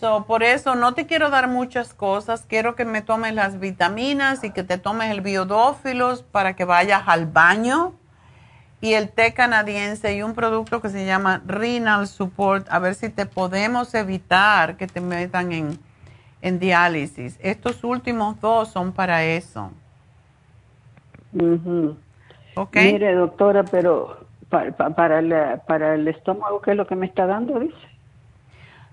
So, 0.00 0.24
por 0.24 0.42
eso 0.42 0.76
no 0.76 0.94
te 0.94 1.04
quiero 1.04 1.28
dar 1.28 1.46
muchas 1.46 1.92
cosas. 1.92 2.46
Quiero 2.48 2.74
que 2.74 2.86
me 2.86 3.02
tomes 3.02 3.34
las 3.34 3.60
vitaminas 3.60 4.42
y 4.44 4.50
que 4.50 4.64
te 4.64 4.78
tomes 4.78 5.10
el 5.10 5.20
biodófilos 5.20 6.22
para 6.22 6.56
que 6.56 6.64
vayas 6.64 7.02
al 7.04 7.26
baño. 7.26 7.92
Y 8.80 8.94
el 8.94 9.10
té 9.10 9.34
canadiense 9.34 10.16
y 10.16 10.22
un 10.22 10.34
producto 10.34 10.80
que 10.80 10.88
se 10.88 11.04
llama 11.04 11.42
Renal 11.46 12.06
Support. 12.06 12.66
A 12.70 12.78
ver 12.78 12.94
si 12.94 13.10
te 13.10 13.26
podemos 13.26 13.94
evitar 13.94 14.78
que 14.78 14.86
te 14.86 15.02
metan 15.02 15.52
en, 15.52 15.78
en 16.40 16.58
diálisis. 16.58 17.38
Estos 17.42 17.84
últimos 17.84 18.40
dos 18.40 18.70
son 18.70 18.92
para 18.92 19.22
eso. 19.24 19.70
Mire, 22.94 23.14
doctora, 23.16 23.64
pero 23.64 24.24
para, 24.48 24.72
para, 24.72 25.58
para 25.66 25.94
el 25.94 26.08
estómago, 26.08 26.62
¿qué 26.62 26.70
es 26.70 26.78
lo 26.78 26.86
que 26.86 26.96
me 26.96 27.04
está 27.04 27.26
dando? 27.26 27.60
Dice. 27.60 27.76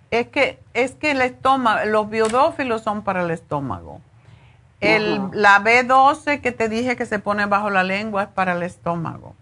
Es 0.10 0.28
que, 0.28 0.60
es 0.78 0.94
que 0.94 1.12
el 1.12 1.22
estómago, 1.22 1.86
los 1.86 2.10
biodófilos 2.10 2.84
son 2.84 3.02
para 3.02 3.24
el 3.24 3.32
estómago. 3.32 4.00
El, 4.80 5.20
la 5.34 5.60
B12 5.60 6.40
que 6.40 6.52
te 6.52 6.70
dije 6.70 6.96
que 6.96 7.08
se 7.08 7.18
pone 7.18 7.48
bajo 7.48 7.72
la 7.72 7.84
lengua 7.84 8.24
es 8.24 8.30
para 8.30 8.54
el 8.54 8.62
estómago. 8.62 9.34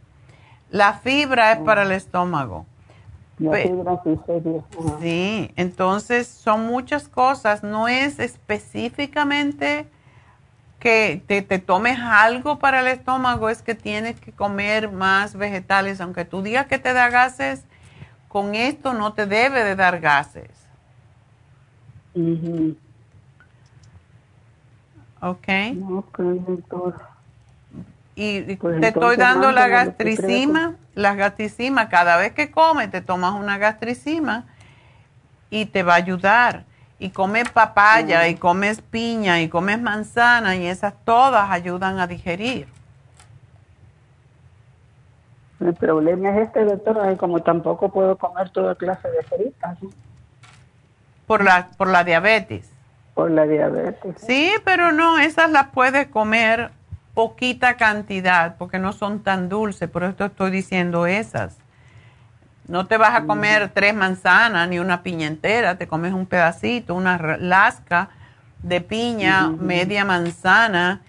La 0.69 0.93
fibra 0.93 1.51
es 1.51 1.59
para 1.59 1.83
el 1.83 1.91
estómago. 1.91 2.65
La 3.37 3.51
fibra 3.51 4.01
sí, 5.01 5.51
entonces 5.57 6.27
son 6.27 6.65
muchas 6.67 7.09
cosas. 7.09 7.63
No 7.63 7.89
es 7.89 8.19
específicamente 8.19 9.87
que 10.79 11.21
te, 11.27 11.41
tomes 11.59 11.99
algo 11.99 12.59
para 12.59 12.79
el 12.79 12.87
estómago, 12.87 13.49
es 13.49 13.61
que 13.61 13.75
tienes 13.75 14.19
que 14.21 14.31
comer 14.31 14.89
más 14.89 15.35
vegetales. 15.35 15.99
Aunque 15.99 16.23
tú 16.23 16.41
digas 16.41 16.67
que 16.67 16.79
te 16.79 16.93
da 16.93 17.09
gases, 17.09 17.65
con 18.29 18.55
esto 18.55 18.93
no 18.93 19.11
te 19.11 19.25
debe 19.25 19.65
de 19.65 19.75
dar 19.75 19.99
gases. 19.99 20.64
Ok. 25.21 25.47
Y 28.15 28.55
pues 28.55 28.79
te 28.79 28.87
estoy 28.87 29.17
dando 29.17 29.51
la 29.51 29.67
gastricima, 29.67 30.75
la 30.93 31.15
gastricima, 31.15 31.89
cada 31.89 32.15
vez 32.17 32.31
que 32.33 32.49
comes 32.49 32.89
te 32.89 33.01
tomas 33.01 33.33
una 33.33 33.57
gastricima 33.57 34.45
y 35.49 35.65
te 35.65 35.83
va 35.83 35.93
a 35.93 35.97
ayudar. 35.97 36.63
Y 36.97 37.09
comes 37.09 37.49
papaya 37.49 38.29
y 38.29 38.35
comes 38.35 38.81
piña 38.81 39.41
y 39.41 39.49
comes 39.49 39.81
manzana 39.81 40.55
y 40.55 40.65
esas 40.65 40.93
todas 41.03 41.51
ayudan 41.51 41.99
a 41.99 42.07
digerir. 42.07 42.67
El 45.59 45.73
problema 45.73 46.29
es 46.29 46.47
este, 46.47 46.63
doctor, 46.63 47.17
como 47.17 47.41
tampoco 47.41 47.89
puedo 47.89 48.17
comer 48.17 48.49
toda 48.49 48.75
clase 48.75 49.09
de 49.09 49.23
fritas. 49.23 49.77
Por 51.25 51.43
la, 51.43 51.69
por 51.77 51.87
la 51.87 52.03
diabetes. 52.03 52.69
Por 53.13 53.31
la 53.31 53.45
diabetes. 53.45 54.15
Sí, 54.17 54.51
pero 54.63 54.91
no, 54.91 55.17
esas 55.19 55.49
las 55.49 55.67
puedes 55.67 56.07
comer 56.07 56.71
poquita 57.15 57.77
cantidad 57.77 58.57
porque 58.57 58.77
no 58.77 58.93
son 58.93 59.23
tan 59.23 59.49
dulces, 59.49 59.89
por 59.89 60.03
eso 60.03 60.25
estoy 60.25 60.51
diciendo 60.51 61.07
esas. 61.07 61.57
No 62.67 62.87
te 62.87 62.97
vas 62.97 63.15
a 63.15 63.25
comer 63.25 63.71
tres 63.73 63.93
manzanas 63.95 64.67
ni 64.67 64.79
una 64.79 65.01
piña 65.01 65.27
entera, 65.27 65.77
te 65.77 65.87
comes 65.87 66.13
un 66.13 66.25
pedacito, 66.25 66.93
una 66.93 67.37
lasca 67.37 68.09
de 68.61 68.81
piña, 68.81 69.49
media 69.49 70.03
manzana 70.03 71.01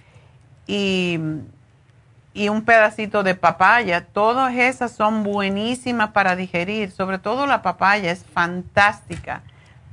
y, 0.66 1.18
y, 2.34 2.50
un 2.50 2.62
pedacito 2.62 3.22
de 3.22 3.34
papaya. 3.34 4.04
Todas 4.04 4.54
esas 4.54 4.92
son 4.92 5.22
buenísimas 5.22 6.10
para 6.10 6.36
digerir, 6.36 6.90
sobre 6.90 7.18
todo 7.18 7.46
la 7.46 7.62
papaya 7.62 8.12
es 8.12 8.22
fantástica. 8.24 9.42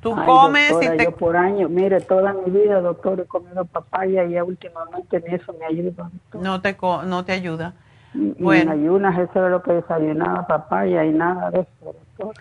Tú 0.03 0.13
comes 0.25 0.73
y 0.81 0.97
te... 0.97 1.05
Yo 1.05 1.15
por 1.15 1.38
año, 1.38 1.69
mire, 1.69 2.01
toda 2.01 2.34
mi 2.34 2.51
vida, 2.51 2.81
doctor, 2.81 3.21
he 3.21 3.25
comido 3.25 3.63
papaya 3.63 4.25
y 4.25 4.31
ya 4.31 4.43
últimamente 4.43 5.17
en 5.17 5.34
eso 5.34 5.55
me 5.57 5.65
ayuda. 5.65 6.11
No 6.34 6.59
te, 6.59 6.75
no 6.81 7.23
te 7.23 7.31
ayuda. 7.31 7.73
bueno. 8.13 8.73
En 8.73 8.81
ayunas, 8.81 9.17
eso 9.17 9.45
es 9.45 9.51
lo 9.51 9.63
que 9.63 9.71
desayunaba, 9.71 10.45
papaya 10.45 11.05
y 11.05 11.13
nada 11.13 11.49
de 11.51 11.61
eso, 11.61 11.93
doctor. 12.17 12.35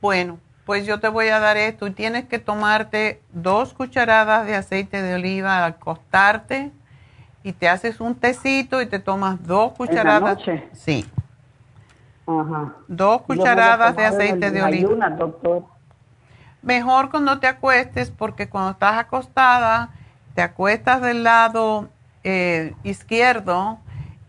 Bueno, 0.00 0.38
pues 0.64 0.86
yo 0.86 1.00
te 1.00 1.08
voy 1.08 1.26
a 1.28 1.40
dar 1.40 1.56
esto 1.56 1.88
y 1.88 1.90
tienes 1.90 2.26
que 2.26 2.38
tomarte 2.38 3.20
dos 3.32 3.74
cucharadas 3.74 4.46
de 4.46 4.54
aceite 4.54 5.02
de 5.02 5.16
oliva 5.16 5.58
al 5.58 5.72
acostarte 5.72 6.70
y 7.42 7.52
te 7.52 7.68
haces 7.68 8.00
un 8.00 8.14
tecito 8.14 8.80
y 8.80 8.86
te 8.86 9.00
tomas 9.00 9.44
dos 9.44 9.72
cucharadas. 9.72 10.18
¿En 10.18 10.24
la 10.24 10.34
noche? 10.34 10.68
Sí. 10.72 11.04
Ajá. 12.28 12.74
Dos 12.86 13.22
cucharadas 13.22 13.96
de 13.96 14.04
aceite 14.04 14.52
de 14.52 14.62
oliva. 14.62 14.88
Ayunas, 14.88 15.18
doctor 15.18 15.77
Mejor 16.62 17.10
cuando 17.10 17.38
te 17.38 17.46
acuestes 17.46 18.10
porque 18.10 18.48
cuando 18.48 18.72
estás 18.72 18.98
acostada 18.98 19.90
te 20.34 20.42
acuestas 20.42 21.00
del 21.02 21.24
lado 21.24 21.88
eh, 22.24 22.74
izquierdo 22.82 23.78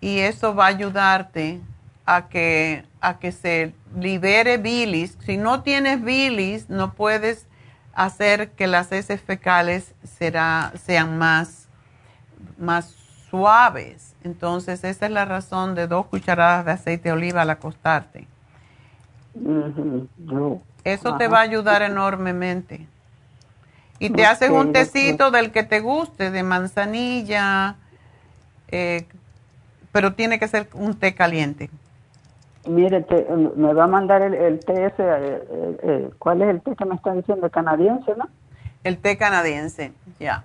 y 0.01 0.19
eso 0.19 0.55
va 0.55 0.65
a 0.65 0.69
ayudarte 0.69 1.61
a 2.05 2.27
que, 2.27 2.85
a 3.01 3.19
que 3.19 3.31
se 3.31 3.73
libere 3.95 4.57
bilis. 4.57 5.17
Si 5.25 5.37
no 5.37 5.61
tienes 5.61 6.03
bilis, 6.03 6.69
no 6.69 6.93
puedes 6.93 7.47
hacer 7.93 8.51
que 8.51 8.67
las 8.67 8.91
heces 8.91 9.21
fecales 9.21 9.93
será, 10.03 10.71
sean 10.83 11.17
más, 11.17 11.67
más 12.57 12.95
suaves. 13.29 14.15
Entonces, 14.23 14.83
esa 14.83 15.05
es 15.05 15.11
la 15.11 15.25
razón 15.25 15.75
de 15.75 15.87
dos 15.87 16.07
cucharadas 16.07 16.65
de 16.65 16.71
aceite 16.71 17.09
de 17.09 17.13
oliva 17.13 17.41
al 17.41 17.49
acostarte. 17.49 18.27
Eso 20.83 21.17
te 21.17 21.27
va 21.27 21.39
a 21.39 21.41
ayudar 21.41 21.81
enormemente. 21.81 22.87
Y 23.99 24.09
te 24.09 24.25
haces 24.25 24.49
un 24.49 24.71
tecito 24.71 25.29
del 25.29 25.51
que 25.51 25.63
te 25.63 25.81
guste, 25.81 26.31
de 26.31 26.43
manzanilla, 26.43 27.75
eh, 28.69 29.05
pero 29.91 30.13
tiene 30.13 30.39
que 30.39 30.47
ser 30.47 30.69
un 30.73 30.95
té 30.95 31.13
caliente. 31.13 31.69
Mire, 32.65 33.05
me 33.55 33.73
va 33.73 33.85
a 33.85 33.87
mandar 33.87 34.21
el, 34.21 34.59
té 34.59 34.85
ese, 34.85 35.03
eh, 35.03 35.77
eh, 35.83 36.09
¿cuál 36.19 36.41
es 36.41 36.49
el 36.49 36.61
té 36.61 36.75
que 36.75 36.85
me 36.85 36.95
está 36.95 37.13
diciendo? 37.13 37.49
¿Canadiense, 37.49 38.13
no? 38.15 38.27
El 38.83 38.97
té 38.97 39.17
canadiense, 39.17 39.91
ya. 40.19 40.43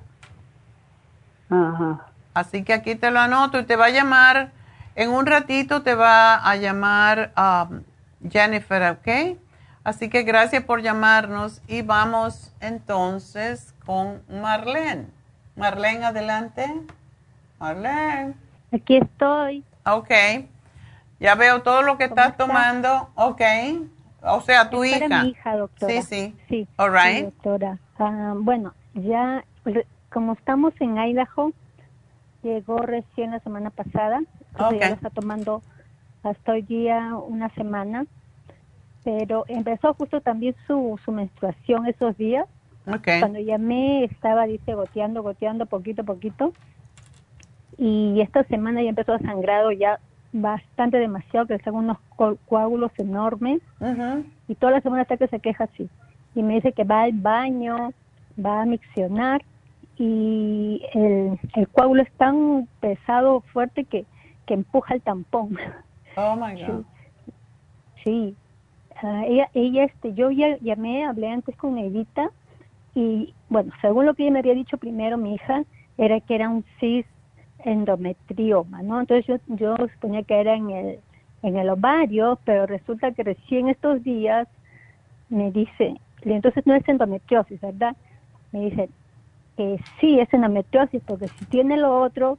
Ajá. 1.51 2.07
Así 2.33 2.65
que 2.65 2.73
aquí 2.73 2.97
te 2.97 3.11
lo 3.11 3.21
anoto 3.21 3.61
y 3.61 3.65
te 3.65 3.77
va 3.77 3.87
a 3.87 3.91
llamar, 3.91 4.51
en 4.97 5.11
un 5.11 5.27
ratito 5.27 5.83
te 5.83 5.95
va 5.95 6.37
a 6.37 6.57
llamar 6.57 7.33
um, 7.37 7.83
Jennifer, 8.29 8.93
¿ok? 8.93 9.39
Así 9.85 10.09
que 10.09 10.23
gracias 10.23 10.65
por 10.65 10.81
llamarnos 10.81 11.61
y 11.69 11.83
vamos 11.83 12.53
entonces 12.61 13.75
con 13.85 14.23
Marlene. 14.29 15.07
Marlene, 15.57 16.07
adelante. 16.07 16.67
Marlene. 17.59 18.35
Aquí 18.73 18.97
estoy. 18.97 19.63
Ok. 19.85 20.11
Ya 21.21 21.35
veo 21.35 21.63
todo 21.63 21.83
lo 21.83 21.99
que 21.99 22.05
estás 22.05 22.37
tomando. 22.37 23.11
Ok. 23.15 23.43
O 24.23 24.41
sea, 24.41 24.71
tu 24.71 24.85
hija. 24.85 25.23
mi 25.23 25.31
hija, 25.31 25.57
doctora. 25.57 25.93
Sí, 25.93 26.03
sí. 26.03 26.37
Sí. 26.49 26.69
All 26.77 26.93
right. 26.93 27.25
doctora. 27.27 27.79
Ah, 27.99 28.33
bueno, 28.37 28.75
ya, 28.95 29.45
como 30.11 30.33
estamos 30.33 30.73
en 30.81 30.97
Idaho, 30.97 31.53
llegó 32.43 32.79
recién 32.79 33.33
la 33.33 33.41
semana 33.41 33.71
pasada. 33.71 34.23
Okay. 34.59 34.81
Ya 34.81 34.87
está 34.89 35.11
tomando 35.11 35.63
hasta 36.25 36.53
hoy 36.53 36.63
día 36.63 37.17
una 37.17 37.49
semana 37.51 38.07
pero 39.05 39.45
empezó 39.49 39.93
justo 39.95 40.23
también 40.23 40.57
su, 40.67 40.99
su 41.05 41.13
menstruación 41.13 41.87
esos 41.87 42.17
días. 42.17 42.47
Cuando 43.21 43.39
llamé 43.39 44.05
estaba, 44.05 44.47
dice, 44.47 44.75
goteando, 44.75 45.23
goteando 45.23 45.67
poquito 45.67 46.03
a 46.03 46.07
poquito. 46.07 46.53
Y 47.77 48.21
esta 48.21 48.45
semana 48.45 48.83
ya 48.83 48.89
empezó 48.89 49.13
a 49.13 49.19
sangrado 49.19 49.73
ya 49.73 50.01
bastante 50.33 50.99
demasiado, 50.99 51.47
que 51.47 51.59
son 51.59 51.77
unos 51.77 51.99
coágulos 52.47 52.93
enormes. 52.99 53.61
Y 54.49 54.55
toda 54.55 54.73
la 54.73 54.81
semana 54.81 55.03
hasta 55.03 55.19
que 55.19 55.29
se 55.29 55.41
queja 55.41 55.65
así. 55.65 55.89
y 56.35 56.43
me 56.43 56.55
dice 56.55 56.73
que 56.73 56.85
va 56.85 57.03
al 57.03 57.13
baño, 57.13 57.93
va 58.45 58.63
a 58.63 58.67
miccionar 58.67 59.43
y 59.97 60.83
el, 60.93 61.39
el 61.55 61.69
coágulo 61.69 62.03
es 62.03 62.11
tan 62.15 62.67
pesado, 62.81 63.43
fuerte 63.53 63.85
que, 63.85 64.07
que 64.47 64.55
empuja 64.55 64.95
el 64.95 65.03
tampón. 65.03 65.57
Oh 66.16 66.36
my 66.36 66.55
God. 66.55 66.85
Sí. 68.05 68.36
Ah, 68.97 69.24
ella, 69.27 69.51
ella, 69.55 69.85
este, 69.85 70.15
yo 70.15 70.31
ya 70.31 70.57
llamé, 70.61 71.05
hablé 71.05 71.28
antes 71.28 71.57
con 71.57 71.78
Edita 71.78 72.31
y, 72.95 73.35
bueno, 73.49 73.73
según 73.81 74.07
lo 74.07 74.15
que 74.15 74.23
ella 74.23 74.32
me 74.32 74.39
había 74.39 74.55
dicho 74.55 74.78
primero, 74.78 75.19
mi 75.19 75.35
hija, 75.35 75.65
era 75.97 76.20
que 76.20 76.35
era 76.35 76.49
un 76.49 76.65
cis 76.78 77.07
endometrioma, 77.59 78.82
¿no? 78.82 79.01
Entonces 79.01 79.27
yo, 79.27 79.57
yo 79.57 79.77
suponía 79.95 80.23
que 80.23 80.41
era 80.41 80.55
en 80.55 80.70
el, 80.70 81.01
en 81.43 81.57
el 81.57 81.70
ovario, 81.70 82.41
pero 82.45 82.66
resulta 82.66 83.12
que 83.12 83.24
recién 83.24 83.69
estos 83.69 84.03
días 84.03 84.47
me 85.28 85.51
dice, 85.51 86.01
entonces 86.23 86.65
no 86.66 86.74
es 86.74 86.86
endometriosis, 86.89 87.61
¿verdad? 87.61 87.97
Me 88.53 88.66
dice 88.66 88.91
que 89.57 89.82
sí 90.01 90.20
es 90.20 90.32
endometriosis, 90.32 91.03
porque 91.05 91.31
si 91.39 91.47
tiene 91.47 91.77
lo 91.77 92.01
otro, 92.03 92.39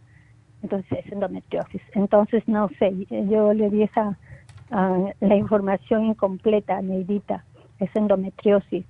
entonces 0.66 1.06
es 1.06 1.12
endometriosis. 1.12 1.82
Entonces, 1.94 2.44
no 2.48 2.70
sé, 2.80 2.92
yo 3.10 3.54
le 3.54 3.70
di 3.70 3.84
esa, 3.84 4.18
uh, 4.72 5.10
la 5.20 5.36
información 5.36 6.06
incompleta, 6.06 6.82
Neidita, 6.82 7.44
es 7.80 7.96
endometriosis. 7.96 8.86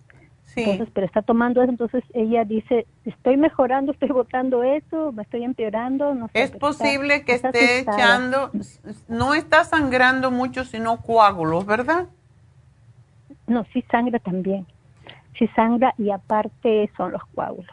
Entonces, 0.56 0.88
pero 0.94 1.06
está 1.06 1.22
tomando 1.22 1.62
eso, 1.62 1.72
entonces 1.72 2.02
ella 2.14 2.46
dice, 2.46 2.88
estoy 3.04 3.36
mejorando, 3.36 3.92
estoy 3.96 4.10
botando 4.10 4.64
eso, 4.64 5.12
me 5.12 5.24
estoy 5.24 5.44
empeorando, 5.44 6.16
no 6.16 6.28
sé. 6.28 6.44
Es 6.44 6.52
posible 6.52 7.24
que 7.26 7.34
esté 7.34 7.80
echando, 7.80 8.52
no 9.10 9.34
está 9.34 9.66
sangrando 9.66 10.32
mucho, 10.32 10.64
sino 10.64 11.02
coágulos, 11.02 11.66
¿verdad? 11.66 12.06
No, 13.48 13.66
sí 13.74 13.84
sangra 13.92 14.20
también, 14.20 14.66
sí 15.38 15.48
sangra 15.56 15.94
y 15.98 16.10
aparte 16.10 16.90
son 16.96 17.12
los 17.12 17.24
coágulos. 17.36 17.70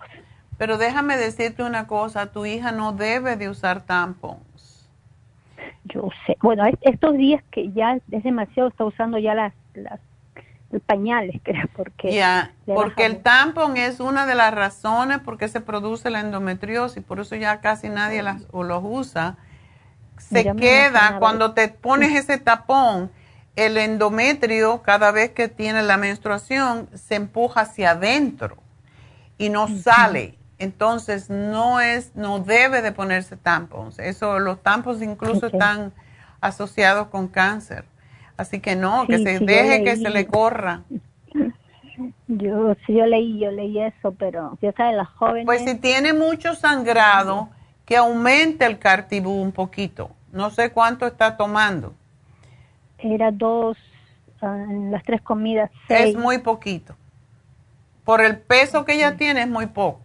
Pero 0.62 0.78
déjame 0.78 1.16
decirte 1.16 1.64
una 1.64 1.89
cosa, 1.89 2.26
tu 2.26 2.47
hija 2.47 2.70
no 2.70 2.93
debe 2.93 3.34
de 3.34 3.48
usar 3.48 3.82
tampons. 3.82 4.89
Yo 5.86 6.09
sé, 6.24 6.36
bueno, 6.40 6.62
estos 6.82 7.16
días 7.16 7.43
que 7.51 7.72
ya 7.72 7.98
es 8.12 8.22
demasiado, 8.22 8.68
está 8.68 8.84
usando 8.84 9.18
ya 9.18 9.34
las, 9.34 9.52
las 9.74 9.98
pañales, 10.86 11.40
creo, 11.43 11.66
porque... 11.74 12.12
Ya, 12.12 12.52
porque 12.64 13.06
el 13.06 13.22
tampón 13.22 13.76
es 13.76 13.98
una 13.98 14.24
de 14.24 14.36
las 14.36 14.55
razones 14.55 15.18
por 15.18 15.36
qué 15.36 15.48
se 15.48 15.60
produce 15.60 16.10
la 16.10 16.20
endometriosis, 16.20 17.02
por 17.02 17.18
eso 17.18 17.34
ya 17.34 17.60
casi 17.60 17.89
nadie 17.89 18.22
las, 18.22 18.47
o 18.52 18.62
los 18.62 18.82
usa. 18.84 19.39
Se 20.16 20.44
queda, 20.55 21.16
cuando 21.18 21.55
te 21.55 21.66
pones 21.70 22.14
ese 22.14 22.39
tapón, 22.39 23.10
el 23.56 23.76
endometrio, 23.78 24.80
cada 24.82 25.10
vez 25.10 25.32
que 25.32 25.48
tiene 25.48 25.82
la 25.82 25.97
menstruación, 25.97 26.89
se 26.94 27.16
empuja 27.16 27.62
hacia 27.62 27.90
adentro 27.90 28.59
y 29.39 29.48
no 29.48 29.66
sale. 29.66 30.39
Entonces, 30.62 31.28
no 31.28 31.80
es, 31.80 32.14
no 32.14 32.39
debe 32.39 32.82
de 32.82 32.93
ponerse 32.93 33.36
tampons. 33.36 33.98
Eso, 33.98 34.39
los 34.39 34.62
tampons 34.62 35.02
incluso 35.02 35.47
están 35.47 35.93
asociados 36.40 37.09
con 37.09 37.26
cáncer. 37.26 37.84
Así 38.36 38.60
que 38.60 38.76
no, 38.76 39.06
que 39.09 39.18
se 39.18 39.40
deje 39.40 39.82
que 39.82 39.97
se 39.97 40.09
le 40.09 40.26
corra. 40.26 40.82
Yo 42.26 42.74
sí, 42.86 42.94
yo 42.94 43.05
leí, 43.05 43.39
yo 43.39 43.51
leí 43.51 43.78
eso, 43.78 44.12
pero 44.12 44.59
sabes, 44.76 44.97
las 44.97 45.09
jóvenes... 45.10 45.44
Pues 45.44 45.62
si 45.62 45.76
tiene 45.76 46.14
mucho 46.14 46.55
sangrado, 46.55 47.51
que 47.84 47.97
aumente 47.97 48.64
el 48.64 48.78
cartibú 48.78 49.40
un 49.40 49.52
poquito. 49.52 50.10
No 50.32 50.51
sé 50.51 50.72
cuánto 50.72 51.06
está 51.06 51.36
tomando. 51.36 51.93
Era 52.98 53.30
dos, 53.30 53.76
ah, 54.40 54.64
las 54.90 55.02
tres 55.05 55.20
comidas, 55.20 55.70
seis. 55.86 56.09
Es 56.09 56.16
muy 56.16 56.39
poquito. 56.39 56.97
Por 58.05 58.22
el 58.22 58.39
peso 58.39 58.84
que 58.86 58.94
ella 58.94 59.16
tiene 59.16 59.43
es 59.43 59.48
muy 59.48 59.66
poco. 59.66 60.02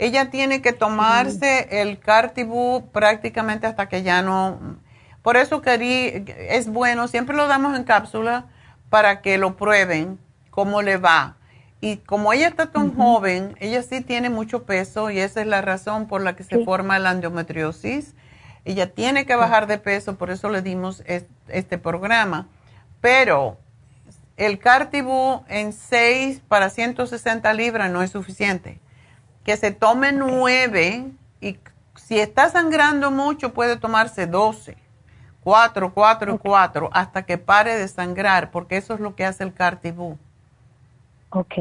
Ella 0.00 0.30
tiene 0.30 0.62
que 0.62 0.72
tomarse 0.72 1.82
el 1.82 1.98
cartibú 1.98 2.90
prácticamente 2.90 3.66
hasta 3.66 3.88
que 3.88 4.02
ya 4.02 4.22
no 4.22 4.80
por 5.22 5.36
eso 5.36 5.60
querí, 5.60 6.24
es 6.48 6.68
bueno, 6.68 7.06
siempre 7.06 7.36
lo 7.36 7.46
damos 7.46 7.76
en 7.76 7.84
cápsula 7.84 8.46
para 8.88 9.20
que 9.20 9.36
lo 9.36 9.56
prueben 9.56 10.18
cómo 10.50 10.82
le 10.82 10.96
va. 10.96 11.36
Y 11.82 11.98
como 11.98 12.32
ella 12.32 12.48
está 12.48 12.70
tan 12.70 12.94
joven, 12.94 13.54
ella 13.60 13.82
sí 13.82 14.00
tiene 14.00 14.30
mucho 14.30 14.64
peso 14.64 15.10
y 15.10 15.18
esa 15.18 15.40
es 15.42 15.46
la 15.46 15.62
razón 15.62 16.08
por 16.08 16.22
la 16.22 16.36
que 16.36 16.44
se 16.44 16.64
forma 16.64 16.98
la 16.98 17.12
endometriosis. 17.12 18.14
Ella 18.64 18.92
tiene 18.92 19.24
que 19.24 19.34
bajar 19.34 19.66
de 19.66 19.78
peso, 19.78 20.16
por 20.16 20.30
eso 20.30 20.50
le 20.50 20.62
dimos 20.62 21.02
este, 21.48 21.78
programa. 21.78 22.48
Pero 23.00 23.58
el 24.36 24.58
Cartibú 24.58 25.42
en 25.48 25.72
6 25.72 26.42
para 26.48 26.68
160 26.68 27.52
libras 27.54 27.90
no 27.90 28.02
es 28.02 28.10
suficiente. 28.10 28.78
Que 29.50 29.56
se 29.56 29.72
tome 29.72 30.12
9 30.12 31.10
y 31.40 31.58
si 31.96 32.20
está 32.20 32.50
sangrando 32.50 33.10
mucho 33.10 33.52
puede 33.52 33.76
tomarse 33.76 34.28
12 34.28 34.76
cuatro, 35.42 35.92
cuatro, 35.92 36.38
cuatro, 36.38 36.88
hasta 36.92 37.24
que 37.24 37.36
pare 37.36 37.76
de 37.76 37.88
sangrar, 37.88 38.52
porque 38.52 38.76
eso 38.76 38.94
es 38.94 39.00
lo 39.00 39.16
que 39.16 39.24
hace 39.24 39.42
el 39.42 39.52
cartibú. 39.52 40.18
Ok. 41.30 41.54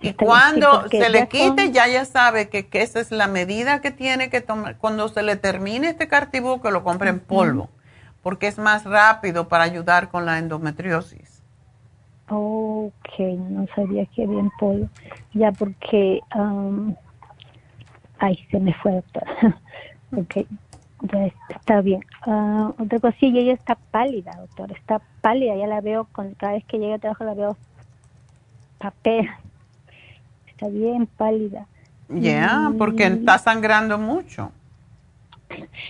Y 0.00 0.14
cuando 0.14 0.88
se 0.88 1.08
le 1.10 1.28
quite, 1.28 1.70
ya 1.70 1.86
ya 1.86 2.04
sabe 2.04 2.48
que, 2.48 2.66
esa 2.72 2.98
es 2.98 3.12
la 3.12 3.28
medida 3.28 3.80
que 3.80 3.92
tiene 3.92 4.30
que 4.30 4.40
tomar. 4.40 4.76
Cuando 4.78 5.06
se 5.08 5.22
le 5.22 5.36
termine 5.36 5.90
este 5.90 6.08
cartibú, 6.08 6.60
que 6.60 6.72
lo 6.72 6.82
compre 6.82 7.10
en 7.10 7.20
polvo, 7.20 7.68
porque 8.20 8.48
es 8.48 8.58
más 8.58 8.82
rápido 8.82 9.46
para 9.46 9.62
ayudar 9.62 10.08
con 10.08 10.26
la 10.26 10.38
endometriosis. 10.38 11.40
Ok, 12.30 13.20
no 13.20 13.68
sabía 13.76 14.06
que 14.06 14.24
había 14.24 14.40
en 14.40 14.50
polvo. 14.58 14.88
Ya, 15.34 15.52
porque... 15.52 16.18
Um, 16.34 16.96
ay, 18.18 18.46
se 18.50 18.60
me 18.60 18.74
fue, 18.74 18.92
doctora. 18.92 19.26
ok, 20.16 20.46
ya 21.12 21.26
está 21.50 21.80
bien. 21.80 22.04
Uh, 22.26 22.72
otra 22.78 22.98
cosilla, 23.00 23.40
ella 23.40 23.52
está 23.52 23.76
pálida, 23.76 24.32
doctor, 24.36 24.72
está 24.72 25.00
pálida, 25.20 25.56
ya 25.56 25.66
la 25.66 25.80
veo, 25.80 26.06
con, 26.12 26.34
cada 26.34 26.54
vez 26.54 26.64
que 26.64 26.78
llega 26.78 26.96
a 26.96 26.98
trabajo 26.98 27.24
la 27.24 27.34
veo 27.34 27.56
papel. 28.78 29.28
Está 30.46 30.68
bien 30.68 31.06
pálida. 31.06 31.66
Ya, 32.08 32.72
porque 32.78 33.04
está 33.04 33.38
sangrando 33.38 33.98
mucho. 33.98 34.50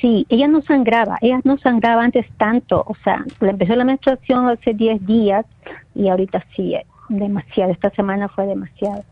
Sí, 0.01 0.27
ella 0.29 0.47
no 0.47 0.63
sangraba, 0.63 1.19
ella 1.21 1.41
no 1.45 1.59
sangraba 1.59 2.05
antes 2.05 2.27
tanto, 2.37 2.85
o 2.87 2.95
sea, 3.03 3.25
le 3.41 3.51
empezó 3.51 3.75
la 3.75 3.85
menstruación 3.85 4.49
hace 4.49 4.73
10 4.73 5.05
días 5.05 5.45
y 5.95 6.09
ahorita 6.09 6.45
sí, 6.55 6.77
demasiado, 7.09 7.73
esta 7.73 7.91
semana 7.91 8.29
fue 8.29 8.47
demasiado 8.47 9.05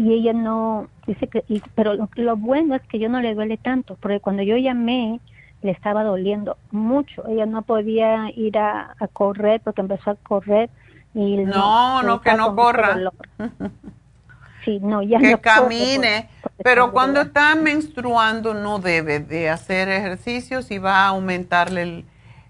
y 0.00 0.14
ella 0.14 0.32
no 0.32 0.88
dice 1.06 1.26
que 1.26 1.44
pero 1.74 2.08
lo, 2.14 2.36
bueno 2.38 2.74
es 2.74 2.80
que 2.82 2.98
yo 2.98 3.10
no 3.10 3.20
le 3.20 3.34
duele 3.34 3.58
tanto 3.58 3.96
porque 4.00 4.18
cuando 4.18 4.42
yo 4.42 4.56
llamé 4.56 5.20
le 5.60 5.72
estaba 5.72 6.04
doliendo 6.04 6.56
mucho. 6.70 7.26
Ella 7.28 7.44
no 7.44 7.60
podía 7.60 8.30
ir 8.34 8.56
a, 8.56 8.96
correr 9.12 9.60
porque 9.62 9.82
empezó 9.82 10.12
a 10.12 10.14
correr 10.14 10.70
y 11.12 11.36
no 11.36 12.02
no, 12.02 12.22
que 12.22 12.32
no 12.32 12.56
corra. 12.56 12.96
sí 14.64 14.78
no 14.80 15.02
ya 15.02 15.18
que 15.18 15.38
camine. 15.38 16.30
pero 16.64 16.92
cuando 16.92 17.20
está 17.20 17.54
menstruando 17.54 18.54
no 18.54 18.78
debe 18.78 19.20
de 19.20 19.50
hacer 19.50 19.90
ejercicios 19.90 20.70
y 20.70 20.78
va 20.78 21.04
a 21.04 21.08
aumentarle 21.08 21.82
el, 21.82 22.04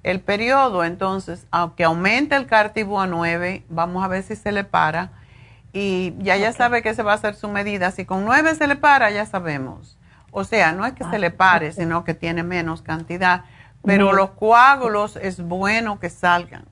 el 0.05 0.21
periodo. 0.21 0.85
Entonces 0.85 1.49
aunque 1.51 1.83
aumente 1.83 2.37
el 2.37 2.47
cartibo 2.47 3.01
a 3.01 3.09
9 3.09 3.65
vamos 3.69 4.05
a 4.05 4.09
ver 4.09 4.23
si 4.23 4.37
se 4.37 4.53
le 4.53 4.63
para 4.63 5.11
y 5.73 6.15
ya 6.19 6.37
ya 6.37 6.53
sabe 6.53 6.83
que 6.83 6.95
se 6.95 7.03
va 7.03 7.13
a 7.13 7.15
hacer 7.17 7.35
su 7.35 7.49
medida. 7.49 7.91
Si 7.91 8.05
con 8.05 8.25
nueve 8.25 8.55
se 8.55 8.67
le 8.67 8.77
para, 8.77 9.11
ya 9.11 9.27
sabemos. 9.27 9.99
O 10.33 10.45
sea, 10.45 10.73
no 10.73 10.87
es 10.87 10.93
que 10.93 11.05
se 11.05 11.19
le 11.19 11.31
pare, 11.31 11.73
sino 11.73 12.05
que 12.05 12.15
tiene 12.15 12.43
menos 12.43 12.83
cantidad. 12.83 13.45
Pero 13.85 14.13
los 14.13 14.31
coágulos 14.31 15.17
es 15.17 15.41
bueno 15.41 15.99
que 15.99 16.11
salgan. 16.11 16.65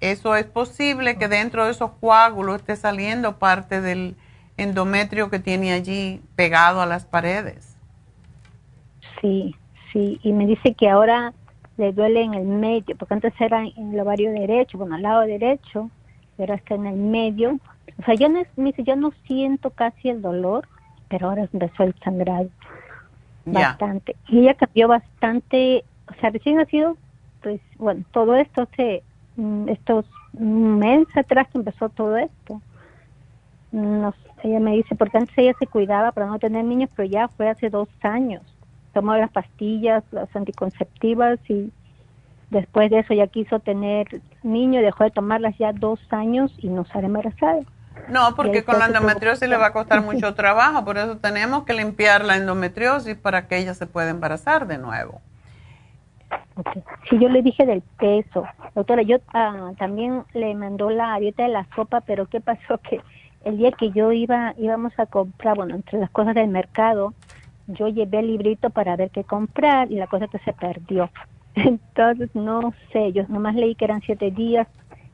Eso 0.00 0.36
es 0.36 0.44
posible 0.44 1.16
que 1.16 1.28
dentro 1.28 1.64
de 1.64 1.70
esos 1.70 1.92
coágulos 2.00 2.56
esté 2.56 2.76
saliendo 2.76 3.38
parte 3.38 3.80
del 3.80 4.16
endometrio 4.56 5.30
que 5.30 5.38
tiene 5.38 5.72
allí 5.72 6.20
pegado 6.34 6.80
a 6.80 6.86
las 6.86 7.04
paredes. 7.04 7.76
Sí, 9.20 9.54
sí. 9.92 10.20
Y 10.22 10.32
me 10.32 10.46
dice 10.46 10.74
que 10.74 10.88
ahora 10.88 11.32
le 11.78 11.92
duele 11.92 12.22
en 12.22 12.34
el 12.34 12.46
medio, 12.46 12.96
porque 12.96 13.14
antes 13.14 13.34
era 13.40 13.62
en 13.64 13.94
el 13.94 14.00
ovario 14.00 14.30
derecho, 14.32 14.78
bueno, 14.78 14.96
al 14.96 15.02
lado 15.02 15.20
derecho, 15.22 15.90
pero 16.36 16.54
está 16.54 16.74
en 16.74 16.86
el 16.86 16.96
medio 16.96 17.58
o 17.98 18.02
sea, 18.04 18.14
yo 18.14 18.28
no, 18.28 18.42
yo 18.56 18.96
no 18.96 19.12
siento 19.26 19.70
casi 19.70 20.08
el 20.08 20.22
dolor, 20.22 20.68
pero 21.08 21.28
ahora 21.28 21.48
empezó 21.52 21.84
el 21.84 21.94
sangrado 22.02 22.50
bastante. 23.44 24.16
Y 24.28 24.40
ella 24.40 24.54
cambió 24.54 24.88
bastante, 24.88 25.84
o 26.10 26.14
sea, 26.20 26.30
recién 26.30 26.58
ha 26.58 26.66
sido, 26.66 26.96
pues, 27.42 27.60
bueno, 27.78 28.04
todo 28.12 28.34
esto 28.36 28.62
hace 28.62 29.02
mm, 29.36 29.68
estos 29.68 30.04
meses 30.32 31.16
atrás 31.16 31.48
que 31.48 31.58
empezó 31.58 31.88
todo 31.88 32.16
esto. 32.16 32.60
No, 33.72 34.14
ella 34.42 34.60
me 34.60 34.72
dice, 34.72 34.94
porque 34.94 35.18
antes 35.18 35.36
ella 35.38 35.54
se 35.58 35.66
cuidaba 35.66 36.12
para 36.12 36.26
no 36.26 36.38
tener 36.38 36.64
niños, 36.64 36.90
pero 36.94 37.08
ya 37.08 37.28
fue 37.28 37.48
hace 37.48 37.70
dos 37.70 37.88
años. 38.02 38.42
Tomó 38.92 39.14
las 39.16 39.30
pastillas, 39.30 40.04
las 40.10 40.34
anticonceptivas 40.34 41.38
y 41.48 41.70
después 42.50 42.90
de 42.90 43.00
eso 43.00 43.14
ya 43.14 43.26
quiso 43.26 43.58
tener 43.60 44.20
niño, 44.42 44.80
dejó 44.80 45.04
de 45.04 45.10
tomarlas 45.10 45.56
ya 45.58 45.72
dos 45.72 46.00
años 46.10 46.54
y 46.58 46.68
no 46.68 46.84
sale 46.86 47.06
embarazada. 47.06 47.60
No, 48.08 48.34
porque 48.36 48.64
con 48.64 48.78
la 48.78 48.86
endometriosis 48.86 49.48
le 49.48 49.56
va 49.56 49.66
a 49.66 49.72
costar 49.72 50.02
mucho 50.02 50.34
trabajo, 50.34 50.84
por 50.84 50.98
eso 50.98 51.18
tenemos 51.18 51.64
que 51.64 51.74
limpiar 51.74 52.24
la 52.24 52.36
endometriosis 52.36 53.16
para 53.16 53.48
que 53.48 53.58
ella 53.58 53.74
se 53.74 53.86
pueda 53.86 54.10
embarazar 54.10 54.66
de 54.66 54.78
nuevo. 54.78 55.20
Okay. 56.56 56.82
Sí, 57.08 57.18
yo 57.18 57.28
le 57.28 57.42
dije 57.42 57.66
del 57.66 57.82
peso. 57.98 58.44
Doctora, 58.74 59.02
yo 59.02 59.18
ah, 59.34 59.72
también 59.78 60.24
le 60.32 60.54
mandó 60.54 60.90
la 60.90 61.18
dieta 61.18 61.42
de 61.42 61.50
la 61.50 61.66
sopa, 61.74 62.00
pero 62.00 62.26
¿qué 62.26 62.40
pasó? 62.40 62.78
Que 62.88 63.00
el 63.44 63.58
día 63.58 63.70
que 63.72 63.90
yo 63.90 64.10
iba, 64.12 64.54
íbamos 64.58 64.92
a 64.98 65.06
comprar, 65.06 65.56
bueno, 65.56 65.76
entre 65.76 66.00
las 66.00 66.10
cosas 66.10 66.34
del 66.34 66.48
mercado, 66.48 67.14
yo 67.68 67.88
llevé 67.88 68.20
el 68.20 68.28
librito 68.28 68.70
para 68.70 68.96
ver 68.96 69.10
qué 69.10 69.24
comprar 69.24 69.90
y 69.90 69.96
la 69.96 70.06
cosa 70.06 70.26
que 70.28 70.38
se 70.40 70.52
perdió. 70.52 71.10
Entonces, 71.54 72.30
no 72.34 72.72
sé, 72.92 73.12
yo 73.12 73.24
nomás 73.28 73.54
leí 73.54 73.74
que 73.74 73.84
eran 73.84 74.02
siete 74.02 74.30
días 74.30 74.66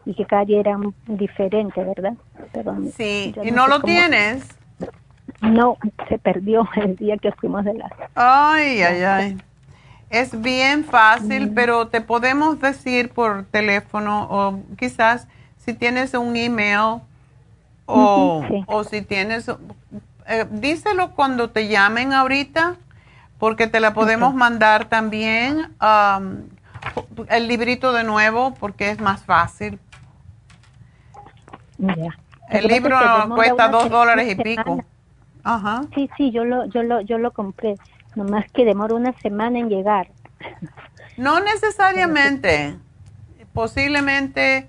y 0.04 0.14
que 0.14 0.24
cada 0.24 0.44
día 0.44 0.60
era 0.60 0.78
diferente, 1.06 1.82
¿verdad? 1.82 2.14
sí, 2.96 3.34
¿y 3.42 3.50
no, 3.50 3.66
lo 3.68 3.80
tienes? 3.80 4.46
No, 5.40 5.76
se 6.08 6.18
perdió 6.18 6.68
el 6.76 6.96
día 6.96 7.16
que 7.16 7.32
fuimos 7.32 7.64
de 7.64 7.74
la... 7.74 7.90
Ay, 8.14 8.82
ay, 8.82 9.02
ay. 9.02 9.38
Es 10.10 10.40
bien 10.40 10.84
fácil, 10.84 11.50
mm. 11.50 11.54
pero 11.54 11.88
te 11.88 12.00
podemos 12.00 12.60
decir 12.60 13.10
por 13.10 13.44
teléfono 13.44 14.26
o 14.30 14.60
quizás 14.76 15.26
si 15.56 15.72
tienes 15.72 16.12
un 16.14 16.36
email 16.36 17.00
o, 17.86 18.44
o 18.66 18.84
si 18.84 19.02
tienes 19.02 19.48
eh, 20.26 20.46
díselo 20.50 21.12
cuando 21.12 21.50
te 21.50 21.68
llamen 21.68 22.12
ahorita, 22.12 22.76
porque 23.38 23.66
te 23.66 23.80
la 23.80 23.92
podemos 23.92 24.34
mandar 24.34 24.84
también 24.86 25.74
el 27.28 27.48
librito 27.48 27.92
de 27.92 28.04
nuevo, 28.04 28.54
porque 28.54 28.90
es 28.90 29.00
más 29.00 29.22
fácil. 29.24 29.80
El 32.50 32.68
libro 32.68 32.96
cuesta 33.34 33.68
dos 33.68 33.90
dólares 33.90 34.30
y 34.30 34.34
pico. 34.36 34.82
Ajá. 35.44 35.82
Sí, 35.94 36.08
sí, 36.16 36.30
yo 36.30 36.44
lo, 36.44 36.66
yo 36.66 36.82
lo, 36.82 37.00
yo 37.00 37.18
lo 37.18 37.32
compré. 37.32 37.76
Nomás 38.14 38.50
que 38.52 38.64
demora 38.64 38.94
una 38.94 39.12
semana 39.20 39.58
en 39.58 39.68
llegar. 39.68 40.08
No 41.16 41.40
necesariamente. 41.40 42.76
Posiblemente 43.52 44.68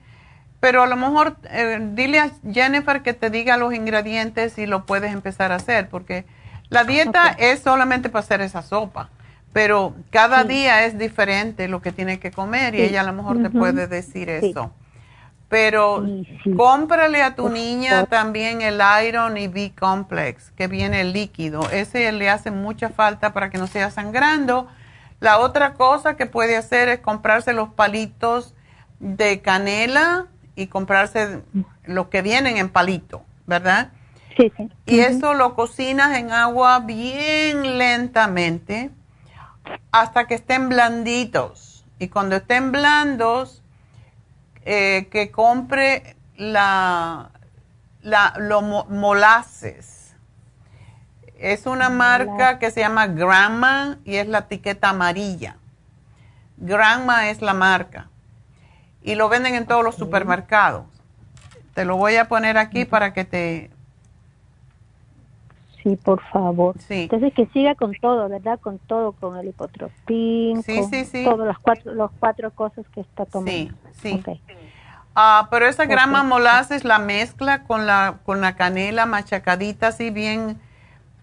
pero 0.64 0.82
a 0.82 0.88
lo 0.88 0.96
mejor 0.96 1.36
eh, 1.52 1.78
dile 1.92 2.20
a 2.20 2.32
Jennifer 2.50 3.02
que 3.02 3.14
te 3.14 3.30
diga 3.30 3.58
los 3.58 3.74
ingredientes 3.74 4.58
y 4.58 4.66
lo 4.66 4.86
puedes 4.86 5.12
empezar 5.12 5.52
a 5.52 5.56
hacer, 5.56 5.90
porque 5.90 6.24
la 6.70 6.86
dieta 6.86 7.36
es 7.38 7.60
solamente 7.60 8.08
para 8.08 8.24
hacer 8.24 8.40
esa 8.40 8.62
sopa, 8.62 9.10
pero 9.52 9.94
cada 10.10 10.46
día 10.46 10.86
es 10.86 10.98
diferente 10.98 11.68
lo 11.68 11.82
que 11.82 11.92
tiene 11.92 12.18
que 12.18 12.32
comer 12.32 12.76
y 12.76 12.82
ella 12.82 13.02
a 13.02 13.04
lo 13.04 13.12
mejor 13.12 13.44
te 13.44 13.50
puede 13.50 13.88
decir 13.88 14.30
eso. 14.30 14.72
Pero 15.54 16.04
cómprale 16.58 17.22
a 17.22 17.36
tu 17.36 17.48
niña 17.48 18.08
también 18.08 18.64
el 18.64 18.82
Iron 19.08 19.38
y 19.38 19.48
B-Complex, 19.48 20.50
que 20.58 20.68
viene 20.68 21.04
líquido. 21.04 21.70
Ese 21.70 22.12
le 22.12 22.28
hace 22.32 22.50
mucha 22.50 22.90
falta 22.90 23.34
para 23.34 23.52
que 23.52 23.60
no 23.60 23.68
sea 23.68 23.92
sangrando. 23.92 24.68
La 25.20 25.38
otra 25.38 25.76
cosa 25.76 26.16
que 26.16 26.26
puede 26.26 26.58
hacer 26.58 26.90
es 26.90 27.02
comprarse 27.02 27.54
los 27.54 27.70
palitos 27.70 28.56
de 29.00 29.42
canela 29.42 30.26
y 30.56 30.66
comprarse 30.66 31.44
lo 31.84 32.10
que 32.10 32.24
vienen 32.24 32.58
en 32.58 32.70
palito, 32.70 33.24
¿verdad? 33.46 33.92
Sí, 34.36 34.52
sí. 34.58 34.72
Y 34.88 35.02
eso 35.02 35.36
lo 35.36 35.54
cocinas 35.54 36.18
en 36.18 36.32
agua 36.32 36.80
bien 36.80 37.78
lentamente 37.78 38.90
hasta 39.92 40.26
que 40.26 40.34
estén 40.34 40.68
blanditos. 40.70 41.86
Y 42.00 42.08
cuando 42.08 42.38
estén 42.38 42.72
blandos, 42.72 43.63
eh, 44.66 45.08
que 45.12 45.32
compre 45.32 46.16
la, 46.38 47.32
la 48.02 48.34
molases. 48.90 50.16
Es 51.38 51.66
una 51.66 51.90
marca 51.90 52.58
que 52.60 52.72
se 52.72 52.80
llama 52.80 53.08
Grandma 53.08 53.98
y 54.06 54.16
es 54.16 54.28
la 54.28 54.40
etiqueta 54.40 54.90
amarilla. 54.90 55.58
Grandma 56.58 57.30
es 57.30 57.42
la 57.42 57.54
marca 57.54 58.10
y 59.02 59.16
lo 59.16 59.28
venden 59.28 59.56
en 59.56 59.66
todos 59.66 59.84
los 59.84 59.96
supermercados. 59.96 60.86
Te 61.74 61.86
lo 61.86 61.98
voy 61.98 62.16
a 62.16 62.30
poner 62.30 62.58
aquí 62.58 62.86
para 62.86 63.14
que 63.14 63.26
te... 63.26 63.73
Sí, 65.84 65.98
por 65.98 66.22
favor. 66.32 66.76
Sí. 66.80 67.04
Entonces 67.04 67.34
que 67.34 67.46
siga 67.48 67.76
con 67.76 67.94
todo, 67.94 68.30
¿verdad? 68.30 68.60
Con 68.60 68.80
todo, 68.80 69.12
con 69.12 69.38
el 69.38 69.50
hipotropín, 69.50 70.64
sí, 70.64 70.84
sí, 70.90 71.04
sí. 71.06 71.24
todas 71.26 71.46
las 71.46 71.60
cuatro, 71.60 71.94
los 71.94 72.10
cuatro 72.20 72.52
cosas 72.52 72.86
que 72.94 73.02
está 73.02 73.26
tomando. 73.26 73.74
Sí, 74.02 74.24
sí. 74.26 74.42
Ah, 75.16 75.48
pero 75.52 75.68
esa 75.68 75.86
grama 75.86 76.24
molases 76.24 76.84
la 76.86 76.98
mezcla 76.98 77.64
con 77.64 77.86
la, 77.86 78.20
con 78.26 78.42
la 78.42 78.56
canela 78.56 79.06
machacadita 79.06 79.88
así 79.88 80.10
bien, 80.10 80.58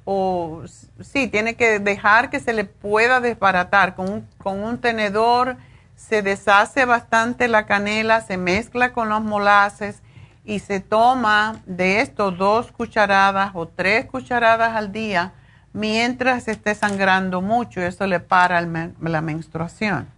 o 0.05 0.63
sí, 1.01 1.27
tiene 1.27 1.55
que 1.55 1.81
dejar 1.81 2.31
que 2.31 2.39
se 2.39 2.53
le 2.53 2.65
pueda 2.65 3.21
desbaratar 3.21 3.95
con 3.95 4.27
con 4.39 4.63
un 4.63 4.79
tenedor 4.79 5.57
se 6.01 6.23
deshace 6.23 6.87
bastante 6.87 7.47
la 7.47 7.67
canela, 7.67 8.23
se 8.23 8.39
mezcla 8.39 8.93
con 8.93 9.11
los 9.11 9.21
molases 9.23 10.03
y 10.45 10.59
se 10.59 10.81
toma 10.81 11.61
de 11.67 12.01
esto 12.01 12.31
dos 12.31 12.73
cucharadas 12.73 13.53
o 13.55 13.67
tres 13.69 14.07
cucharadas 14.07 14.75
al 14.75 14.93
día 14.93 15.33
mientras 15.73 16.49
esté 16.49 16.75
sangrando 16.75 17.41
mucho. 17.43 17.81
Eso 17.81 18.07
le 18.07 18.21
para 18.21 18.61
la 18.61 19.21
menstruación. 19.21 20.09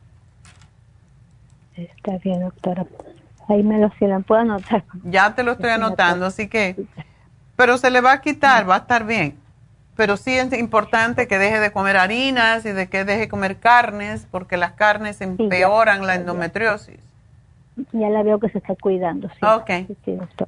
Está 1.77 2.19
bien, 2.19 2.41
doctora. 2.41 2.87
Ahí 3.49 3.63
me 3.63 3.79
lo 3.79 3.91
si 3.99 4.07
puedo 4.27 4.41
anotar. 4.41 4.85
Ya 5.05 5.35
te 5.35 5.43
lo 5.43 5.53
estoy 5.53 5.71
anotando, 5.71 6.27
así 6.27 6.49
que... 6.49 6.87
Pero 7.57 7.77
se 7.77 7.91
le 7.91 8.01
va 8.01 8.13
a 8.13 8.21
quitar, 8.21 8.69
va 8.69 8.77
a 8.77 8.79
estar 8.79 9.05
bien 9.05 9.43
pero 9.97 10.17
sí 10.17 10.37
es 10.37 10.53
importante 10.55 11.29
que 11.29 11.39
deje 11.39 11.61
de 11.61 11.71
comer 11.71 11.97
harinas 11.97 12.65
y 12.65 12.73
de 12.73 12.89
que 12.89 13.05
deje 13.05 13.21
de 13.21 13.29
comer 13.29 13.59
carnes, 13.59 14.27
porque 14.31 14.57
las 14.57 14.73
carnes 14.73 15.21
empeoran 15.21 16.07
la 16.07 16.15
endometriosis. 16.15 16.99
Ya 17.93 18.11
la 18.11 18.23
veo 18.23 18.39
que 18.39 18.51
se 18.51 18.59
está 18.59 18.75
cuidando. 18.77 19.29
Sí. 19.29 19.47
Ok. 19.47 19.71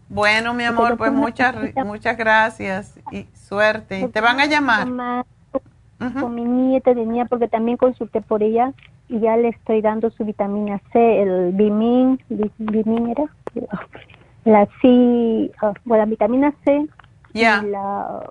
bueno, 0.09 0.53
mi 0.55 0.65
amor, 0.65 0.97
pues 0.97 1.13
muchas 1.13 1.55
muchas 1.85 2.17
gracias 2.17 2.99
y 3.11 3.27
suerte. 3.35 4.01
Y 4.01 4.09
te 4.09 4.21
van 4.21 4.41
a 4.41 4.47
llamar. 4.47 5.25
Con 5.99 6.35
mi 6.35 6.45
nieta 6.45 6.95
tenía, 6.95 7.25
porque 7.25 7.49
también 7.49 7.79
consulté 7.79 8.21
por 8.21 8.43
ella 8.43 8.73
y 9.09 9.21
ya 9.21 9.37
le 9.37 9.49
estoy 9.49 9.81
dando 9.81 10.11
su 10.11 10.25
vitamina 10.25 10.81
C, 10.93 11.23
el 11.23 11.53
Bimin, 11.53 12.21
Bimin 12.59 13.11
era, 13.11 13.25
la 14.45 14.69
sí, 14.81 15.51
ah, 15.63 15.73
bueno, 15.85 16.05
la 16.05 16.11
vitamina 16.11 16.55
C 16.65 16.87
ya 17.35 17.63
la 17.63 18.31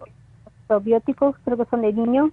probióticos, 0.67 1.35
creo 1.43 1.57
que 1.57 1.65
son 1.65 1.81
de 1.81 1.93
niño, 1.93 2.31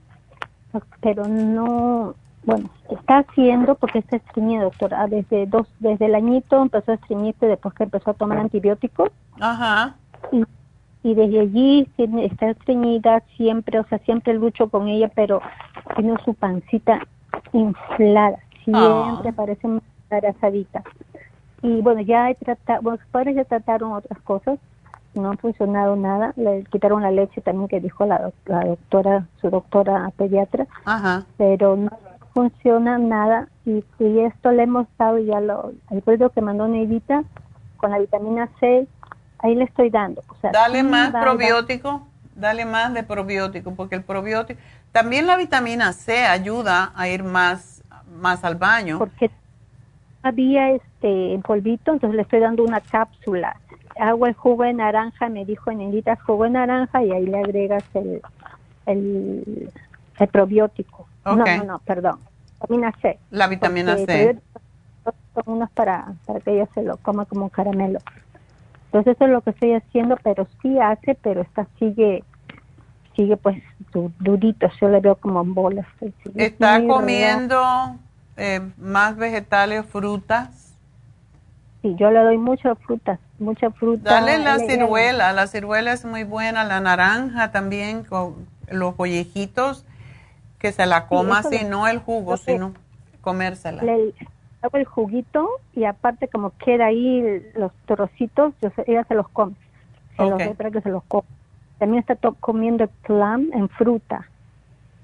pero 1.00 1.26
no, 1.26 2.14
bueno, 2.44 2.70
está 2.90 3.18
haciendo 3.18 3.74
porque 3.74 3.98
está 3.98 4.16
estreñida, 4.16 4.62
doctora. 4.62 5.06
Desde 5.06 5.46
dos, 5.46 5.68
desde 5.78 6.06
el 6.06 6.14
añito 6.14 6.62
empezó 6.62 6.92
a 6.92 6.94
estreñirse 6.94 7.46
después 7.46 7.74
que 7.74 7.84
empezó 7.84 8.10
a 8.10 8.14
tomar 8.14 8.38
antibióticos. 8.38 9.10
Ajá. 9.40 9.94
Y, 10.32 10.44
y 11.02 11.14
desde 11.14 11.40
allí 11.40 11.88
está 11.96 12.50
estreñida 12.50 13.22
siempre, 13.36 13.78
o 13.78 13.84
sea, 13.84 13.98
siempre 14.00 14.34
lucho 14.34 14.68
con 14.68 14.88
ella, 14.88 15.10
pero 15.14 15.42
tiene 15.96 16.14
su 16.24 16.34
pancita 16.34 17.06
inflada, 17.52 18.38
siempre 18.64 19.30
ah. 19.30 19.32
parece 19.36 19.66
embarazadita. 19.66 20.82
Y 21.62 21.80
bueno, 21.82 22.00
ya 22.00 22.30
he 22.30 22.34
tratado, 22.36 22.82
bueno, 22.82 22.98
sus 22.98 23.06
padres 23.08 23.36
ya 23.36 23.44
trataron 23.44 23.92
otras 23.92 24.18
cosas, 24.22 24.58
no 25.14 25.30
ha 25.30 25.36
funcionado 25.36 25.96
nada. 25.96 26.32
Le 26.36 26.64
quitaron 26.64 27.02
la 27.02 27.10
leche 27.10 27.40
también 27.40 27.68
que 27.68 27.80
dijo 27.80 28.06
la, 28.06 28.32
la 28.46 28.64
doctora, 28.64 29.26
su 29.40 29.50
doctora 29.50 30.10
pediatra, 30.16 30.66
pero 31.36 31.76
no 31.76 31.90
funciona 32.32 32.98
nada. 32.98 33.48
Y, 33.64 33.84
y, 33.98 34.20
esto 34.20 34.50
le 34.52 34.64
hemos 34.64 34.86
dado 34.98 35.18
ya 35.18 35.40
lo, 35.40 35.72
el 35.90 36.02
producto 36.02 36.30
que 36.30 36.40
mandó 36.40 36.68
Neidita 36.68 37.24
con 37.76 37.90
la 37.90 37.98
vitamina 37.98 38.48
C, 38.58 38.86
ahí 39.38 39.54
le 39.54 39.64
estoy 39.64 39.90
dando. 39.90 40.22
dale 40.52 40.82
más 40.82 41.10
probiótico, 41.10 42.06
dale 42.34 42.64
más 42.64 42.92
de 42.94 43.02
probiótico, 43.02 43.74
porque 43.74 43.94
el 43.96 44.02
probiótico, 44.02 44.60
también 44.92 45.26
la 45.26 45.36
vitamina 45.36 45.92
C 45.92 46.24
ayuda 46.24 46.92
a 46.94 47.08
ir 47.08 47.22
más, 47.22 47.82
más 48.20 48.44
al 48.44 48.56
baño. 48.56 48.98
Porque 48.98 49.30
había 50.22 50.70
este 50.72 51.32
en 51.32 51.42
polvito, 51.42 51.92
entonces 51.92 52.16
le 52.16 52.22
estoy 52.22 52.40
dando 52.40 52.64
una 52.64 52.80
cápsula 52.80 53.56
hago 54.00 54.26
el 54.26 54.34
jugo 54.34 54.64
de 54.64 54.72
naranja, 54.72 55.28
me 55.28 55.44
dijo 55.44 55.70
necesitas 55.72 56.20
jugo 56.22 56.44
de 56.44 56.50
naranja 56.50 57.04
y 57.04 57.12
ahí 57.12 57.26
le 57.26 57.38
agregas 57.38 57.84
el, 57.94 58.22
el, 58.86 59.70
probiótico. 60.32 61.06
No, 61.24 61.36
no, 61.36 61.64
no, 61.64 61.78
perdón. 61.80 62.18
Vitamina 62.60 62.92
C. 63.00 63.18
La 63.30 63.46
vitamina 63.46 63.96
C. 63.96 64.38
Son 65.34 65.44
unos 65.46 65.70
para, 65.70 66.12
para 66.26 66.40
que 66.40 66.52
ella 66.52 66.68
se 66.74 66.82
lo 66.82 66.96
coma 66.98 67.24
como 67.24 67.48
caramelo. 67.48 68.00
Entonces 68.86 69.14
eso 69.14 69.24
es 69.24 69.30
lo 69.30 69.40
que 69.40 69.50
estoy 69.50 69.74
haciendo, 69.74 70.16
pero 70.22 70.46
sí 70.60 70.78
hace, 70.78 71.14
pero 71.14 71.42
esta 71.42 71.66
sigue, 71.78 72.24
sigue 73.16 73.36
pues 73.36 73.62
durito, 74.18 74.68
yo 74.80 74.88
le 74.88 75.00
veo 75.00 75.14
como 75.14 75.40
en 75.40 75.54
bolas. 75.54 75.86
¿Está 76.34 76.84
comiendo 76.86 77.62
eh, 78.36 78.60
más 78.76 79.16
vegetales, 79.16 79.86
frutas? 79.86 80.74
Sí, 81.82 81.94
yo 81.98 82.10
le 82.10 82.20
doy 82.20 82.38
muchas 82.38 82.76
frutas 82.80 83.18
mucha 83.40 83.70
fruta. 83.70 84.10
Dale 84.10 84.38
la 84.38 84.58
ciruela, 84.58 85.32
la 85.32 85.46
ciruela 85.46 85.92
es 85.92 86.04
muy 86.04 86.24
buena, 86.24 86.62
la 86.64 86.80
naranja 86.80 87.50
también, 87.50 88.04
con 88.04 88.46
los 88.70 88.94
collejitos, 88.94 89.84
que 90.60 90.72
se 90.72 90.86
la 90.86 91.06
coma, 91.06 91.42
si 91.42 91.64
no 91.64 91.88
el 91.88 91.98
jugo, 91.98 92.36
sino 92.36 92.74
comérsela. 93.22 93.82
Le 93.82 94.14
hago 94.62 94.76
el 94.76 94.84
juguito 94.84 95.48
y 95.74 95.84
aparte 95.84 96.28
como 96.28 96.52
queda 96.58 96.86
ahí 96.86 97.42
los 97.54 97.72
trocitos, 97.86 98.54
yo, 98.60 98.70
ella 98.86 99.04
se 99.04 99.14
los 99.14 99.28
come. 99.28 99.54
Se 100.16 100.22
los 100.22 100.38
doy 100.38 100.54
para 100.54 100.70
que 100.70 100.82
se 100.82 100.90
los 100.90 101.02
coma. 101.04 101.26
También 101.78 102.04
está 102.06 102.14
comiendo 102.40 102.86
plum 103.06 103.50
en 103.54 103.68
fruta, 103.70 104.28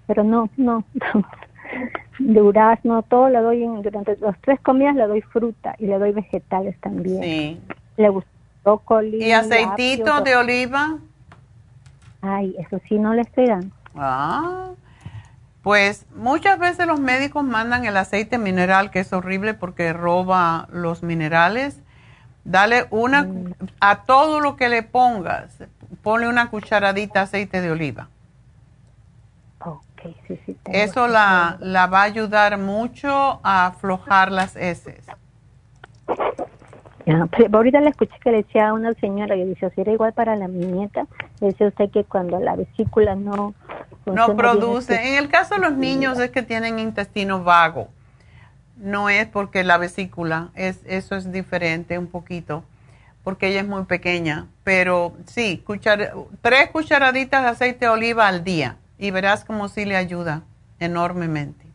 pero 0.06 0.22
no, 0.22 0.50
no, 0.58 0.84
durazno, 2.18 3.02
todo 3.02 3.30
le 3.30 3.40
doy, 3.40 3.66
durante 3.82 4.16
las 4.18 4.38
tres 4.42 4.60
comidas 4.60 4.94
le 4.94 5.06
doy 5.06 5.22
fruta 5.22 5.74
y 5.78 5.86
le 5.86 5.98
doy 5.98 6.12
vegetales 6.12 6.78
también. 6.80 7.22
Sí. 7.22 7.60
Le 7.96 8.10
gusta 8.10 8.30
brócoli. 8.62 9.24
¿Y 9.24 9.32
aceitito 9.32 10.20
de 10.20 10.36
oliva? 10.36 10.98
Ay, 12.20 12.54
eso 12.58 12.78
sí 12.88 12.98
no 12.98 13.14
le 13.14 13.22
estoy 13.22 13.46
dando. 13.46 13.74
Ah, 13.94 14.70
pues 15.66 16.06
muchas 16.14 16.60
veces 16.60 16.86
los 16.86 17.00
médicos 17.00 17.42
mandan 17.42 17.86
el 17.86 17.96
aceite 17.96 18.38
mineral, 18.38 18.92
que 18.92 19.00
es 19.00 19.12
horrible 19.12 19.52
porque 19.52 19.92
roba 19.92 20.68
los 20.70 21.02
minerales. 21.02 21.80
Dale 22.44 22.86
una, 22.90 23.24
mm. 23.24 23.54
a 23.80 24.04
todo 24.04 24.38
lo 24.38 24.54
que 24.54 24.68
le 24.68 24.84
pongas, 24.84 25.50
ponle 26.04 26.28
una 26.28 26.50
cucharadita 26.50 27.18
de 27.18 27.24
aceite 27.24 27.60
de 27.62 27.72
oliva. 27.72 28.08
Eso 30.66 31.08
la, 31.08 31.56
la, 31.58 31.88
va 31.88 32.02
a 32.02 32.04
ayudar 32.04 32.58
mucho 32.58 33.40
a 33.42 33.66
aflojar 33.66 34.30
las 34.30 34.54
heces. 34.54 35.04
ahorita 37.52 37.80
le 37.80 37.90
escuché 37.90 38.14
que 38.20 38.30
le 38.30 38.38
decía 38.38 38.68
a 38.68 38.72
una 38.72 38.92
señora, 38.94 39.36
que 39.36 39.44
dice, 39.44 39.70
si 39.70 39.80
era 39.80 39.92
igual 39.92 40.12
para 40.12 40.34
la 40.36 40.48
nieta, 40.48 41.06
decía 41.40 41.68
usted 41.68 41.90
que 41.90 42.04
cuando 42.04 42.40
la 42.40 42.56
vesícula 42.56 43.14
no... 43.14 43.54
No 44.06 44.36
produce. 44.36 44.94
En 44.94 45.18
el 45.18 45.28
caso 45.28 45.54
de 45.54 45.60
los 45.60 45.72
niños 45.72 46.18
es 46.20 46.30
que 46.30 46.42
tienen 46.42 46.78
intestino 46.78 47.42
vago. 47.42 47.88
No 48.76 49.08
es 49.08 49.26
porque 49.26 49.64
la 49.64 49.78
vesícula, 49.78 50.50
es, 50.54 50.80
eso 50.86 51.16
es 51.16 51.32
diferente 51.32 51.98
un 51.98 52.06
poquito, 52.06 52.62
porque 53.24 53.48
ella 53.48 53.60
es 53.60 53.66
muy 53.66 53.84
pequeña. 53.84 54.46
Pero 54.62 55.14
sí, 55.26 55.64
tres 56.40 56.70
cucharaditas 56.70 57.42
de 57.42 57.48
aceite 57.48 57.86
de 57.86 57.90
oliva 57.90 58.28
al 58.28 58.44
día 58.44 58.76
y 58.98 59.10
verás 59.10 59.44
como 59.44 59.68
sí 59.68 59.84
le 59.84 59.96
ayuda 59.96 60.42
enormemente. 60.78 61.65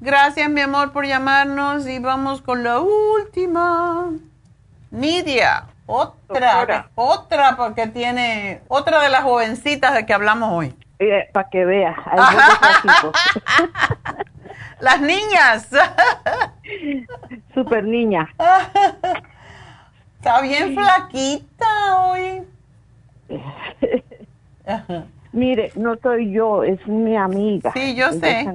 Gracias, 0.00 0.48
mi 0.48 0.60
amor, 0.60 0.92
por 0.92 1.06
llamarnos 1.06 1.88
y 1.88 1.98
vamos 1.98 2.40
con 2.40 2.62
la 2.62 2.78
última. 2.78 4.12
Nidia, 4.92 5.66
otra, 5.86 6.88
otra 6.94 7.56
porque 7.56 7.88
tiene, 7.88 8.60
otra 8.68 9.02
de 9.02 9.08
las 9.08 9.24
jovencitas 9.24 9.94
de 9.94 10.06
que 10.06 10.14
hablamos 10.14 10.52
hoy. 10.52 10.74
Eh, 11.00 11.28
Para 11.32 11.50
que 11.50 11.64
vea. 11.64 11.96
las 14.80 15.00
niñas. 15.00 15.68
Super 17.54 17.82
niña. 17.82 18.28
Está 20.16 20.40
bien 20.42 20.74
flaquita 20.74 22.02
hoy. 22.02 22.44
Mire, 25.32 25.72
no 25.74 25.96
soy 25.96 26.30
yo, 26.32 26.62
es 26.62 26.86
mi 26.86 27.16
amiga. 27.16 27.72
Sí, 27.72 27.96
yo 27.96 28.12
sé. 28.12 28.46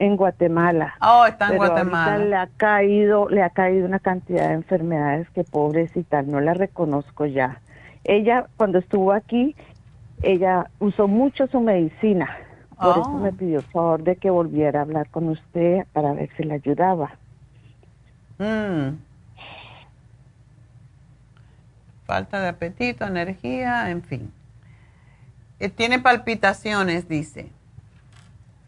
En, 0.00 0.16
Guatemala. 0.16 0.94
Oh, 1.00 1.26
está 1.26 1.50
en 1.50 1.58
Guatemala. 1.58 2.18
Le 2.18 2.36
ha 2.36 2.48
caído, 2.56 3.28
le 3.28 3.42
ha 3.42 3.50
caído 3.50 3.86
una 3.86 3.98
cantidad 3.98 4.48
de 4.48 4.54
enfermedades 4.54 5.28
que 5.30 5.44
pobrecita, 5.44 6.22
no 6.22 6.40
la 6.40 6.54
reconozco 6.54 7.26
ya. 7.26 7.60
Ella 8.04 8.46
cuando 8.56 8.78
estuvo 8.78 9.12
aquí, 9.12 9.54
ella 10.22 10.70
usó 10.78 11.06
mucho 11.06 11.46
su 11.46 11.60
medicina. 11.60 12.28
Por 12.80 12.98
eso 12.98 13.10
me 13.10 13.28
oh. 13.28 13.32
pidió 13.32 13.58
el 13.58 13.64
favor 13.66 14.02
de 14.02 14.16
que 14.16 14.30
volviera 14.30 14.80
a 14.80 14.82
hablar 14.82 15.08
con 15.10 15.28
usted 15.28 15.84
para 15.92 16.14
ver 16.14 16.30
si 16.36 16.44
le 16.44 16.54
ayudaba. 16.54 17.10
Mm. 18.38 18.96
Falta 22.06 22.40
de 22.40 22.48
apetito, 22.48 23.04
energía, 23.06 23.90
en 23.90 24.02
fin. 24.02 24.32
Eh, 25.58 25.68
tiene 25.68 25.98
palpitaciones, 25.98 27.06
dice. 27.06 27.52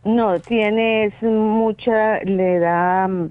No, 0.05 0.41
tiene 0.41 1.15
mucha, 1.23 2.19
le 2.21 2.59
da 2.59 3.07
mm, 3.07 3.31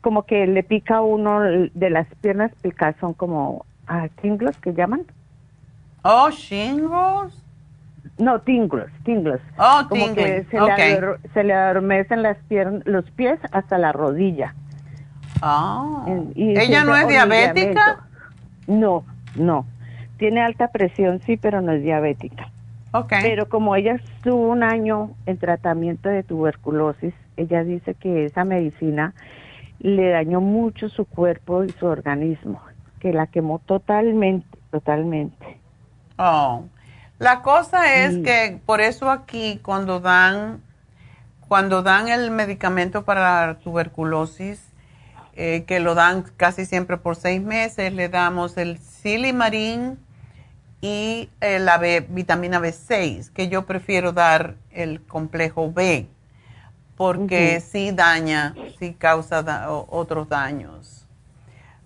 como 0.00 0.24
que 0.24 0.46
le 0.46 0.62
pica 0.62 1.00
uno 1.00 1.40
de 1.40 1.90
las 1.90 2.06
piernas 2.20 2.52
pica, 2.62 2.94
son 3.00 3.14
como 3.14 3.64
ah, 3.86 4.08
tinglos 4.20 4.56
que 4.58 4.74
llaman. 4.74 5.04
Oh, 6.02 6.30
shingles. 6.30 7.42
No, 8.18 8.40
tinglos, 8.40 8.90
tinglos. 9.04 9.40
Oh, 9.58 9.82
como 9.88 10.14
que 10.14 10.44
se, 10.50 10.60
le 10.60 11.18
se 11.32 11.44
le 11.44 11.54
adormecen 11.54 12.22
las 12.22 12.36
piernas, 12.48 12.82
los 12.84 13.08
pies 13.12 13.38
hasta 13.52 13.78
la 13.78 13.92
rodilla. 13.92 14.54
Ah. 15.40 16.04
¿Ella 16.36 16.84
no 16.84 16.96
es 16.96 17.08
diabética? 17.08 18.06
No, 18.68 19.04
no. 19.34 19.66
Tiene 20.18 20.40
alta 20.40 20.68
presión, 20.68 21.20
sí, 21.26 21.36
pero 21.36 21.60
no 21.60 21.72
es 21.72 21.82
diabética. 21.82 22.51
Pero 23.08 23.48
como 23.48 23.74
ella 23.74 23.94
estuvo 23.94 24.50
un 24.50 24.62
año 24.62 25.12
en 25.24 25.38
tratamiento 25.38 26.08
de 26.08 26.22
tuberculosis, 26.22 27.14
ella 27.36 27.64
dice 27.64 27.94
que 27.94 28.26
esa 28.26 28.44
medicina 28.44 29.14
le 29.78 30.10
dañó 30.10 30.40
mucho 30.40 30.88
su 30.88 31.06
cuerpo 31.06 31.64
y 31.64 31.70
su 31.70 31.86
organismo, 31.86 32.62
que 33.00 33.12
la 33.12 33.26
quemó 33.26 33.60
totalmente, 33.60 34.46
totalmente. 34.70 35.58
Oh. 36.18 36.64
La 37.18 37.40
cosa 37.40 37.94
es 38.04 38.18
que 38.18 38.60
por 38.66 38.80
eso 38.80 39.10
aquí 39.10 39.60
cuando 39.62 40.00
dan 40.00 40.60
cuando 41.48 41.82
dan 41.82 42.08
el 42.08 42.30
medicamento 42.30 43.04
para 43.04 43.46
la 43.46 43.58
tuberculosis, 43.58 44.72
eh, 45.34 45.64
que 45.66 45.80
lo 45.80 45.94
dan 45.94 46.24
casi 46.36 46.64
siempre 46.64 46.96
por 46.96 47.14
seis 47.14 47.42
meses, 47.42 47.92
le 47.92 48.08
damos 48.08 48.56
el 48.56 48.78
silimarín 48.78 49.98
y 50.82 51.30
eh, 51.40 51.60
la 51.60 51.78
B, 51.78 52.04
vitamina 52.08 52.60
B6, 52.60 53.32
que 53.32 53.48
yo 53.48 53.64
prefiero 53.66 54.12
dar 54.12 54.56
el 54.72 55.00
complejo 55.00 55.72
B, 55.72 56.08
porque 56.96 57.60
sí 57.60 57.92
daña, 57.92 58.54
sí 58.78 58.92
causa 58.92 59.70
otros 59.70 60.28
daños. 60.28 61.06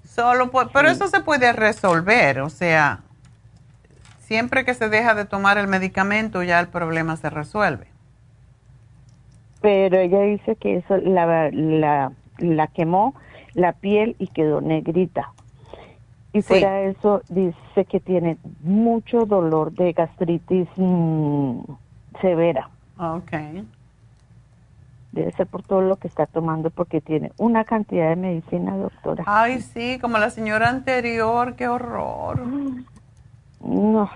Solo 0.03 0.51
Pero 0.73 0.89
eso 0.89 1.09
se 1.09 1.21
puede 1.21 1.53
resolver, 1.53 2.41
o 2.41 2.49
sea, 2.49 3.01
siempre 4.19 4.65
que 4.65 4.73
se 4.73 4.89
deja 4.89 5.15
de 5.15 5.27
tomar 5.27 5.59
el 5.59 5.67
medicamento 5.67 6.43
ya 6.43 6.59
el 6.59 6.69
problema 6.69 7.17
se 7.17 7.29
resuelve. 7.29 7.89
Pero 9.61 9.99
ella 9.99 10.23
dice 10.23 10.57
que 10.57 10.77
eso 10.77 10.97
la, 10.97 11.51
la, 11.53 12.13
la 12.39 12.67
quemó 12.69 13.15
la 13.53 13.75
piel 13.75 14.17
y 14.19 14.29
quedó 14.29 14.63
negrita. 14.63 15.33
Y 16.37 16.43
fuera 16.43 16.83
eso, 16.83 17.23
dice 17.31 17.87
que 17.89 17.99
tiene 17.99 18.37
mucho 18.61 19.25
dolor 19.25 19.73
de 19.73 19.95
gastritis 19.95 20.69
mm, 20.77 21.61
severa. 22.21 22.69
Ok. 22.99 23.33
Debe 25.13 25.33
ser 25.33 25.47
por 25.47 25.63
todo 25.63 25.81
lo 25.81 25.97
que 25.97 26.09
está 26.09 26.27
tomando, 26.27 26.69
porque 26.69 27.01
tiene 27.01 27.33
una 27.39 27.65
cantidad 27.65 28.11
de 28.11 28.17
medicina, 28.17 28.77
doctora. 28.77 29.25
Ay, 29.27 29.63
sí, 29.63 29.99
como 29.99 30.19
la 30.19 30.29
señora 30.29 30.69
anterior, 30.69 31.57
qué 31.57 31.69
horror. 31.69 32.43
No. 33.61 34.11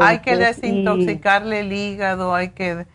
hay 0.00 0.20
que 0.20 0.38
desintoxicarle 0.38 1.60
el 1.60 1.72
hígado, 1.74 2.34
hay 2.34 2.48
que, 2.50 2.86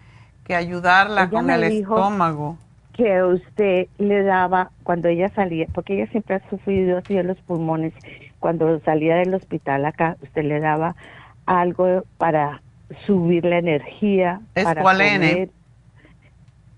que 0.43 0.55
ayudarla 0.55 1.29
con 1.29 1.51
el 1.51 1.63
estómago 1.63 2.57
que 2.97 3.23
usted 3.23 3.87
le 3.99 4.23
daba 4.23 4.71
cuando 4.83 5.07
ella 5.07 5.29
salía, 5.29 5.67
porque 5.73 5.93
ella 5.93 6.11
siempre 6.11 6.35
ha 6.35 6.49
sufrido 6.49 6.97
así 6.97 7.13
de 7.13 7.23
los 7.23 7.37
pulmones, 7.41 7.93
cuando 8.39 8.79
salía 8.79 9.17
del 9.17 9.35
hospital 9.35 9.85
acá, 9.85 10.17
usted 10.23 10.43
le 10.43 10.59
daba 10.59 10.95
algo 11.45 12.03
para 12.17 12.61
subir 13.05 13.45
la 13.45 13.59
energía. 13.59 14.41
¿Es 14.55 14.63
para 14.63 14.81
cuál 14.81 15.01
N? 15.01 15.49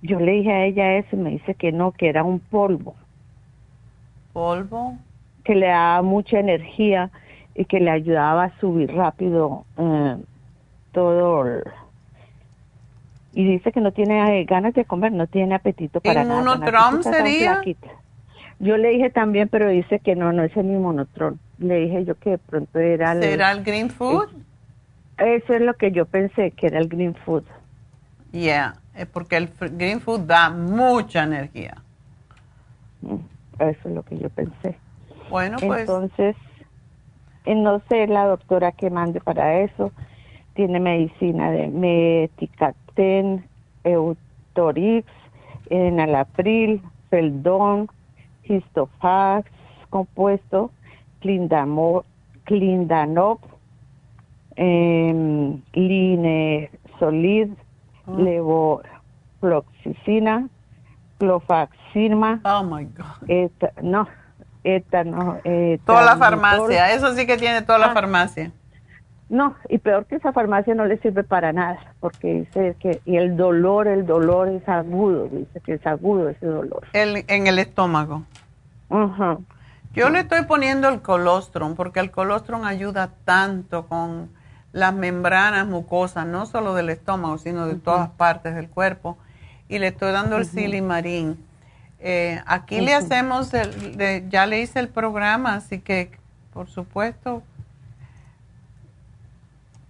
Yo 0.01 0.19
le 0.19 0.33
dije 0.33 0.51
a 0.51 0.65
ella 0.65 0.97
eso 0.97 1.15
y 1.15 1.19
me 1.19 1.29
dice 1.31 1.55
que 1.55 1.71
no, 1.71 1.93
que 1.93 2.09
era 2.09 2.23
un 2.23 2.39
polvo. 2.39 2.95
¿Polvo? 4.33 4.97
Que 5.45 5.55
le 5.55 5.67
daba 5.67 6.01
mucha 6.01 6.39
energía 6.39 7.11
y 7.55 7.65
que 7.65 7.79
le 7.79 7.91
ayudaba 7.91 8.45
a 8.45 8.59
subir 8.59 8.93
rápido 8.93 9.65
eh, 9.77 10.17
todo 10.91 11.45
el 11.45 11.63
y 13.39 13.45
dice 13.45 13.71
que 13.71 13.79
no 13.79 13.93
tiene 13.93 14.41
eh, 14.41 14.43
ganas 14.43 14.73
de 14.73 14.83
comer, 14.83 15.13
no 15.13 15.25
tiene 15.25 15.55
apetito 15.55 16.01
para 16.01 16.25
nada. 16.25 17.01
sería? 17.01 17.61
Yo 18.59 18.75
le 18.75 18.89
dije 18.89 19.09
también, 19.11 19.47
pero 19.47 19.69
dice 19.69 19.99
que 19.99 20.17
no, 20.17 20.33
no 20.33 20.43
es 20.43 20.57
el 20.57 20.65
monotron. 20.65 21.39
Le 21.57 21.75
dije 21.75 22.03
yo 22.03 22.15
que 22.15 22.31
de 22.31 22.37
pronto 22.37 22.77
era 22.79 23.13
el... 23.13 23.23
¿Será 23.23 23.53
el 23.53 23.63
green 23.63 23.89
food? 23.89 24.27
Eso 25.17 25.53
es 25.53 25.61
lo 25.61 25.73
que 25.75 25.93
yo 25.93 26.05
pensé, 26.05 26.51
que 26.51 26.67
era 26.67 26.79
el 26.79 26.89
green 26.89 27.15
food. 27.15 27.45
Yeah, 28.33 28.75
porque 29.13 29.37
el 29.37 29.49
green 29.71 30.01
food 30.01 30.19
da 30.25 30.49
mucha 30.49 31.23
energía. 31.23 31.77
Mm, 33.01 33.15
eso 33.59 33.79
es 33.87 33.95
lo 33.95 34.03
que 34.03 34.17
yo 34.17 34.29
pensé. 34.31 34.77
Bueno, 35.29 35.55
pues. 35.65 35.79
Entonces, 35.79 36.35
eh, 37.45 37.55
no 37.55 37.81
sé 37.87 38.05
la 38.07 38.25
doctora 38.25 38.73
que 38.73 38.89
mande 38.89 39.21
para 39.21 39.61
eso. 39.61 39.93
Tiene 40.59 40.79
medicina 40.81 41.51
de 41.51 41.69
Meticaten, 41.69 43.47
Eutorix, 43.85 45.07
Enalapril, 45.69 46.81
Feldon, 47.09 47.87
Histofax 48.43 49.49
compuesto, 49.89 50.71
Clindanop, 51.21 52.03
eh, 54.57 55.57
Linesolid, 55.71 57.51
oh. 58.05 58.17
Levofloxacina, 58.17 60.49
Clofaxima. 61.19 62.41
Oh 62.43 62.65
my 62.65 62.83
God. 62.83 63.05
no, 63.81 64.09
esta 64.65 65.05
no. 65.05 65.37
toda 65.85 66.03
la 66.03 66.17
farmacia, 66.17 66.91
eso 66.91 67.15
sí 67.15 67.25
que 67.25 67.37
tiene 67.37 67.61
toda 67.61 67.79
la 67.79 67.91
ah. 67.91 67.93
farmacia. 67.93 68.51
No, 69.29 69.55
y 69.69 69.77
peor 69.77 70.05
que 70.07 70.15
esa 70.15 70.33
farmacia 70.33 70.73
no 70.73 70.85
le 70.85 70.97
sirve 70.97 71.23
para 71.23 71.53
nada, 71.53 71.93
porque 71.99 72.33
dice 72.33 72.75
que 72.79 72.99
y 73.05 73.17
el 73.17 73.37
dolor, 73.37 73.87
el 73.87 74.07
dolor 74.07 74.49
es 74.49 74.67
agudo, 74.67 75.27
dice 75.27 75.61
que 75.61 75.75
es 75.75 75.85
agudo 75.85 76.29
ese 76.29 76.47
dolor. 76.47 76.87
El, 76.93 77.23
en 77.27 77.45
el 77.45 77.59
estómago. 77.59 78.23
Yo 79.93 80.09
le 80.09 80.19
estoy 80.19 80.45
poniendo 80.45 80.89
el 80.89 81.01
colostrum, 81.01 81.75
porque 81.75 81.99
el 81.99 82.09
colostrum 82.09 82.63
ayuda 82.63 83.11
tanto 83.23 83.87
con 83.87 84.29
las 84.71 84.93
membranas 84.93 85.67
mucosas, 85.67 86.25
no 86.25 86.47
solo 86.47 86.73
del 86.73 86.89
estómago, 86.89 87.37
sino 87.37 87.67
de 87.67 87.75
todas 87.75 88.09
partes 88.09 88.55
del 88.55 88.67
cuerpo. 88.67 89.17
Y 89.67 89.77
le 89.77 89.87
estoy 89.87 90.11
dando 90.11 90.37
el 90.37 90.45
silimarín. 90.45 91.37
Eh, 91.99 92.41
aquí 92.47 92.81
le 92.81 92.95
hacemos, 92.95 93.53
el, 93.53 94.27
ya 94.29 94.47
le 94.47 94.61
hice 94.61 94.79
el 94.79 94.89
programa, 94.89 95.55
así 95.55 95.79
que, 95.79 96.11
por 96.51 96.67
supuesto, 96.67 97.43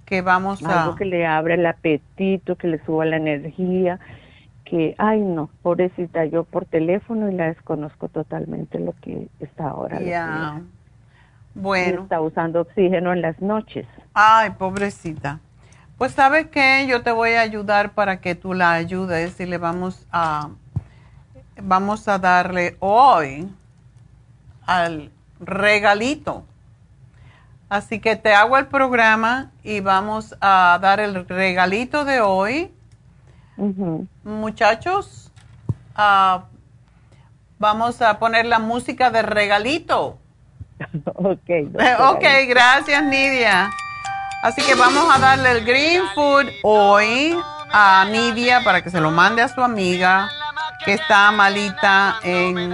que 0.09 0.23
vamos 0.23 0.63
a... 0.63 0.83
Algo 0.83 0.95
que 0.95 1.05
le 1.05 1.27
abra 1.27 1.53
el 1.53 1.65
apetito, 1.65 2.55
que 2.55 2.67
le 2.67 2.83
suba 2.83 3.05
la 3.05 3.17
energía, 3.17 3.99
que, 4.65 4.95
ay 4.97 5.21
no, 5.21 5.51
pobrecita, 5.61 6.25
yo 6.25 6.43
por 6.43 6.65
teléfono 6.65 7.29
y 7.29 7.35
la 7.35 7.45
desconozco 7.45 8.09
totalmente 8.09 8.79
lo 8.79 8.93
que 9.01 9.27
está 9.39 9.69
ahora. 9.69 10.01
Ya. 10.01 10.61
Bueno. 11.53 12.03
está 12.03 12.21
usando 12.21 12.61
oxígeno 12.61 13.13
en 13.13 13.21
las 13.21 13.39
noches. 13.39 13.85
Ay, 14.13 14.49
pobrecita. 14.51 15.39
Pues 15.97 16.13
sabes 16.13 16.47
qué, 16.47 16.87
yo 16.89 17.03
te 17.03 17.11
voy 17.11 17.31
a 17.31 17.41
ayudar 17.41 17.91
para 17.91 18.19
que 18.19 18.33
tú 18.33 18.53
la 18.53 18.73
ayudes 18.73 19.39
y 19.39 19.45
le 19.45 19.59
vamos 19.59 20.07
a, 20.11 20.49
vamos 21.61 22.07
a 22.07 22.17
darle 22.17 22.77
hoy 22.79 23.47
al 24.65 25.11
regalito 25.39 26.45
Así 27.69 27.99
que 27.99 28.15
te 28.15 28.33
hago 28.33 28.57
el 28.57 28.65
programa 28.65 29.51
y 29.63 29.79
vamos 29.79 30.35
a 30.41 30.79
dar 30.81 30.99
el 30.99 31.27
regalito 31.27 32.03
de 32.03 32.19
hoy. 32.19 32.73
Muchachos, 34.23 35.31
uh, 35.95 36.41
vamos 37.59 38.01
a 38.01 38.17
poner 38.17 38.47
la 38.47 38.57
música 38.57 39.11
de 39.11 39.21
regalito. 39.21 40.17
ok. 41.13 41.49
ok, 41.99 42.25
gracias 42.47 43.03
Nidia. 43.03 43.69
Así 44.41 44.63
que 44.63 44.73
vamos 44.73 45.05
a 45.13 45.19
darle 45.19 45.51
el 45.51 45.65
Green 45.65 46.01
Food 46.15 46.47
hoy 46.63 47.37
a 47.71 48.07
Nidia 48.09 48.63
para 48.63 48.81
que 48.81 48.89
se 48.89 48.99
lo 48.99 49.11
mande 49.11 49.41
a 49.43 49.47
su 49.47 49.61
amiga 49.61 50.29
que 50.85 50.93
está 50.93 51.31
malita 51.31 52.19
en 52.23 52.73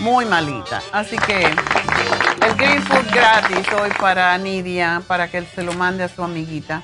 muy 0.00 0.24
malita. 0.24 0.82
Así 0.92 1.16
que 1.18 1.54
el 2.42 2.54
Green 2.56 2.82
Food 2.82 3.10
gratis 3.12 3.66
hoy 3.72 3.90
para 3.98 4.36
Nidia, 4.38 5.02
para 5.06 5.30
que 5.30 5.42
se 5.42 5.62
lo 5.62 5.72
mande 5.72 6.04
a 6.04 6.08
su 6.08 6.22
amiguita. 6.22 6.82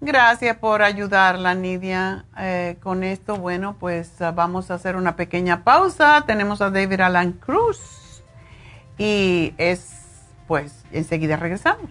Gracias 0.00 0.56
por 0.58 0.82
ayudarla, 0.82 1.54
Nidia. 1.54 2.26
Eh, 2.38 2.76
con 2.82 3.02
esto, 3.02 3.36
bueno, 3.36 3.76
pues 3.78 4.20
ah, 4.20 4.32
vamos 4.32 4.70
a 4.70 4.74
hacer 4.74 4.96
una 4.96 5.16
pequeña 5.16 5.64
pausa. 5.64 6.24
Tenemos 6.26 6.60
a 6.60 6.70
David 6.70 7.00
Alan 7.00 7.32
Cruz 7.32 8.22
y 8.98 9.54
es, 9.56 10.24
pues, 10.46 10.84
enseguida 10.92 11.36
regresamos. 11.36 11.90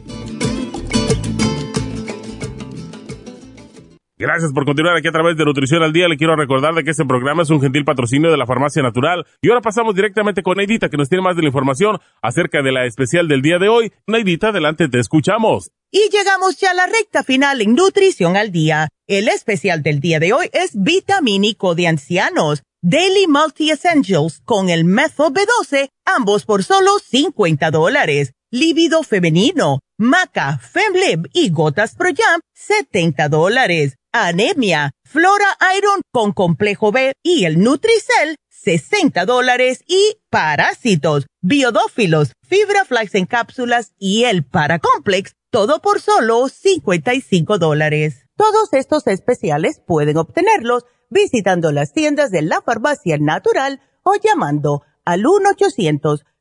Gracias 4.21 4.53
por 4.53 4.65
continuar 4.65 4.95
aquí 4.95 5.07
a 5.07 5.11
través 5.11 5.35
de 5.35 5.45
Nutrición 5.45 5.81
al 5.81 5.93
Día. 5.93 6.07
Le 6.07 6.15
quiero 6.15 6.35
recordar 6.35 6.75
de 6.75 6.83
que 6.83 6.91
este 6.91 7.05
programa 7.05 7.41
es 7.41 7.49
un 7.49 7.59
gentil 7.59 7.83
patrocinio 7.83 8.29
de 8.29 8.37
la 8.37 8.45
Farmacia 8.45 8.83
Natural. 8.83 9.25
Y 9.41 9.49
ahora 9.49 9.61
pasamos 9.61 9.95
directamente 9.95 10.43
con 10.43 10.57
Neidita, 10.57 10.89
que 10.89 10.97
nos 10.97 11.09
tiene 11.09 11.23
más 11.23 11.35
de 11.35 11.41
la 11.41 11.47
información 11.47 11.97
acerca 12.21 12.61
de 12.61 12.71
la 12.71 12.85
especial 12.85 13.27
del 13.27 13.41
día 13.41 13.57
de 13.57 13.67
hoy. 13.67 13.91
Neidita, 14.05 14.49
adelante, 14.49 14.89
te 14.89 14.99
escuchamos. 14.99 15.71
Y 15.89 16.07
llegamos 16.11 16.59
ya 16.59 16.69
a 16.69 16.75
la 16.75 16.85
recta 16.85 17.23
final 17.23 17.61
en 17.61 17.73
Nutrición 17.73 18.37
al 18.37 18.51
Día. 18.51 18.89
El 19.07 19.27
especial 19.27 19.81
del 19.81 19.99
día 19.99 20.19
de 20.19 20.33
hoy 20.33 20.51
es 20.53 20.73
vitamínico 20.75 21.73
de 21.73 21.87
ancianos. 21.87 22.61
Daily 22.83 23.25
Multi 23.25 23.71
Essentials 23.71 24.43
con 24.45 24.69
el 24.69 24.85
Methyl 24.85 25.33
B12, 25.33 25.89
ambos 26.05 26.45
por 26.45 26.63
solo 26.63 26.91
50 26.99 27.71
dólares. 27.71 28.33
Líbido 28.51 29.01
femenino, 29.01 29.79
maca, 29.97 30.59
femlib 30.59 31.27
y 31.33 31.49
gotas 31.49 31.95
pro 31.95 32.09
jam, 32.15 32.41
70 32.53 33.27
dólares 33.27 33.97
anemia, 34.11 34.91
Flora 35.03 35.57
Iron 35.77 36.01
con 36.11 36.33
complejo 36.33 36.91
B 36.91 37.13
y 37.23 37.45
el 37.45 37.61
Nutricel, 37.61 38.35
60 38.49 39.25
dólares 39.25 39.83
y 39.87 40.17
parásitos, 40.29 41.27
biodófilos, 41.41 42.33
fibra 42.43 42.83
flax 42.85 43.15
en 43.15 43.25
cápsulas 43.25 43.93
y 43.97 44.25
el 44.25 44.45
paracomplex, 44.45 45.33
todo 45.49 45.81
por 45.81 46.01
solo 46.01 46.47
55 46.47 47.57
dólares. 47.57 48.27
Todos 48.35 48.73
estos 48.73 49.07
especiales 49.07 49.81
pueden 49.85 50.17
obtenerlos 50.17 50.85
visitando 51.09 51.71
las 51.71 51.93
tiendas 51.93 52.31
de 52.31 52.41
la 52.41 52.61
farmacia 52.61 53.17
natural 53.17 53.79
o 54.03 54.15
llamando 54.15 54.83
al 55.05 55.23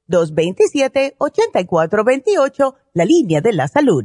1-800-227-8428, 0.08 2.74
la 2.94 3.04
línea 3.04 3.40
de 3.40 3.52
la 3.52 3.68
salud 3.68 4.04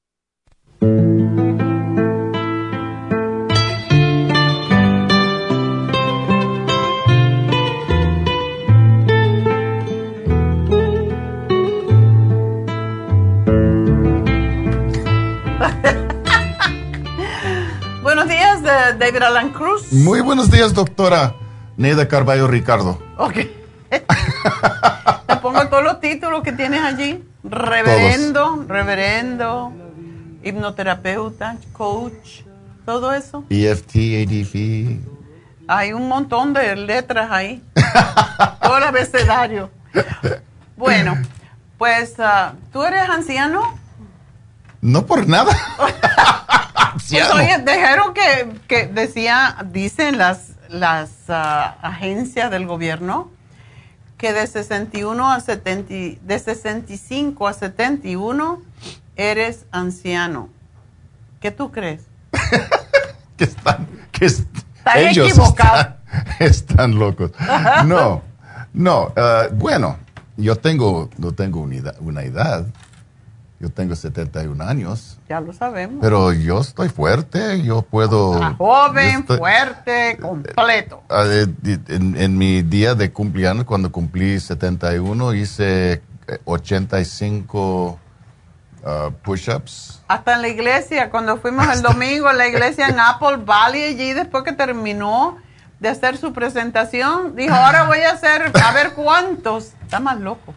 David 18.97 19.23
Alan 19.23 19.51
Cruz. 19.51 19.91
Muy 19.91 20.21
buenos 20.21 20.49
días, 20.49 20.73
doctora 20.73 21.35
Neida 21.77 22.07
Carballo 22.07 22.47
Ricardo. 22.47 23.01
Ok. 23.17 23.33
Te 25.27 25.35
pongo 25.41 25.67
todos 25.67 25.83
los 25.83 25.99
títulos 25.99 26.41
que 26.43 26.53
tienes 26.53 26.81
allí. 26.81 27.23
Reverendo, 27.43 28.65
reverendo, 28.67 29.73
hipnoterapeuta, 30.43 31.57
coach, 31.73 32.43
todo 32.85 33.13
eso. 33.13 33.43
EFT, 33.49 33.95
ADP. 34.23 34.99
Hay 35.67 35.93
un 35.93 36.07
montón 36.07 36.53
de 36.53 36.75
letras 36.75 37.29
ahí. 37.31 37.61
todo 38.61 38.77
el 38.77 38.83
abecedario. 38.83 39.69
Bueno, 40.77 41.17
pues, 41.77 42.15
uh, 42.19 42.55
¿tú 42.71 42.83
eres 42.83 43.09
anciano? 43.09 43.80
No 44.81 45.05
por 45.05 45.27
nada. 45.27 45.55
pues, 46.93 47.31
oye, 47.31 47.57
dijeron 47.59 48.13
que, 48.13 48.59
que, 48.67 48.87
decía, 48.87 49.57
dicen 49.71 50.17
las, 50.17 50.53
las 50.69 51.09
uh, 51.29 51.77
agencias 51.81 52.49
del 52.51 52.65
gobierno 52.65 53.29
que 54.17 54.33
de 54.33 54.45
61 54.45 55.31
a 55.31 55.39
70, 55.39 56.21
de 56.21 56.39
65 56.39 57.47
a 57.47 57.53
71 57.53 58.61
eres 59.15 59.65
anciano. 59.71 60.49
¿Qué 61.39 61.51
tú 61.51 61.71
crees? 61.71 62.01
que 63.37 63.45
están, 63.45 63.87
que 64.11 64.25
ellos 64.95 65.37
están, 65.37 65.97
están, 66.39 66.99
locos. 66.99 67.31
no, 67.85 68.21
no, 68.73 69.05
uh, 69.05 69.53
bueno 69.53 69.97
yo 70.37 70.55
tengo, 70.55 71.09
no 71.17 71.33
tengo 71.33 71.61
una, 71.61 71.93
una 71.99 72.23
edad. 72.23 72.65
Yo 73.61 73.69
tengo 73.69 73.95
71 73.95 74.63
años. 74.63 75.19
Ya 75.29 75.39
lo 75.39 75.53
sabemos. 75.53 75.99
Pero 76.01 76.33
yo 76.33 76.61
estoy 76.61 76.89
fuerte, 76.89 77.61
yo 77.61 77.83
puedo... 77.83 78.55
joven, 78.57 79.23
fuerte, 79.27 80.17
completo. 80.19 81.03
Eh, 81.11 81.45
en, 81.87 82.37
mi 82.39 82.63
día 82.63 82.95
de 82.95 83.11
cumpleaños, 83.11 83.65
cuando 83.65 83.91
cumplí 83.91 84.39
71, 84.39 85.35
hice 85.35 86.01
85 86.45 87.99
uh, 88.83 89.11
push-ups. 89.21 90.01
Hasta 90.07 90.33
en 90.33 90.41
la 90.41 90.47
iglesia, 90.47 91.11
cuando 91.11 91.37
fuimos 91.37 91.67
el 91.67 91.83
domingo 91.83 92.29
a 92.29 92.33
la 92.33 92.47
iglesia 92.47 92.87
en 92.87 92.99
Apple 92.99 93.37
Valley, 93.45 93.83
allí 93.83 94.13
después 94.13 94.43
que 94.43 94.53
terminó 94.53 95.37
de 95.79 95.89
hacer 95.89 96.17
su 96.17 96.33
presentación, 96.33 97.35
dijo, 97.35 97.53
ahora 97.53 97.83
voy 97.83 97.99
a 97.99 98.13
hacer, 98.13 98.51
a 98.59 98.71
ver 98.71 98.93
cuántos. 98.93 99.73
Está 99.83 99.99
más 99.99 100.19
loco. 100.19 100.55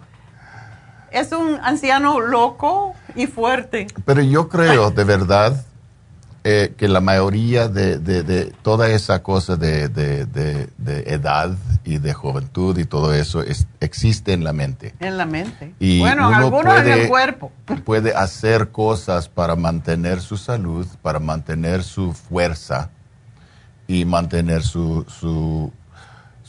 Es 1.15 1.31
un 1.31 1.61
anciano 1.63 2.19
loco 2.19 2.93
y 3.15 3.29
fuerte. 3.29 3.87
Pero 4.05 4.21
yo 4.21 4.49
creo, 4.49 4.91
de 4.91 5.05
verdad, 5.05 5.65
eh, 6.43 6.75
que 6.77 6.89
la 6.89 7.01
mayoría 7.01 7.69
de, 7.69 8.53
toda 8.63 8.89
esa 8.89 9.23
cosa 9.23 9.55
de, 9.55 9.85
edad 11.07 11.57
y 11.85 11.99
de 11.99 12.13
juventud 12.13 12.77
y 12.79 12.85
todo 12.85 13.15
eso 13.15 13.45
existe 13.79 14.33
en 14.33 14.43
la 14.43 14.53
mente. 14.53 14.93
En 14.99 15.17
la 15.17 15.25
mente. 15.25 15.73
Y 15.79 16.01
bueno, 16.01 16.35
algunos 16.35 16.77
en 16.81 16.89
el 16.89 17.09
cuerpo. 17.09 17.53
Puede 17.85 18.13
hacer 18.13 18.71
cosas 18.73 19.29
para 19.29 19.55
mantener 19.55 20.21
su 20.21 20.37
salud, 20.37 20.85
para 21.01 21.21
mantener 21.21 21.85
su 21.85 22.13
fuerza 22.13 22.91
y 23.87 24.05
mantener 24.05 24.65
su, 24.65 25.07
su, 25.09 25.73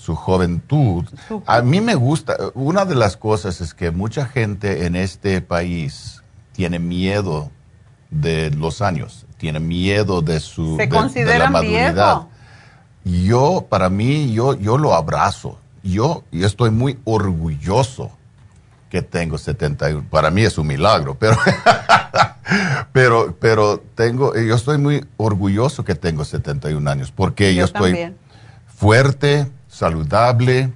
su 0.06 0.16
juventud. 0.16 1.04
A 1.48 1.62
mí 1.62 1.82
me 1.82 1.96
gusta, 1.96 2.38
una 2.54 2.86
de 2.86 2.94
las 2.94 3.18
cosas 3.18 3.60
es 3.60 3.74
que 3.74 3.90
mucha 3.90 4.28
gente 4.28 4.86
en 4.86 4.96
este 4.96 5.42
país 5.42 6.22
tiene 6.52 6.78
miedo 6.78 7.50
de 8.12 8.52
los 8.52 8.84
años, 8.84 9.26
tiene 9.38 9.60
miedo 9.60 10.22
de 10.22 10.40
su 10.40 10.78
¿Se 10.78 11.26
de, 11.26 11.40
la 11.40 11.50
madurez. 11.50 11.96
Yo, 13.04 13.66
para 13.68 13.90
mí, 13.90 14.32
yo, 14.32 14.54
yo 14.54 14.78
lo 14.78 14.94
abrazo. 14.94 15.58
Yo, 15.82 16.24
yo 16.32 16.46
estoy 16.46 16.70
muy 16.70 17.00
orgulloso 17.04 18.12
que 18.90 19.02
tengo 19.02 19.40
71. 19.40 20.08
Para 20.10 20.30
mí 20.30 20.44
es 20.44 20.58
un 20.58 20.68
milagro, 20.68 21.16
pero 21.16 21.38
pero, 22.94 23.36
pero 23.40 23.84
tengo, 23.96 24.36
yo 24.36 24.56
estoy 24.56 24.78
muy 24.78 25.04
orgulloso 25.18 25.84
que 25.84 25.96
tengo 25.96 26.26
71 26.26 26.90
años, 26.90 27.12
porque 27.12 27.56
yo, 27.56 27.66
estoy 27.66 28.14
fuerte, 28.68 29.48
saludable, 29.76 30.72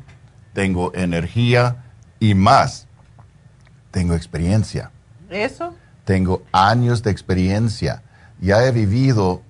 tengo 0.54 0.92
energía 0.94 1.86
y 2.20 2.36
más, 2.36 2.88
tengo 3.92 4.14
experiencia. 4.14 4.92
¿Eso? 5.30 5.74
Tengo 6.04 6.44
años 6.52 7.02
de 7.02 7.12
experiencia. 7.12 8.04
Ya 8.42 8.66
he 8.66 8.72
vivido 8.72 9.42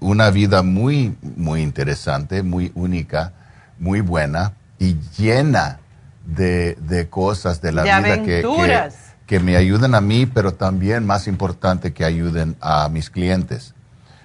una 0.00 0.30
vida 0.30 0.62
muy, 0.62 1.16
muy 1.36 1.60
interesante, 1.60 2.42
muy 2.42 2.72
única, 2.74 3.34
muy 3.78 4.00
buena 4.00 4.54
y 4.78 4.96
llena 5.18 5.80
de, 6.24 6.76
de 6.80 7.08
cosas 7.08 7.60
de 7.60 7.72
la 7.72 7.82
vida 7.82 8.22
que, 8.22 8.42
que 8.42 8.90
que 9.26 9.40
me 9.40 9.56
ayuden 9.56 9.94
a 9.94 10.00
mí, 10.00 10.24
pero 10.24 10.54
también 10.54 11.04
más 11.04 11.28
importante 11.28 11.92
que 11.92 12.06
ayuden 12.06 12.56
a 12.62 12.88
mis 12.88 13.10
clientes. 13.10 13.74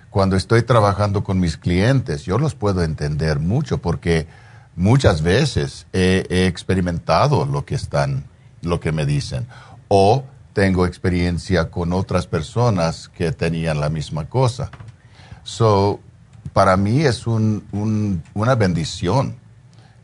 Cuando 0.09 0.37
estoy 0.37 0.61
trabajando 0.61 1.25
con 1.25 1.41
mis 1.41 1.57
clientes, 1.57 2.23
yo 2.23 2.37
los 2.37 2.55
puedo 2.55 2.83
entender 2.83 3.39
mucho 3.39 3.79
porque 3.79 4.27
muchas 4.75 5.21
veces 5.21 5.85
he, 5.93 6.47
experimentado 6.47 7.45
lo 7.45 7.65
que 7.65 7.75
están, 7.75 8.25
lo 8.61 8.79
que 8.79 8.91
me 8.91 9.05
dicen, 9.05 9.47
o 9.87 10.23
tengo 10.53 10.85
experiencia 10.85 11.69
con 11.69 11.93
otras 11.93 12.27
personas 12.27 13.09
que 13.09 13.31
tenían 13.31 13.79
la 13.79 13.89
misma 13.89 14.29
cosa. 14.29 14.69
So, 15.43 15.99
para 16.53 16.77
mí 16.77 17.01
es 17.01 17.25
una 17.25 18.55
bendición 18.55 19.35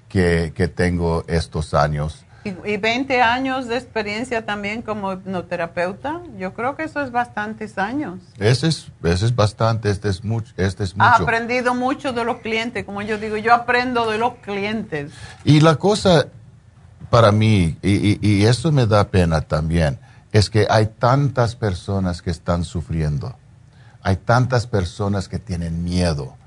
que, 0.08 0.52
que 0.56 0.68
tengo 0.68 1.24
estos 1.28 1.74
años 1.74 2.26
y, 2.44 2.78
20 2.78 3.22
años 3.22 3.68
de 3.68 3.78
experiencia 3.78 4.46
también 4.46 4.82
como 4.82 5.14
hipnoterapeuta, 5.14 6.22
yo 6.38 6.54
creo 6.54 6.76
que 6.76 6.84
eso 6.84 7.02
es 7.02 7.12
bastantes 7.12 7.78
años. 7.78 8.20
Ese 8.38 8.68
es, 8.68 8.92
ese 9.04 9.26
es 9.26 9.36
bastante, 9.36 9.90
este 9.90 10.10
es 10.10 10.24
mucho. 10.24 10.54
Este 10.56 10.84
es 10.84 10.96
mucho. 10.96 11.10
Ha 11.10 11.16
aprendido 11.16 11.74
mucho 11.74 12.14
de 12.14 12.24
los 12.24 12.38
clientes, 12.38 12.86
como 12.86 13.02
yo 13.02 13.18
digo, 13.18 13.38
yo 13.38 13.54
aprendo 13.54 14.10
de 14.10 14.18
los 14.18 14.36
clientes. 14.36 15.12
Y 15.44 15.60
la 15.60 15.76
cosa 15.76 16.28
para 17.10 17.32
mí, 17.32 17.78
y, 17.82 18.20
y, 18.28 18.46
eso 18.46 18.72
me 18.72 18.86
da 18.86 19.10
pena 19.10 19.42
también, 19.42 20.00
es 20.32 20.50
que 20.50 20.68
hay 20.70 20.88
tantas 20.88 21.56
personas 21.56 22.22
que 22.22 22.30
están 22.30 22.64
sufriendo, 22.64 23.36
hay 24.02 24.16
tantas 24.16 24.68
personas 24.68 25.28
que 25.28 25.40
tienen 25.40 25.84
miedo 25.84 26.39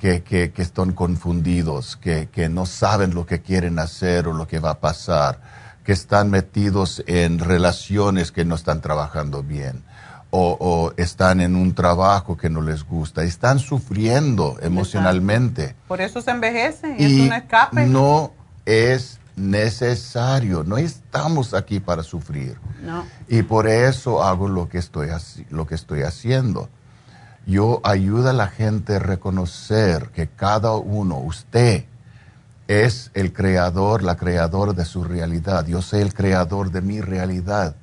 que, 0.00 0.22
que, 0.22 0.52
que 0.52 0.62
están 0.62 0.92
confundidos, 0.92 1.96
que, 1.96 2.28
que 2.28 2.48
no 2.48 2.66
saben 2.66 3.14
lo 3.14 3.26
que 3.26 3.40
quieren 3.40 3.78
hacer 3.78 4.28
o 4.28 4.32
lo 4.32 4.46
que 4.46 4.58
va 4.58 4.70
a 4.70 4.80
pasar, 4.80 5.40
que 5.84 5.92
están 5.92 6.30
metidos 6.30 7.02
en 7.06 7.38
relaciones 7.38 8.32
que 8.32 8.44
no 8.44 8.54
están 8.54 8.80
trabajando 8.80 9.42
bien. 9.42 9.82
O, 10.30 10.56
o, 10.60 10.92
están 10.96 11.40
en 11.40 11.56
un 11.56 11.74
trabajo 11.74 12.36
que 12.36 12.50
no 12.50 12.60
les 12.60 12.84
gusta, 12.84 13.22
están 13.22 13.58
sufriendo 13.58 14.58
emocionalmente. 14.60 15.76
Por 15.88 16.00
eso 16.00 16.20
se 16.20 16.32
envejecen, 16.32 16.96
y 16.98 17.04
es 17.04 17.28
un 17.28 17.32
escape. 17.32 17.86
No 17.86 18.32
es 18.66 19.18
necesario, 19.36 20.64
no 20.64 20.76
estamos 20.76 21.54
aquí 21.54 21.78
para 21.80 22.02
sufrir. 22.02 22.58
No. 22.82 23.06
Y 23.28 23.42
por 23.42 23.68
eso 23.68 24.22
hago 24.22 24.48
lo 24.48 24.68
que 24.68 24.78
estoy, 24.78 25.08
lo 25.48 25.66
que 25.66 25.76
estoy 25.76 26.02
haciendo 26.02 26.68
yo 27.46 27.80
ayudo 27.84 28.30
a 28.30 28.32
la 28.32 28.48
gente 28.48 28.96
a 28.96 28.98
reconocer 28.98 30.10
que 30.10 30.26
cada 30.26 30.74
uno, 30.74 31.18
usted, 31.18 31.84
es 32.66 33.12
el 33.14 33.32
creador, 33.32 34.02
la 34.02 34.16
creadora 34.16 34.72
de 34.72 34.84
su 34.84 35.04
realidad. 35.04 35.64
Yo 35.66 35.80
soy 35.80 36.00
el 36.00 36.12
creador 36.12 36.72
de 36.72 36.82
mi 36.82 37.00
realidad. 37.00 37.76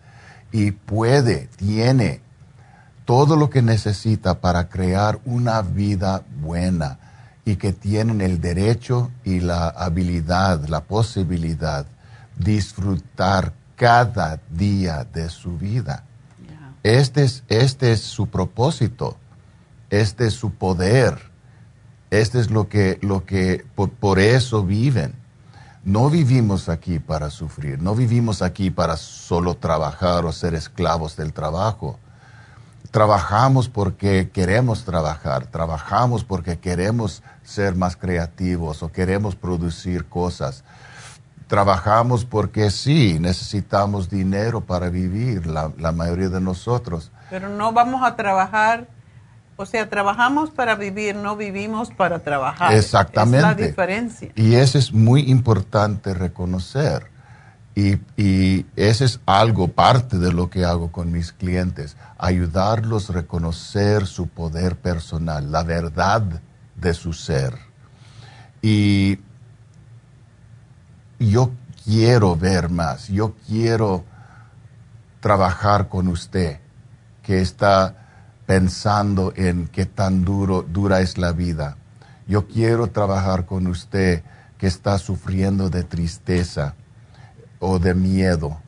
Y 0.51 0.71
puede, 0.71 1.47
tiene 1.55 2.21
todo 3.05 3.37
lo 3.37 3.49
que 3.49 3.61
necesita 3.61 4.41
para 4.41 4.67
crear 4.67 5.19
una 5.23 5.61
vida 5.61 6.23
buena 6.41 6.99
y 7.45 7.55
que 7.55 7.71
tienen 7.71 8.19
el 8.19 8.41
derecho 8.41 9.11
y 9.23 9.39
la 9.39 9.69
habilidad, 9.69 10.67
la 10.67 10.81
posibilidad 10.83 11.85
disfrutar 12.37 13.53
cada 13.77 14.39
día 14.49 15.05
de 15.05 15.29
su 15.29 15.57
vida. 15.57 16.03
Este, 16.83 17.23
es, 17.23 17.43
este 17.47 17.93
es 17.93 18.01
su 18.01 18.27
propósito 18.27 19.17
este 19.93 20.25
es 20.25 20.33
su 20.33 20.55
poder. 20.55 21.29
Este 22.09 22.39
es 22.39 22.49
lo 22.49 22.67
que, 22.67 22.97
lo 23.01 23.25
que 23.25 23.63
por, 23.75 24.17
eso 24.19 24.63
viven. 24.63 25.13
No 25.83 26.09
vivimos 26.09 26.67
aquí 26.67 26.97
para 26.97 27.29
sufrir, 27.29 27.79
no 27.81 27.93
vivimos 27.93 28.41
aquí 28.41 28.71
para 28.71 28.97
solo 28.97 29.55
trabajar 29.55 30.25
o 30.25 30.31
ser 30.31 30.55
esclavos 30.55 31.15
del 31.15 31.31
trabajo. 31.33 31.99
Trabajamos 32.89 33.69
porque 33.69 34.29
queremos 34.31 34.83
trabajar, 34.83 35.47
trabajamos 35.47 36.23
porque 36.23 36.57
queremos 36.57 37.21
ser 37.43 37.75
más 37.75 37.95
creativos 37.95 38.81
o 38.81 38.91
queremos 38.91 39.35
producir 39.35 40.05
cosas. 40.05 40.63
Trabajamos 41.47 42.25
porque 42.25 42.71
sí, 42.71 43.17
necesitamos 43.19 44.09
dinero 44.09 44.61
para 44.61 44.89
vivir, 44.89 45.45
la, 45.45 45.71
la 45.77 45.91
mayoría 45.91 46.29
de 46.29 46.41
nosotros. 46.41 47.11
Pero 47.29 47.49
no 47.49 47.73
vamos 47.73 48.01
a 48.03 48.15
trabajar 48.15 48.87
O 49.55 49.65
sea, 49.65 49.89
trabajamos 49.89 50.49
para 50.49 50.75
vivir, 50.75 51.15
no 51.15 51.35
vivimos 51.35 51.91
para 51.91 52.19
trabajar. 52.19 52.73
Exactamente. 52.73 53.37
Es 53.37 53.43
la 53.43 53.53
diferencia. 53.53 54.31
Y 54.35 54.55
eso 54.55 54.77
es 54.77 54.91
muy 54.91 55.29
importante 55.29 56.13
reconocer. 56.13 57.11
Y, 57.75 57.97
y 58.17 58.65
ese 58.75 59.05
es 59.05 59.19
algo, 59.25 59.67
parte 59.67 60.17
de 60.17 60.31
lo 60.31 60.49
que 60.49 60.63
hago 60.63 60.91
con 60.91 61.11
mis 61.11 61.31
clientes, 61.31 61.97
ayudarlos 62.17 63.09
a 63.09 63.13
reconocer 63.13 64.05
su 64.05 64.27
poder 64.27 64.75
personal, 64.75 65.51
la 65.51 65.63
verdad 65.63 66.23
de 66.75 66.93
su 66.93 67.13
ser. 67.13 67.57
Y 68.61 69.19
yo 71.19 71.51
quiero 71.83 72.35
ver 72.35 72.69
más, 72.69 73.07
yo 73.07 73.35
quiero 73.47 74.03
trabajar 75.19 75.89
con 75.89 76.07
usted 76.07 76.59
que 77.23 77.41
está 77.41 78.02
pensando 78.53 79.33
en 79.35 79.67
qué 79.67 79.87
tan 79.87 80.23
duro, 80.23 80.61
dura 80.61 81.01
es 81.01 81.17
la 81.17 81.31
vida. 81.31 81.75
Yo 82.27 82.47
quiero 82.47 82.85
trabajar 82.91 83.47
con 83.47 83.65
usted 83.65 84.21
que 84.59 84.67
está 84.67 84.99
sufriendo 84.99 85.71
de 85.71 85.81
tristeza 85.81 86.75
o 87.57 87.79
de 87.79 87.95
miedo 87.95 88.61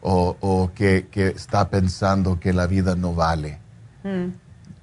o, 0.00 0.70
que, 0.72 1.08
está 1.34 1.68
pensando 1.70 2.38
que 2.38 2.52
la 2.52 2.68
vida 2.68 2.94
no 2.94 3.14
vale. 3.14 3.58
Mm. 4.04 4.28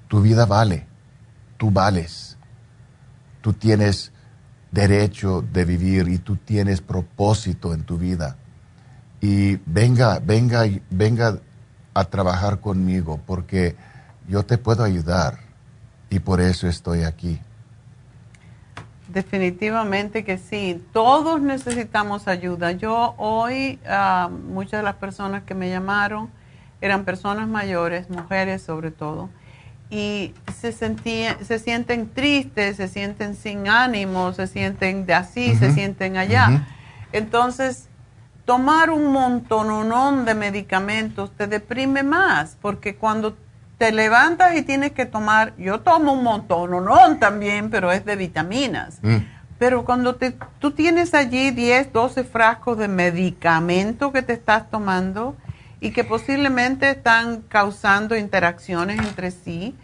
Tu 0.09 0.21
vida 0.21 0.45
vale, 0.45 0.87
tú 1.55 1.71
vales, 1.71 2.37
tú 3.39 3.53
tienes 3.53 4.11
derecho 4.71 5.41
de 5.41 5.63
vivir 5.63 6.09
y 6.09 6.17
tú 6.17 6.35
tienes 6.35 6.81
propósito 6.81 7.73
en 7.73 7.83
tu 7.83 7.97
vida. 7.97 8.35
Y 9.21 9.55
venga, 9.65 10.19
venga, 10.19 10.65
venga 10.89 11.39
a 11.93 12.03
trabajar 12.03 12.59
conmigo 12.59 13.21
porque 13.25 13.77
yo 14.27 14.43
te 14.43 14.57
puedo 14.57 14.83
ayudar 14.83 15.39
y 16.09 16.19
por 16.19 16.41
eso 16.41 16.67
estoy 16.67 17.03
aquí. 17.03 17.39
Definitivamente 19.07 20.23
que 20.23 20.37
sí, 20.37 20.83
todos 20.91 21.41
necesitamos 21.41 22.27
ayuda. 22.27 22.71
Yo 22.71 23.13
hoy, 23.17 23.79
ah, 23.87 24.29
muchas 24.29 24.79
de 24.79 24.83
las 24.83 24.95
personas 24.95 25.43
que 25.43 25.53
me 25.53 25.69
llamaron 25.69 26.29
eran 26.81 27.05
personas 27.05 27.47
mayores, 27.47 28.09
mujeres 28.09 28.61
sobre 28.61 28.91
todo, 28.91 29.29
y 29.89 30.33
se, 30.55 30.71
se 30.71 31.59
sienten 31.59 32.09
tristes, 32.09 32.77
se 32.77 32.87
sienten 32.87 33.35
sin 33.35 33.67
ánimo, 33.67 34.33
se 34.33 34.47
sienten 34.47 35.05
de 35.05 35.13
así, 35.13 35.55
se 35.55 35.71
sienten 35.71 36.17
allá. 36.17 36.65
Entonces, 37.11 37.87
tomar 38.45 38.89
un 38.89 39.11
montononón 39.11 40.25
de 40.25 40.33
medicamentos 40.33 41.31
te 41.37 41.47
deprime 41.47 42.01
más, 42.01 42.57
porque 42.59 42.95
cuando 42.95 43.37
te 43.77 43.91
levantas 43.91 44.55
y 44.55 44.61
tienes 44.61 44.91
que 44.91 45.05
tomar, 45.05 45.53
yo 45.57 45.81
tomo 45.81 46.13
un 46.13 46.23
montón, 46.23 46.71
no 46.71 47.17
también, 47.17 47.69
pero 47.69 47.91
es 47.91 48.05
de 48.05 48.15
vitaminas. 48.15 48.99
Mm. 49.01 49.17
Pero 49.59 49.85
cuando 49.85 50.15
te, 50.15 50.35
tú 50.59 50.71
tienes 50.71 51.13
allí 51.13 51.51
10, 51.51 51.93
12 51.93 52.23
frascos 52.23 52.77
de 52.77 52.87
medicamento 52.87 54.11
que 54.11 54.21
te 54.21 54.33
estás 54.33 54.69
tomando 54.69 55.35
y 55.79 55.91
que 55.91 56.03
posiblemente 56.03 56.89
están 56.89 57.41
causando 57.41 58.15
interacciones 58.15 58.99
entre 58.99 59.31
sí 59.31 59.75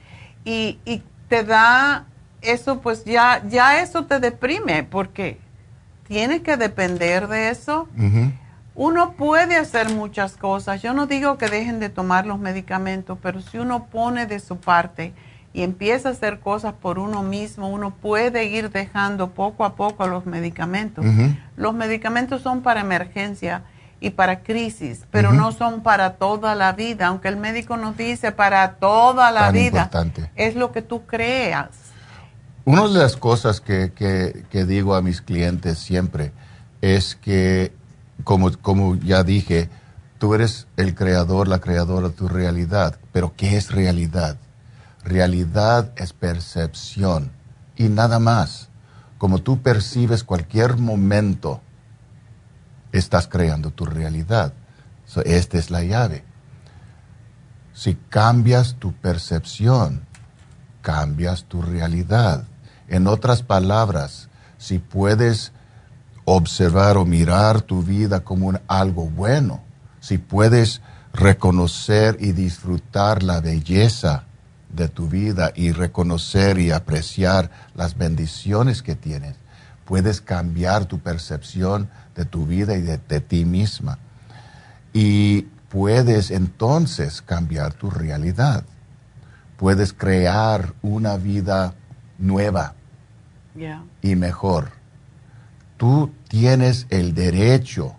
y, 0.44 0.80
y 0.86 1.03
te 1.28 1.44
da 1.44 2.06
eso, 2.41 2.82
pues 2.82 3.06
ya, 3.06 3.44
ya 3.48 3.82
eso 3.82 4.06
te 4.06 4.20
deprime 4.20 4.84
porque 4.84 5.40
tienes 6.07 6.41
que 6.41 6.57
depender 6.57 7.28
de 7.28 7.49
eso. 7.49 7.88
Uno 8.80 9.11
puede 9.11 9.57
hacer 9.57 9.89
muchas 9.89 10.38
cosas. 10.38 10.81
Yo 10.81 10.93
no 10.93 11.06
digo 11.06 11.38
que 11.38 11.49
dejen 11.49 11.81
de 11.81 11.89
tomar 11.89 12.26
los 12.26 12.39
medicamentos, 12.39 13.18
pero 13.22 13.41
si 13.41 13.57
uno 13.57 13.88
pone 13.88 14.26
de 14.26 14.39
su 14.39 14.56
parte 14.56 15.11
y 15.51 15.64
empieza 15.64 16.07
a 16.07 16.11
hacer 16.14 16.39
cosas 16.39 16.76
por 16.81 16.97
uno 16.97 17.22
mismo, 17.22 17.68
uno 17.68 17.93
puede 17.93 18.45
ir 18.45 18.72
dejando 18.72 19.31
poco 19.31 19.65
a 19.65 19.76
poco 19.76 20.07
los 20.07 20.26
medicamentos. 20.26 21.03
Los 21.57 21.73
medicamentos 21.73 22.41
son 22.41 22.61
para 22.61 22.80
emergencia 22.80 23.64
y 23.99 24.11
para 24.11 24.43
crisis, 24.43 25.03
pero 25.11 25.34
no 25.34 25.51
son 25.51 25.81
para 25.84 26.14
toda 26.14 26.56
la 26.56 26.72
vida, 26.72 27.07
aunque 27.07 27.27
el 27.27 27.35
médico 27.35 27.76
nos 27.76 27.97
dice 27.97 28.31
para 28.31 28.76
toda 28.76 29.30
la 29.31 29.51
vida. 29.51 29.91
Es 30.38 30.56
lo 30.56 30.72
que 30.72 30.81
tú 30.81 31.06
creas. 31.06 31.68
Una 32.64 32.88
de 32.88 32.97
las 32.97 33.18
cosas 33.18 33.60
que, 33.60 33.91
que 33.93 34.65
digo 34.65 34.95
a 34.95 35.01
mis 35.01 35.22
clientes 35.22 35.80
siempre 35.80 36.31
es 36.81 37.15
que 37.15 37.73
como, 38.24 38.52
como 38.58 38.96
ya 38.96 39.24
dije, 39.24 39.70
tú 40.18 40.34
eres 40.36 40.68
el 40.78 40.96
creador, 40.96 41.48
la 41.48 41.60
creadora 41.60 42.10
de 42.10 42.14
tu 42.14 42.28
realidad. 42.28 42.98
Pero 43.12 43.34
¿qué 43.36 43.58
es 43.58 43.72
realidad? 43.72 44.38
Realidad 45.04 45.91
es 45.96 46.14
percepción 46.14 47.32
y 47.76 47.90
nada 47.90 48.20
más. 48.20 48.70
Como 49.18 49.40
tú 49.40 49.62
percibes 49.62 50.24
cualquier 50.24 50.78
momento, 50.78 51.62
estás 52.91 53.28
creando 53.28 53.72
tu 53.72 53.86
realidad. 53.86 54.54
esta 55.26 55.58
es 55.58 55.72
la 55.72 55.84
llave. 55.84 56.24
Si 57.74 57.96
cambias 57.96 58.76
tu 58.76 58.94
percepción, 58.94 60.06
cambias 60.82 61.46
tu 61.46 61.62
realidad. 61.62 62.44
En 62.88 63.08
otras 63.08 63.44
palabras, 63.44 64.30
si 64.58 64.80
puedes 64.80 65.52
observar 66.35 66.97
o 66.97 67.06
mirar 67.06 67.61
tu 67.61 67.81
vida 67.81 68.19
como 68.22 68.53
algo 68.68 69.10
bueno, 69.10 69.61
si 69.99 70.18
puedes 70.18 70.81
reconocer 71.14 72.18
y 72.19 72.34
disfrutar 72.34 73.23
la 73.23 73.41
belleza 73.41 74.26
de 74.69 74.88
tu 74.88 75.07
vida 75.07 75.51
y 75.56 75.72
reconocer 75.72 76.60
y 76.60 76.72
apreciar 76.72 77.49
las 77.73 77.97
bendiciones 77.97 78.84
que 78.84 78.95
tienes, 78.95 79.35
puedes 79.85 80.22
cambiar 80.22 80.85
tu 80.85 80.99
percepción 80.99 81.89
de 82.15 82.26
tu 82.26 82.45
vida 82.45 82.76
y 82.76 82.81
de, 82.81 82.97
ti 83.22 83.43
misma. 83.45 83.97
Y 84.93 85.43
puedes 85.69 86.30
entonces 86.30 87.23
cambiar 87.23 87.73
tu 87.73 87.89
realidad. 87.89 88.64
Puedes 89.57 89.93
crear 89.93 90.73
una 90.84 91.18
vida 91.18 91.73
nueva 92.19 92.76
y 94.01 94.15
mejor 94.15 94.78
tú 95.80 96.11
tienes 96.27 96.88
el 96.89 97.15
derecho, 97.15 97.95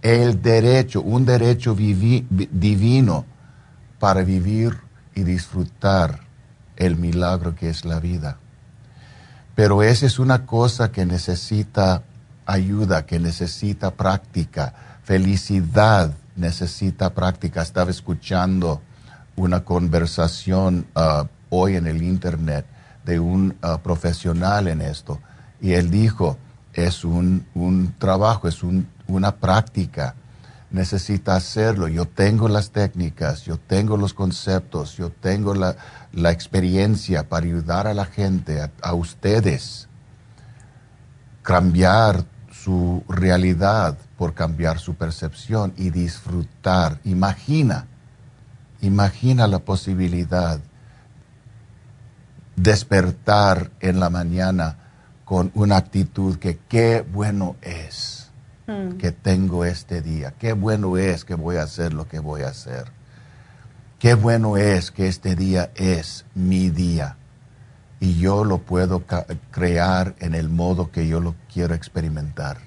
el 0.00 0.40
derecho, 0.40 1.02
un 1.02 1.26
derecho 1.26 1.74
divino 1.74 3.24
para 3.98 4.22
vivir 4.22 4.78
y 5.12 5.24
disfrutar 5.24 6.20
el 6.76 6.94
milagro 6.94 7.56
que 7.56 7.68
es 7.68 7.84
la 7.84 7.98
vida. 7.98 8.38
Pero 9.56 9.82
esa 9.82 10.06
es 10.06 10.20
una 10.20 10.46
cosa 10.46 10.92
que 10.92 11.04
necesita 11.04 12.04
ayuda, 12.46 13.06
que 13.06 13.18
necesita 13.18 13.90
práctica. 13.90 14.74
Felicidad 15.02 16.12
necesita 16.36 17.12
práctica. 17.12 17.62
Estaba 17.62 17.90
escuchando 17.90 18.82
una 19.34 19.64
conversación 19.64 20.86
uh, 20.94 21.26
hoy 21.50 21.74
en 21.74 21.88
el 21.88 22.04
Internet 22.04 22.66
de 23.04 23.18
un 23.18 23.56
uh, 23.64 23.78
profesional 23.78 24.68
en 24.68 24.80
esto 24.80 25.18
y 25.60 25.72
él 25.72 25.90
dijo, 25.90 26.38
es 26.76 27.04
un, 27.04 27.94
trabajo, 27.98 28.48
es 28.48 28.62
una 29.08 29.36
práctica. 29.36 30.14
Necesita 30.70 31.36
hacerlo. 31.36 31.88
Yo 31.88 32.06
tengo 32.06 32.48
las 32.48 32.70
técnicas, 32.70 33.44
yo 33.44 33.56
tengo 33.56 33.96
los 33.96 34.12
conceptos, 34.12 34.96
yo 34.96 35.10
tengo 35.10 35.54
la, 35.54 35.76
experiencia 36.30 37.28
para 37.28 37.46
ayudar 37.46 37.86
a 37.86 37.94
la 37.94 38.04
gente, 38.04 38.60
a, 38.60 38.70
a 38.82 38.92
ustedes, 38.92 39.88
cambiar 41.42 42.24
su 42.50 43.04
realidad 43.08 43.96
por 44.18 44.34
cambiar 44.34 44.78
su 44.78 44.94
percepción 44.94 45.72
y 45.76 45.90
disfrutar. 45.90 46.98
Imagina, 47.04 47.86
imagina 48.80 49.46
la 49.46 49.60
posibilidad 49.60 50.60
despertar 52.56 53.70
en 53.80 54.00
la 54.00 54.10
mañana 54.10 54.85
con 55.26 55.50
una 55.54 55.76
actitud 55.76 56.36
que 56.38 56.56
qué 56.68 57.04
bueno 57.12 57.56
es 57.60 58.30
hmm. 58.68 58.92
que 58.92 59.10
tengo 59.10 59.64
este 59.64 60.00
día, 60.00 60.32
qué 60.38 60.52
bueno 60.52 60.96
es 60.96 61.24
que 61.24 61.34
voy 61.34 61.56
a 61.56 61.64
hacer 61.64 61.92
lo 61.92 62.06
que 62.06 62.20
voy 62.20 62.42
a 62.42 62.48
hacer, 62.48 62.84
qué 63.98 64.14
bueno 64.14 64.56
es 64.56 64.92
que 64.92 65.08
este 65.08 65.34
día 65.34 65.72
es 65.74 66.24
mi 66.36 66.70
día 66.70 67.16
y 67.98 68.20
yo 68.20 68.44
lo 68.44 68.58
puedo 68.58 69.02
crear 69.50 70.14
en 70.20 70.36
el 70.36 70.48
modo 70.48 70.92
que 70.92 71.08
yo 71.08 71.20
lo 71.20 71.34
quiero 71.52 71.74
experimentar. 71.74 72.58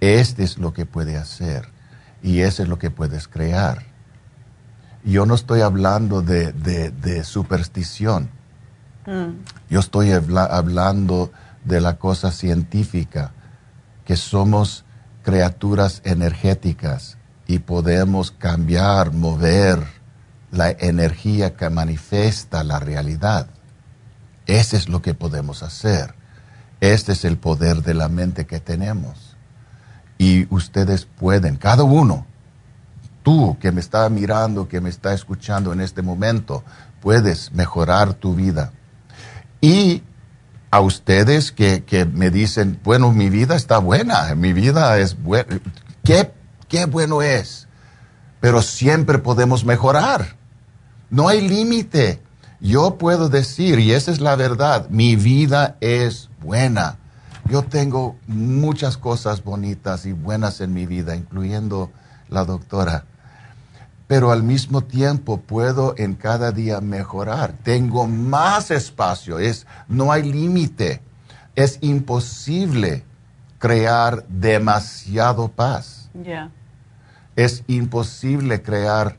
Este 0.00 0.44
es 0.44 0.56
lo 0.56 0.72
que 0.72 0.86
puede 0.86 1.18
hacer 1.18 1.68
y 2.22 2.40
ese 2.40 2.62
es 2.62 2.68
lo 2.70 2.78
que 2.78 2.90
puedes 2.90 3.28
crear. 3.28 3.82
Yo 5.04 5.26
no 5.26 5.34
estoy 5.34 5.60
hablando 5.60 6.22
de, 6.22 7.24
superstición. 7.24 8.30
Hmm. 9.04 9.42
Yo 9.68 9.80
estoy 9.80 10.12
hablando 10.12 11.30
de 11.68 11.80
la 11.80 11.98
cosa 11.98 12.32
científica, 12.32 13.32
que 14.04 14.16
somos 14.16 14.84
criaturas 15.22 16.00
energéticas 16.04 17.18
y 17.46 17.60
podemos 17.60 18.30
cambiar, 18.30 19.12
mover 19.12 19.86
la 20.50 20.70
energía 20.70 21.54
que 21.54 21.68
manifiesta 21.68 22.64
la 22.64 22.80
realidad. 22.80 23.48
Ese 24.46 24.78
es 24.78 24.88
lo 24.88 25.02
que 25.02 25.14
podemos 25.14 25.62
hacer. 25.62 26.14
Este 26.80 27.12
es 27.12 27.24
el 27.24 27.36
poder 27.36 27.82
de 27.82 27.94
la 27.94 28.08
mente 28.08 28.46
que 28.46 28.60
tenemos. 28.60 29.36
Y 30.16 30.52
ustedes 30.52 31.04
pueden, 31.04 31.56
cada 31.56 31.84
uno, 31.84 32.26
tú 33.22 33.58
que 33.60 33.72
me 33.72 33.80
está 33.80 34.08
mirando, 34.08 34.68
que 34.68 34.80
me 34.80 34.88
está 34.88 35.12
escuchando 35.12 35.72
en 35.72 35.80
este 35.80 36.02
momento, 36.02 36.64
puedes 37.00 37.52
mejorar 37.52 38.14
tu 38.14 38.34
vida. 38.34 38.72
Y 39.60 40.02
a 40.70 40.80
ustedes 40.80 41.52
que, 41.52 42.08
me 42.12 42.30
dicen, 42.30 42.78
bueno, 42.84 43.12
mi 43.12 43.30
vida 43.30 43.56
está 43.56 43.78
buena, 43.78 44.34
mi 44.34 44.52
vida 44.52 44.98
es 44.98 45.20
buena, 45.22 45.60
¿Qué, 46.04 46.32
qué 46.68 46.86
bueno 46.86 47.22
es, 47.22 47.68
pero 48.40 48.62
siempre 48.62 49.18
podemos 49.18 49.64
mejorar. 49.64 50.36
No 51.10 51.28
hay 51.28 51.46
límite. 51.46 52.20
Yo 52.60 52.98
puedo 52.98 53.28
decir, 53.28 53.78
y 53.78 53.92
esa 53.92 54.10
es 54.10 54.20
la 54.20 54.36
verdad, 54.36 54.88
mi 54.90 55.16
vida 55.16 55.76
es 55.80 56.28
buena. 56.42 56.98
Yo 57.48 57.62
tengo 57.62 58.16
muchas 58.26 58.98
cosas 58.98 59.42
bonitas 59.42 60.06
y 60.06 60.12
buenas 60.12 60.60
en 60.60 60.74
mi 60.74 60.86
vida, 60.86 61.14
incluyendo 61.14 61.90
la 62.28 62.44
doctora. 62.44 63.04
Pero 64.08 64.32
al 64.32 64.42
mismo 64.42 64.80
tiempo 64.80 65.36
puedo 65.38 65.94
en 65.96 66.14
cada 66.14 66.50
día 66.50 66.80
mejorar. 66.80 67.52
Tengo 67.62 68.08
más 68.08 68.72
espacio. 68.72 69.38
Es, 69.38 69.66
no 69.86 70.10
hay 70.10 70.24
límite. 70.24 71.02
Es 71.54 71.78
imposible 71.82 73.04
crear 73.58 74.26
demasiado 74.28 75.48
paz. 75.48 76.10
Es 77.36 77.62
imposible 77.68 78.62
crear 78.62 79.16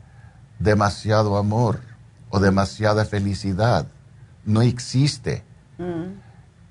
demasiado 0.57 1.37
amor 1.37 1.79
o 2.29 2.39
demasiada 2.39 3.05
felicidad. 3.05 3.87
No 4.45 4.61
existe. 4.61 5.43
Mm. 5.77 6.19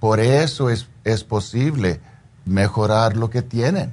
Por 0.00 0.20
eso 0.20 0.70
es, 0.70 0.88
es, 1.04 1.24
posible 1.24 2.00
mejorar 2.44 3.16
lo 3.16 3.30
que 3.30 3.42
tienen, 3.42 3.92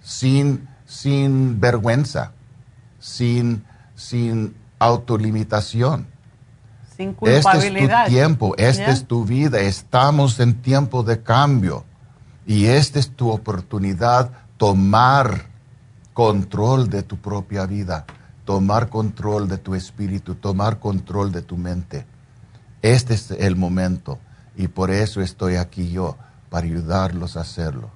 sin, 0.00 0.68
sin 0.86 1.60
vergüenza, 1.60 2.32
sin, 3.00 3.64
sin 3.96 4.54
autolimitación. 4.78 6.06
Sin 6.96 7.14
culpabilidad. 7.14 7.56
Este 7.66 7.82
es 7.82 8.04
tu 8.04 8.10
tiempo, 8.10 8.54
esta 8.56 8.90
es 8.90 9.06
tu 9.06 9.24
vida, 9.24 9.60
estamos 9.60 10.38
en 10.38 10.62
tiempo 10.62 11.02
de 11.02 11.22
cambio 11.22 11.84
y 12.46 12.66
esta 12.66 13.00
es 13.00 13.10
tu 13.10 13.30
oportunidad 13.30 14.30
tomar 14.56 15.46
control 16.12 16.88
de 16.88 17.02
tu 17.02 17.16
propia 17.16 17.66
vida 17.66 18.06
tomar 18.50 18.88
control 18.88 19.48
de 19.48 19.58
tu 19.58 19.76
espíritu, 19.76 20.34
tomar 20.34 20.80
control 20.80 21.30
de 21.30 21.40
tu 21.40 21.56
mente. 21.56 22.04
Este 22.82 23.14
es 23.14 23.30
el 23.30 23.54
momento 23.54 24.18
y 24.56 24.66
por 24.66 24.90
eso 24.90 25.20
estoy 25.20 25.54
aquí 25.54 25.92
yo, 25.92 26.16
para 26.48 26.66
ayudarlos 26.66 27.36
a 27.36 27.42
hacerlo. 27.42 27.90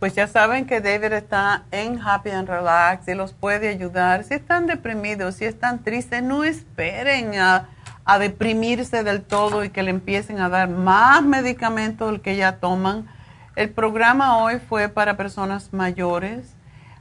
Pues 0.00 0.14
ya 0.14 0.26
saben 0.26 0.66
que 0.66 0.80
David 0.80 1.12
está 1.12 1.62
en 1.70 2.00
Happy 2.00 2.30
and 2.30 2.48
Relax 2.48 3.06
y 3.06 3.14
los 3.14 3.32
puede 3.32 3.68
ayudar. 3.68 4.24
Si 4.24 4.34
están 4.34 4.66
deprimidos, 4.66 5.36
si 5.36 5.44
están 5.44 5.84
tristes, 5.84 6.22
no 6.22 6.42
esperen 6.42 7.38
a, 7.38 7.68
a 8.04 8.18
deprimirse 8.18 9.04
del 9.04 9.22
todo 9.22 9.62
y 9.62 9.70
que 9.70 9.84
le 9.84 9.90
empiecen 9.90 10.40
a 10.40 10.48
dar 10.48 10.68
más 10.68 11.22
medicamentos 11.22 12.10
del 12.10 12.20
que 12.20 12.34
ya 12.34 12.56
toman. 12.56 13.06
El 13.54 13.70
programa 13.70 14.38
hoy 14.38 14.58
fue 14.58 14.88
para 14.88 15.16
personas 15.16 15.72
mayores 15.72 16.56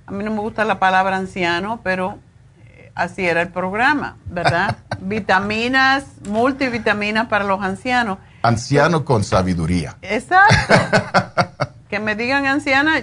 a 0.10 0.12
mí 0.12 0.24
no 0.24 0.32
me 0.32 0.40
gusta 0.40 0.66
la 0.66 0.80
palabra 0.80 1.18
anciano, 1.18 1.82
pero 1.84 2.18
eh, 2.66 2.92
así 2.96 3.28
era 3.28 3.44
el 3.44 3.50
programa, 3.50 4.18
¿verdad? 4.26 4.78
Vitaminas, 5.02 6.06
multivitaminas 6.28 7.28
para 7.28 7.46
los 7.46 7.62
ancianos. 7.62 8.18
Anciano 8.42 9.06
con 9.06 9.24
sabiduría. 9.24 9.98
Exacto. 10.02 10.74
que 11.90 11.99
me 11.99 12.16
digan 12.16 12.45
anciana, 12.45 13.02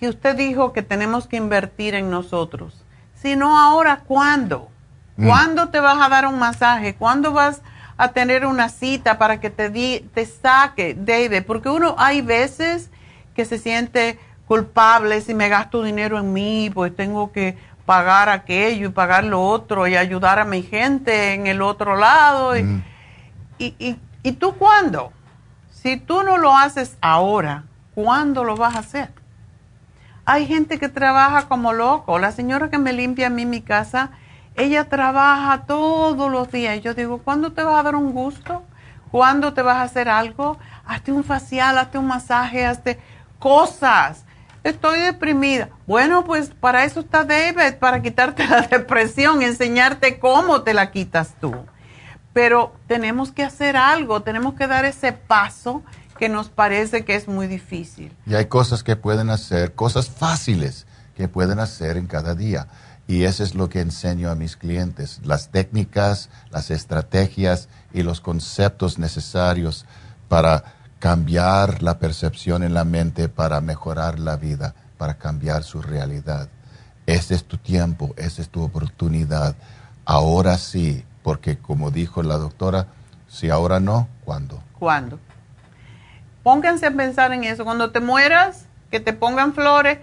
que 0.00 0.08
usted 0.08 0.36
dijo 0.36 0.72
que 0.72 0.80
tenemos 0.80 1.26
que 1.26 1.36
invertir 1.36 1.94
en 1.94 2.08
nosotros. 2.08 2.82
Si 3.12 3.36
no 3.36 3.58
ahora, 3.58 4.04
¿cuándo? 4.06 4.70
Mm. 5.18 5.26
¿Cuándo 5.26 5.68
te 5.68 5.80
vas 5.80 6.00
a 6.00 6.08
dar 6.08 6.26
un 6.26 6.38
masaje? 6.38 6.94
¿Cuándo 6.94 7.34
vas 7.34 7.60
a 7.96 8.08
tener 8.08 8.46
una 8.46 8.68
cita 8.68 9.18
para 9.18 9.40
que 9.40 9.50
te, 9.50 9.70
te 10.14 10.26
saque, 10.26 10.94
David? 10.94 11.44
Porque 11.46 11.68
uno 11.68 11.94
hay 11.98 12.22
veces 12.22 12.90
que 13.34 13.44
se 13.44 13.58
siente 13.58 14.18
culpable 14.46 15.20
si 15.20 15.34
me 15.34 15.48
gasto 15.48 15.82
dinero 15.82 16.18
en 16.18 16.32
mí, 16.32 16.70
pues 16.72 16.94
tengo 16.94 17.32
que 17.32 17.56
pagar 17.86 18.28
aquello 18.28 18.88
y 18.88 18.92
pagar 18.92 19.24
lo 19.24 19.42
otro 19.42 19.86
y 19.86 19.96
ayudar 19.96 20.38
a 20.38 20.44
mi 20.44 20.62
gente 20.62 21.34
en 21.34 21.46
el 21.46 21.62
otro 21.62 21.96
lado. 21.96 22.56
y, 22.56 22.62
mm. 22.62 22.82
¿Y 24.22 24.32
tú 24.32 24.54
cuándo? 24.54 25.12
Si 25.70 25.96
tú 25.96 26.22
no 26.22 26.38
lo 26.38 26.56
haces 26.56 26.96
ahora, 27.00 27.64
¿cuándo 27.94 28.44
lo 28.44 28.56
vas 28.56 28.76
a 28.76 28.80
hacer? 28.80 29.10
Hay 30.24 30.46
gente 30.46 30.78
que 30.78 30.88
trabaja 30.88 31.48
como 31.48 31.72
loco. 31.72 32.18
La 32.20 32.30
señora 32.30 32.70
que 32.70 32.78
me 32.78 32.92
limpia 32.92 33.26
a 33.26 33.30
mí 33.30 33.46
mi 33.46 33.60
casa, 33.60 34.10
ella 34.54 34.88
trabaja 34.88 35.64
todos 35.66 36.30
los 36.30 36.50
días. 36.50 36.80
Yo 36.82 36.94
digo, 36.94 37.18
¿cuándo 37.18 37.52
te 37.52 37.62
vas 37.62 37.80
a 37.80 37.82
dar 37.82 37.96
un 37.96 38.12
gusto? 38.12 38.62
¿Cuándo 39.10 39.52
te 39.52 39.62
vas 39.62 39.76
a 39.76 39.82
hacer 39.82 40.08
algo? 40.08 40.58
Hazte 40.86 41.12
un 41.12 41.24
facial, 41.24 41.78
hazte 41.78 41.98
un 41.98 42.06
masaje, 42.06 42.64
hazte 42.64 42.98
cosas. 43.38 44.24
Estoy 44.64 45.00
deprimida. 45.00 45.68
Bueno, 45.86 46.24
pues 46.24 46.50
para 46.50 46.84
eso 46.84 47.00
está 47.00 47.24
David, 47.24 47.76
para 47.78 48.00
quitarte 48.00 48.46
la 48.48 48.62
depresión, 48.62 49.42
enseñarte 49.42 50.18
cómo 50.18 50.62
te 50.62 50.74
la 50.74 50.90
quitas 50.90 51.34
tú 51.40 51.54
pero 52.32 52.74
tenemos 52.86 53.32
que 53.32 53.42
hacer 53.42 53.76
algo, 53.76 54.22
tenemos 54.22 54.54
que 54.54 54.66
dar 54.66 54.84
ese 54.84 55.12
paso 55.12 55.82
que 56.18 56.28
nos 56.28 56.48
parece 56.48 57.04
que 57.04 57.14
es 57.14 57.28
muy 57.28 57.46
difícil. 57.46 58.12
Y 58.26 58.34
hay 58.34 58.46
cosas 58.46 58.82
que 58.82 58.96
pueden 58.96 59.30
hacer, 59.30 59.74
cosas 59.74 60.08
fáciles 60.08 60.86
que 61.16 61.28
pueden 61.28 61.58
hacer 61.58 61.96
en 61.96 62.06
cada 62.06 62.34
día. 62.34 62.68
Y 63.06 63.24
eso 63.24 63.42
es 63.42 63.54
lo 63.54 63.68
que 63.68 63.80
enseño 63.80 64.30
a 64.30 64.34
mis 64.34 64.56
clientes, 64.56 65.20
las 65.24 65.50
técnicas, 65.50 66.30
las 66.50 66.70
estrategias 66.70 67.68
y 67.92 68.02
los 68.02 68.20
conceptos 68.20 68.98
necesarios 68.98 69.86
para 70.28 70.64
cambiar 70.98 71.82
la 71.82 71.98
percepción 71.98 72.62
en 72.62 72.74
la 72.74 72.84
mente, 72.84 73.28
para 73.28 73.60
mejorar 73.60 74.18
la 74.18 74.36
vida, 74.36 74.74
para 74.98 75.14
cambiar 75.14 75.64
su 75.64 75.82
realidad. 75.82 76.48
Ese 77.06 77.34
es 77.34 77.44
tu 77.44 77.58
tiempo, 77.58 78.14
esa 78.16 78.40
es 78.40 78.48
tu 78.48 78.62
oportunidad. 78.62 79.56
Ahora 80.04 80.56
sí, 80.58 81.04
porque 81.22 81.58
como 81.58 81.90
dijo 81.90 82.22
la 82.22 82.38
doctora, 82.38 82.86
si 83.28 83.50
ahora 83.50 83.80
no, 83.80 84.08
¿cuándo? 84.24 84.62
¿Cuándo? 84.78 85.18
Pónganse 86.42 86.86
a 86.86 86.92
pensar 86.92 87.32
en 87.32 87.44
eso. 87.44 87.64
Cuando 87.64 87.90
te 87.90 88.00
mueras, 88.00 88.66
que 88.92 89.00
te 89.00 89.12
pongan 89.12 89.54
flores. 89.54 89.98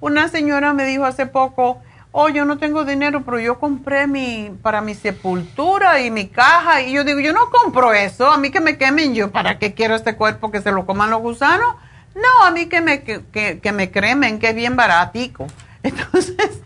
Una 0.00 0.28
señora 0.28 0.74
me 0.74 0.84
dijo 0.84 1.06
hace 1.06 1.26
poco, 1.26 1.80
oh, 2.12 2.28
yo 2.28 2.44
no 2.44 2.58
tengo 2.58 2.84
dinero, 2.84 3.22
pero 3.24 3.40
yo 3.40 3.58
compré 3.58 4.06
mi, 4.06 4.50
para 4.62 4.80
mi 4.80 4.94
sepultura 4.94 6.00
y 6.00 6.10
mi 6.10 6.28
caja. 6.28 6.82
Y 6.82 6.92
yo 6.92 7.04
digo, 7.04 7.20
yo 7.20 7.32
no 7.32 7.50
compro 7.50 7.92
eso, 7.92 8.30
a 8.30 8.36
mí 8.36 8.50
que 8.50 8.60
me 8.60 8.78
quemen, 8.78 9.14
yo, 9.14 9.32
¿para 9.32 9.58
qué 9.58 9.74
quiero 9.74 9.94
este 9.94 10.14
cuerpo 10.14 10.50
que 10.50 10.60
se 10.60 10.70
lo 10.70 10.86
coman 10.86 11.10
los 11.10 11.20
gusanos? 11.20 11.74
No, 12.14 12.46
a 12.46 12.50
mí 12.50 12.66
que 12.66 12.82
me, 12.82 13.02
que, 13.02 13.60
que 13.60 13.72
me 13.72 13.90
cremen, 13.90 14.38
que 14.38 14.50
es 14.50 14.54
bien 14.54 14.76
baratico. 14.76 15.46
Entonces, 15.82 16.60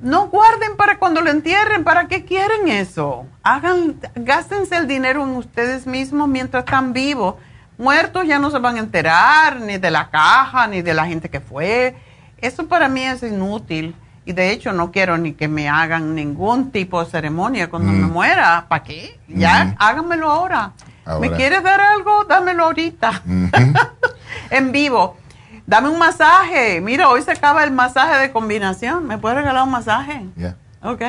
no 0.00 0.26
guarden 0.26 0.76
para 0.76 0.98
cuando 0.98 1.20
lo 1.20 1.30
entierren, 1.30 1.84
¿para 1.84 2.08
qué 2.08 2.24
quieren 2.24 2.68
eso? 2.68 3.26
Hagan, 3.42 4.00
gástense 4.16 4.76
el 4.76 4.88
dinero 4.88 5.22
en 5.22 5.30
ustedes 5.30 5.86
mismos 5.86 6.28
mientras 6.28 6.64
están 6.64 6.92
vivos. 6.92 7.36
Muertos 7.78 8.26
ya 8.26 8.38
no 8.38 8.50
se 8.50 8.58
van 8.58 8.76
a 8.76 8.80
enterar 8.80 9.60
ni 9.60 9.78
de 9.78 9.90
la 9.90 10.10
caja, 10.10 10.66
ni 10.66 10.82
de 10.82 10.94
la 10.94 11.06
gente 11.06 11.28
que 11.28 11.40
fue. 11.40 11.94
Eso 12.38 12.66
para 12.66 12.88
mí 12.88 13.04
es 13.04 13.22
inútil. 13.22 13.94
Y 14.26 14.32
de 14.32 14.50
hecho 14.50 14.72
no 14.72 14.90
quiero 14.90 15.18
ni 15.18 15.32
que 15.32 15.48
me 15.48 15.68
hagan 15.68 16.14
ningún 16.14 16.70
tipo 16.70 17.04
de 17.04 17.10
ceremonia 17.10 17.68
cuando 17.68 17.92
me 17.92 18.06
mm. 18.06 18.10
muera. 18.10 18.66
¿Para 18.68 18.82
qué? 18.82 19.18
Ya, 19.28 19.74
háganmelo 19.78 20.30
ahora. 20.30 20.72
¿Me 21.20 21.30
quieres 21.30 21.62
dar 21.62 21.80
algo? 21.80 22.24
Dámelo 22.24 22.64
ahorita. 22.64 23.22
en 24.50 24.72
vivo. 24.72 25.16
Dame 25.66 25.88
un 25.88 25.98
masaje. 25.98 26.80
Mira, 26.80 27.08
hoy 27.08 27.22
se 27.22 27.32
acaba 27.32 27.64
el 27.64 27.70
masaje 27.70 28.16
de 28.18 28.32
combinación. 28.32 29.06
¿Me 29.06 29.18
puedes 29.18 29.38
regalar 29.38 29.64
un 29.64 29.70
masaje? 29.70 30.26
Ya. 30.36 30.56
Ok. 30.82 31.02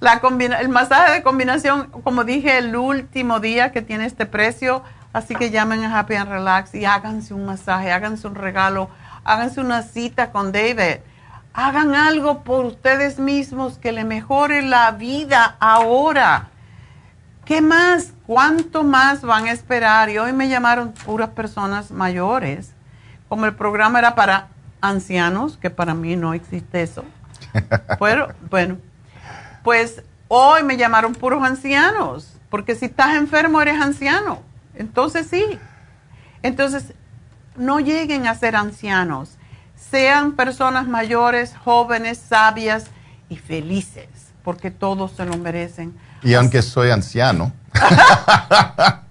La 0.00 0.20
el 0.58 0.68
masaje 0.68 1.12
de 1.12 1.22
combinación, 1.22 1.88
como 2.02 2.24
dije, 2.24 2.58
el 2.58 2.76
último 2.76 3.40
día 3.40 3.72
que 3.72 3.80
tiene 3.80 4.04
este 4.04 4.26
precio. 4.26 4.82
Así 5.14 5.34
que 5.34 5.50
llamen 5.50 5.84
a 5.84 5.98
Happy 5.98 6.14
and 6.14 6.30
Relax 6.30 6.74
y 6.74 6.84
háganse 6.84 7.32
un 7.32 7.46
masaje, 7.46 7.92
háganse 7.92 8.26
un 8.26 8.34
regalo, 8.34 8.90
háganse 9.22 9.60
una 9.60 9.82
cita 9.82 10.32
con 10.32 10.50
David. 10.50 11.00
Hagan 11.54 11.94
algo 11.94 12.42
por 12.42 12.66
ustedes 12.66 13.18
mismos 13.18 13.78
que 13.78 13.92
le 13.92 14.04
mejore 14.04 14.60
la 14.62 14.90
vida 14.90 15.56
ahora. 15.60 16.48
¿Qué 17.44 17.60
más? 17.62 18.12
¿Cuánto 18.26 18.82
más 18.82 19.22
van 19.22 19.46
a 19.46 19.52
esperar? 19.52 20.10
Y 20.10 20.18
hoy 20.18 20.32
me 20.32 20.48
llamaron 20.48 20.92
puras 20.92 21.30
personas 21.30 21.90
mayores 21.90 22.74
como 23.28 23.46
el 23.46 23.54
programa 23.54 23.98
era 23.98 24.14
para 24.14 24.48
ancianos, 24.80 25.56
que 25.56 25.70
para 25.70 25.94
mí 25.94 26.16
no 26.16 26.34
existe 26.34 26.82
eso. 26.82 27.04
Pero, 27.98 28.32
bueno, 28.50 28.78
pues 29.62 30.02
hoy 30.28 30.62
me 30.62 30.76
llamaron 30.76 31.14
puros 31.14 31.42
ancianos, 31.42 32.38
porque 32.50 32.74
si 32.74 32.86
estás 32.86 33.16
enfermo 33.16 33.60
eres 33.60 33.80
anciano. 33.80 34.40
Entonces 34.74 35.26
sí. 35.26 35.58
Entonces, 36.42 36.94
no 37.56 37.80
lleguen 37.80 38.26
a 38.26 38.34
ser 38.34 38.56
ancianos. 38.56 39.36
Sean 39.90 40.32
personas 40.32 40.86
mayores, 40.86 41.54
jóvenes, 41.64 42.18
sabias 42.18 42.86
y 43.28 43.36
felices, 43.36 44.08
porque 44.42 44.70
todos 44.70 45.12
se 45.12 45.24
lo 45.24 45.36
merecen. 45.36 45.94
Y 46.22 46.34
aunque 46.34 46.62
soy 46.62 46.90
anciano, 46.90 47.52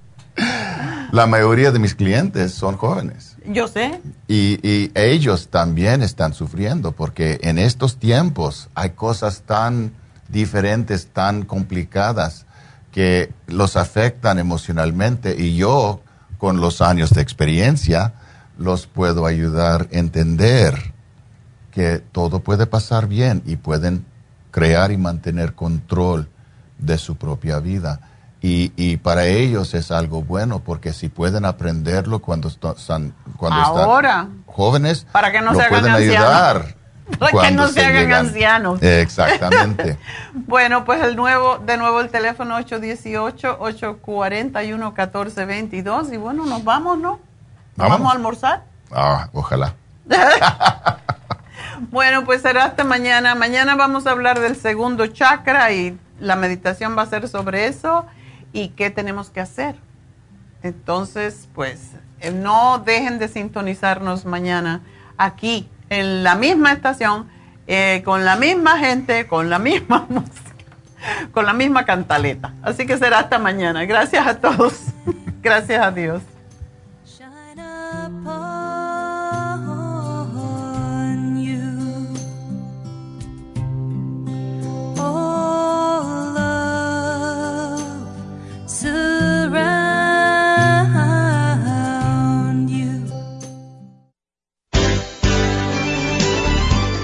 la 1.12 1.28
mayoría 1.28 1.72
de 1.72 1.80
mis 1.80 1.96
clientes 1.96 2.54
son 2.54 2.76
jóvenes. 2.78 3.36
Yo 3.46 3.68
sé. 3.68 4.02
Y, 4.28 4.92
ellos 4.96 5.50
también 5.50 6.02
están 6.02 6.34
sufriendo 6.34 6.92
porque 6.92 7.40
en 7.44 7.60
estos 7.60 7.98
tiempos 7.98 8.70
hay 8.74 8.92
cosas 8.92 9.44
tan 9.46 9.94
diferentes, 10.30 11.08
tan 11.08 11.44
complicadas 11.44 12.46
que 12.92 13.32
los 13.48 13.76
afectan 13.76 14.40
emocionalmente 14.40 15.36
y 15.38 15.56
yo 15.56 16.02
con 16.38 16.62
los 16.62 16.82
años 16.82 17.12
de 17.12 17.22
experiencia 17.22 18.14
los 18.58 18.88
puedo 18.88 19.26
ayudar 19.26 19.88
a 19.92 19.98
entender 19.98 20.94
que 21.72 22.00
todo 22.00 22.40
puede 22.40 22.68
pasar 22.68 23.08
bien 23.08 23.42
y 23.46 23.56
pueden 23.56 24.06
crear 24.52 24.92
y 24.92 24.98
mantener 24.98 25.56
control 25.56 26.30
de 26.78 26.98
su 26.98 27.16
propia 27.16 27.60
vida. 27.60 28.00
Y, 28.42 28.74
y, 28.76 28.98
para 28.98 29.26
ellos 29.26 29.74
es 29.74 29.90
algo 29.90 30.22
bueno 30.22 30.60
porque 30.60 30.92
si 30.92 31.08
pueden 31.08 31.46
aprenderlo 31.46 32.20
cuando 32.20 32.50
están 32.50 33.14
cuando 33.38 33.62
están 33.62 34.44
jóvenes 34.46 35.08
para 35.14 35.32
que 35.32 35.40
no 35.40 35.54
lo 35.54 35.62
se 35.62 35.70
pueden 35.70 35.94
ayudar 35.94 36.76
para 37.20 37.48
que 37.48 37.52
no 37.52 37.70
se, 37.70 37.86
hagan 37.86 38.12
ancianos. 38.12 38.82
Exactamente. 38.84 39.98
Bueno 40.34 40.84
pues 40.84 41.02
el 41.04 41.16
nuevo 41.16 41.60
de 41.60 41.78
nuevo 41.78 42.02
el 42.02 42.10
teléfono 42.10 42.56
818 42.58 43.58
841 43.62 44.86
1422 44.88 46.12
y 46.12 46.18
bueno 46.18 46.46
nos 46.46 46.66
vamos 46.66 47.00
no 47.00 47.20
vamos, 47.76 48.10
a 48.10 48.12
almorzar 48.14 48.64
ah 48.92 49.30
ojalá 49.34 49.74
bueno 51.92 52.26
pues 52.26 52.42
será 52.42 52.66
hasta 52.66 52.84
mañana 52.84 53.36
mañana 53.36 53.76
vamos 53.76 54.08
a 54.08 54.12
hablar 54.12 54.40
del 54.40 54.56
segundo 54.56 55.08
chakra 55.08 55.72
y 55.72 55.98
la 56.20 56.36
meditación 56.36 56.98
va 56.98 57.04
a 57.04 57.06
ser 57.06 57.28
sobre 57.28 57.68
eso 57.68 58.06
y 58.54 58.70
qué 58.70 58.90
tenemos 58.90 59.30
que 59.30 59.42
hacer. 59.42 59.76
Entonces, 60.62 61.50
pues, 61.54 61.92
eh, 62.22 62.32
no 62.32 62.80
dejen 62.80 63.20
de 63.20 63.28
sintonizarnos 63.28 64.26
mañana 64.26 64.82
aquí, 65.18 65.70
en 65.90 66.24
la 66.24 66.36
misma 66.36 66.72
estación, 66.72 67.28
eh, 67.68 68.02
con 68.06 68.24
la 68.24 68.36
misma 68.38 68.78
gente, 68.80 69.28
con 69.28 69.50
la 69.50 69.60
misma 69.60 70.06
música, 70.10 70.66
con 71.34 71.46
la 71.46 71.54
misma 71.54 71.86
cantaleta. 71.86 72.54
Así 72.62 72.86
que 72.86 72.98
será 72.98 73.20
hasta 73.20 73.40
mañana. 73.40 73.86
Gracias 73.86 74.26
a 74.26 74.40
todos. 74.40 74.86
Gracias 75.42 75.84
a 75.84 75.92
Dios. 75.92 76.22